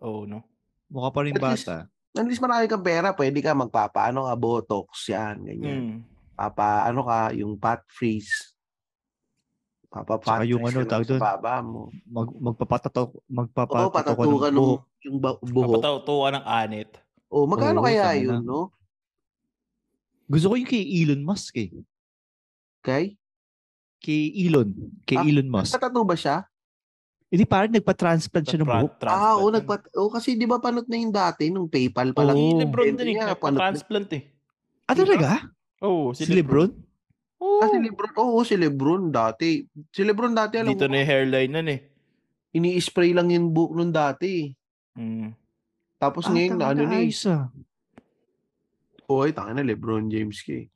Oo, 0.00 0.24
no? 0.24 0.48
Mukha 0.88 1.12
pa 1.12 1.20
rin 1.22 1.36
At 1.36 1.44
least- 1.44 1.68
bata. 1.68 1.86
at 2.14 2.24
least 2.24 2.40
marami 2.40 2.64
kang 2.66 2.80
pera, 2.80 3.12
pwede 3.12 3.38
ka 3.38 3.52
magpapaano 3.52 4.24
ka, 4.24 4.34
botox, 4.34 5.12
yan, 5.12 5.44
ganyan. 5.44 5.76
Mm. 5.76 5.98
Papa, 6.34 6.88
ano 6.88 7.04
ka, 7.04 7.34
yung 7.34 7.60
fat 7.60 7.84
freeze. 7.86 8.54
Papa 9.86 10.18
fat 10.18 10.42
Tsaka 10.42 10.48
yung 10.48 10.64
ano, 10.64 10.78
ka 10.82 10.88
tawag 10.88 11.06
doon? 11.06 11.20
baba 11.20 11.54
mo. 11.60 11.90
Mag, 12.06 12.28
magpapatato, 12.32 13.02
Oo, 13.12 13.22
magpapatato 13.28 14.14
ka 14.14 14.24
ng 14.24 14.40
ka 14.40 14.48
nung 14.50 14.58
buhok. 14.78 14.82
yung 15.04 15.16
buhok. 15.20 15.82
Papataw 15.84 15.96
ng 16.32 16.44
anit. 16.48 16.90
Oh, 17.28 17.44
magkano 17.44 17.78
Oo, 17.78 17.86
kaya 17.86 18.14
yun, 18.16 18.40
na. 18.40 18.42
no? 18.42 18.70
Gusto 20.24 20.46
ko 20.48 20.54
yung 20.56 20.66
kay 20.66 20.82
Elon 20.82 21.20
Musk 21.20 21.54
eh. 21.56 21.70
Okay? 22.80 23.16
Kay 23.98 24.22
Elon. 24.42 24.68
Kay 25.04 25.16
Ah, 25.16 25.24
Elon 25.24 25.48
Musk. 25.48 25.72
Patatu 25.72 26.00
ba 26.02 26.16
siya? 26.16 26.44
Hindi 27.28 27.44
parang 27.44 27.72
nagpa-transplant 27.72 28.46
siya 28.46 28.60
ng 28.60 28.68
buhok. 28.68 28.92
Ah, 29.04 29.34
oo, 29.34 29.50
nagpat 29.50 29.90
oh, 29.96 30.06
kasi 30.06 30.38
di 30.38 30.46
ba 30.46 30.62
panot 30.62 30.86
na 30.86 30.94
yung 30.94 31.10
dati 31.10 31.50
nung 31.50 31.66
PayPal 31.66 32.14
pa 32.14 32.22
lang. 32.22 32.36
Si 32.36 32.54
Lebron 32.54 32.94
din 32.94 33.10
eh, 33.10 33.14
nga, 33.18 33.26
nagpa-transplant 33.34 34.10
eh. 34.14 34.22
Ah, 34.86 34.94
talaga? 34.94 35.50
Oo, 35.82 36.12
Si 36.14 36.28
Lebron? 36.30 36.70
Oo. 37.42 37.60
Ah, 37.60 37.68
si 37.68 37.76
Lebron. 37.76 38.12
Oo, 38.14 38.38
si 38.46 38.54
Lebron 38.54 39.02
dati. 39.10 39.66
Si 39.90 40.00
Lebron 40.00 40.32
dati, 40.32 40.62
alam 40.62 40.70
Dito 40.70 40.86
mo, 40.86 40.94
na 40.94 41.02
yung 41.02 41.10
hairline 41.10 41.50
nun 41.50 41.68
eh. 41.68 41.80
ini-spray 42.54 43.10
lang 43.10 43.34
yung 43.34 43.50
buhok 43.50 43.72
nung 43.74 43.90
dati. 43.90 44.54
Mm. 44.94 45.34
Tapos 45.98 46.28
Ah, 46.28 46.32
ngayon, 46.32 46.54
ano 46.54 46.82
na, 46.86 46.94
na 46.94 46.98
eh. 47.02 47.10
Ah. 49.04 49.12
Oy, 49.12 49.30
tanga 49.30 49.52
na 49.52 49.62
Lebron 49.62 50.08
James 50.08 50.40
kay. 50.40 50.72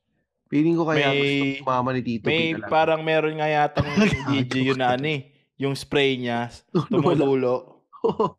Feeling 0.48 0.76
ko 0.76 0.88
kaya 0.88 1.12
May- 1.12 1.60
gusto 1.60 1.68
mama 1.68 1.92
ni 1.92 2.00
Tito 2.00 2.24
May 2.24 2.56
P 2.56 2.64
parang 2.68 3.04
meron 3.04 3.36
nga 3.36 3.48
yatang 3.48 3.84
video 4.32 4.72
yun 4.72 4.80
na 4.80 4.96
ano 4.96 5.08
eh. 5.08 5.28
Yung 5.58 5.74
spray 5.74 6.16
niya, 6.16 6.48
tumutulo. 6.88 7.84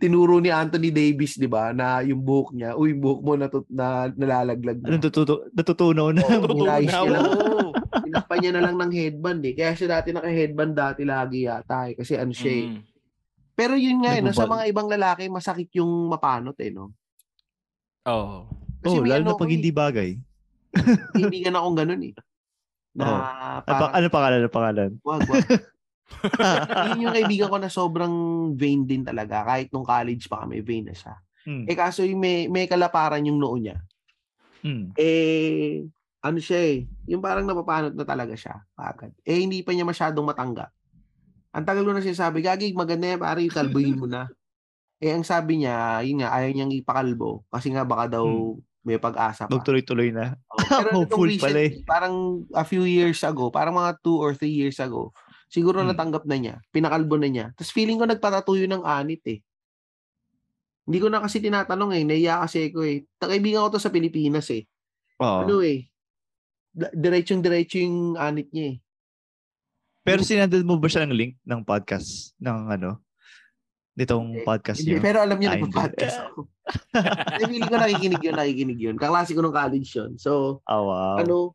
Tinuro 0.00 0.40
ni 0.40 0.48
Anthony 0.48 0.88
Davis, 0.88 1.36
'di 1.36 1.44
ba, 1.44 1.76
na 1.76 2.00
yung 2.00 2.24
buhok 2.24 2.56
niya, 2.56 2.72
uy, 2.72 2.96
buhok 2.96 3.20
mo 3.20 3.32
na, 3.36 3.46
na 3.68 3.86
nalalaglag 4.16 4.80
na. 4.80 4.96
Anong 4.96 5.04
tututo, 5.04 5.44
natutunaw 5.52 6.08
na? 6.08 6.24
Oo, 6.24 6.40
Tutulo 6.48 6.64
Nice 6.64 6.88
na. 6.88 7.00
nila. 7.04 7.18
oo. 7.20 7.68
Tinakpan 8.00 8.38
niya 8.40 8.52
na 8.56 8.62
lang 8.64 8.76
ng 8.80 8.92
headband 8.96 9.40
eh. 9.44 9.52
Kaya 9.52 9.72
siya 9.76 9.88
dati 10.00 10.08
naka-headband 10.10 10.72
dati 10.72 11.02
lagi 11.04 11.44
yata 11.44 11.92
eh. 11.92 11.94
Kasi 12.00 12.16
ano 12.16 12.32
siya 12.32 12.52
eh. 12.56 12.66
Mm. 12.72 12.80
Pero 13.54 13.74
yun 13.76 14.00
nga 14.02 14.16
eh, 14.16 14.24
no, 14.24 14.32
sa 14.32 14.48
mga 14.48 14.64
ibang 14.66 14.88
lalaki, 14.88 15.28
masakit 15.28 15.68
yung 15.76 16.08
mapanot 16.08 16.56
eh, 16.58 16.72
no? 16.72 16.90
Oo. 18.08 18.48
Kasi 18.84 18.96
oh, 19.00 19.04
lalo 19.04 19.22
ano 19.24 19.28
na 19.32 19.40
pag 19.40 19.52
hindi 19.52 19.70
bagay. 19.72 20.10
eh, 20.12 20.20
kaibigan 21.16 21.56
akong 21.56 21.76
ganun 21.80 22.02
eh. 22.04 22.14
Na 22.92 23.02
Oo. 23.02 23.16
Ano, 23.16 23.60
pa, 23.64 23.72
parang, 23.72 23.92
ano 23.96 24.06
pangalan? 24.12 24.38
Ano 24.38 24.50
pangalan? 24.52 24.90
wag, 25.00 25.22
wag. 25.24 25.44
yun 26.92 27.04
yung 27.08 27.16
kaibigan 27.16 27.48
ko 27.48 27.56
na 27.56 27.72
sobrang 27.72 28.14
vain 28.54 28.84
din 28.84 29.02
talaga. 29.02 29.42
Kahit 29.48 29.72
nung 29.72 29.88
college 29.88 30.28
pa 30.28 30.44
kami, 30.44 30.60
vain 30.60 30.84
na 30.84 30.94
siya. 30.94 31.16
Hmm. 31.44 31.64
Eh 31.64 31.76
kaso 31.76 32.04
yung 32.04 32.20
may, 32.20 32.48
may 32.52 32.68
kalaparan 32.68 33.24
yung 33.24 33.40
noo 33.40 33.56
niya. 33.56 33.80
Hmm. 34.64 34.92
Eh, 34.96 35.84
ano 36.24 36.38
siya 36.40 36.60
eh, 36.60 36.88
yung 37.04 37.20
parang 37.20 37.44
napapanot 37.44 37.92
na 37.92 38.04
talaga 38.04 38.32
siya 38.32 38.64
agad. 38.76 39.12
Eh, 39.24 39.44
hindi 39.44 39.60
pa 39.60 39.76
niya 39.76 39.84
masyadong 39.84 40.24
matanggap. 40.24 40.72
Ang 41.54 41.64
tagal 41.68 41.84
ko 41.84 41.92
na 41.92 42.00
siya 42.00 42.16
sabi, 42.16 42.40
Gagi, 42.40 42.72
maganda 42.72 43.12
yan, 43.12 43.20
pare, 43.20 43.44
kalbuhin 43.46 44.00
mo 44.00 44.08
na. 44.08 44.24
eh, 45.04 45.12
ang 45.12 45.20
sabi 45.20 45.60
niya, 45.60 46.00
yun 46.00 46.24
nga, 46.24 46.32
ayaw 46.32 46.50
niyang 46.56 46.72
ipakalbo 46.72 47.44
kasi 47.52 47.68
nga 47.76 47.84
baka 47.84 48.16
daw 48.16 48.56
may 48.84 49.00
pag-asa 49.00 49.48
pa. 49.48 49.50
Magtuloy-tuloy 49.50 50.12
na. 50.12 50.36
Oh, 50.46 50.60
pero 50.60 50.88
Hopeful 51.00 51.32
pala 51.34 51.58
eh. 51.58 51.72
recently, 51.72 51.84
parang 51.84 52.14
a 52.52 52.62
few 52.62 52.84
years 52.84 53.18
ago, 53.20 53.48
parang 53.48 53.74
mga 53.74 53.96
two 53.98 54.14
or 54.14 54.32
three 54.32 54.52
years 54.52 54.76
ago, 54.76 55.10
siguro 55.48 55.80
Hmm. 55.80 55.88
natanggap 55.88 56.24
na 56.24 56.36
niya, 56.36 56.54
pinakalbo 56.68 57.16
na 57.16 57.26
niya. 57.26 57.46
Tapos 57.52 57.72
feeling 57.72 57.96
ko 57.96 58.04
nagpatatuyo 58.04 58.68
ng 58.68 58.84
anit 58.84 59.24
eh. 59.26 59.40
Hindi 60.84 60.98
ko 61.00 61.08
na 61.08 61.24
kasi 61.24 61.40
tinatanong 61.40 61.96
eh, 61.96 62.04
naiya 62.04 62.44
kasi 62.44 62.68
ko 62.68 62.84
eh. 62.84 63.08
Kaibigan 63.16 63.64
ko 63.64 63.72
to 63.72 63.80
sa 63.80 63.88
Pilipinas 63.88 64.52
eh. 64.52 64.68
Oo. 65.16 65.48
Ano 65.48 65.64
eh, 65.64 65.88
diretsong-diretso 66.74 67.80
yung 67.80 68.14
anit 68.14 68.52
niya 68.52 68.76
eh. 68.76 68.78
Pero 70.04 70.20
sinandal 70.20 70.60
mo 70.60 70.76
ba 70.76 70.84
siya 70.84 71.08
ng 71.08 71.16
link 71.16 71.40
ng 71.40 71.64
podcast? 71.64 72.36
Ng 72.36 72.68
ano? 72.68 73.00
Nitong 73.94 74.42
podcast 74.42 74.82
niyo? 74.82 74.98
pero 74.98 75.22
alam 75.22 75.36
niyo 75.36 75.48
Ah, 75.48 75.54
na 75.54 75.60
hindi. 75.60 75.72
podcast 75.72 76.18
ako. 76.20 76.40
Hindi, 76.96 77.44
feeling 77.44 77.68
ko 77.68 77.76
nakikinig 77.76 78.22
yun, 78.22 78.34
nakikinig 78.34 78.80
yun. 78.80 78.96
Kaklase 78.96 79.36
ko 79.36 79.40
nung 79.40 79.52
college 79.52 79.90
yun. 79.90 80.16
So, 80.16 80.64
Oh, 80.64 80.82
wow. 80.88 81.20
ano, 81.20 81.52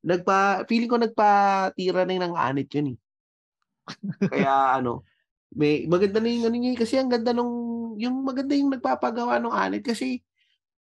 nagpa, 0.00 0.66
feeling 0.66 0.86
ko 0.86 0.96
nagpatira 0.96 2.04
na 2.04 2.12
yun 2.12 2.24
ng 2.26 2.36
anit 2.36 2.68
yun 2.70 2.92
eh. 2.92 2.96
Kaya 4.22 4.52
ano, 4.76 5.08
may 5.50 5.84
maganda 5.86 6.20
na 6.20 6.28
yung 6.28 6.46
ano 6.46 6.56
niya 6.56 6.72
eh, 6.72 6.78
kasi 6.78 6.96
ang 6.96 7.08
ganda 7.08 7.32
nung 7.32 7.52
yung 7.96 8.20
maganda 8.20 8.52
yung 8.52 8.70
nagpapagawa 8.70 9.36
ng 9.36 9.52
anit 9.52 9.82
kasi 9.82 10.20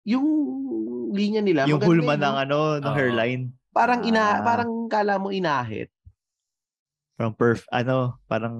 yung 0.03 0.23
linya 1.11 1.39
nila 1.39 1.63
yung 1.63 1.79
hulma 1.79 2.15
eh, 2.15 2.21
ng 2.21 2.35
no? 2.35 2.41
ano, 2.43 2.57
ng 2.79 2.95
hairline. 2.95 3.43
parang 3.71 4.03
ina 4.03 4.39
Ah. 4.39 4.43
parang 4.43 4.87
kala 4.87 5.15
mo 5.15 5.31
inahit. 5.31 5.87
Parang 7.13 7.33
perf, 7.33 7.61
ano, 7.69 8.17
parang 8.25 8.55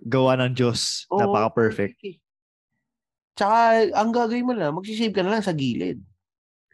gawa 0.00 0.32
ng 0.40 0.56
Diyos. 0.56 1.04
Oo, 1.12 1.20
Napaka-perfect. 1.20 2.00
eh. 2.08 2.16
Tsaka 3.36 3.56
ang 3.92 4.10
gagawin 4.10 4.46
mo 4.48 4.52
na, 4.56 4.72
magsisave 4.72 5.12
ka 5.12 5.20
na 5.20 5.36
lang 5.36 5.44
sa 5.44 5.52
gilid. 5.52 6.00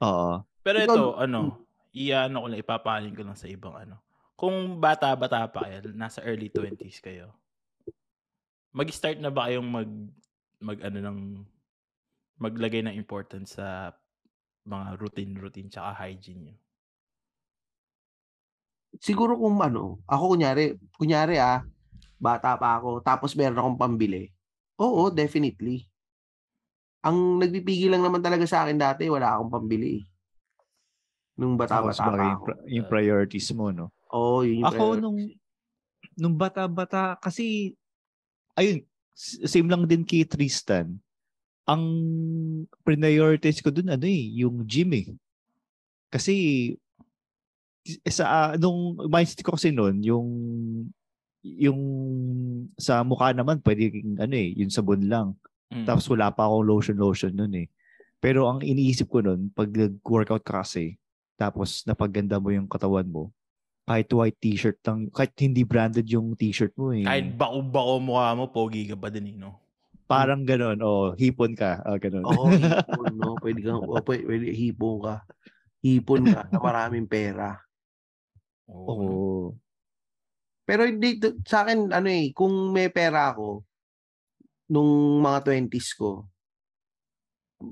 Oo. 0.03 0.47
Pero 0.62 0.77
Ikaw- 0.78 0.94
ito, 0.94 1.05
ano, 1.19 1.39
iano 1.90 2.36
ko 2.43 2.47
lang, 2.47 2.62
ipapahalin 2.62 3.15
ko 3.15 3.23
lang 3.27 3.39
sa 3.39 3.51
ibang 3.51 3.74
ano. 3.74 3.98
Kung 4.39 4.78
bata-bata 4.78 5.48
pa 5.48 5.66
kayo, 5.66 5.90
nasa 5.94 6.23
early 6.23 6.47
20s 6.47 7.03
kayo, 7.03 7.35
mag-start 8.70 9.19
na 9.19 9.32
ba 9.32 9.48
kayong 9.51 9.66
mag, 9.66 9.90
mag 10.61 10.78
ano 10.85 10.98
ng, 11.01 11.19
maglagay 12.36 12.85
ng 12.85 12.94
importance 12.94 13.57
sa 13.57 13.97
mga 14.62 14.94
routine-routine 15.01 15.73
tsaka 15.73 15.90
hygiene 15.97 16.53
nyo? 16.53 16.57
Siguro 18.97 19.37
kung 19.37 19.61
ano, 19.61 20.01
ako 20.09 20.37
kunyari, 20.37 20.75
kunyari 20.97 21.37
ah, 21.37 21.63
bata 22.17 22.57
pa 22.57 22.81
ako, 22.81 23.05
tapos 23.05 23.37
meron 23.37 23.61
akong 23.61 23.79
pambili. 23.81 24.33
Oo, 24.81 25.09
definitely. 25.13 25.85
Ang 27.05 27.39
nagpipigil 27.39 27.93
lang 27.93 28.03
naman 28.03 28.25
talaga 28.25 28.45
sa 28.49 28.65
akin 28.65 28.77
dati, 28.81 29.07
wala 29.07 29.37
akong 29.37 29.53
pambili. 29.53 30.01
eh. 30.01 30.05
Nung 31.37 31.55
bata-bata 31.61 32.09
pa 32.09 32.41
ako. 32.41 32.45
pri- 32.49 32.63
yung 32.73 32.89
priorities 32.89 33.49
mo, 33.53 33.69
no? 33.69 33.93
Oo, 34.11 34.41
yun 34.43 34.65
yung 34.65 34.69
Ako 34.73 34.75
priority. 34.75 35.03
nung 35.05 35.19
nung 36.17 36.37
bata-bata 36.37 37.21
kasi 37.21 37.77
ayun, 38.57 38.81
same 39.45 39.69
lang 39.69 39.85
din 39.85 40.01
kay 40.05 40.25
Tristan. 40.25 40.97
Ang 41.69 41.85
prioritize 42.81 43.61
ko 43.61 43.69
dun 43.69 43.93
ano 43.93 44.07
eh, 44.09 44.41
yung 44.41 44.65
gym 44.65 44.97
eh. 44.97 45.09
Kasi 46.09 46.35
sa 48.07 48.25
ah, 48.27 48.53
nung 48.59 48.99
mindset 49.07 49.43
ko 49.47 49.55
kasi 49.55 49.71
noon, 49.71 50.03
yung 50.03 50.29
yung 51.47 51.81
sa 52.75 53.07
mukha 53.07 53.31
naman 53.31 53.63
pwede 53.63 53.95
ano 54.19 54.35
eh, 54.35 54.51
yung 54.59 54.73
sabon 54.73 55.07
lang. 55.07 55.39
Mm. 55.71 55.87
Tapos 55.87 56.07
wala 56.11 56.31
pa 56.35 56.47
akong 56.47 56.67
lotion 56.67 56.99
lotion 56.99 57.33
noon 57.35 57.67
eh. 57.67 57.69
Pero 58.19 58.51
ang 58.51 58.65
iniisip 58.65 59.07
ko 59.07 59.23
noon, 59.23 59.53
pag 59.55 59.71
nag-workout 59.71 60.43
ka 60.43 60.65
kasi, 60.65 60.99
tapos 61.37 61.85
napaganda 61.87 62.41
mo 62.41 62.51
yung 62.51 62.67
katawan 62.67 63.07
mo, 63.07 63.31
kahit 63.87 64.11
white 64.11 64.41
t-shirt 64.43 64.83
lang, 64.83 65.07
kahit 65.15 65.37
hindi 65.39 65.63
branded 65.63 66.09
yung 66.11 66.35
t-shirt 66.35 66.75
mo 66.75 66.91
eh. 66.91 67.07
Kahit 67.07 67.39
bako-bako 67.39 67.95
mukha 68.03 68.35
mo, 68.35 68.45
pogi 68.51 68.91
ka 68.91 68.99
pa 68.99 69.13
din 69.13 69.31
eh, 69.31 69.37
no? 69.39 69.63
Parang 70.07 70.43
ganun, 70.47 70.79
oh, 70.83 71.15
hipon 71.19 71.55
ka, 71.55 71.83
oh, 71.87 71.99
ganun. 71.99 72.25
Oo, 72.27 72.47
hipon, 72.51 73.15
no? 73.15 73.35
Pwede 73.43 73.61
kang, 73.63 73.83
oh, 73.83 74.03
pwede, 74.03 74.23
pwede, 74.27 74.47
hipon 74.55 74.97
ka. 75.03 75.17
Hipon 75.83 76.23
ka 76.31 76.41
na 76.51 76.59
maraming 76.59 77.07
pera. 77.07 77.65
Oo. 78.68 78.86
Oo. 78.90 79.56
Pero 80.66 80.82
hindi, 80.82 81.22
sa 81.47 81.62
akin, 81.62 81.94
ano 81.94 82.09
eh, 82.10 82.34
kung 82.34 82.74
may 82.74 82.90
pera 82.90 83.30
ako, 83.30 83.62
nung 84.66 85.22
mga 85.22 85.47
20s 85.47 85.94
ko, 85.94 86.26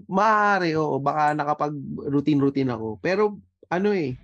maaari, 0.08 0.78
oo, 0.78 1.02
baka 1.02 1.34
nakapag-routine-routine 1.34 2.70
ako. 2.70 3.02
Pero, 3.02 3.42
ano 3.68 3.90
eh, 3.90 4.14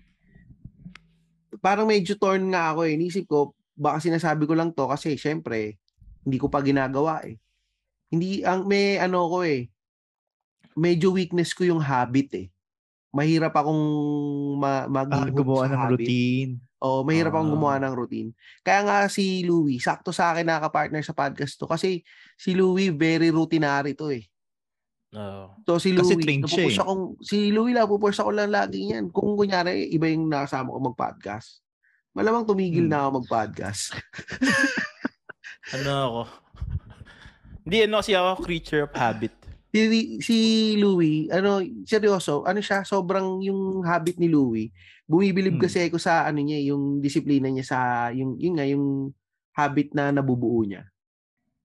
parang 1.58 1.90
medyo 1.90 2.14
torn 2.16 2.50
nga 2.54 2.72
ako 2.74 2.86
eh. 2.86 2.94
Inisip 2.94 3.26
ko, 3.26 3.52
baka 3.74 3.98
sinasabi 4.00 4.46
ko 4.46 4.54
lang 4.54 4.70
to 4.72 4.86
kasi, 4.86 5.18
syempre, 5.18 5.76
hindi 6.22 6.38
ko 6.38 6.46
pa 6.48 6.62
ginagawa 6.62 7.26
eh. 7.26 7.36
Hindi, 8.10 8.46
ang 8.46 8.66
may 8.70 8.98
ano 9.02 9.26
ko 9.30 9.42
eh, 9.46 9.66
medyo 10.78 11.10
weakness 11.14 11.52
ko 11.54 11.66
yung 11.66 11.82
habit 11.82 12.30
eh. 12.38 12.46
Mahirap 13.10 13.50
akong 13.52 13.82
ma- 14.56 14.84
Ah, 14.84 14.88
maghihod 14.88 15.34
gumawa 15.34 15.64
ng 15.66 15.76
habit. 15.76 15.90
routine. 15.98 16.52
Oo, 16.80 17.02
mahirap 17.02 17.32
akong 17.32 17.50
Ah. 17.50 17.54
gumawa 17.54 17.76
ng 17.78 17.94
routine. 17.94 18.30
Kaya 18.60 18.80
nga 18.82 18.96
si 19.06 19.42
Louie, 19.42 19.76
sakto 19.76 20.10
sa 20.10 20.30
akin 20.30 20.46
nakaka-partner 20.46 21.02
sa 21.02 21.12
podcast 21.12 21.54
to 21.54 21.66
kasi 21.66 22.00
si 22.34 22.54
Louie 22.54 22.88
very 22.88 23.28
routinary 23.28 23.92
to 23.92 24.08
eh. 24.08 24.24
Oo. 25.10 25.58
So 25.66 25.76
si 25.76 25.90
Louie, 25.90 26.38
napupush 26.38 26.70
eh. 26.70 26.78
akong, 26.78 27.18
si 27.18 27.50
Louie 27.50 27.74
napupush 27.74 28.16
ako 28.16 28.30
lang 28.30 28.48
lagi 28.48 28.86
niyan. 28.86 29.10
Kung 29.10 29.34
kunyari, 29.34 29.90
iba 29.90 30.06
yung 30.06 30.30
nakasama 30.30 30.70
ko 30.70 30.78
mag-podcast. 30.86 31.58
Malamang 32.10 32.42
tumigil 32.44 32.86
Hmm. 32.86 32.90
na 32.90 32.98
ako 33.02 33.10
mag-podcast. 33.20 33.90
Ano 35.70 35.90
ako? 35.94 36.20
Hindi, 37.62 37.76
ano 37.84 38.02
kasi 38.02 38.12
ako, 38.12 38.42
creature 38.42 38.82
of 38.82 38.92
habit. 38.92 39.30
Si, 39.70 40.18
si 40.22 40.36
Louie, 40.76 41.30
ano, 41.30 41.62
seryoso, 41.86 42.42
ano 42.46 42.58
siya, 42.58 42.82
sobrang 42.82 43.38
yung 43.42 43.86
habit 43.86 44.18
ni 44.18 44.26
Louie. 44.26 44.74
Bumibilib 45.06 45.58
Hmm. 45.58 45.64
kasi 45.66 45.90
ako 45.90 45.98
sa 45.98 46.26
ano 46.26 46.38
niya, 46.38 46.62
yung 46.70 47.02
disiplina 47.02 47.50
niya 47.50 47.66
sa 47.66 47.78
yung 48.14 48.38
yun 48.38 48.54
nga 48.54 48.66
yung 48.66 49.10
habit 49.54 49.90
na 49.94 50.14
nabubuo 50.14 50.62
niya. 50.62 50.86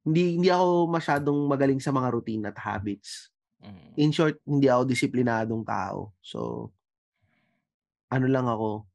Hindi 0.05 0.37
hindi 0.41 0.49
ako 0.49 0.89
masyadong 0.89 1.39
magaling 1.45 1.81
sa 1.81 1.93
mga 1.93 2.09
routine 2.13 2.43
at 2.49 2.57
habits. 2.57 3.29
Mm. 3.61 3.89
In 3.97 4.09
short, 4.13 4.37
hindi 4.45 4.69
ako 4.69 4.85
disiplinadong 4.85 5.65
tao. 5.65 6.13
So 6.21 6.69
ano 8.09 8.25
lang 8.29 8.45
ako, 8.45 8.85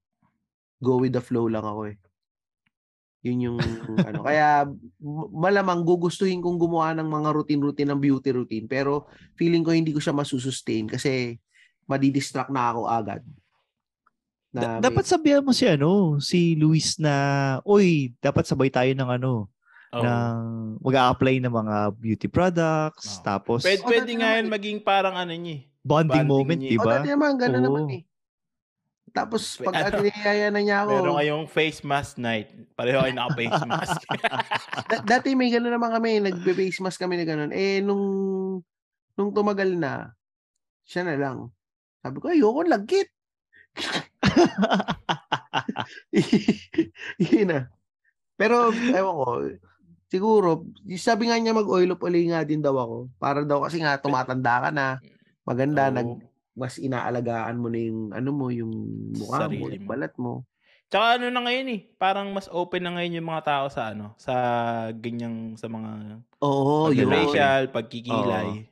go 0.83 1.03
with 1.03 1.15
the 1.15 1.23
flow 1.23 1.47
lang 1.51 1.67
ako 1.67 1.91
eh. 1.91 1.97
Yun 3.21 3.39
yung 3.47 3.59
ano. 4.09 4.25
Kaya 4.25 4.65
malamang 5.31 5.85
gugustuhin 5.85 6.41
kong 6.41 6.57
gumawa 6.57 6.97
ng 6.97 7.05
mga 7.05 7.29
routine-routine 7.31 7.91
ng 7.91 8.01
beauty 8.01 8.31
routine. 8.33 8.65
Pero 8.65 9.05
feeling 9.35 9.61
ko 9.61 9.71
hindi 9.71 9.93
ko 9.93 10.01
siya 10.01 10.17
masusustain 10.17 10.89
kasi 10.89 11.37
madidistract 11.85 12.49
na 12.49 12.73
ako 12.73 12.81
agad. 12.87 13.21
Da- 14.51 14.81
Na 14.81 14.83
dapat 14.83 15.05
sabihan 15.05 15.45
mo 15.45 15.53
si 15.53 15.63
ano, 15.63 16.19
si 16.19 16.57
Luis 16.57 16.99
na, 16.99 17.15
oy, 17.63 18.11
dapat 18.19 18.43
sabay 18.43 18.67
tayo 18.67 18.91
ng 18.91 19.11
ano, 19.13 19.47
Oo. 19.91 20.03
ng 20.03 20.35
mag-a-apply 20.81 21.39
ng 21.39 21.55
mga 21.55 21.77
beauty 21.95 22.27
products, 22.27 23.19
Oo. 23.19 23.23
tapos 23.23 23.63
Pwede, 23.63 23.83
Oh, 23.83 23.91
pwede 23.91 24.11
dati 24.11 24.19
nga 24.19 24.31
eh. 24.39 24.47
maging 24.49 24.79
parang 24.81 25.15
ano 25.15 25.31
niya. 25.31 25.55
eh. 25.55 25.63
bonding, 25.81 26.09
bonding 26.11 26.27
moment, 26.27 26.59
niya. 26.61 26.71
di 26.71 26.77
O 26.77 26.83
ba? 26.83 26.93
dati 26.99 27.09
naman, 27.09 27.31
gano'n 27.37 27.57
Oo. 27.57 27.67
naman 27.69 27.85
eh. 27.95 28.03
Tapos 29.11 29.59
pag 29.59 29.91
Ano? 29.91 30.01
tiniyaya 30.01 30.49
na 30.49 30.63
niya 30.63 30.87
ako, 30.87 30.91
Meron 30.95 31.19
kayong 31.19 31.47
face 31.51 31.83
mask 31.83 32.15
night. 32.17 32.47
Pareho 32.79 33.03
kayo 33.03 33.11
naka-face 33.11 33.67
mask. 33.67 33.99
da- 34.91 35.03
dati 35.03 35.35
may 35.35 35.51
gano'n 35.51 35.75
naman 35.75 35.91
kami, 35.91 36.23
nagbe-face 36.23 36.79
mask 36.79 37.03
kami 37.03 37.19
na 37.19 37.27
gano'n. 37.27 37.51
Eh, 37.51 37.83
nung, 37.83 38.05
nung 39.19 39.31
tumagal 39.35 39.75
na, 39.75 40.15
siya 40.87 41.03
na 41.03 41.19
lang. 41.19 41.51
Sabi 42.01 42.17
ko, 42.23 42.31
ayoko, 42.31 42.63
lagkit. 42.65 43.11
Yun 47.21 47.47
na. 47.51 47.61
Pero, 48.39 48.73
ewan 48.73 49.15
ko, 49.21 49.27
siguro, 50.09 50.49
sabi 50.97 51.29
nga 51.29 51.37
niya 51.37 51.53
mag-oil 51.53 51.93
up 51.93 52.01
uli 52.03 52.31
nga 52.31 52.47
din 52.47 52.63
daw 52.65 52.73
ako. 52.79 52.97
Para 53.21 53.45
daw 53.45 53.61
kasi 53.67 53.83
nga 53.83 54.01
tumatanda 54.01 54.65
ka 54.65 54.71
na, 54.73 54.87
maganda, 55.45 55.91
Oo. 55.91 55.95
nag, 55.95 56.09
mas 56.61 56.77
inaalagaan 56.77 57.57
mo 57.57 57.73
na 57.73 57.81
yung, 57.81 58.13
ano 58.13 58.29
mo, 58.31 58.53
yung 58.53 58.69
mukha 59.17 59.49
mo, 59.49 59.65
Sarili 59.65 59.81
yung 59.81 59.85
mo. 59.85 59.89
balat 59.89 60.15
mo. 60.21 60.33
Tsaka 60.91 61.17
ano 61.17 61.31
na 61.31 61.41
ngayon 61.41 61.69
eh, 61.71 61.81
parang 61.97 62.29
mas 62.29 62.51
open 62.51 62.83
na 62.85 62.93
ngayon 62.93 63.23
yung 63.23 63.31
mga 63.31 63.47
tao 63.47 63.65
sa 63.73 63.95
ano, 63.95 64.13
sa 64.21 64.35
ganyang, 64.93 65.57
sa 65.57 65.71
mga 65.71 66.21
Oo, 66.43 66.91
yun. 66.93 67.09
pag-racial, 67.09 67.71
pagkikilay. 67.71 68.67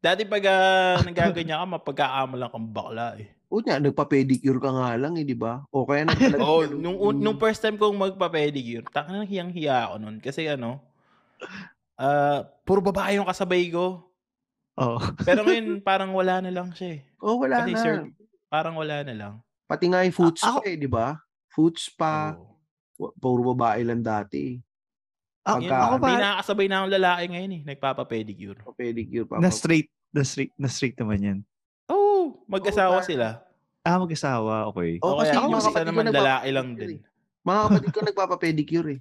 Dati 0.00 0.24
pag 0.24 0.40
uh, 0.42 0.96
nagaganyan 1.04 1.60
ka, 1.60 1.66
mapagkakamalan 1.68 2.48
kang 2.48 2.68
bakla 2.72 3.20
eh. 3.20 3.28
O 3.52 3.60
nga, 3.60 3.76
nagpa-pedicure 3.76 4.56
ka 4.56 4.70
nga 4.72 4.96
lang 4.96 5.20
eh, 5.20 5.26
di 5.26 5.36
ba? 5.36 5.60
O 5.68 5.84
kaya 5.84 6.08
nagpalag- 6.08 6.40
Oo, 6.48 6.64
nung, 6.72 6.96
un- 6.96 7.20
nung 7.20 7.36
first 7.36 7.60
time 7.60 7.76
kong 7.76 7.98
magpa-pedicure, 7.98 8.88
taka 8.88 9.12
nang 9.12 9.28
hiyang-hiya 9.28 9.92
ako 9.92 9.94
nun. 10.00 10.16
Kasi 10.18 10.48
ano, 10.48 10.80
ah 12.00 12.40
puro 12.64 12.80
babae 12.80 13.20
yung 13.20 13.28
kasabay 13.28 13.68
ko. 13.68 14.08
Oo. 14.80 14.98
Pero 15.20 15.44
ngayon, 15.44 15.82
parang 15.84 16.16
wala 16.16 16.40
na 16.40 16.48
lang 16.48 16.72
siya 16.72 16.96
eh. 16.96 17.02
Oh, 17.20 17.36
wala 17.36 17.60
Kasi 17.60 17.72
na. 17.72 17.78
sir, 17.78 17.94
parang 18.48 18.74
wala 18.74 19.04
na 19.04 19.14
lang. 19.14 19.34
Pati 19.64 19.86
nga 19.86 20.02
yung 20.02 20.12
food 20.12 20.34
spa 20.34 20.58
eh, 20.64 20.74
di 20.74 20.88
ba? 20.88 21.14
Food 21.48 21.76
spa. 21.76 22.34
Wa- 22.96 23.14
Puro 23.14 23.54
babae 23.54 23.80
lang 23.82 24.00
dati. 24.00 24.56
Ah, 25.40 25.56
Yun, 25.56 25.68
Pagka- 25.68 25.80
ako 25.82 25.94
may 25.96 26.02
pa, 26.10 26.20
nakakasabay 26.20 26.66
na 26.66 26.74
akong 26.76 26.94
lalaki 26.94 27.22
ngayon 27.26 27.52
eh, 27.52 27.62
nagpapa-pedicure. 27.66 28.60
Pedicure 28.74 29.26
pa. 29.26 29.36
na 29.38 29.48
straight, 29.48 29.88
na 30.10 30.20
straight, 30.20 30.52
na 30.54 30.68
straight 30.68 30.96
naman 30.96 31.18
yan. 31.18 31.38
Oo, 31.86 31.96
oh, 31.96 32.24
mag-asawa 32.46 32.98
Oo, 32.98 33.06
sila. 33.06 33.40
Ah, 33.80 33.96
mag-asasawa, 33.96 34.68
okay. 34.68 35.00
Oh, 35.00 35.16
kasi 35.16 35.32
yung 35.32 35.48
mga 35.48 35.64
kapatid 35.66 35.80
ko 35.82 35.90
naman 35.90 36.06
lalaki 36.10 36.48
lang 36.50 36.68
din. 36.74 36.90
eh. 36.90 37.00
Mga 37.40 37.60
kapatid 37.62 37.90
ko 37.90 38.00
nagpapa-pedicure 38.02 38.88
eh. 38.92 39.00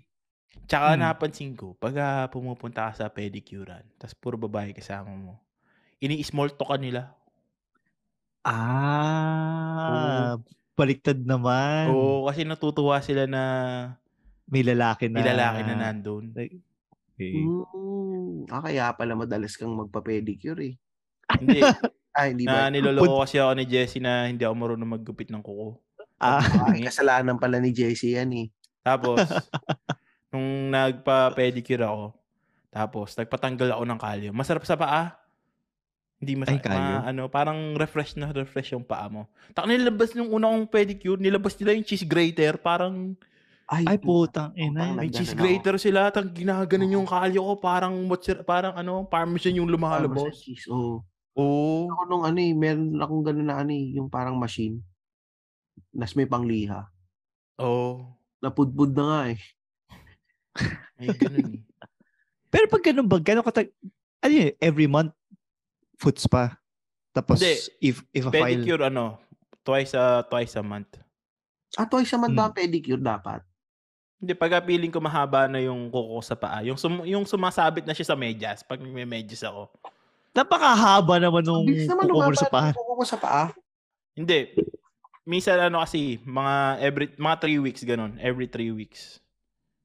Tsaka 0.64 0.96
Hmm. 0.96 1.02
napansin 1.02 1.54
ko, 1.54 1.76
pag 1.76 1.94
ah, 1.98 2.26
pumupunta 2.28 2.88
ka 2.88 2.96
sa 2.96 3.06
pedicurean, 3.08 3.84
tapos 3.96 4.16
puro 4.16 4.38
babae 4.38 4.72
kasama 4.72 5.12
mo, 5.12 5.44
ini-small 6.00 6.52
talk 6.52 6.72
ka 6.72 6.78
nila. 6.78 7.19
Ah, 8.44 10.40
baliktad 10.74 11.20
naman. 11.20 11.92
Oo, 11.92 12.26
kasi 12.28 12.48
natutuwa 12.48 13.00
sila 13.04 13.28
na 13.28 13.44
May 14.50 14.66
lalaki 14.66 15.12
na. 15.12 15.16
may 15.20 15.26
lalaki 15.28 15.60
na 15.62 15.76
nandun. 15.78 16.34
Okay. 16.34 17.46
Mm, 17.46 18.50
ah, 18.50 18.62
kaya 18.66 18.90
pala 18.98 19.14
madalas 19.14 19.54
kang 19.54 19.76
magpa-pedicure 19.76 20.74
eh. 20.74 20.76
Hindi, 21.38 21.60
Ah, 22.18 22.26
hindi 22.26 22.50
ba? 22.50 22.66
na 22.66 22.74
niloloko 22.74 23.22
kasi 23.22 23.38
ako 23.38 23.54
ni 23.54 23.70
Jessie 23.70 24.02
na 24.02 24.26
hindi 24.26 24.42
ako 24.42 24.56
marunong 24.58 24.92
maggupit 24.98 25.30
ng 25.30 25.46
kuko. 25.46 25.78
Ah, 26.18 26.42
Ay, 26.74 26.82
kasalanan 26.84 27.38
pala 27.38 27.62
ni 27.62 27.70
Jessie 27.72 28.18
yan 28.18 28.34
eh. 28.34 28.48
Tapos, 28.82 29.22
nung 30.34 30.74
nagpa-pedicure 30.74 31.86
ako, 31.86 32.18
tapos 32.74 33.14
nagpatanggal 33.14 33.78
ako 33.78 33.84
ng 33.86 34.00
kalyo. 34.02 34.30
Masarap 34.34 34.66
sa 34.66 34.74
paa. 34.76 35.16
Hindi 36.20 36.36
Ay, 36.36 36.40
masarap. 36.60 36.64
kalyo? 36.68 36.96
ano, 37.08 37.22
parang 37.32 37.60
refresh 37.80 38.20
na 38.20 38.28
refresh 38.30 38.76
yung 38.76 38.84
paa 38.84 39.08
mo. 39.08 39.24
Tak 39.56 39.64
nilabas 39.66 40.12
nung 40.14 40.28
una 40.30 40.52
kong 40.52 40.68
pedicure, 40.68 41.16
nilabas 41.16 41.56
nila 41.56 41.72
yung 41.72 41.88
cheese 41.88 42.04
grater. 42.04 42.60
Parang 42.60 43.16
ay 43.70 43.96
putang 43.96 44.52
ina. 44.58 44.92
May 44.92 45.08
cheese 45.08 45.32
ako. 45.32 45.40
grater 45.40 45.76
sila. 45.80 46.12
Tang 46.12 46.28
ginaganon 46.28 46.92
yung 46.92 47.08
kalyo 47.08 47.40
ko. 47.40 47.54
Parang 47.56 47.96
mozzarella, 48.04 48.44
parang 48.44 48.74
ano, 48.76 49.06
parmesan 49.06 49.56
yung 49.56 49.70
Parmesan 49.70 50.10
lumalabas. 50.12 50.36
cheese. 50.36 50.68
Oo. 50.68 51.06
Oo. 51.40 51.88
Ako 51.88 52.04
nung 52.10 52.26
ano 52.28 52.36
eh, 52.36 52.52
meron 52.52 53.00
akong 53.00 53.24
gano'n 53.24 53.48
na 53.48 53.56
ano 53.64 53.72
eh, 53.72 53.96
yung 53.96 54.12
parang 54.12 54.36
machine. 54.36 54.84
Nas 55.96 56.18
may 56.18 56.28
pangliha. 56.28 56.84
Oo. 57.62 58.12
Napudpud 58.42 58.92
na 58.92 59.04
nga 59.06 59.20
eh. 59.32 59.40
May 60.98 61.16
ganun 61.16 61.48
eh. 61.56 61.62
Pero 62.52 62.66
pag 62.68 62.84
ganun 62.84 63.08
ba, 63.08 63.22
ganun 63.22 63.46
katag... 63.46 63.70
Ano 64.20 64.34
yun, 64.34 64.52
every 64.60 64.84
month, 64.84 65.14
foot 66.00 66.16
spa. 66.16 66.56
Tapos, 67.12 67.44
Hindi. 67.44 67.60
if, 67.84 68.00
if 68.16 68.24
a 68.24 68.32
file... 68.32 68.56
Pedicure 68.56 68.88
ano, 68.88 69.20
twice 69.68 69.92
a, 69.92 70.24
twice 70.24 70.56
a 70.56 70.64
month. 70.64 70.96
Ah, 71.76 71.86
twice 71.86 72.16
a 72.16 72.18
month 72.18 72.34
ba 72.34 72.48
Hmm. 72.48 72.50
ang 72.50 72.56
pedicure 72.56 73.04
dapat? 73.04 73.44
Hindi, 74.20 74.36
pag 74.36 74.64
feeling 74.64 74.92
ko 74.92 75.00
mahaba 75.00 75.48
na 75.48 75.60
yung 75.64 75.92
kuko 75.92 76.20
sa 76.20 76.36
paa. 76.36 76.60
Yung, 76.64 76.76
sum, 76.76 77.04
yung 77.08 77.24
sumasabit 77.24 77.88
na 77.88 77.96
siya 77.96 78.08
sa 78.12 78.20
medyas. 78.20 78.64
Pag 78.64 78.84
may 78.84 79.08
medyas 79.08 79.44
ako. 79.44 79.72
Napakahaba 80.36 81.20
naman 81.20 81.44
nung 81.44 81.64
naman 81.64 82.08
kuko 82.08 82.32
mo 82.32 82.36
sa 82.36 82.52
paa. 82.52 82.72
kuko 82.76 83.04
sa 83.08 83.20
paa. 83.20 83.44
Hindi. 84.16 84.56
Minsan 85.24 85.60
ano 85.62 85.80
kasi, 85.80 86.20
mga 86.28 86.56
every, 86.84 87.08
mga 87.16 87.36
three 87.40 87.60
weeks 87.64 87.82
ganun. 87.88 88.20
Every 88.20 88.48
three 88.52 88.76
weeks. 88.76 89.24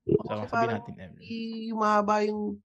So, 0.05 0.19
sabihin 0.27 0.51
parang 0.51 0.83
natin 0.83 0.95
every. 0.99 1.23
yung 1.71 1.79
mahaba 1.81 2.15
yung 2.27 2.59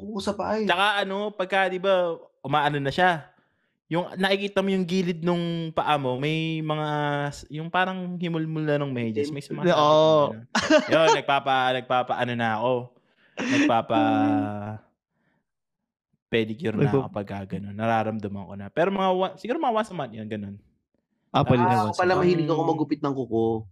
kuko 0.00 0.18
ko 0.18 0.22
sa 0.22 0.34
paa 0.36 0.60
eh. 0.60 0.66
Tsaka 0.68 1.02
ano, 1.02 1.32
pagka 1.32 1.68
di 1.68 1.80
ba, 1.80 2.14
umaano 2.44 2.76
na 2.78 2.92
siya. 2.92 3.28
Yung 3.86 4.10
nakikita 4.18 4.66
mo 4.66 4.74
yung 4.74 4.82
gilid 4.82 5.22
nung 5.22 5.70
paa 5.70 5.94
mo, 5.94 6.18
may 6.18 6.58
mga, 6.58 6.88
yung 7.54 7.70
parang 7.70 8.18
himulmul 8.18 8.66
na 8.66 8.82
ng 8.82 8.90
medyas. 8.90 9.30
May 9.30 9.42
sumasabit. 9.46 9.78
Oo. 9.78 10.34
Yun, 10.90 11.08
nagpapa, 11.14 11.70
nagpapa, 11.70 12.18
ano 12.18 12.34
na 12.34 12.58
ako. 12.58 12.74
Nagpapa, 13.36 14.00
pedicure 16.26 16.74
na 16.74 16.90
ako 16.90 17.08
pag 17.14 17.46
ganun. 17.46 17.78
Nararamdaman 17.78 18.42
ko 18.48 18.54
na. 18.58 18.66
Pero 18.74 18.90
mga, 18.90 19.10
one- 19.14 19.36
siguro 19.38 19.62
mga 19.62 19.76
once 19.78 19.90
a 19.90 19.94
month 19.94 20.14
yun, 20.18 20.26
ganun. 20.26 20.56
Ah, 21.30 21.44
pala 21.44 21.62
Ah, 21.68 21.74
ako 21.86 22.00
pala 22.00 22.12
mahilig 22.18 22.48
ako 22.48 22.62
magupit 22.64 23.00
ng 23.04 23.14
kuko. 23.14 23.68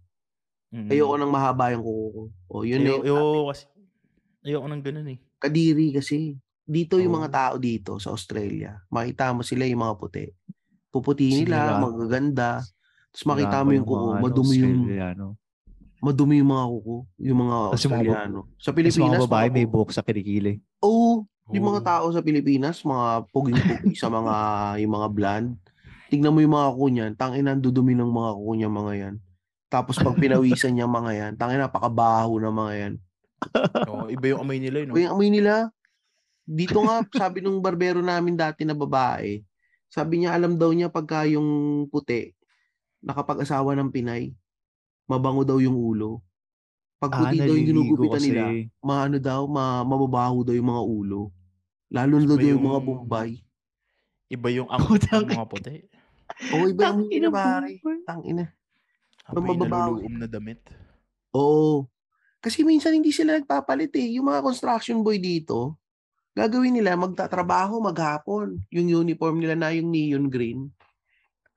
Mm. 0.69 0.89
Ayoko 0.91 1.13
nang 1.17 1.33
mahaba 1.33 1.73
yung 1.73 1.83
kuko 1.83 2.05
ko. 2.07 2.21
O, 2.51 2.63
yun 2.63 2.83
na 2.83 2.89
Ayo, 2.93 3.03
yung 3.03 3.19
ayo, 3.19 3.47
kasi, 3.51 3.63
ayoko 4.45 4.65
nang 4.69 4.83
ganun 4.85 5.07
eh. 5.11 5.19
Kadiri 5.39 5.95
kasi. 5.95 6.37
Dito 6.65 6.97
yung 6.97 7.13
Oo. 7.13 7.17
mga 7.21 7.29
tao 7.29 7.53
dito 7.61 8.01
sa 8.01 8.09
Australia. 8.09 8.81
Makita 8.89 9.29
mo 9.37 9.45
sila 9.45 9.69
yung 9.69 9.85
mga 9.85 9.95
puti. 10.01 10.25
Puputi 10.89 11.29
nila, 11.29 11.77
magaganda. 11.77 12.65
Tapos 13.13 13.25
makita 13.29 13.61
mo 13.61 13.71
yung 13.71 13.85
kuko, 13.85 14.17
ano, 14.17 14.23
madumi 14.25 14.55
yung 14.59 14.79
madumi 16.03 16.35
yung 16.41 16.51
mga 16.51 16.65
kuko, 16.67 16.95
yung 17.21 17.39
mga 17.47 17.57
Australiano. 17.71 18.39
Sa 18.57 18.71
Pilipinas, 18.73 19.21
mga 19.21 19.25
babae 19.29 19.47
may 19.53 19.65
mga, 19.65 19.71
buhok 19.71 19.89
sa 19.93 20.03
kilikili. 20.03 20.59
Oo, 20.83 21.23
yung 21.53 21.65
mga 21.69 21.81
tao 21.85 22.09
sa 22.09 22.25
Pilipinas, 22.25 22.81
mga 22.81 23.29
puging-pugi 23.29 23.93
sa 23.93 24.09
mga 24.09 24.35
yung 24.81 24.93
mga 24.97 25.07
blonde. 25.13 25.53
Tignan 26.09 26.33
mo 26.33 26.39
yung 26.41 26.53
mga 26.53 26.69
kuko 26.73 26.87
niyan, 26.89 27.11
tangina 27.17 27.53
ang 27.53 27.61
dudumi 27.61 27.93
ng 27.93 28.09
mga 28.09 28.31
kuko 28.37 28.51
niya 28.53 28.69
mga 28.69 28.93
yan. 28.97 29.15
Tapos 29.69 29.95
pag 29.97 30.17
pinawisan 30.17 30.73
niya 30.73 30.89
mga 30.89 31.11
yan, 31.13 31.31
tangina 31.37 31.69
napakabaho 31.69 32.37
ng 32.41 32.53
mga 32.53 32.73
yan. 32.77 32.93
Oo, 33.89 34.07
iba 34.07 34.25
yung 34.29 34.41
amoy 34.41 34.57
nila, 34.57 34.77
eh, 34.81 34.85
no? 34.85 34.95
Yung 34.95 35.11
amoy 35.11 35.29
nila, 35.29 35.69
dito 36.43 36.79
nga, 36.81 37.01
sabi 37.21 37.39
nung 37.39 37.59
barbero 37.59 37.99
namin 37.99 38.33
dati 38.33 38.63
na 38.63 38.73
babae, 38.73 39.41
sabi 39.87 40.21
niya, 40.21 40.33
alam 40.33 40.55
daw 40.55 40.71
niya 40.71 40.87
pagka 40.87 41.23
yung 41.25 41.47
puti, 41.87 42.31
nakapag-asawa 42.99 43.75
ng 43.75 43.89
Pinay, 43.89 44.33
mabango 45.05 45.43
daw 45.43 45.57
yung 45.57 45.75
ulo. 45.75 46.19
Pag 46.97 47.11
puti 47.13 47.37
daw 47.37 47.53
yung 47.53 47.61
Ah, 47.61 47.69
ginugupitan 47.69 48.21
nila, 48.23 48.43
maano 48.79 49.17
daw, 49.19 49.45
ma, 49.45 49.83
mababaho 49.83 50.41
daw 50.41 50.55
yung 50.55 50.69
mga 50.69 50.83
ulo. 50.83 51.21
Lalo 51.91 52.13
na 52.17 52.25
daw 52.25 52.35
Iba 52.35 52.49
yung 52.49 52.63
mga 52.65 52.71
yung- 52.73 52.87
Bombay. 52.87 53.31
Iba 54.25 54.47
yung 54.49 54.67
Putang- 54.67 55.21
ang 55.21 55.37
mga 55.37 55.47
puti. 55.47 55.75
Oo, 56.49 56.65
iba 56.65 56.81
yung 56.89 57.05
ina, 57.07 57.29
pare. 57.29 57.77
Tangina. 58.03 58.49
Amoy 59.25 59.53
mababaw. 59.53 59.91
naluluom 59.95 60.15
na 60.17 60.27
damit. 60.27 60.59
Oo. 61.31 61.85
Kasi 62.45 62.61
minsan 62.61 62.93
hindi 62.93 63.09
sila 63.09 63.41
nagpapalit 63.41 63.89
eh. 63.97 64.21
Yung 64.21 64.29
mga 64.29 64.45
construction 64.45 65.01
boy 65.01 65.17
dito, 65.17 65.81
gagawin 66.37 66.77
nila, 66.77 66.93
magtatrabaho 66.93 67.81
maghapon. 67.81 68.61
Yung 68.69 69.01
uniform 69.01 69.41
nila 69.41 69.57
na 69.57 69.73
yung 69.73 69.89
neon 69.89 70.29
green. 70.29 70.69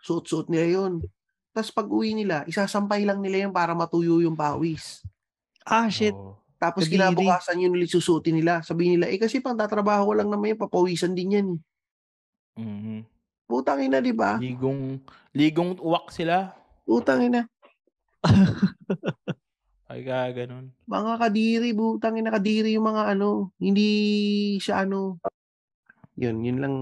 Suot-suot 0.00 0.48
nila 0.48 0.80
yun. 0.80 1.04
Tapos 1.52 1.68
pag 1.76 1.84
uwi 1.92 2.16
nila, 2.16 2.48
isasampay 2.48 3.04
lang 3.04 3.20
nila 3.20 3.44
yun 3.44 3.52
para 3.52 3.76
matuyo 3.76 4.24
yung 4.24 4.32
pawis. 4.32 5.04
Ah, 5.68 5.92
shit. 5.92 6.16
Oo. 6.16 6.40
Tapos 6.56 6.88
Kadiri. 6.88 7.04
kinabukasan 7.04 7.60
yun 7.60 7.76
ulit 7.76 7.92
susuotin 7.92 8.40
nila. 8.40 8.64
Sabihin 8.64 8.96
nila, 8.96 9.12
eh 9.12 9.20
kasi 9.20 9.44
pang 9.44 9.60
tatrabaho 9.60 10.08
ko 10.08 10.12
lang 10.16 10.32
naman 10.32 10.56
yun, 10.56 10.58
papawisan 10.64 11.12
din 11.12 11.36
yan. 11.36 11.48
eh." 11.52 11.60
Mhm. 12.64 13.04
Putang 13.44 13.84
ina, 13.84 14.00
di 14.00 14.16
ba? 14.16 14.40
Ligong, 14.40 15.04
ligong 15.36 15.76
uwak 15.84 16.08
sila. 16.16 16.56
Putang 16.88 17.28
ina. 17.28 17.44
Ay, 19.98 20.06
ka, 20.06 20.30
ganun. 20.30 20.70
Mga 20.86 21.12
kadiri, 21.18 21.74
butang 21.74 22.22
ina 22.22 22.30
kadiri 22.30 22.70
yung 22.70 22.86
mga 22.86 23.18
ano. 23.18 23.50
Hindi 23.58 23.90
siya 24.62 24.86
ano. 24.86 25.18
Yun, 26.14 26.38
yun 26.46 26.62
lang 26.62 26.74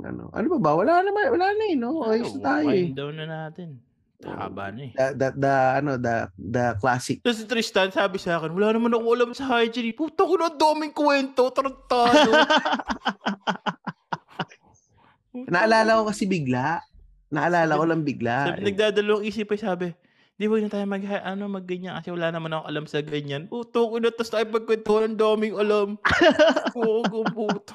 ano. 0.00 0.32
Ano 0.32 0.46
ba 0.56 0.58
ba? 0.64 0.72
Wala 0.72 1.04
naman, 1.04 1.28
wala 1.28 1.52
na 1.52 1.64
eh, 1.68 1.76
no? 1.76 2.08
Ayos 2.08 2.32
na 2.40 2.40
tayo 2.40 2.72
eh. 2.72 2.88
Wind 2.88 2.96
down 2.96 3.20
na 3.20 3.28
natin. 3.28 3.84
Haba 4.24 4.72
na 4.72 4.88
eh. 4.88 4.96
The, 4.96 5.12
the, 5.12 5.28
the, 5.36 5.54
ano, 5.76 6.00
the, 6.00 6.32
the 6.40 6.72
classic. 6.80 7.20
Tapos 7.20 7.36
si 7.36 7.44
Tristan, 7.44 7.92
sabi 7.92 8.16
sa 8.16 8.40
akin, 8.40 8.56
wala 8.56 8.72
naman 8.72 8.96
ako 8.96 9.12
alam 9.12 9.36
sa 9.36 9.60
hygiene. 9.60 9.92
Puta 9.92 10.24
ko 10.24 10.32
na, 10.40 10.48
daming 10.48 10.96
kwento. 10.96 11.44
Tarantado. 11.52 12.32
Naalala 15.52 16.00
ko 16.00 16.08
kasi 16.08 16.24
bigla. 16.24 16.80
Naalala 17.28 17.76
ko 17.76 17.84
lang 17.84 18.00
bigla. 18.00 18.56
sabi, 18.56 18.72
nagdadalawang 18.72 19.28
isip 19.28 19.52
ay 19.52 19.60
sabi, 19.60 19.92
di 20.34 20.50
ba 20.50 20.58
na 20.58 20.70
tayo 20.70 20.86
mag, 20.86 21.04
ano, 21.04 21.44
magganyan 21.46 21.94
kasi 22.00 22.10
wala 22.10 22.34
naman 22.34 22.50
ako 22.54 22.64
alam 22.66 22.84
sa 22.90 22.98
ganyan. 23.02 23.46
Puto 23.46 23.86
ko 23.90 23.96
na, 24.02 24.10
tapos 24.10 24.34
tayo 24.34 24.46
pagkwentuhan, 24.50 25.14
ang 25.14 25.18
daming 25.18 25.54
alam. 25.54 25.88
Oo, 26.78 27.06
ko, 27.06 27.18
puto. 27.30 27.74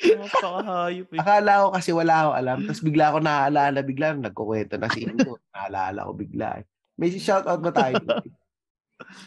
Napakahayop 0.00 1.08
eh. 1.12 1.20
Akala 1.20 1.52
ko 1.64 1.68
kasi 1.76 1.90
wala 1.92 2.14
akong 2.24 2.38
alam. 2.40 2.58
Tapos 2.64 2.82
bigla 2.84 3.04
ako 3.12 3.18
naaalala. 3.20 3.78
Bigla 3.84 4.06
nagkukwento 4.16 4.80
na 4.80 4.88
si 4.88 5.04
Ingo. 5.04 5.36
Naalala 5.52 6.08
ko 6.08 6.12
bigla. 6.16 6.48
eh. 6.60 6.64
May 6.96 7.12
shoutout 7.12 7.60
ba 7.60 7.72
tayo? 7.72 7.96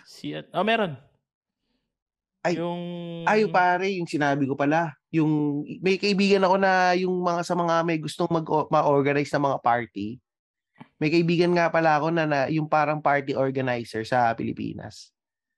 Si, 0.05 0.31
oh, 0.31 0.63
meron. 0.63 0.95
Ay, 2.45 2.61
yung... 2.61 2.81
Ay, 3.25 3.49
pare, 3.49 3.89
yung 3.97 4.05
sinabi 4.05 4.45
ko 4.45 4.53
pala. 4.53 4.93
Yung, 5.09 5.65
may 5.81 5.97
kaibigan 5.97 6.45
ako 6.45 6.55
na 6.61 6.93
yung 6.93 7.19
mga 7.19 7.41
sa 7.41 7.57
mga 7.57 7.81
may 7.81 7.97
gustong 7.97 8.29
mag, 8.29 8.45
ma-organize 8.69 9.33
na 9.33 9.41
mga 9.41 9.57
party. 9.65 10.21
May 11.01 11.09
kaibigan 11.09 11.51
nga 11.53 11.69
pala 11.73 11.97
ako 11.99 12.13
na, 12.13 12.23
na 12.25 12.39
yung 12.47 12.69
parang 12.69 13.01
party 13.01 13.33
organizer 13.33 14.05
sa 14.05 14.31
Pilipinas. 14.37 15.13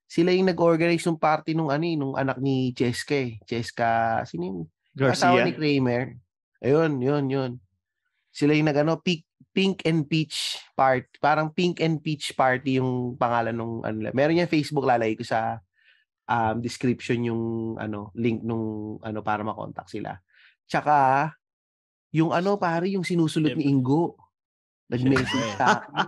Sila 0.05 0.31
yung 0.31 0.47
nag-organize 0.47 1.03
ng 1.05 1.19
party 1.19 1.57
nung 1.57 1.73
ano 1.73 1.83
eh, 1.83 1.97
nung 1.97 2.15
anak 2.15 2.37
ni 2.39 2.71
Cheska 2.71 3.15
eh. 3.15 3.31
Cheska, 3.43 4.21
sino 4.29 4.43
yung 4.45 4.59
asawa 5.11 5.43
Garcia. 5.43 5.47
ni 5.49 5.51
Kramer. 5.53 6.03
Ayun, 6.63 7.01
yun, 7.01 7.25
yun. 7.27 7.51
Sila 8.31 8.55
yung 8.55 8.69
nag-ano, 8.69 9.01
pink, 9.01 9.25
pink 9.55 9.87
and 9.87 10.03
Peach 10.05 10.59
party. 10.75 11.07
Parang 11.23 11.47
Pink 11.55 11.79
and 11.79 12.03
Peach 12.03 12.35
party 12.35 12.83
yung 12.83 13.15
pangalan 13.15 13.55
nung 13.55 13.79
ano. 13.87 14.11
Meron 14.11 14.39
yan 14.43 14.51
Facebook, 14.51 14.83
lalagay 14.83 15.15
ko 15.15 15.23
sa 15.23 15.63
um, 16.27 16.59
description 16.59 17.23
yung 17.23 17.43
ano 17.79 18.11
link 18.17 18.43
nung 18.43 18.97
ano 19.01 19.23
para 19.23 19.41
makontak 19.47 19.87
sila. 19.87 20.19
Tsaka 20.67 21.31
yung 22.11 22.35
ano 22.35 22.59
pare 22.59 22.91
yung 22.91 23.07
sinusulot 23.07 23.55
ni 23.55 23.71
Ingo. 23.71 24.19
Nag-message 24.87 25.49
sa 25.55 25.81
akin. 25.81 26.07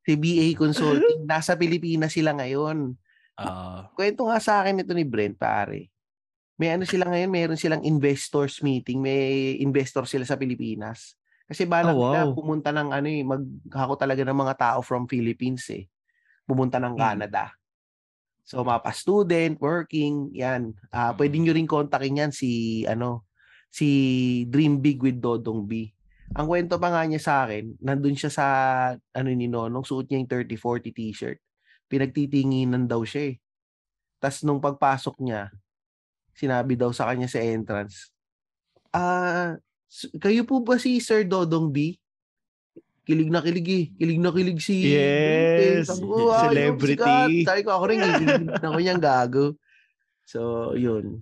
si 0.00 0.12
BA 0.16 0.46
Consulting. 0.56 1.24
Nasa 1.24 1.54
Pilipinas 1.54 2.12
sila 2.12 2.32
ngayon. 2.32 2.96
Ah, 3.36 3.88
Kwento 3.96 4.28
nga 4.28 4.36
sa 4.36 4.60
akin 4.60 4.80
ito 4.80 4.92
ni 4.92 5.04
Brent, 5.04 5.36
pare. 5.36 5.88
May 6.60 6.76
ano 6.76 6.84
sila 6.84 7.08
ngayon, 7.08 7.30
meron 7.32 7.56
silang 7.56 7.80
investors 7.80 8.60
meeting, 8.60 9.00
may 9.00 9.56
investor 9.56 10.04
sila 10.04 10.28
sa 10.28 10.36
Pilipinas. 10.36 11.16
Kasi 11.48 11.64
balak 11.64 11.96
Oh, 11.96 12.04
wow. 12.04 12.30
pumunta 12.36 12.68
ng 12.68 12.92
ano 12.92 13.08
eh, 13.08 13.24
maghako 13.24 13.96
talaga 13.96 14.22
ng 14.22 14.36
mga 14.36 14.54
tao 14.54 14.78
from 14.84 15.08
Philippines 15.08 15.64
eh. 15.72 15.88
Pumunta 16.44 16.76
ng 16.76 16.94
Hmm. 16.94 17.00
Canada. 17.00 17.56
So, 18.44 18.60
mapa 18.60 18.92
student, 18.92 19.56
working, 19.56 20.34
yan. 20.34 20.76
Ah, 20.90 21.10
Mm. 21.10 21.16
pwede 21.16 21.34
nyo 21.38 21.52
rin 21.54 21.68
kontakin 21.70 22.20
yan 22.20 22.32
si, 22.34 22.82
ano, 22.84 23.24
si 23.70 23.86
Dream 24.46 24.82
Big 24.82 25.00
with 25.00 25.16
Dodong 25.16 25.64
B. 25.64 25.88
Ang 26.30 26.46
kwento 26.46 26.78
pa 26.78 26.94
nga 26.94 27.02
niya 27.02 27.18
sa 27.18 27.34
akin, 27.42 27.74
nandun 27.82 28.14
siya 28.14 28.30
sa, 28.30 28.46
ano 28.94 29.28
ni 29.34 29.50
Nonong, 29.50 29.82
suot 29.82 30.06
niya 30.06 30.22
yung 30.22 30.30
30-40 30.30 30.94
t-shirt. 30.94 31.38
Pinagtitinginan 31.90 32.86
daw 32.86 33.02
siya 33.02 33.34
eh. 33.34 33.36
Tapos 34.22 34.46
nung 34.46 34.62
pagpasok 34.62 35.18
niya, 35.18 35.50
sinabi 36.30 36.78
daw 36.78 36.94
sa 36.94 37.10
kanya 37.10 37.26
sa 37.26 37.42
entrance, 37.42 38.14
ah, 38.94 39.58
kayo 40.22 40.46
po 40.46 40.62
ba 40.62 40.78
si 40.78 41.02
Sir 41.02 41.26
Dodong 41.26 41.74
B? 41.74 41.98
Kilig 43.02 43.26
na 43.26 43.42
kilig 43.42 43.68
eh. 43.74 43.84
Kilig 43.98 44.20
na 44.22 44.30
kilig 44.30 44.60
si... 44.62 44.86
Yes, 44.86 45.90
Sabi 45.90 46.06
ko, 46.06 46.30
"Ah, 46.30 46.46
yung 46.46 46.46
celebrity." 46.46 46.94
sikat." 46.94 47.28
Sabi 47.42 47.60
ko, 47.66 47.70
ako 47.74 47.84
rin, 47.90 47.98
kilig 48.06 48.46
na 48.46 48.70
ko 48.70 48.78
niyang 48.78 49.02
gago. 49.02 49.46
So, 50.22 50.40
yun. 50.78 51.18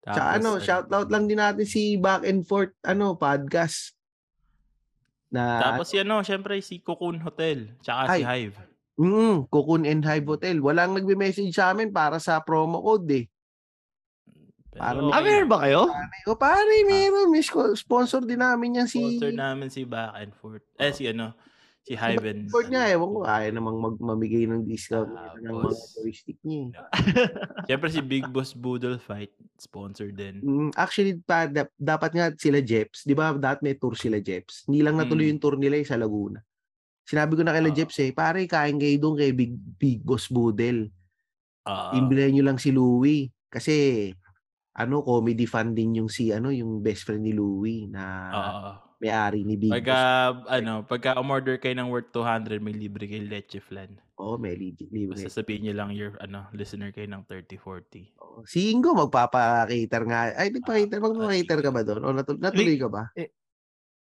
Tsaka 0.00 0.16
tapos, 0.16 0.36
ano, 0.40 0.50
shoutout 0.64 1.08
lang 1.12 1.28
din 1.28 1.36
natin 1.36 1.68
si 1.68 2.00
Back 2.00 2.24
and 2.24 2.48
Forth, 2.48 2.72
ano, 2.88 3.20
podcast. 3.20 3.99
Na, 5.30 5.62
Tapos 5.62 5.86
si 5.86 5.96
ano, 5.96 6.20
syempre 6.26 6.58
si 6.58 6.82
Cocoon 6.82 7.22
Hotel, 7.22 7.78
tsaka 7.78 8.18
si 8.18 8.22
Ay. 8.26 8.50
Hive. 8.50 8.58
mm, 8.98 9.46
Cocoon 9.46 9.86
and 9.86 10.02
Hive 10.02 10.26
Hotel. 10.26 10.58
Walang 10.58 10.98
nagbe-message 10.98 11.54
sa 11.54 11.70
amin 11.70 11.88
para 11.88 12.18
sa 12.18 12.42
promo 12.42 12.82
code 12.82 13.08
eh. 13.14 13.24
Pero 14.70 14.82
Parang 14.82 15.06
okay 15.10 15.18
Ah, 15.18 15.22
meron 15.22 15.48
ba 15.50 15.58
kayo? 15.62 15.82
O 16.26 16.38
pare, 16.38 16.76
meron. 16.86 17.30
May 17.30 17.42
sco- 17.42 17.74
sponsor 17.74 18.22
din 18.22 18.38
namin 18.38 18.78
yan 18.78 18.86
si... 18.86 19.02
Sponsor 19.02 19.34
namin 19.34 19.66
si 19.66 19.82
Back 19.82 20.14
and 20.14 20.30
Forth. 20.34 20.62
Eh, 20.78 20.94
si 20.94 21.10
ano, 21.10 21.34
si 21.92 22.16
and... 22.20 22.46
Sport 22.46 22.66
niya, 22.68 22.92
ewan 22.92 23.08
ko. 23.10 23.18
Ayaw 23.22 23.50
namang 23.50 23.78
mag 23.78 23.96
mamigay 23.96 24.44
ng 24.44 24.62
discount 24.62 25.08
ng 25.08 25.42
mga 25.42 25.62
Tapos- 25.66 25.96
joystick 25.96 26.38
niya. 26.40 26.60
eh. 26.62 26.70
Syempre 27.66 27.88
si 27.94 28.00
Big 28.00 28.26
Boss 28.26 28.52
Boodle 28.52 28.96
Fight, 28.96 29.30
sponsor 29.56 30.10
din. 30.10 30.38
Mm, 30.38 30.70
actually, 30.74 31.18
pa, 31.18 31.46
dap- 31.46 31.74
dapat 31.74 32.10
nga 32.12 32.26
sila 32.32 32.60
Jeps. 32.60 33.02
Di 33.02 33.12
ba, 33.12 33.32
dapat 33.32 33.60
may 33.60 33.74
tour 33.74 33.94
sila 33.94 34.18
Jeps. 34.18 34.64
Hindi 34.64 34.80
lang 34.80 34.94
natuloy 34.94 35.26
Mm. 35.26 35.30
yung 35.30 35.42
tour 35.42 35.56
nila 35.56 35.76
eh, 35.76 35.84
sa 35.84 35.94
Laguna. 35.94 36.38
Sinabi 37.02 37.34
ko 37.34 37.42
na 37.42 37.50
kay 37.50 37.62
Ah. 37.62 37.74
Jeps 37.74 37.96
eh, 37.98 38.10
pare, 38.10 38.44
kain 38.44 38.76
kayo 38.76 38.96
doon 38.96 39.16
kay 39.16 39.30
Big, 39.32 39.50
Big 39.76 39.98
Boss 40.00 40.26
Boodle. 40.26 40.94
Ah, 41.62 41.90
Imbilan 41.92 42.30
nyo 42.30 42.44
lang 42.44 42.56
si 42.56 42.70
Louie. 42.70 43.26
Kasi, 43.46 44.06
ano, 44.72 45.02
comedy 45.02 45.42
fan 45.42 45.74
din 45.74 45.98
yung 45.98 46.06
si, 46.06 46.30
ano, 46.30 46.48
yung 46.48 46.78
best 46.78 47.02
friend 47.02 47.20
ni 47.20 47.34
Louie 47.34 47.84
na 47.84 48.02
ah, 48.30 48.72
may-ari 49.00 49.42
ni 49.42 49.56
Big 49.56 49.72
pagka, 49.72 49.98
Boss. 50.30 50.46
ano, 50.46 50.72
pagka 50.84 51.16
umorder 51.16 51.56
kayo 51.56 51.72
ng 51.74 51.88
worth 51.88 52.12
200, 52.12 52.60
may 52.60 52.76
libre 52.76 53.08
kayo 53.08 53.24
leche 53.24 53.58
flan. 53.58 53.96
Oo, 54.20 54.36
may 54.36 54.52
legit. 54.52 54.92
libre. 54.92 55.16
Basta 55.16 55.32
sabihin 55.32 55.64
nyo 55.66 55.74
lang 55.74 55.90
your, 55.90 56.12
ano, 56.20 56.44
listener 56.52 56.92
kayo 56.92 57.08
ng 57.08 57.24
30-40. 57.24 58.12
Oo. 58.20 58.44
Si 58.44 58.68
Ingo 58.68 58.92
magpapa-cater 58.92 60.02
nga. 60.04 60.20
Ay, 60.36 60.52
nagpa-cater. 60.52 61.00
Ah, 61.00 61.04
Magpa-cater 61.08 61.58
ka 61.58 61.70
ba 61.72 61.80
doon? 61.80 62.00
O 62.04 62.12
natul- 62.12 62.38
natuloy 62.38 62.76
ka 62.76 62.92
ba? 62.92 63.08
Eh, 63.16 63.32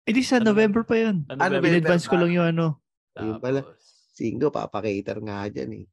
di 0.05 0.19
sa 0.19 0.37
Ano? 0.37 0.51
November 0.51 0.83
pa 0.83 0.99
yun. 0.99 1.23
Ano, 1.31 1.39
Ano 1.39 1.53
yun? 1.57 1.71
In-advance 1.71 2.05
ko 2.05 2.19
lang 2.19 2.31
yung 2.35 2.47
ano. 2.51 2.83
Ayun 3.15 3.39
pala. 3.39 3.63
Tapos, 3.63 3.79
Si 4.11 4.27
Ingo, 4.27 4.51
papa-cater 4.51 5.23
nga 5.23 5.47
dyan 5.47 5.71
eh. 5.79 5.85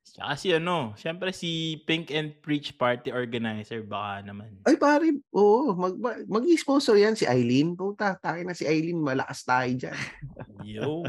Tsaka 0.00 0.32
si 0.34 0.48
ano, 0.50 0.96
syempre 0.98 1.30
si 1.30 1.80
Pink 1.86 2.10
and 2.10 2.34
Preach 2.42 2.74
Party 2.74 3.14
Organizer, 3.14 3.84
baka 3.86 4.26
naman. 4.26 4.50
Ay, 4.66 4.74
pare, 4.74 5.06
oo, 5.30 5.70
mag, 5.76 5.94
mag- 6.00 6.26
mag-sponsor 6.26 6.98
yan 6.98 7.14
si 7.14 7.28
Eileen. 7.28 7.78
Puta, 7.78 8.18
takin 8.18 8.48
na 8.48 8.56
si 8.56 8.66
Eileen, 8.66 8.98
malakas 8.98 9.46
tayo 9.46 9.70
dyan. 9.70 9.98
Yo. 10.66 11.06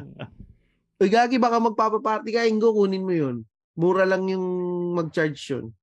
Uy, 1.01 1.09
Gagi, 1.09 1.41
baka 1.41 1.57
magpapaparty 1.57 2.29
ka, 2.29 2.45
Ingo, 2.45 2.77
kunin 2.77 3.01
mo 3.01 3.13
yun. 3.15 3.41
Mura 3.73 4.05
lang 4.05 4.29
yung 4.29 4.45
mag-charge 4.93 5.39
yun. 5.49 5.73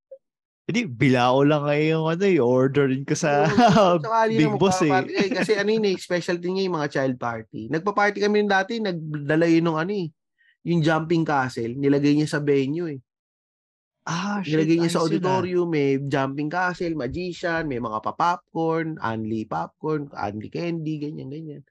Hindi, 0.68 0.84
bilao 0.84 1.40
lang 1.48 1.64
ngayon 1.64 1.88
yung 1.96 2.06
ano, 2.12 2.24
i-orderin 2.28 3.02
ko 3.08 3.16
sa 3.16 3.48
Oo, 3.48 3.96
sakali 4.04 4.36
na 4.36 4.40
Big 4.44 4.56
Boss 4.60 4.84
eh. 4.84 4.92
Kasi 5.32 5.56
ano 5.56 5.72
yun 5.72 5.88
eh, 5.88 5.96
specialty 5.96 6.48
niya 6.52 6.68
yung 6.68 6.76
mga 6.76 6.92
child 6.92 7.16
party. 7.16 7.72
Nagpa-party 7.72 8.20
kami 8.20 8.44
dati, 8.44 8.76
nagdala 8.76 9.48
yun 9.48 9.64
ng 9.64 9.78
ano 9.80 9.92
eh, 9.96 10.12
yung 10.68 10.84
jumping 10.84 11.24
castle, 11.24 11.72
nilagay 11.72 12.12
niya 12.12 12.28
sa 12.28 12.44
venue 12.44 12.92
eh. 12.92 13.00
Ah, 14.08 14.40
shit, 14.40 14.56
Nilagay 14.56 14.76
niya 14.80 14.92
sa 14.92 15.00
yun, 15.00 15.04
ah. 15.04 15.06
auditorium, 15.08 15.68
may 15.68 16.00
jumping 16.00 16.48
castle, 16.48 16.96
magician, 16.96 17.68
may 17.68 17.80
mga 17.80 18.00
pa-popcorn, 18.04 19.00
Anli 19.00 19.48
popcorn, 19.48 20.12
Anli 20.12 20.48
candy, 20.48 21.00
ganyan, 21.00 21.28
ganyan. 21.28 21.62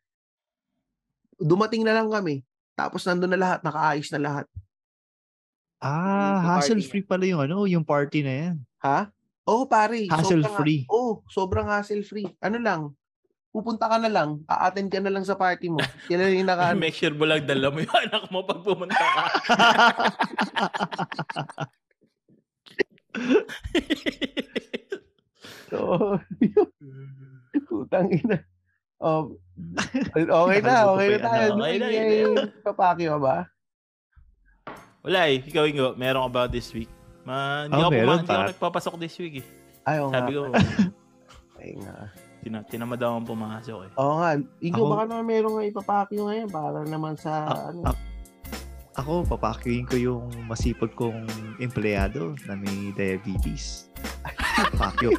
Dumating 1.37 1.85
na 1.85 1.97
lang 1.97 2.09
kami. 2.09 2.41
Tapos 2.77 3.05
nandun 3.05 3.33
na 3.33 3.41
lahat, 3.41 3.59
nakaayos 3.61 4.09
na 4.13 4.21
lahat. 4.21 4.45
Ah, 5.77 6.57
hassle-free 6.57 7.05
pala 7.05 7.25
yung 7.29 7.41
ano, 7.41 7.69
yung 7.69 7.85
party 7.85 8.25
na 8.25 8.33
yan. 8.33 8.55
Ha? 8.81 9.13
Oo, 9.45 9.69
pare. 9.69 10.09
Hassle-free. 10.09 10.89
Sobrang, 10.89 10.97
oh, 10.97 11.21
sobrang 11.29 11.67
hassle-free. 11.69 12.37
Ano 12.41 12.57
lang, 12.57 12.81
pupunta 13.57 13.89
ka 13.89 13.97
na 13.97 14.07
lang, 14.07 14.45
a-attend 14.45 14.87
ka 14.87 15.01
na 15.01 15.09
lang 15.09 15.25
sa 15.25 15.33
party 15.33 15.67
mo. 15.67 15.81
Kailan 16.05 16.37
yung 16.37 16.45
naka... 16.45 16.77
Make 16.77 16.93
sure 16.93 17.11
mo 17.11 17.25
lang 17.25 17.41
dala 17.43 17.73
mo 17.73 17.81
yung 17.81 17.97
anak 17.97 18.29
mo 18.29 18.45
pag 18.45 18.61
pumunta 18.61 18.93
ka. 18.93 19.23
So, 25.67 26.15
putang 27.67 28.07
ina. 28.07 28.39
Oh, 28.97 29.35
okay 30.15 30.59
na, 30.63 30.87
okay 30.89 31.07
na 31.11 31.19
tayo. 31.19 31.47
Okay 31.59 31.75
na, 31.75 31.87
yun 31.91 32.33
na 32.33 32.43
Papaki 32.63 33.05
ka 33.05 33.19
ba? 33.19 33.35
Wala 35.03 35.27
eh. 35.27 35.43
Ikaw, 35.43 35.63
Ingo, 35.67 35.87
meron 35.93 36.23
ka 36.27 36.31
ba 36.31 36.41
this 36.47 36.71
week? 36.71 36.89
Ma, 37.27 37.67
hindi 37.67 37.75
Oh, 37.75 37.87
ako, 37.87 37.91
puma- 37.93 38.17
hindi 38.17 38.31
ako 38.31 38.43
nagpapasok 38.55 38.93
this 38.97 39.15
week 39.19 39.43
eh. 39.43 39.45
Ay, 39.83 39.99
oo 39.99 40.07
nga. 40.07 40.23
Sabi 40.23 40.31
ko, 40.33 40.41
Ay 41.59 41.71
nga. 41.75 41.95
Tina, 42.47 42.63
tinamad 42.63 42.97
akong 42.97 43.27
pumasok 43.27 43.79
eh. 43.83 43.91
Oo 43.95 44.15
nga. 44.17 44.31
Ikaw, 44.39 44.79
Ako- 44.79 44.89
baka 44.89 45.03
naman 45.05 45.25
meron 45.25 45.51
nga 45.53 45.63
ipapaki 45.65 46.15
ngayon 46.15 46.47
para 46.47 46.79
naman 46.81 47.13
sa, 47.13 47.33
Ah, 47.45 47.69
ano. 47.69 47.81
ah, 47.85 47.97
Ako, 48.97 49.27
papakyuin 49.27 49.85
ko 49.85 49.93
yung 49.93 50.25
masipag 50.47 50.89
kong 50.91 51.29
empleyado 51.59 52.33
na 52.49 52.55
may 52.55 52.89
diabetes. 52.91 53.93
Pakyo. 54.73 55.13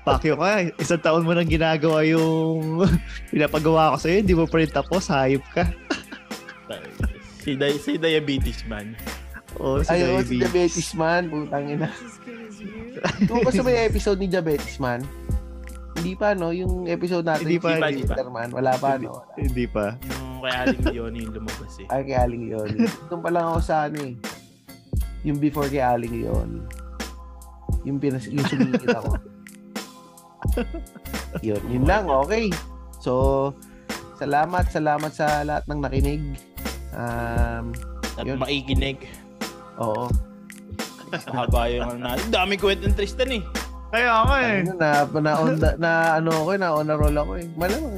Pakyo 0.00 0.32
ka. 0.32 0.48
Isang 0.78 1.02
taon 1.02 1.20
mo 1.20 1.36
nang 1.36 1.44
ginagawa 1.44 2.00
yung 2.02 2.88
pinapagawa 3.28 3.92
ko 3.92 3.96
sa'yo. 4.00 4.24
Hindi 4.24 4.32
mo 4.32 4.48
pa 4.48 4.56
rin 4.56 4.72
tapos. 4.72 5.10
Hayop 5.10 5.44
ka. 5.52 5.68
Si, 7.38 7.54
di- 7.54 7.78
si 7.78 7.94
diabetes 7.94 8.66
man. 8.66 8.98
Oo, 9.56 9.78
si 9.78 9.86
Ay, 9.86 10.02
oo, 10.02 10.18
si 10.18 10.34
diabetes. 10.34 10.82
Diabetes 10.82 10.88
Man. 10.92 11.22
Putang 11.30 11.66
ina. 11.70 11.88
Kung 13.22 13.38
ba 13.40 13.50
sa 13.50 13.62
may 13.62 13.86
episode 13.86 14.18
ni 14.18 14.26
Diabetes 14.26 14.76
Man? 14.76 15.06
Hindi 15.96 16.12
pa, 16.12 16.36
no? 16.36 16.52
Yung 16.52 16.84
episode 16.86 17.24
natin. 17.24 17.48
Hindi 17.48 17.58
pa, 17.58 17.80
hindi 17.80 18.04
pa. 18.04 18.16
Man. 18.28 18.50
Wala 18.52 18.72
pa, 18.76 19.00
no? 19.00 19.24
Hindi 19.34 19.64
pa. 19.64 19.96
Yung 20.04 20.44
kay 20.44 20.52
Aling 20.52 20.84
Leonie 20.92 21.22
yung 21.24 21.34
lumabas 21.34 21.74
eh. 21.80 21.86
Ay, 21.88 22.00
kay 22.06 22.16
Aling 22.16 22.44
Leon. 22.52 22.70
Doon 23.08 23.20
pa 23.24 23.30
lang 23.32 23.44
ako 23.50 23.58
sa 23.64 23.88
ano 23.88 23.98
eh. 24.04 24.14
Yung 25.26 25.38
before 25.40 25.66
kay 25.66 25.82
Aling 25.82 26.22
Leon. 26.22 26.50
Yung, 27.82 27.98
pinas 27.98 28.28
yung 28.28 28.46
sumingit 28.46 28.86
ako. 28.92 29.16
yun, 31.46 31.62
yun 31.70 31.84
lang. 31.86 32.06
Okay. 32.06 32.50
So, 33.02 33.52
salamat, 34.18 34.70
salamat 34.70 35.12
sa 35.14 35.42
lahat 35.42 35.64
ng 35.66 35.80
nakinig. 35.82 36.22
Um, 36.96 37.74
At 38.16 38.24
Yun. 38.24 38.40
maikinig. 38.40 39.04
oo. 39.76 40.08
Haba 41.30 41.70
yung 41.70 41.86
ano 41.86 41.98
natin. 42.10 42.26
Dami 42.32 42.58
kwento 42.58 42.88
ng 42.88 42.96
Tristan 42.96 43.30
eh. 43.30 43.42
Kaya 43.96 44.12
nga 44.12 44.36
Ano, 44.44 44.72
na, 44.76 44.90
na, 45.08 45.32
on, 45.40 45.56
na, 45.80 45.90
ano 46.20 46.30
ako, 46.44 46.50
eh, 46.52 46.58
na 46.60 46.68
on 46.76 46.88
roll 47.00 47.16
ako 47.16 47.32
eh. 47.40 47.48
Malamang, 47.56 47.96